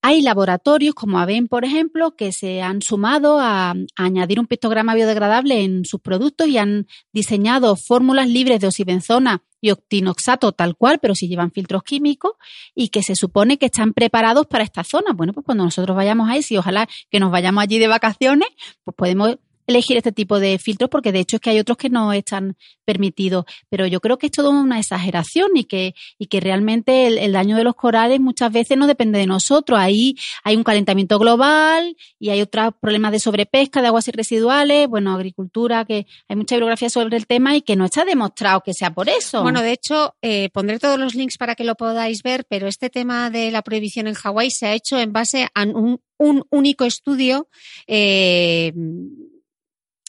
Hay 0.00 0.22
laboratorios 0.22 0.94
como 0.94 1.18
AVEN, 1.18 1.48
por 1.48 1.64
ejemplo, 1.64 2.14
que 2.14 2.30
se 2.30 2.62
han 2.62 2.82
sumado 2.82 3.40
a, 3.40 3.74
añadir 3.96 4.38
un 4.38 4.46
pictograma 4.46 4.94
biodegradable 4.94 5.62
en 5.64 5.84
sus 5.84 6.00
productos 6.00 6.46
y 6.46 6.56
han 6.56 6.86
diseñado 7.12 7.74
fórmulas 7.74 8.28
libres 8.28 8.60
de 8.60 8.68
oxibenzona 8.68 9.42
y 9.60 9.70
octinoxato 9.70 10.52
tal 10.52 10.76
cual, 10.76 11.00
pero 11.00 11.16
si 11.16 11.26
llevan 11.26 11.50
filtros 11.50 11.82
químicos 11.82 12.32
y 12.76 12.90
que 12.90 13.02
se 13.02 13.16
supone 13.16 13.58
que 13.58 13.66
están 13.66 13.92
preparados 13.92 14.46
para 14.46 14.62
esta 14.62 14.84
zona. 14.84 15.12
Bueno, 15.14 15.32
pues 15.32 15.44
cuando 15.44 15.64
nosotros 15.64 15.96
vayamos 15.96 16.30
ahí, 16.30 16.42
si 16.42 16.56
ojalá 16.56 16.88
que 17.10 17.18
nos 17.18 17.32
vayamos 17.32 17.62
allí 17.62 17.80
de 17.80 17.88
vacaciones, 17.88 18.48
pues 18.84 18.94
podemos 18.96 19.36
elegir 19.68 19.98
este 19.98 20.12
tipo 20.12 20.40
de 20.40 20.58
filtros 20.58 20.90
porque 20.90 21.12
de 21.12 21.20
hecho 21.20 21.36
es 21.36 21.42
que 21.42 21.50
hay 21.50 21.60
otros 21.60 21.76
que 21.76 21.90
no 21.90 22.12
están 22.12 22.56
permitidos. 22.84 23.44
Pero 23.68 23.86
yo 23.86 24.00
creo 24.00 24.16
que 24.16 24.26
es 24.26 24.32
todo 24.32 24.50
una 24.50 24.78
exageración 24.78 25.50
y 25.54 25.64
que, 25.64 25.94
y 26.18 26.26
que 26.26 26.40
realmente 26.40 27.06
el, 27.06 27.32
daño 27.32 27.54
de 27.54 27.64
los 27.64 27.74
corales 27.74 28.18
muchas 28.18 28.50
veces 28.50 28.78
no 28.78 28.86
depende 28.86 29.18
de 29.18 29.26
nosotros. 29.26 29.78
Ahí 29.78 30.16
hay 30.42 30.56
un 30.56 30.64
calentamiento 30.64 31.18
global 31.18 31.94
y 32.18 32.30
hay 32.30 32.40
otros 32.40 32.72
problemas 32.80 33.12
de 33.12 33.20
sobrepesca 33.20 33.82
de 33.82 33.88
aguas 33.88 34.08
residuales, 34.08 34.88
bueno, 34.88 35.12
agricultura, 35.12 35.84
que 35.84 36.06
hay 36.28 36.36
mucha 36.36 36.54
bibliografía 36.54 36.88
sobre 36.88 37.18
el 37.18 37.26
tema 37.26 37.54
y 37.54 37.60
que 37.60 37.76
no 37.76 37.84
está 37.84 38.06
demostrado 38.06 38.62
que 38.62 38.72
sea 38.72 38.94
por 38.94 39.10
eso. 39.10 39.42
Bueno, 39.42 39.60
de 39.60 39.72
hecho, 39.72 40.14
eh, 40.22 40.48
pondré 40.54 40.78
todos 40.78 40.98
los 40.98 41.14
links 41.14 41.36
para 41.36 41.54
que 41.54 41.64
lo 41.64 41.74
podáis 41.74 42.22
ver, 42.22 42.46
pero 42.48 42.68
este 42.68 42.88
tema 42.88 43.28
de 43.28 43.50
la 43.50 43.60
prohibición 43.60 44.06
en 44.06 44.14
Hawái 44.14 44.50
se 44.50 44.66
ha 44.66 44.74
hecho 44.74 44.98
en 44.98 45.12
base 45.12 45.46
a 45.54 45.64
un, 45.64 46.00
un 46.16 46.44
único 46.48 46.86
estudio. 46.86 47.48
eh, 47.86 48.72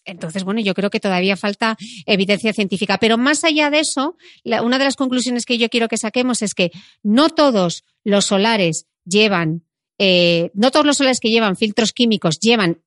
entonces, 0.10 0.44
bueno, 0.44 0.61
yo 0.61 0.73
creo 0.73 0.90
que 0.90 0.99
todavía 0.99 1.38
falta 1.38 1.77
evidencia 2.06 2.53
científica. 2.53 2.98
Pero 2.98 3.18
más 3.18 3.44
allá 3.44 3.69
de 3.69 3.80
eso, 3.80 4.18
una 4.44 4.77
de 4.77 4.84
las 4.84 4.95
conclusiones 4.95 5.45
que 5.45 5.57
yo 5.57 5.69
quiero 5.69 5.88
que 5.88 5.98
saquemos 5.98 6.41
es 6.41 6.53
que 6.53 6.72
no 7.03 7.30
todos 7.30 7.84
los 8.03 8.26
solares 8.26 8.88
llevan, 9.06 9.64
eh, 9.98 10.52
no 10.53 10.72
todos 10.72 10.86
los 10.86 10.98
solares 10.98 11.19
que 11.19 11.30
llevan 11.30 11.56
filtros 11.56 11.94
químicos 11.94 12.40
llevan 12.40 12.81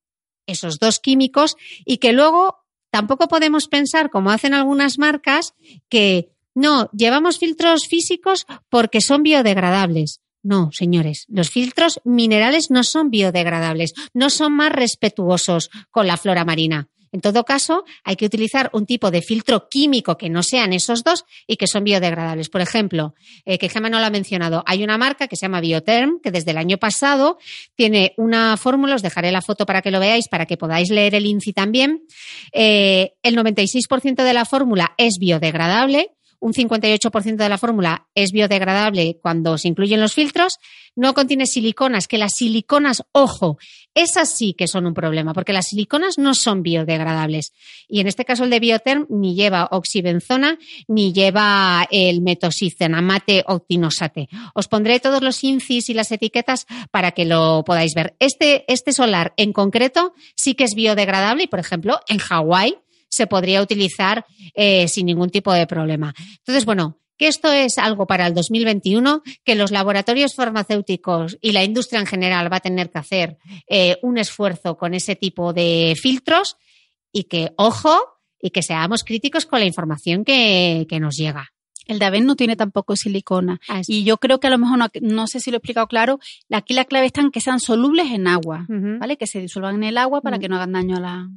esos 0.47 0.79
dos 0.79 0.99
químicos 0.99 1.57
y 1.85 1.99
que 1.99 2.13
luego 2.13 2.59
tampoco 2.91 3.29
podemos 3.29 3.69
pensar, 3.69 4.11
como 4.11 4.31
hacen 4.31 4.55
algunas 4.55 4.99
marcas, 4.99 5.55
que 5.89 6.33
no, 6.55 6.91
llevamos 6.93 7.39
filtros 7.39 7.87
físicos 7.87 8.47
porque 8.69 9.01
son 9.01 9.23
biodegradables. 9.23 10.21
No, 10.43 10.71
señores, 10.73 11.27
los 11.29 11.51
filtros 11.51 12.01
minerales 12.05 12.71
no 12.71 12.83
son 12.83 13.11
biodegradables, 13.11 13.95
no 14.13 14.29
son 14.29 14.55
más 14.55 14.73
respetuosos 14.73 15.71
con 15.91 16.09
la 16.09 16.17
flora 16.17 16.45
marina. 16.45 16.89
En 17.13 17.21
todo 17.21 17.45
caso, 17.45 17.85
hay 18.05 18.17
que 18.17 18.25
utilizar 18.25 18.71
un 18.73 18.87
tipo 18.87 19.11
de 19.11 19.23
filtro 19.23 19.69
químico 19.69 20.17
que 20.17 20.31
no 20.31 20.43
sean 20.43 20.73
esos 20.73 21.05
dos 21.05 21.25
y 21.47 21.57
que 21.57 21.67
son 21.67 21.85
biodegradables. 21.85 22.49
Por 22.49 22.63
ejemplo, 22.63 23.15
eh, 23.45 23.59
que 23.59 23.69
Gemma 23.69 23.91
no 23.91 24.01
lo 24.01 24.07
ha 24.07 24.11
mencionado, 24.11 24.65
hay 24.67 24.83
una 24.83 24.99
marca 24.99 25.29
que 25.29 25.37
se 25.37 25.43
llama 25.47 25.61
Bioterm, 25.61 26.21
que 26.23 26.31
desde 26.31 26.53
el 26.53 26.59
año 26.59 26.79
pasado 26.79 27.39
tiene 27.75 28.15
una 28.17 28.57
fórmula, 28.57 28.95
os 28.95 29.03
dejaré 29.03 29.31
la 29.31 29.43
foto 29.43 29.67
para 29.67 29.83
que 29.83 29.91
lo 29.91 30.01
veáis, 30.01 30.29
para 30.29 30.47
que 30.47 30.57
podáis 30.57 30.91
leer 30.91 31.15
el 31.15 31.27
INCI 31.27 31.53
también. 31.53 32.03
Eh, 32.53 33.13
el 33.23 33.37
96% 33.37 34.25
de 34.25 34.33
la 34.33 34.45
fórmula 34.45 34.95
es 34.97 35.19
biodegradable, 35.21 36.13
un 36.43 36.53
58% 36.53 37.37
de 37.37 37.49
la 37.49 37.57
fórmula 37.57 38.09
es 38.17 38.33
biodegradable 38.33 39.19
cuando 39.23 39.57
se 39.59 39.69
incluyen 39.69 40.01
los 40.01 40.13
filtros, 40.13 40.59
no 40.97 41.15
contiene 41.15 41.47
siliconas, 41.47 42.09
que 42.09 42.19
las 42.19 42.33
siliconas, 42.35 43.05
ojo, 43.13 43.59
esas 43.95 44.37
sí 44.37 44.53
que 44.53 44.67
son 44.67 44.87
un 44.87 44.93
problema, 44.93 45.35
porque 45.35 45.53
las 45.53 45.67
siliconas 45.69 46.19
no 46.19 46.35
son 46.35 46.65
biodegradables. 46.65 47.53
Y 47.87 48.01
en 48.01 48.09
este 48.09 48.25
caso 48.25 48.43
el 48.43 48.51
de 48.51 48.59
Bioterm 48.59 49.07
ni 49.09 49.37
lleva 49.37 49.69
oxibenzona 49.71 50.59
ni 50.89 51.13
lleva 51.13 51.87
el 51.91 52.23
metosicenamate 52.23 53.45
octinosate. 53.47 54.29
Os 54.55 54.67
pondré 54.67 54.99
todos 54.99 55.23
los 55.23 55.45
incis 55.45 55.91
y 55.91 55.95
las 55.95 56.11
etiquetas 56.11 56.67
para 56.91 57.13
que 57.13 57.25
lo 57.25 57.63
podáis 57.65 57.95
ver. 57.95 58.17
Este, 58.19 58.65
este 58.67 58.93
solar 58.93 59.33
en 59.37 59.53
concreto 59.53 60.13
sí 60.35 60.55
que 60.55 60.65
es 60.65 60.75
biodegradable 60.75 61.45
y, 61.45 61.47
por 61.47 61.61
ejemplo, 61.61 62.01
en 62.09 62.19
Hawái 62.19 62.79
se 63.13 63.27
podría 63.27 63.61
utilizar 63.61 64.25
eh, 64.55 64.89
sin 64.89 65.07
ningún 65.07 65.29
tipo 65.29 65.53
de 65.53 65.67
problema. 65.67 66.15
Entonces, 66.39 66.65
bueno, 66.65 66.99
que 67.19 67.29
esto 67.29 67.53
es 67.53 67.77
algo 67.77 68.07
para 68.07 68.27
el 68.27 68.35
2021, 68.35 69.23
que 69.45 69.55
los 69.55 69.71
laboratorios 69.71 70.35
farmacéuticos 70.35 71.37
y 71.43 71.53
la 71.53 71.63
industria 71.63 72.01
en 72.01 72.07
general 72.07 72.51
va 72.51 72.57
a 72.57 72.61
tener 72.61 72.91
que 72.91 72.99
hacer 72.99 73.37
eh, 73.69 73.99
un 74.03 74.17
esfuerzo 74.17 74.79
con 74.79 74.95
ese 74.95 75.15
tipo 75.15 75.53
de 75.53 75.95
filtros 76.01 76.57
y 77.13 77.25
que, 77.25 77.53
ojo, 77.57 77.95
y 78.41 78.49
que 78.49 78.63
seamos 78.63 79.05
críticos 79.05 79.45
con 79.45 79.61
la 79.61 79.67
información 79.67 80.25
que, 80.25 80.87
que 80.89 80.99
nos 80.99 81.15
llega. 81.15 81.53
El 81.87 81.99
de 81.99 82.07
Aven 82.07 82.25
no 82.25 82.35
tiene 82.35 82.57
tampoco 82.57 82.97
silicona. 82.97 83.61
Y 83.89 84.05
yo 84.05 84.17
creo 84.17 84.41
que 84.41 84.47
a 84.47 84.51
lo 84.51 84.57
mejor, 84.57 84.79
no, 84.79 84.89
no 85.03 85.27
sé 85.27 85.41
si 85.41 85.51
lo 85.51 85.57
he 85.57 85.59
explicado 85.59 85.87
claro, 85.87 86.19
aquí 86.51 86.73
la 86.73 86.87
clave 86.87 87.07
está 87.07 87.21
en 87.21 87.31
que 87.31 87.43
sean 87.43 87.61
solubles 87.61 88.11
en 88.11 88.27
agua. 88.27 88.67
¿vale? 88.69 89.19
Que 89.19 89.27
se 89.27 89.41
disuelvan 89.41 89.75
en 89.75 89.85
el 89.85 89.99
agua 89.99 90.23
para 90.23 90.39
que 90.39 90.49
no 90.49 90.57
hagan 90.57 90.73
daño 90.73 90.97
a 90.97 91.01
la, 91.01 91.29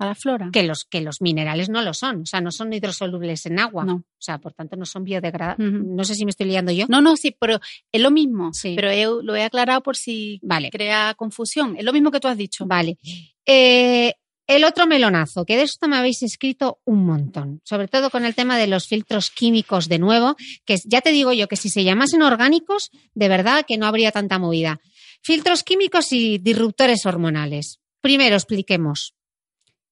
a 0.00 0.06
la 0.06 0.14
flora. 0.14 0.50
que 0.52 0.62
los, 0.64 0.84
que 0.84 1.00
los 1.00 1.20
minerales 1.20 1.68
no 1.68 1.82
lo 1.82 1.94
son, 1.94 2.22
o 2.22 2.26
sea, 2.26 2.40
no 2.40 2.50
son 2.50 2.72
hidrosolubles 2.72 3.46
en 3.46 3.58
agua. 3.60 3.84
No. 3.84 3.94
O 3.96 4.02
sea, 4.22 4.38
por 4.38 4.52
tanto, 4.54 4.76
no 4.76 4.84
son 4.86 5.04
biodegradables. 5.04 5.72
No 5.72 6.02
sé 6.04 6.14
si 6.14 6.24
me 6.24 6.30
estoy 6.30 6.46
liando 6.46 6.72
yo. 6.72 6.86
No, 6.88 7.00
no, 7.00 7.16
sí, 7.16 7.36
pero 7.38 7.60
es 7.92 8.00
lo 8.00 8.10
mismo. 8.10 8.52
Sí. 8.52 8.74
Pero 8.76 8.90
he- 8.90 9.22
lo 9.24 9.36
he 9.36 9.44
aclarado 9.44 9.82
por 9.82 9.96
si 9.96 10.40
Vale. 10.42 10.70
crea 10.70 11.14
confusión. 11.16 11.76
Es 11.76 11.84
lo 11.84 11.92
mismo 11.92 12.10
que 12.10 12.18
tú 12.20 12.28
has 12.28 12.36
dicho. 12.36 12.66
Vale. 12.66 12.98
Eh, 13.46 14.14
el 14.46 14.64
otro 14.64 14.86
melonazo, 14.86 15.44
que 15.44 15.56
de 15.56 15.62
esto 15.62 15.86
me 15.86 15.96
habéis 15.96 16.22
escrito 16.24 16.80
un 16.84 17.04
montón, 17.06 17.60
sobre 17.64 17.86
todo 17.86 18.10
con 18.10 18.24
el 18.24 18.34
tema 18.34 18.58
de 18.58 18.66
los 18.66 18.88
filtros 18.88 19.30
químicos 19.30 19.88
de 19.88 20.00
nuevo, 20.00 20.34
que 20.64 20.76
ya 20.86 21.00
te 21.02 21.12
digo 21.12 21.32
yo 21.32 21.46
que 21.46 21.54
si 21.56 21.68
se 21.70 21.84
llamasen 21.84 22.22
orgánicos, 22.22 22.90
de 23.14 23.28
verdad 23.28 23.64
que 23.66 23.78
no 23.78 23.86
habría 23.86 24.10
tanta 24.10 24.40
movida. 24.40 24.80
Filtros 25.22 25.62
químicos 25.62 26.12
y 26.12 26.38
disruptores 26.38 27.06
hormonales. 27.06 27.78
Primero 28.00 28.34
expliquemos. 28.34 29.14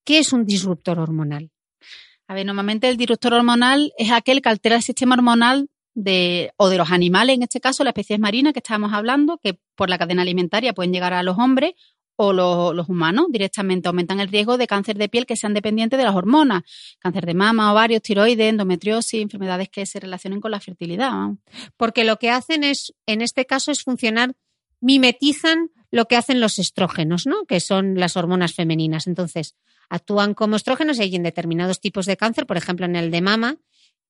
¿Qué 0.09 0.17
es 0.21 0.33
un 0.33 0.47
disruptor 0.47 0.99
hormonal? 1.01 1.51
A 2.29 2.35
ver, 2.35 2.47
normalmente 2.47 2.89
el 2.89 2.97
disruptor 2.97 3.35
hormonal 3.35 3.93
es 3.99 4.11
aquel 4.11 4.41
que 4.41 4.49
altera 4.49 4.77
el 4.77 4.83
sistema 4.83 5.15
hormonal 5.15 5.69
de, 5.93 6.51
o 6.57 6.71
de 6.71 6.79
los 6.79 6.91
animales, 6.91 7.37
en 7.37 7.43
este 7.43 7.61
caso, 7.61 7.85
las 7.85 7.91
especies 7.91 8.19
marinas 8.19 8.55
que 8.55 8.61
estábamos 8.61 8.95
hablando, 8.95 9.37
que 9.37 9.61
por 9.77 9.91
la 9.91 9.99
cadena 9.99 10.23
alimentaria 10.23 10.73
pueden 10.73 10.95
llegar 10.95 11.13
a 11.13 11.23
los 11.23 11.37
hombres 11.37 11.75
o 12.17 12.33
los 12.33 12.89
humanos 12.89 13.27
directamente 13.31 13.89
aumentan 13.89 14.19
el 14.19 14.29
riesgo 14.29 14.57
de 14.57 14.67
cáncer 14.67 14.97
de 14.97 15.11
piel 15.11 15.27
que 15.27 15.37
sean 15.37 15.53
dependientes 15.53 15.99
de 15.99 16.05
las 16.07 16.15
hormonas, 16.15 16.63
cáncer 17.01 17.27
de 17.27 17.35
mama, 17.35 17.71
ovarios, 17.71 18.01
tiroides, 18.01 18.49
endometriosis, 18.49 19.21
enfermedades 19.21 19.69
que 19.69 19.85
se 19.85 20.01
relacionen 20.01 20.41
con 20.41 20.53
la 20.53 20.61
fertilidad. 20.61 21.13
Porque 21.77 22.05
lo 22.05 22.17
que 22.17 22.31
hacen 22.31 22.65
es, 22.65 22.95
en 23.05 23.21
este 23.21 23.45
caso, 23.45 23.71
es 23.73 23.83
funcionar, 23.83 24.35
mimetizan 24.81 25.71
lo 25.90 26.06
que 26.06 26.16
hacen 26.16 26.40
los 26.40 26.59
estrógenos, 26.59 27.27
¿no? 27.27 27.44
Que 27.47 27.60
son 27.60 27.98
las 27.98 28.16
hormonas 28.16 28.55
femeninas. 28.55 29.06
Entonces, 29.06 29.55
actúan 29.89 30.35
como 30.35 30.56
estrógenos 30.56 30.98
y 30.98 31.02
hay 31.02 31.16
en 31.16 31.23
determinados 31.23 31.81
tipos 31.81 32.06
de 32.06 32.16
cáncer, 32.16 32.47
por 32.47 32.56
ejemplo, 32.56 32.86
en 32.86 32.97
el 32.97 33.10
de 33.10 33.20
mama, 33.20 33.56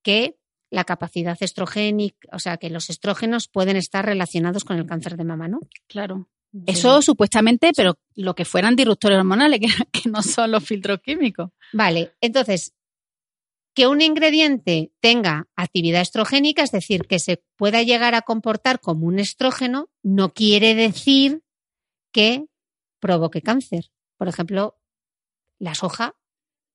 que 0.02 0.36
la 0.70 0.84
capacidad 0.84 1.36
estrogénica, 1.40 2.28
o 2.32 2.38
sea, 2.38 2.56
que 2.58 2.70
los 2.70 2.90
estrógenos 2.90 3.48
pueden 3.48 3.76
estar 3.76 4.04
relacionados 4.04 4.64
con 4.64 4.76
el 4.76 4.86
cáncer 4.86 5.16
de 5.16 5.24
mama, 5.24 5.48
¿no? 5.48 5.60
Claro. 5.86 6.28
Eso 6.66 7.02
supuestamente, 7.02 7.72
pero 7.76 7.98
lo 8.14 8.34
que 8.34 8.44
fueran 8.44 8.74
disruptores 8.76 9.18
hormonales, 9.18 9.60
que, 9.92 10.08
no 10.08 10.22
son 10.22 10.50
los 10.50 10.64
filtros 10.64 11.00
químicos. 11.00 11.50
Vale, 11.72 12.12
entonces, 12.20 12.74
que 13.74 13.86
un 13.86 14.00
ingrediente 14.00 14.90
tenga 15.00 15.46
actividad 15.56 16.00
estrogénica, 16.00 16.62
es 16.62 16.72
decir, 16.72 17.06
que 17.06 17.18
se 17.18 17.42
pueda 17.56 17.82
llegar 17.82 18.14
a 18.14 18.22
comportar 18.22 18.80
como 18.80 19.06
un 19.06 19.18
estrógeno, 19.18 19.88
no 20.02 20.32
quiere 20.32 20.74
decir 20.74 21.42
que 22.18 22.46
provoque 22.98 23.42
cáncer. 23.42 23.92
Por 24.16 24.26
ejemplo, 24.26 24.76
la 25.60 25.76
soja 25.76 26.16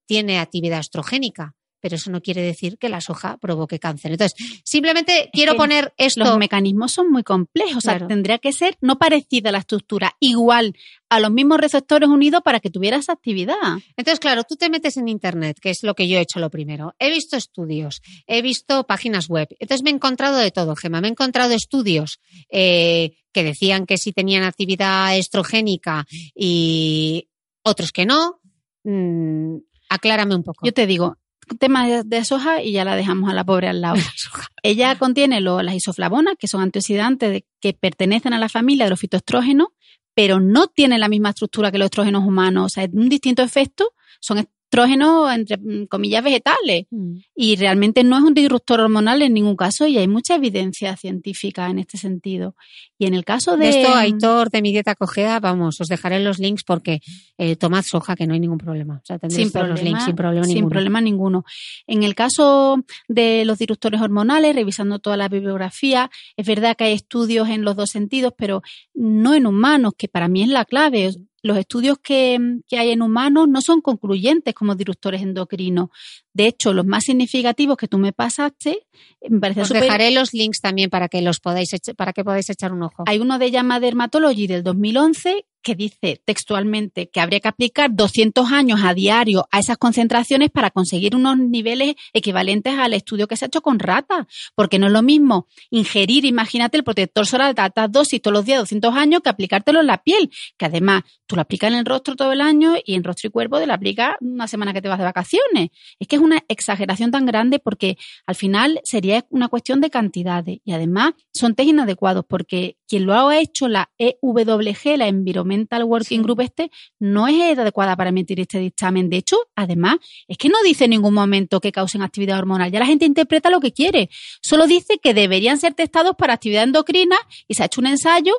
tiene 0.06 0.40
actividad 0.40 0.80
estrogénica, 0.80 1.57
pero 1.84 1.97
eso 1.97 2.10
no 2.10 2.22
quiere 2.22 2.41
decir 2.41 2.77
que 2.77 2.88
la 2.88 3.01
soja 3.01 3.35
provoque 3.35 3.77
cáncer. 3.77 4.14
Entonces, 4.14 4.61
simplemente 4.64 5.30
quiero 5.34 5.57
poner 5.57 5.93
esto. 5.97 6.23
Los 6.23 6.38
mecanismos 6.38 6.93
son 6.93 7.11
muy 7.11 7.23
complejos, 7.23 7.76
o 7.76 7.81
sea, 7.81 8.07
tendría 8.07 8.38
que 8.38 8.53
ser 8.53 8.77
no 8.80 8.97
parecida 8.97 9.51
la 9.51 9.57
estructura, 9.57 10.15
igual 10.22 10.77
a 11.10 11.19
los 11.19 11.30
mismos 11.30 11.60
receptores 11.60 12.07
unidos 12.07 12.41
para 12.41 12.61
que 12.61 12.69
tuviera 12.69 12.95
esa 12.95 13.11
actividad. 13.11 13.57
Entonces, 13.97 14.22
claro, 14.22 14.45
tú 14.45 14.55
te 14.55 14.69
metes 14.69 14.95
en 14.95 15.10
Internet, 15.10 15.57
que 15.61 15.72
es 15.72 15.84
lo 15.84 15.93
que 15.93 16.07
yo 16.07 16.18
he 16.18 16.22
hecho 16.22 16.39
lo 16.39 16.49
primero. 16.49 16.95
He 16.99 17.10
visto 17.10 17.35
estudios, 17.35 18.01
he 18.27 18.41
visto 18.41 18.85
páginas 18.85 19.27
web. 19.27 19.49
Entonces, 19.60 19.84
me 19.84 19.89
he 19.89 19.93
encontrado 19.93 20.38
de 20.38 20.51
todo, 20.51 20.77
Gema. 20.77 21.01
Me 21.01 21.10
he 21.10 21.11
encontrado 21.11 21.53
estudios 21.53 22.22
eh, 22.49 23.18
que 23.34 23.43
decían 23.43 23.85
que 23.85 23.97
sí 23.97 24.14
tenían 24.14 24.43
actividad 24.43 25.18
estrogénica 25.18 26.05
y 26.34 27.27
otros 27.61 27.91
que 27.91 28.05
no. 28.05 28.39
Mm, 28.85 29.57
aclárame 29.89 30.35
un 30.35 30.43
poco. 30.43 30.65
Yo 30.65 30.73
te 30.73 30.88
digo, 30.88 31.18
tema 31.57 31.88
de, 31.88 32.25
soja 32.25 32.61
y 32.61 32.71
ya 32.73 32.85
la 32.85 32.95
dejamos 32.95 33.30
a 33.30 33.34
la 33.34 33.43
pobre 33.43 33.67
al 33.67 33.81
lado. 33.81 33.95
Ella 34.63 34.97
contiene 34.97 35.41
las 35.41 35.75
isoflavonas, 35.75 36.35
que 36.38 36.47
son 36.47 36.61
antioxidantes 36.61 37.43
que 37.59 37.73
pertenecen 37.73 38.34
a 38.34 38.39
la 38.39 38.49
familia 38.49 38.85
de 38.85 38.91
los 38.91 38.99
fitoestrógenos, 38.99 39.69
pero 40.13 40.39
no 40.39 40.67
tienen 40.67 40.99
la 40.99 41.09
misma 41.09 41.30
estructura 41.30 41.71
que 41.71 41.77
los 41.77 41.88
estrógenos 41.88 42.23
humanos. 42.23 42.65
O 42.65 42.69
sea, 42.69 42.84
es 42.84 42.89
un 42.93 43.09
distinto 43.09 43.41
efecto. 43.41 43.93
Son 44.19 44.47
estrógenos, 44.74 45.32
entre 45.32 45.58
mm, 45.58 45.86
comillas, 45.86 46.24
vegetales. 46.24 46.88
Mm. 46.90 47.18
Y 47.36 47.56
realmente 47.58 48.04
no 48.04 48.18
es 48.18 48.24
un 48.24 48.34
disruptor 48.34 48.80
hormonal 48.80 49.22
en 49.22 49.34
ningún 49.34 49.56
caso 49.56 49.86
y 49.86 49.98
hay 50.00 50.08
mucha 50.08 50.36
evidencia 50.36 50.98
científica 50.98 51.70
en 51.70 51.78
este 51.78 51.98
sentido. 52.00 52.56
Y 52.98 53.06
en 53.06 53.14
el 53.14 53.24
caso 53.24 53.56
de... 53.56 53.70
Esto, 53.70 53.94
Aitor, 53.94 54.50
de 54.50 54.62
mi 54.62 54.72
dieta 54.72 54.95
cogea, 54.95 55.40
vamos, 55.40 55.80
os 55.80 55.88
dejaré 55.88 56.20
los 56.22 56.40
links 56.40 56.64
porque 56.64 57.02
eh, 57.38 57.56
tomad 57.56 57.84
soja, 57.84 58.16
que 58.16 58.26
no 58.26 58.34
hay 58.34 58.40
ningún 58.40 58.58
problema. 58.58 58.95
O 58.95 59.06
sea, 59.06 59.20
sin 59.30 59.52
problema, 59.52 59.76
los 59.76 59.84
links 59.84 60.06
sin 60.06 60.16
problema 60.16 60.45
sin 60.45 60.56
ninguno. 60.56 60.70
problema 60.70 61.02
ninguno. 61.02 61.45
En 61.86 62.04
el 62.04 62.16
caso 62.16 62.84
de 63.08 63.45
los 63.45 63.60
disruptores 63.60 64.02
hormonales, 64.02 64.56
revisando 64.56 64.98
toda 65.00 65.18
la 65.18 65.30
bibliografía, 65.30 66.10
es 66.36 66.48
verdad 66.48 66.76
que 66.76 66.86
hay 66.86 66.94
estudios 66.94 67.50
en 67.50 67.64
los 67.64 67.76
dos 67.76 67.91
sentidos, 67.91 68.34
pero 68.36 68.64
no 68.95 69.36
en 69.36 69.45
humanos, 69.45 69.94
que 69.95 70.08
para 70.08 70.28
mí 70.28 70.41
es 70.41 70.50
la 70.50 70.66
clave 70.66 71.12
los 71.44 71.57
estudios 71.57 71.99
que, 71.99 72.61
hay 72.72 72.90
en 72.90 73.02
humanos 73.02 73.48
no 73.49 73.61
son 73.61 73.82
concluyentes 73.82 74.53
como 74.53 74.76
disruptores 74.76 75.22
endocrinos. 75.22 75.90
De 76.34 76.48
hecho, 76.48 76.74
los 76.74 76.86
más 76.86 77.03
significativos 77.03 77.78
que 77.78 77.90
tú 77.90 77.98
me 77.98 78.14
pasaste, 78.14 78.88
me 79.30 79.40
parece 79.40 79.61
Os 79.61 79.70
dejaré 79.70 80.11
los 80.11 80.34
links 80.34 80.61
también 80.61 80.90
para 80.90 81.10
que 81.10 81.22
los 81.22 81.40
podáis 81.41 81.70
para 81.98 82.14
que 82.14 82.24
podáis 82.24 82.49
echar 82.49 82.72
un 82.72 82.84
ojo. 82.84 83.03
Hay 83.06 83.20
uno 83.20 83.38
de 83.38 83.52
Llama 83.52 83.82
Dermatology 83.82 84.48
del 84.48 84.64
2011 84.64 85.45
que 85.64 85.76
dice 85.76 86.22
textualmente 86.26 87.10
que 87.10 87.19
habría 87.19 87.40
que 87.40 87.48
aplicar 87.48 87.90
200 87.94 88.52
años 88.52 88.81
a 88.84 88.94
diario 88.94 89.48
a 89.52 89.60
esas 89.60 89.77
concentraciones 89.77 90.52
para 90.52 90.69
conseguir 90.69 91.15
unos 91.15 91.38
niveles 91.38 91.95
equivalentes 92.14 92.77
al 92.77 92.94
estudio 92.94 93.27
que 93.27 93.35
se 93.35 93.45
ha 93.45 93.48
hecho 93.48 93.61
con 93.61 93.80
ratas, 93.80 94.27
porque 94.56 94.77
no 94.77 94.88
es 94.88 94.94
lo 94.94 95.02
mismo 95.02 95.48
ingerir, 95.72 96.26
imagínate, 96.26 96.77
el 96.77 96.84
protector 96.84 97.26
solar 97.26 97.56
de 97.56 97.61
altas 97.61 97.91
dosis 97.91 98.22
todos 98.22 98.34
los 98.34 98.45
días 98.45 98.60
200 98.60 98.94
años 98.95 99.22
que 99.22 99.30
aplicártelo 99.30 99.80
en 99.80 99.88
la 99.88 100.03
piel, 100.03 100.30
que 100.57 100.65
además 100.65 101.03
tú 101.26 101.35
lo 101.35 101.41
aplicas 101.41 101.72
en 101.72 101.80
el 101.80 101.85
rostro 101.85 102.15
todo 102.15 102.31
el 102.31 102.41
año 102.41 102.76
y 102.85 102.95
en 102.95 103.03
rostro 103.03 103.30
y 103.30 103.31
cuerpo 103.31 103.60
te 103.60 103.65
lo 103.65 103.73
aplicas 103.73 104.15
una 104.22 104.48
semana 104.48 104.73
que 104.73 104.81
te 104.81 104.90
vas 104.90 104.99
de 104.99 105.06
vacaciones. 105.06 105.69
Es 105.99 106.07
que 106.07 106.18
es 106.18 106.22
una 106.22 106.44
exageración 106.48 107.11
tan 107.11 107.26
grande 107.26 107.60
porque 107.60 107.98
al 108.26 108.35
final 108.35 108.81
sería 108.84 109.26
una 109.30 109.48
cuestión 109.48 109.81
de 109.81 109.90
cantidades. 109.90 110.60
Y 110.65 110.73
además 110.73 111.14
son 111.34 111.56
test 111.56 111.69
inadecuados 111.69 112.26
porque 112.27 112.77
quien 112.94 113.07
lo 113.07 113.15
ha 113.15 113.40
hecho 113.40 113.68
la 113.68 113.90
EWG, 113.98 114.98
la 114.98 115.07
Environmental 115.07 115.84
Working 115.84 116.22
Group 116.22 116.41
este, 116.41 116.70
no 116.99 117.28
es 117.28 117.57
adecuada 117.57 117.95
para 117.95 118.11
emitir 118.11 118.40
este 118.40 118.60
dictamen. 118.60 119.10
De 119.10 119.18
hecho, 119.18 119.36
además, 119.56 119.95
es 120.28 120.38
que 120.38 120.48
no 120.48 120.61
dice 120.64 120.84
en 120.84 120.91
ningún 120.91 121.15
momento 121.15 121.60
que 121.60 121.72
causen 121.72 122.03
actividad 122.03 122.38
hormonal. 122.38 122.72
Ya 122.72 122.78
la 122.78 122.86
gente 122.86 123.06
interpreta 123.06 123.49
lo 123.49 123.61
que 123.61 123.72
quiere. 123.72 124.11
Solo 124.44 124.68
dice 124.68 124.99
que 125.02 125.15
deberían 125.15 125.57
ser 125.57 125.74
testados 125.74 126.15
para 126.15 126.34
actividad 126.34 126.65
endocrina 126.65 127.15
y 127.48 127.56
se 127.56 127.64
ha 127.64 127.65
hecho 127.65 127.82
un 127.82 127.88
ensayo 127.88 128.36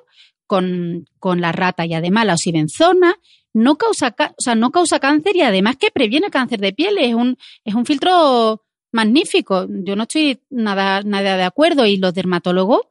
con, 0.47 1.09
con 1.19 1.41
la 1.41 1.51
rata 1.51 1.85
y 1.85 1.95
además 1.95 2.25
la 2.25 2.35
osibenzona 2.35 3.17
no 3.55 3.75
causa, 3.75 4.15
o 4.17 4.41
sea, 4.41 4.55
no 4.55 4.71
causa 4.71 5.01
cáncer 5.01 5.35
y 5.35 5.41
además 5.41 5.79
que 5.79 5.91
previene 5.91 6.31
cáncer 6.31 6.61
de 6.61 6.73
piel. 6.73 6.97
Es 6.99 7.15
un, 7.15 7.37
es 7.65 7.75
un 7.75 7.85
filtro 7.85 8.63
magnífico. 8.93 9.67
Yo 9.69 9.97
no 9.97 10.05
estoy 10.05 10.39
nada, 10.49 11.03
nada 11.03 11.37
de 11.37 11.43
acuerdo 11.43 11.87
y 11.87 11.97
los 11.97 12.15
dermatólogos 12.15 12.83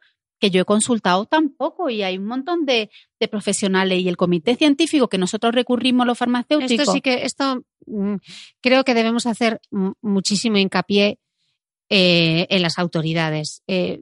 que 0.44 0.52
yo 0.52 0.64
he 0.64 0.66
consultado 0.66 1.26
tampoco 1.26 1.90
y 1.90 2.04
hay 2.04 2.18
un 2.18 2.26
montón 2.26 2.66
de, 2.66 2.90
profesionales 3.32 4.02
y 4.02 4.10
el 4.10 4.18
comité 4.18 4.58
científico 4.58 5.08
que 5.08 5.18
nosotros 5.18 5.56
recurrimos 5.56 6.06
los 6.06 6.18
farmacéuticos. 6.18 6.82
Esto 6.82 6.92
sí 6.92 7.00
que, 7.00 7.24
esto 7.24 7.64
mm, 7.86 8.16
creo 8.60 8.84
que 8.84 8.94
debemos 8.94 9.26
hacer 9.26 9.62
muchísimo 10.02 10.58
hincapié 10.58 11.18
eh, 11.88 12.46
en 12.50 12.62
las 12.62 12.78
autoridades. 12.78 13.64
Eh, 13.68 14.02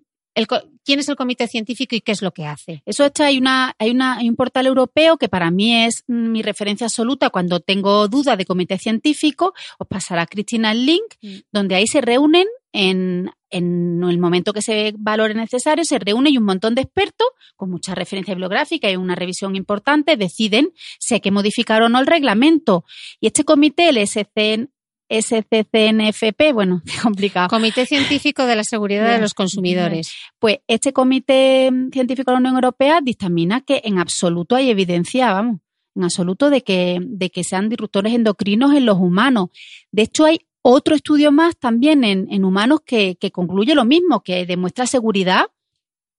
quién 0.83 0.99
es 0.99 1.09
el 1.09 1.15
comité 1.15 1.47
científico 1.47 1.95
y 1.95 2.01
qué 2.01 2.11
es 2.11 2.21
lo 2.21 2.31
que 2.31 2.45
hace. 2.45 2.83
Eso 2.85 3.05
está, 3.05 3.25
hay, 3.25 3.37
una, 3.37 3.75
hay, 3.77 3.91
una, 3.91 4.17
hay 4.17 4.29
un 4.29 4.35
portal 4.35 4.67
europeo 4.67 5.17
que 5.17 5.29
para 5.29 5.51
mí 5.51 5.83
es 5.85 6.03
mi 6.07 6.41
referencia 6.41 6.87
absoluta 6.87 7.29
cuando 7.29 7.59
tengo 7.59 8.07
dudas 8.07 8.37
de 8.37 8.45
comité 8.45 8.77
científico, 8.77 9.53
os 9.77 9.87
pasará 9.87 10.25
Cristina 10.25 10.71
el 10.71 10.85
link, 10.85 11.15
mm. 11.21 11.35
donde 11.51 11.75
ahí 11.75 11.87
se 11.87 12.01
reúnen 12.01 12.47
en, 12.73 13.31
en, 13.49 14.01
el 14.03 14.17
momento 14.17 14.53
que 14.53 14.61
se 14.61 14.93
valore 14.97 15.33
necesario, 15.33 15.83
se 15.83 15.99
reúne 15.99 16.29
y 16.29 16.37
un 16.37 16.45
montón 16.45 16.75
de 16.75 16.81
expertos, 16.81 17.27
con 17.55 17.69
mucha 17.69 17.93
referencia 17.93 18.33
bibliográfica 18.33 18.89
y 18.89 18.95
una 18.95 19.15
revisión 19.15 19.55
importante, 19.55 20.15
deciden 20.15 20.71
si 20.99 21.15
hay 21.15 21.19
que 21.19 21.31
modificar 21.31 21.81
o 21.81 21.89
no 21.89 21.99
el 21.99 22.07
reglamento. 22.07 22.85
Y 23.19 23.27
este 23.27 23.43
comité, 23.43 23.89
el 23.89 24.07
SCN, 24.07 24.71
SCCNFP, 25.11 26.53
bueno, 26.53 26.81
complicado. 27.03 27.49
Comité 27.49 27.85
Científico 27.85 28.45
de 28.45 28.55
la 28.55 28.63
Seguridad 28.63 29.11
de 29.11 29.19
los 29.19 29.33
Consumidores. 29.33 30.13
Pues 30.39 30.59
este 30.67 30.93
Comité 30.93 31.69
Científico 31.91 32.31
de 32.31 32.35
la 32.35 32.39
Unión 32.39 32.55
Europea 32.55 33.01
dictamina 33.01 33.61
que 33.61 33.81
en 33.83 33.99
absoluto 33.99 34.55
hay 34.55 34.69
evidencia, 34.69 35.33
vamos, 35.33 35.59
en 35.95 36.03
absoluto 36.05 36.49
de 36.49 36.63
que, 36.63 36.99
de 37.01 37.29
que 37.29 37.43
sean 37.43 37.67
disruptores 37.67 38.13
endocrinos 38.13 38.73
en 38.73 38.85
los 38.85 38.97
humanos. 38.97 39.49
De 39.91 40.03
hecho, 40.03 40.25
hay 40.25 40.39
otro 40.61 40.95
estudio 40.95 41.31
más 41.31 41.57
también 41.57 42.03
en, 42.03 42.45
humanos 42.45 42.79
que, 42.85 43.17
que 43.19 43.31
concluye 43.31 43.75
lo 43.75 43.83
mismo, 43.83 44.21
que 44.21 44.45
demuestra 44.45 44.85
seguridad 44.85 45.47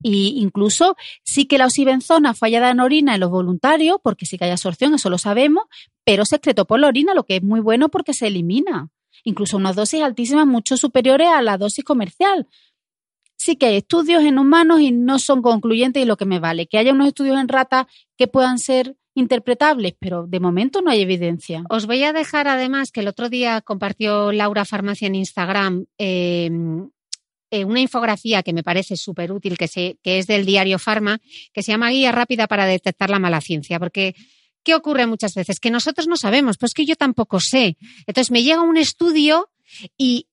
y 0.03 0.41
incluso 0.41 0.97
sí 1.23 1.47
que 1.47 1.59
la 1.59 1.67
osibenzona 1.67 2.35
fue 2.35 2.49
hallada 2.49 2.71
en 2.71 2.81
orina 2.81 3.15
en 3.15 3.21
los 3.21 3.31
voluntarios, 3.31 3.99
porque 4.03 4.27
sí 4.27 4.39
que 4.39 4.45
hay 4.45 4.51
absorción, 4.51 4.95
eso 4.95 5.11
lo 5.11 5.19
sabemos, 5.19 5.65
pero 6.05 6.25
se 6.25 6.37
excretó 6.37 6.67
por 6.67 6.81
la 6.81 6.89
orina, 6.89 7.15
lo 7.15 7.25
que 7.25 7.37
es 7.37 7.43
muy 7.43 7.61
bueno 7.61 7.89
porque 7.89 8.15
se 8.15 8.27
elimina. 8.27 8.91
Incluso 9.25 9.57
unas 9.57 9.77
dosis 9.77 10.03
altísimas 10.03 10.47
mucho 10.47 10.77
superiores 10.77 11.29
a 11.29 11.43
la 11.43 11.57
dosis 11.59 11.85
comercial. 11.85 12.49
Sí 13.37 13.57
que 13.57 13.67
hay 13.67 13.77
estudios 13.77 14.23
en 14.25 14.39
humanos 14.39 14.81
y 14.81 14.93
no 14.93 15.19
son 15.19 15.43
concluyentes 15.43 16.03
y 16.03 16.07
lo 16.07 16.17
que 16.17 16.25
me 16.25 16.41
vale. 16.41 16.67
Que 16.67 16.79
haya 16.79 16.93
unos 16.93 17.09
estudios 17.09 17.39
en 17.39 17.49
ratas 17.49 17.87
que 18.17 18.29
puedan 18.29 18.59
ser 18.59 18.97
interpretables, 19.15 19.95
pero 19.99 20.27
de 20.27 20.41
momento 20.41 20.81
no 20.81 20.91
hay 20.91 21.03
evidencia. 21.03 21.65
Os 21.69 21.87
voy 21.87 22.03
a 22.03 22.13
dejar 22.13 22.49
además 22.49 22.91
que 22.93 23.01
el 23.01 23.09
otro 23.09 23.29
día 23.29 23.61
compartió 23.61 24.33
Laura 24.33 24.65
Farmacia 24.65 25.07
en 25.07 25.17
Instagram 25.17 25.87
eh, 25.99 26.51
eh, 27.53 27.67
una 27.67 27.81
infografía 27.81 28.43
que 28.43 28.55
me 28.55 28.63
parece 28.63 28.97
súper 28.97 29.31
útil, 29.31 29.59
que, 29.59 29.69
que 30.03 30.19
es 30.19 30.27
del 30.27 30.47
diario 30.47 30.79
Pharma, 30.79 31.21
que 31.53 31.63
se 31.63 31.71
llama 31.71 31.91
Guía 31.91 32.11
Rápida 32.11 32.47
para 32.47 32.65
Detectar 32.65 33.11
la 33.11 33.19
Mala 33.19 33.43
Ciencia, 33.43 33.79
porque 33.79 34.15
¿qué 34.63 34.75
ocurre 34.75 35.07
muchas 35.07 35.35
veces? 35.35 35.61
Que 35.61 35.71
nosotros 35.71 36.09
no 36.09 36.17
sabemos, 36.17 36.57
pues 36.57 36.73
que 36.73 36.87
yo 36.87 36.97
tampoco 36.97 37.41
sé. 37.41 37.77
Entonces 38.07 38.31
me 38.31 38.43
llega 38.43 38.63
un 38.63 38.79
estudio 38.79 39.51
y 39.99 40.29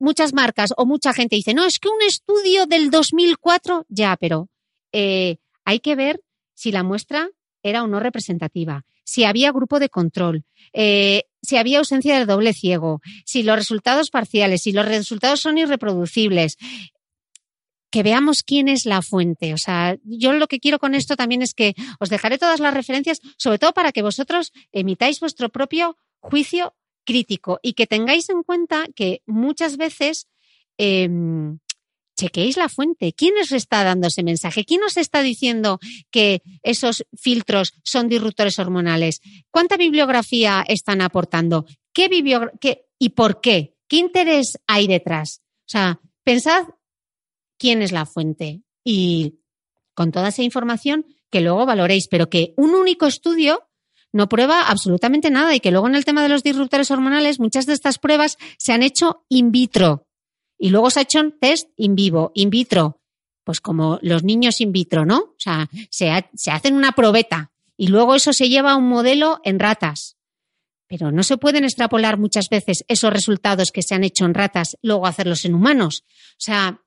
muchas 0.00 0.34
marcas 0.34 0.74
o 0.76 0.84
mucha 0.84 1.12
gente 1.12 1.36
dice, 1.36 1.54
no, 1.54 1.64
es 1.64 1.78
que 1.78 1.88
un 1.88 2.02
estudio 2.02 2.66
del 2.66 2.90
2004, 2.90 3.86
ya, 3.88 4.16
pero 4.16 4.48
eh, 4.90 5.36
hay 5.64 5.78
que 5.78 5.94
ver 5.94 6.24
si 6.54 6.72
la 6.72 6.82
muestra 6.82 7.28
era 7.62 7.84
o 7.84 7.86
no 7.86 8.00
representativa, 8.00 8.84
si 9.04 9.22
había 9.22 9.52
grupo 9.52 9.78
de 9.78 9.90
control, 9.90 10.44
eh, 10.72 11.22
si 11.42 11.56
había 11.56 11.78
ausencia 11.78 12.16
del 12.16 12.26
doble 12.26 12.52
ciego, 12.52 13.00
si 13.26 13.42
los 13.42 13.56
resultados 13.56 14.10
parciales, 14.10 14.62
si 14.62 14.72
los 14.72 14.86
resultados 14.86 15.40
son 15.40 15.58
irreproducibles, 15.58 16.56
que 17.90 18.02
veamos 18.02 18.42
quién 18.42 18.68
es 18.68 18.86
la 18.86 19.02
fuente. 19.02 19.52
O 19.52 19.58
sea, 19.58 19.96
yo 20.04 20.32
lo 20.32 20.46
que 20.46 20.60
quiero 20.60 20.78
con 20.78 20.94
esto 20.94 21.14
también 21.14 21.42
es 21.42 21.52
que 21.52 21.74
os 22.00 22.08
dejaré 22.08 22.38
todas 22.38 22.58
las 22.58 22.72
referencias, 22.72 23.20
sobre 23.36 23.58
todo 23.58 23.74
para 23.74 23.92
que 23.92 24.02
vosotros 24.02 24.52
emitáis 24.72 25.20
vuestro 25.20 25.50
propio 25.50 25.96
juicio 26.20 26.74
crítico 27.04 27.58
y 27.62 27.74
que 27.74 27.86
tengáis 27.86 28.30
en 28.30 28.42
cuenta 28.44 28.86
que 28.94 29.22
muchas 29.26 29.76
veces 29.76 30.28
em, 30.78 31.58
chequeéis 32.16 32.56
la 32.56 32.68
fuente. 32.68 33.12
¿Quién 33.12 33.34
os 33.40 33.52
está 33.52 33.84
dando 33.84 34.08
ese 34.08 34.22
mensaje? 34.22 34.64
¿Quién 34.64 34.82
os 34.82 34.96
está 34.96 35.22
diciendo 35.22 35.78
que 36.10 36.42
esos 36.62 37.04
filtros 37.14 37.74
son 37.82 38.08
disruptores 38.08 38.58
hormonales? 38.58 39.20
¿Cuánta 39.50 39.76
bibliografía 39.76 40.64
están 40.66 41.00
aportando? 41.00 41.66
¿Qué, 41.92 42.08
qué 42.60 42.86
y 42.98 43.10
por 43.10 43.40
qué? 43.40 43.76
¿Qué 43.88 43.96
interés 43.96 44.58
hay 44.66 44.86
detrás? 44.86 45.42
O 45.60 45.68
sea, 45.72 46.00
pensad 46.24 46.64
quién 47.58 47.82
es 47.82 47.92
la 47.92 48.06
fuente 48.06 48.62
y 48.84 49.40
con 49.94 50.12
toda 50.12 50.28
esa 50.28 50.42
información 50.42 51.06
que 51.30 51.40
luego 51.40 51.66
valoréis, 51.66 52.08
pero 52.08 52.28
que 52.28 52.54
un 52.56 52.74
único 52.74 53.06
estudio 53.06 53.68
no 54.12 54.28
prueba 54.28 54.62
absolutamente 54.62 55.30
nada 55.30 55.54
y 55.54 55.60
que 55.60 55.70
luego 55.70 55.88
en 55.88 55.94
el 55.94 56.04
tema 56.04 56.22
de 56.22 56.28
los 56.28 56.42
disruptores 56.42 56.90
hormonales 56.90 57.40
muchas 57.40 57.66
de 57.66 57.72
estas 57.72 57.98
pruebas 57.98 58.36
se 58.58 58.72
han 58.72 58.82
hecho 58.82 59.24
in 59.28 59.50
vitro 59.50 60.06
y 60.62 60.70
luego 60.70 60.90
se 60.90 61.00
ha 61.00 61.02
hecho 61.02 61.18
un 61.18 61.36
test 61.40 61.70
in 61.76 61.96
vivo, 61.96 62.30
in 62.36 62.48
vitro, 62.48 63.00
pues 63.42 63.60
como 63.60 63.98
los 64.00 64.22
niños 64.22 64.60
in 64.60 64.70
vitro, 64.70 65.04
¿no? 65.04 65.18
O 65.18 65.34
sea, 65.36 65.68
se, 65.90 66.08
se 66.34 66.52
hacen 66.52 66.76
una 66.76 66.92
probeta 66.92 67.50
y 67.76 67.88
luego 67.88 68.14
eso 68.14 68.32
se 68.32 68.48
lleva 68.48 68.70
a 68.70 68.76
un 68.76 68.88
modelo 68.88 69.40
en 69.42 69.58
ratas. 69.58 70.16
Pero 70.86 71.10
no 71.10 71.24
se 71.24 71.36
pueden 71.36 71.64
extrapolar 71.64 72.16
muchas 72.16 72.48
veces 72.48 72.84
esos 72.86 73.12
resultados 73.12 73.72
que 73.72 73.82
se 73.82 73.96
han 73.96 74.04
hecho 74.04 74.24
en 74.24 74.34
ratas, 74.34 74.78
luego 74.82 75.08
hacerlos 75.08 75.44
en 75.44 75.56
humanos. 75.56 76.04
O 76.34 76.38
sea, 76.38 76.80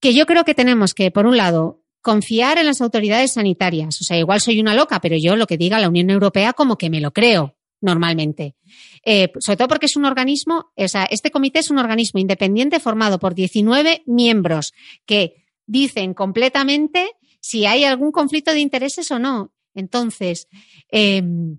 que 0.00 0.12
yo 0.12 0.26
creo 0.26 0.42
que 0.42 0.56
tenemos 0.56 0.92
que, 0.92 1.12
por 1.12 1.26
un 1.26 1.36
lado, 1.36 1.84
confiar 2.02 2.58
en 2.58 2.66
las 2.66 2.80
autoridades 2.80 3.34
sanitarias. 3.34 4.00
O 4.00 4.04
sea, 4.04 4.18
igual 4.18 4.40
soy 4.40 4.58
una 4.58 4.74
loca, 4.74 5.00
pero 5.00 5.16
yo 5.16 5.36
lo 5.36 5.46
que 5.46 5.58
diga 5.58 5.78
la 5.78 5.88
Unión 5.88 6.10
Europea 6.10 6.54
como 6.54 6.76
que 6.76 6.90
me 6.90 7.00
lo 7.00 7.12
creo 7.12 7.54
normalmente. 7.80 8.56
Eh, 9.04 9.32
sobre 9.38 9.56
todo 9.56 9.68
porque 9.68 9.86
es 9.86 9.96
un 9.96 10.04
organismo, 10.04 10.72
o 10.76 10.88
sea, 10.88 11.04
este 11.04 11.30
comité 11.30 11.60
es 11.60 11.70
un 11.70 11.78
organismo 11.78 12.20
independiente 12.20 12.80
formado 12.80 13.18
por 13.18 13.34
19 13.34 14.02
miembros 14.06 14.72
que 15.06 15.46
dicen 15.66 16.14
completamente 16.14 17.10
si 17.40 17.66
hay 17.66 17.84
algún 17.84 18.12
conflicto 18.12 18.52
de 18.52 18.60
intereses 18.60 19.10
o 19.10 19.18
no. 19.18 19.52
Entonces, 19.74 20.48
em, 20.90 21.58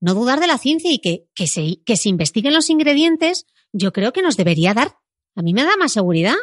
no 0.00 0.14
dudar 0.14 0.40
de 0.40 0.46
la 0.46 0.58
ciencia 0.58 0.90
y 0.90 0.98
que, 0.98 1.26
que, 1.34 1.46
se, 1.46 1.82
que 1.84 1.96
se 1.96 2.08
investiguen 2.08 2.54
los 2.54 2.70
ingredientes, 2.70 3.46
yo 3.72 3.92
creo 3.92 4.12
que 4.12 4.22
nos 4.22 4.36
debería 4.36 4.74
dar. 4.74 4.96
A 5.36 5.42
mí 5.42 5.52
me 5.52 5.62
da 5.62 5.76
más 5.76 5.92
seguridad 5.92 6.34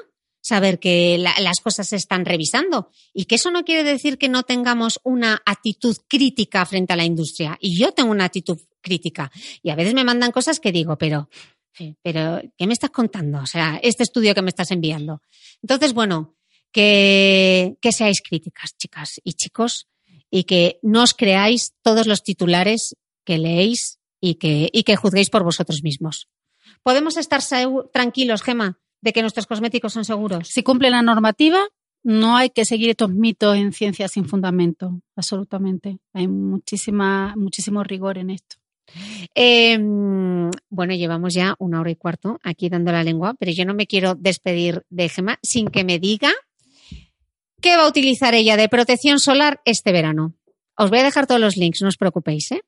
saber 0.48 0.80
que 0.80 1.18
las 1.18 1.60
cosas 1.60 1.90
se 1.90 1.98
están 1.98 2.26
revisando 2.26 2.90
y 3.14 3.26
que 3.26 3.36
eso 3.36 3.52
no 3.52 3.66
quiere 3.66 3.84
decir 3.84 4.18
que 4.18 4.30
no 4.30 4.44
tengamos 4.44 5.00
una 5.04 5.42
actitud 5.46 5.98
crítica 6.08 6.66
frente 6.66 6.94
a 6.94 6.96
la 6.96 7.04
industria. 7.04 7.58
Y 7.60 7.78
yo 7.78 7.92
tengo 7.92 8.12
una 8.12 8.26
actitud 8.26 8.58
crítica 8.82 9.32
y 9.62 9.70
a 9.70 9.76
veces 9.76 9.94
me 9.94 10.04
mandan 10.04 10.32
cosas 10.32 10.60
que 10.60 10.72
digo, 10.72 10.98
pero, 10.98 11.30
pero, 12.02 12.42
¿qué 12.58 12.66
me 12.66 12.74
estás 12.74 12.92
contando? 12.92 13.40
O 13.40 13.46
sea, 13.46 13.80
este 13.84 14.04
estudio 14.04 14.34
que 14.34 14.42
me 14.42 14.50
estás 14.50 14.72
enviando. 14.72 15.22
Entonces, 15.62 15.94
bueno, 15.94 16.38
que, 16.72 17.76
que 17.82 17.92
seáis 17.92 18.22
críticas, 18.22 18.78
chicas 18.78 19.20
y 19.24 19.34
chicos, 19.34 19.88
y 20.32 20.44
que 20.44 20.80
no 20.82 21.04
os 21.04 21.14
creáis 21.14 21.74
todos 21.82 22.08
los 22.08 22.24
titulares 22.24 22.96
que 23.26 23.38
leéis 23.38 24.00
y 24.22 24.36
que, 24.36 24.70
y 24.72 24.84
que 24.84 24.96
juzguéis 24.96 25.30
por 25.30 25.44
vosotros 25.44 25.82
mismos. 25.84 26.30
¿Podemos 26.84 27.18
estar 27.18 27.42
tranquilos, 27.92 28.44
Gema, 28.44 28.80
de 29.02 29.14
que 29.14 29.22
nuestros 29.22 29.48
cosméticos 29.48 29.94
son 29.94 30.06
seguros. 30.06 30.48
Si 30.48 30.64
cumple 30.64 30.90
la 30.90 31.02
normativa, 31.02 31.60
no 32.04 32.38
hay 32.38 32.50
que 32.50 32.66
seguir 32.66 32.90
estos 32.90 33.10
mitos 33.10 33.58
en 33.58 33.74
ciencia 33.74 34.08
sin 34.08 34.26
fundamento, 34.26 35.02
absolutamente. 35.16 36.00
Hay 36.14 36.28
muchísima, 36.28 37.34
muchísimo 37.36 37.84
rigor 37.84 38.18
en 38.18 38.30
esto. 38.30 38.58
Em, 39.36 40.50
bueno, 40.70 40.94
llevamos 40.94 41.34
ya 41.34 41.56
una 41.60 41.82
hora 41.82 41.92
y 41.92 41.96
cuarto 41.96 42.40
aquí 42.44 42.70
dando 42.70 42.92
la 42.92 43.04
lengua, 43.04 43.36
pero 43.38 43.52
yo 43.52 43.66
no 43.66 43.74
me 43.74 43.88
quiero 43.88 44.16
despedir 44.16 44.84
de 44.90 45.10
Gema 45.10 45.40
sin 45.44 45.68
que 45.68 45.84
me 45.84 46.00
diga 46.00 46.32
qué 47.62 47.76
va 47.76 47.84
a 47.84 47.90
utilizar 47.90 48.34
ella 48.34 48.56
de 48.56 48.70
protección 48.70 49.20
solar 49.20 49.62
este 49.66 49.92
verano. 49.92 50.34
Os 50.78 50.90
voy 50.90 51.00
a 51.00 51.04
dejar 51.04 51.28
todos 51.28 51.42
los 51.42 51.58
links, 51.58 51.82
no 51.82 51.90
os 51.90 51.98
preocupéis, 51.98 52.52
¿eh? 52.52 52.62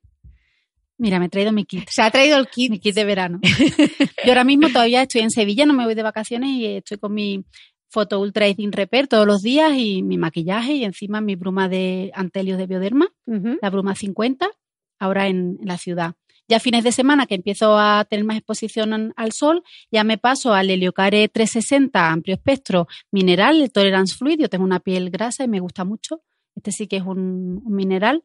Mira, 1.00 1.18
me 1.18 1.26
he 1.26 1.28
traído 1.30 1.50
mi 1.50 1.64
kit. 1.64 1.88
Se 1.88 2.02
ha 2.02 2.10
traído 2.10 2.36
el 2.36 2.46
kit. 2.46 2.70
Mi 2.70 2.78
kit 2.78 2.94
de 2.94 3.04
verano. 3.06 3.40
Yo 4.24 4.32
ahora 4.32 4.44
mismo 4.44 4.68
todavía 4.68 5.00
estoy 5.00 5.22
en 5.22 5.30
Sevilla, 5.30 5.64
no 5.64 5.72
me 5.72 5.86
voy 5.86 5.94
de 5.94 6.02
vacaciones 6.02 6.50
y 6.50 6.66
estoy 6.66 6.98
con 6.98 7.14
mi 7.14 7.42
foto 7.88 8.20
Ultra 8.20 8.44
Aging 8.44 8.70
Repair 8.70 9.08
todos 9.08 9.26
los 9.26 9.40
días 9.40 9.72
y 9.74 10.02
mi 10.02 10.18
maquillaje 10.18 10.74
y 10.74 10.84
encima 10.84 11.22
mi 11.22 11.36
bruma 11.36 11.70
de 11.70 12.12
antelios 12.14 12.58
de 12.58 12.66
bioderma, 12.66 13.08
la 13.24 13.70
bruma 13.70 13.94
50, 13.94 14.50
ahora 14.98 15.26
en, 15.26 15.58
la 15.62 15.78
ciudad. 15.78 16.16
Ya 16.46 16.60
fines 16.60 16.84
de 16.84 16.92
semana 16.92 17.26
que 17.26 17.36
empiezo 17.36 17.78
a 17.78 18.04
tener 18.04 18.26
más 18.26 18.36
exposición 18.36 19.14
al 19.16 19.32
sol, 19.32 19.62
ya 19.90 20.04
me 20.04 20.18
paso 20.18 20.52
al 20.52 20.68
Heliocare 20.68 21.28
360 21.28 22.10
amplio 22.10 22.34
espectro 22.34 22.88
mineral, 23.10 23.62
el 23.62 23.72
Tolerance 23.72 24.16
Fluid. 24.16 24.38
Yo 24.38 24.50
tengo 24.50 24.64
una 24.64 24.80
piel 24.80 25.10
grasa 25.10 25.44
y 25.44 25.48
me 25.48 25.60
gusta 25.60 25.84
mucho. 25.84 26.20
Este 26.54 26.72
sí 26.72 26.86
que 26.86 26.98
es 26.98 27.04
un 27.04 27.62
mineral. 27.64 28.22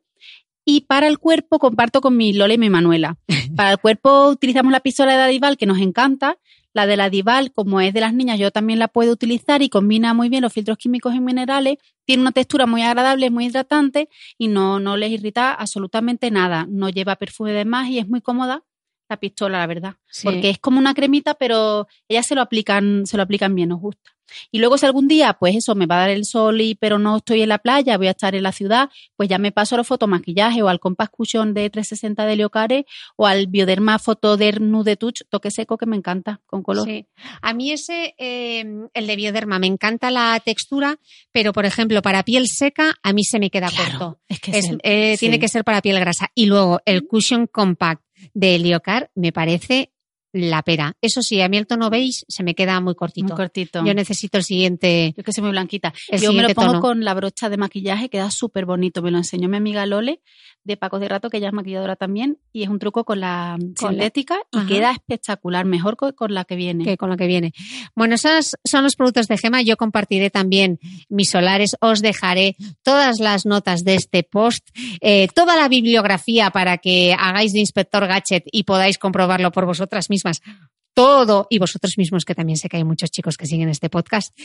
Y 0.66 0.82
para 0.82 1.08
el 1.08 1.20
cuerpo 1.20 1.60
comparto 1.60 2.02
con 2.02 2.18
mi 2.18 2.34
Lola 2.34 2.56
y 2.56 2.58
mi 2.58 2.70
Manuela. 2.70 3.18
Para 3.56 3.72
el 3.72 3.78
cuerpo 3.78 4.30
utilizamos 4.30 4.72
la 4.72 4.80
pistola 4.80 5.16
de 5.16 5.24
Adival 5.24 5.58
que 5.58 5.68
nos 5.68 5.80
encanta. 5.80 6.40
La 6.74 6.88
de 6.88 6.98
la 6.98 7.10
Dival, 7.10 7.54
como 7.54 7.80
es 7.80 7.94
de 7.94 8.02
las 8.02 8.14
niñas, 8.14 8.38
yo 8.38 8.52
también 8.52 8.80
la 8.80 8.90
puedo 8.90 9.14
utilizar 9.14 9.62
y 9.62 9.70
combina 9.70 10.14
muy 10.14 10.28
bien 10.28 10.42
los 10.42 10.52
filtros 10.52 10.78
químicos 10.78 11.16
y 11.16 11.22
minerales. 11.22 11.78
Tiene 12.04 12.22
una 12.22 12.34
textura 12.34 12.66
muy 12.66 12.82
agradable, 12.82 13.30
muy 13.30 13.46
hidratante 13.46 14.10
y 14.38 14.50
no, 14.50 14.82
no 14.82 14.98
les 14.98 15.12
irrita 15.12 15.54
absolutamente 15.54 16.32
nada. 16.32 16.68
No 16.70 16.90
lleva 16.90 17.16
perfume 17.16 17.54
de 17.54 17.64
más 17.64 17.88
y 17.88 18.00
es 18.00 18.10
muy 18.10 18.20
cómoda 18.20 18.64
la 19.08 19.18
pistola, 19.18 19.60
la 19.60 19.68
verdad. 19.68 19.96
Porque 20.24 20.50
es 20.50 20.60
como 20.60 20.80
una 20.80 20.94
cremita, 20.94 21.36
pero 21.36 21.88
ellas 22.10 22.26
se 22.26 22.36
lo 22.36 22.42
aplican, 22.42 23.06
se 23.06 23.18
lo 23.18 23.24
aplican 23.24 23.56
bien, 23.56 23.70
nos 23.70 23.80
gusta. 23.80 24.15
Y 24.52 24.60
luego 24.60 24.78
si 24.78 24.86
algún 24.86 25.08
día, 25.08 25.34
pues 25.34 25.56
eso, 25.56 25.76
me 25.76 25.86
va 25.86 25.98
a 25.98 26.00
dar 26.02 26.10
el 26.10 26.26
sol 26.26 26.62
y 26.62 26.76
pero 26.76 27.00
no 27.00 27.18
estoy 27.18 27.42
en 27.42 27.50
la 27.50 27.60
playa, 27.60 27.98
voy 27.98 28.08
a 28.08 28.12
estar 28.12 28.36
en 28.36 28.44
la 28.44 28.52
ciudad, 28.52 28.90
pues 29.16 29.30
ya 29.30 29.38
me 29.38 29.52
paso 29.52 29.76
a 29.76 29.78
los 29.78 29.88
fotomaquillaje 29.88 30.62
o 30.62 30.68
al 30.68 30.80
Compass 30.80 31.10
Cushion 31.10 31.54
de 31.54 31.70
360 31.70 32.26
de 32.26 32.36
Leocare 32.36 32.86
o 33.16 33.28
al 33.28 33.48
Bioderma 33.48 34.00
Photoder 34.00 34.62
Nude 34.62 34.96
Touch, 34.96 35.22
toque 35.30 35.52
seco 35.52 35.78
que 35.78 35.86
me 35.86 35.96
encanta, 35.96 36.42
con 36.46 36.64
color. 36.64 36.88
Sí. 36.88 37.06
A 37.42 37.54
mí 37.54 37.72
ese, 37.72 38.16
em, 38.18 38.88
el 38.94 39.08
de 39.08 39.16
Bioderma, 39.16 39.60
me 39.60 39.68
encanta 39.68 40.12
la 40.12 40.40
textura, 40.44 41.00
pero 41.32 41.54
por 41.54 41.66
ejemplo, 41.66 42.02
para 42.02 42.24
piel 42.24 42.48
seca, 42.48 42.96
a 43.02 43.14
mí 43.14 43.24
se 43.24 43.40
me 43.40 43.50
queda 43.50 43.70
corto. 43.76 44.20
Es 44.28 44.40
que 44.40 44.52
eh, 44.84 45.18
Tiene 45.18 45.40
que 45.40 45.48
ser 45.48 45.64
para 45.64 45.82
piel 45.82 46.00
grasa. 46.00 46.32
Y 46.36 46.46
luego 46.46 46.82
el 46.86 47.08
Cushion 47.08 47.48
Compact 47.48 48.04
de 48.34 48.60
Liocar 48.60 49.12
me 49.16 49.32
parece 49.32 49.92
la 50.36 50.64
pera. 50.64 50.98
Eso 51.02 51.22
sí, 51.22 51.42
a 51.42 51.48
mí 51.48 51.58
el 51.58 51.66
tono 51.66 51.90
beige 51.90 52.26
se 52.28 52.44
me 52.44 52.56
queda 52.56 52.80
muy 52.82 52.94
cortito. 52.94 53.28
Muy 53.28 53.38
cortito. 53.38 53.86
Yo 53.86 53.94
necesito 53.94 54.38
el 54.38 54.44
siguiente. 54.44 55.14
Yo 55.16 55.24
que 55.24 55.32
soy 55.32 55.44
muy 55.44 55.52
blanquita. 55.52 55.94
Yo 56.22 56.34
me 56.34 56.44
lo 56.44 56.54
pongo 56.54 56.82
con 56.82 57.06
la 57.06 57.14
brocha 57.14 57.50
de 57.50 57.56
maquillaje, 57.56 58.10
queda 58.10 58.30
súper 58.30 58.66
bonito. 58.66 59.02
Me 59.02 59.12
lo 59.12 59.18
enseñó 59.18 59.48
mi 59.48 59.58
amiga 59.58 59.86
Lole 59.86 60.22
de 60.66 60.78
Paco 60.78 61.00
de 61.00 61.08
Rato, 61.08 61.30
que 61.30 61.38
ella 61.38 61.50
es 61.50 61.54
maquilladora 61.54 61.96
también, 61.96 62.40
y 62.52 62.64
es 62.64 62.70
un 62.70 62.80
truco 62.80 63.06
con 63.06 63.20
la 63.20 63.56
sintética 63.80 64.40
y 64.52 64.66
queda 64.66 64.92
espectacular, 64.92 65.64
mejor 65.64 65.96
con, 65.96 66.34
la 66.34 66.44
que 66.44 66.56
viene. 66.56 66.84
Que 66.84 66.98
con 66.98 67.12
la 67.12 67.18
que 67.18 67.28
viene. 67.28 67.54
Bueno, 67.96 68.16
esos 68.16 68.56
son 68.64 68.84
los 68.84 68.96
productos 68.96 69.28
de 69.28 69.38
Gema. 69.38 69.62
Yo 69.62 69.78
compartiré 69.78 70.32
también 70.32 70.80
mis 71.08 71.30
solares. 71.30 71.76
Os 71.82 72.02
dejaré 72.02 72.56
todas 72.82 73.20
las 73.20 73.46
notas 73.46 73.84
de 73.84 73.96
este 73.96 74.24
post, 74.24 74.68
eh, 75.02 75.28
toda 75.36 75.56
la 75.56 75.70
bibliografía 75.70 76.50
para 76.50 76.80
que 76.80 77.14
hagáis 77.18 77.54
de 77.54 77.60
inspector 77.60 78.08
gadget 78.08 78.44
y 78.52 78.64
podáis 78.64 78.98
comprobarlo 78.98 79.52
por 79.52 79.66
vosotras 79.66 80.10
mismas 80.10 80.25
todo 80.96 81.46
y 81.50 81.60
vosotros 81.60 81.98
mismos, 81.98 82.26
que 82.26 82.34
también 82.34 82.58
sé 82.58 82.70
que 82.70 82.78
hay 82.78 82.84
muchos 82.84 83.12
chicos 83.12 83.38
que 83.38 83.46
siguen 83.46 83.70
este 83.70 83.90
podcast. 83.90 84.36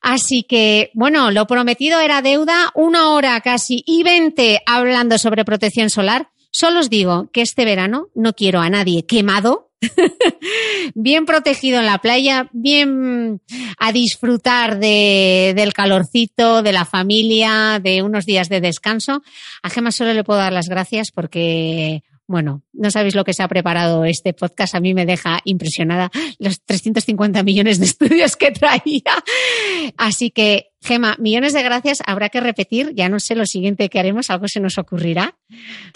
Así 0.00 0.44
que, 0.44 0.90
bueno, 0.94 1.30
lo 1.30 1.46
prometido 1.46 2.00
era 2.00 2.22
deuda, 2.22 2.70
una 2.74 3.10
hora 3.10 3.38
casi 3.42 3.82
y 3.84 4.02
veinte 4.02 4.62
hablando 4.64 5.18
sobre 5.18 5.44
protección 5.44 5.90
solar. 5.90 6.30
Solo 6.50 6.80
os 6.80 6.88
digo 6.88 7.28
que 7.32 7.42
este 7.42 7.66
verano 7.66 8.08
no 8.14 8.32
quiero 8.32 8.60
a 8.60 8.70
nadie 8.70 9.04
quemado, 9.04 9.72
bien 10.94 11.26
protegido 11.26 11.80
en 11.80 11.86
la 11.86 11.98
playa, 11.98 12.48
bien 12.52 13.42
a 13.78 13.92
disfrutar 13.92 14.78
de, 14.78 15.52
del 15.54 15.74
calorcito, 15.74 16.62
de 16.62 16.72
la 16.72 16.84
familia, 16.84 17.80
de 17.82 18.02
unos 18.02 18.24
días 18.24 18.48
de 18.48 18.60
descanso. 18.60 19.22
A 19.62 19.68
Gema 19.68 19.92
solo 19.92 20.14
le 20.14 20.24
puedo 20.24 20.38
dar 20.38 20.52
las 20.52 20.68
gracias 20.68 21.10
porque 21.12 22.02
bueno, 22.26 22.62
no 22.72 22.90
sabéis 22.90 23.14
lo 23.14 23.24
que 23.24 23.32
se 23.32 23.42
ha 23.42 23.48
preparado 23.48 24.04
este 24.04 24.32
podcast. 24.32 24.74
A 24.74 24.80
mí 24.80 24.94
me 24.94 25.06
deja 25.06 25.40
impresionada 25.44 26.10
los 26.38 26.60
350 26.64 27.42
millones 27.42 27.78
de 27.78 27.86
estudios 27.86 28.36
que 28.36 28.50
traía. 28.50 29.22
Así 29.96 30.30
que, 30.30 30.72
Gema, 30.82 31.16
millones 31.18 31.52
de 31.52 31.62
gracias. 31.62 32.02
Habrá 32.04 32.28
que 32.28 32.40
repetir. 32.40 32.92
Ya 32.94 33.08
no 33.08 33.20
sé 33.20 33.36
lo 33.36 33.46
siguiente 33.46 33.88
que 33.88 33.98
haremos. 34.00 34.30
Algo 34.30 34.48
se 34.48 34.60
nos 34.60 34.78
ocurrirá. 34.78 35.36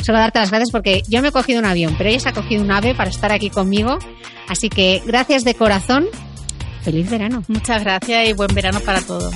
Solo 0.03 0.19
darte 0.19 0.39
las 0.39 0.51
gracias 0.51 0.71
porque 0.71 1.03
yo 1.09 1.21
me 1.21 1.29
he 1.29 1.33
cogido 1.33 1.59
un 1.59 1.67
avión, 1.67 1.95
pero 1.99 2.11
ella 2.11 2.21
se 2.21 2.29
ha 2.29 2.33
cogido 2.33 2.63
un 2.63 2.71
ave 2.71 2.95
para 2.95 3.11
estar 3.11 3.33
aquí 3.33 3.51
conmigo. 3.51 3.99
Así 4.49 4.69
que 4.69 5.03
gracias 5.05 5.45
de 5.45 5.55
corazón. 5.55 6.07
Feliz 6.83 7.11
verano. 7.11 7.43
Muchas 7.49 7.83
gracias 7.83 8.29
y 8.29 8.33
buen 8.33 8.55
verano 8.55 8.81
para 8.81 9.01
todos. 9.03 9.35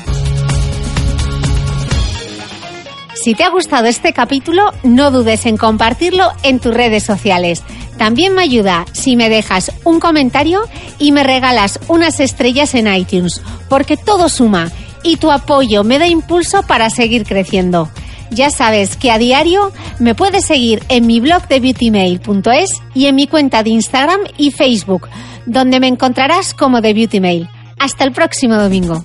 Si 3.14 3.34
te 3.34 3.44
ha 3.44 3.48
gustado 3.48 3.86
este 3.86 4.12
capítulo, 4.12 4.72
no 4.82 5.10
dudes 5.10 5.46
en 5.46 5.56
compartirlo 5.56 6.30
en 6.42 6.58
tus 6.58 6.74
redes 6.74 7.04
sociales. 7.04 7.62
También 7.96 8.34
me 8.34 8.42
ayuda 8.42 8.86
si 8.92 9.16
me 9.16 9.28
dejas 9.28 9.72
un 9.84 10.00
comentario 10.00 10.62
y 10.98 11.12
me 11.12 11.22
regalas 11.22 11.78
unas 11.88 12.18
estrellas 12.20 12.74
en 12.74 12.92
iTunes, 12.92 13.40
porque 13.68 13.96
todo 13.96 14.28
suma 14.28 14.70
y 15.02 15.16
tu 15.16 15.30
apoyo 15.30 15.84
me 15.84 15.98
da 15.98 16.08
impulso 16.08 16.62
para 16.64 16.90
seguir 16.90 17.24
creciendo. 17.24 17.88
Ya 18.30 18.50
sabes 18.50 18.96
que 18.96 19.12
a 19.12 19.18
diario 19.18 19.72
me 20.00 20.14
puedes 20.14 20.44
seguir 20.44 20.82
en 20.88 21.06
mi 21.06 21.20
blog 21.20 21.46
de 21.46 21.60
beautymail.es 21.60 22.82
y 22.94 23.06
en 23.06 23.14
mi 23.14 23.28
cuenta 23.28 23.62
de 23.62 23.70
Instagram 23.70 24.20
y 24.36 24.50
Facebook, 24.50 25.08
donde 25.46 25.78
me 25.78 25.86
encontrarás 25.86 26.52
como 26.52 26.80
de 26.80 26.94
Beautymail. 26.94 27.48
Hasta 27.78 28.04
el 28.04 28.12
próximo 28.12 28.56
domingo. 28.56 29.04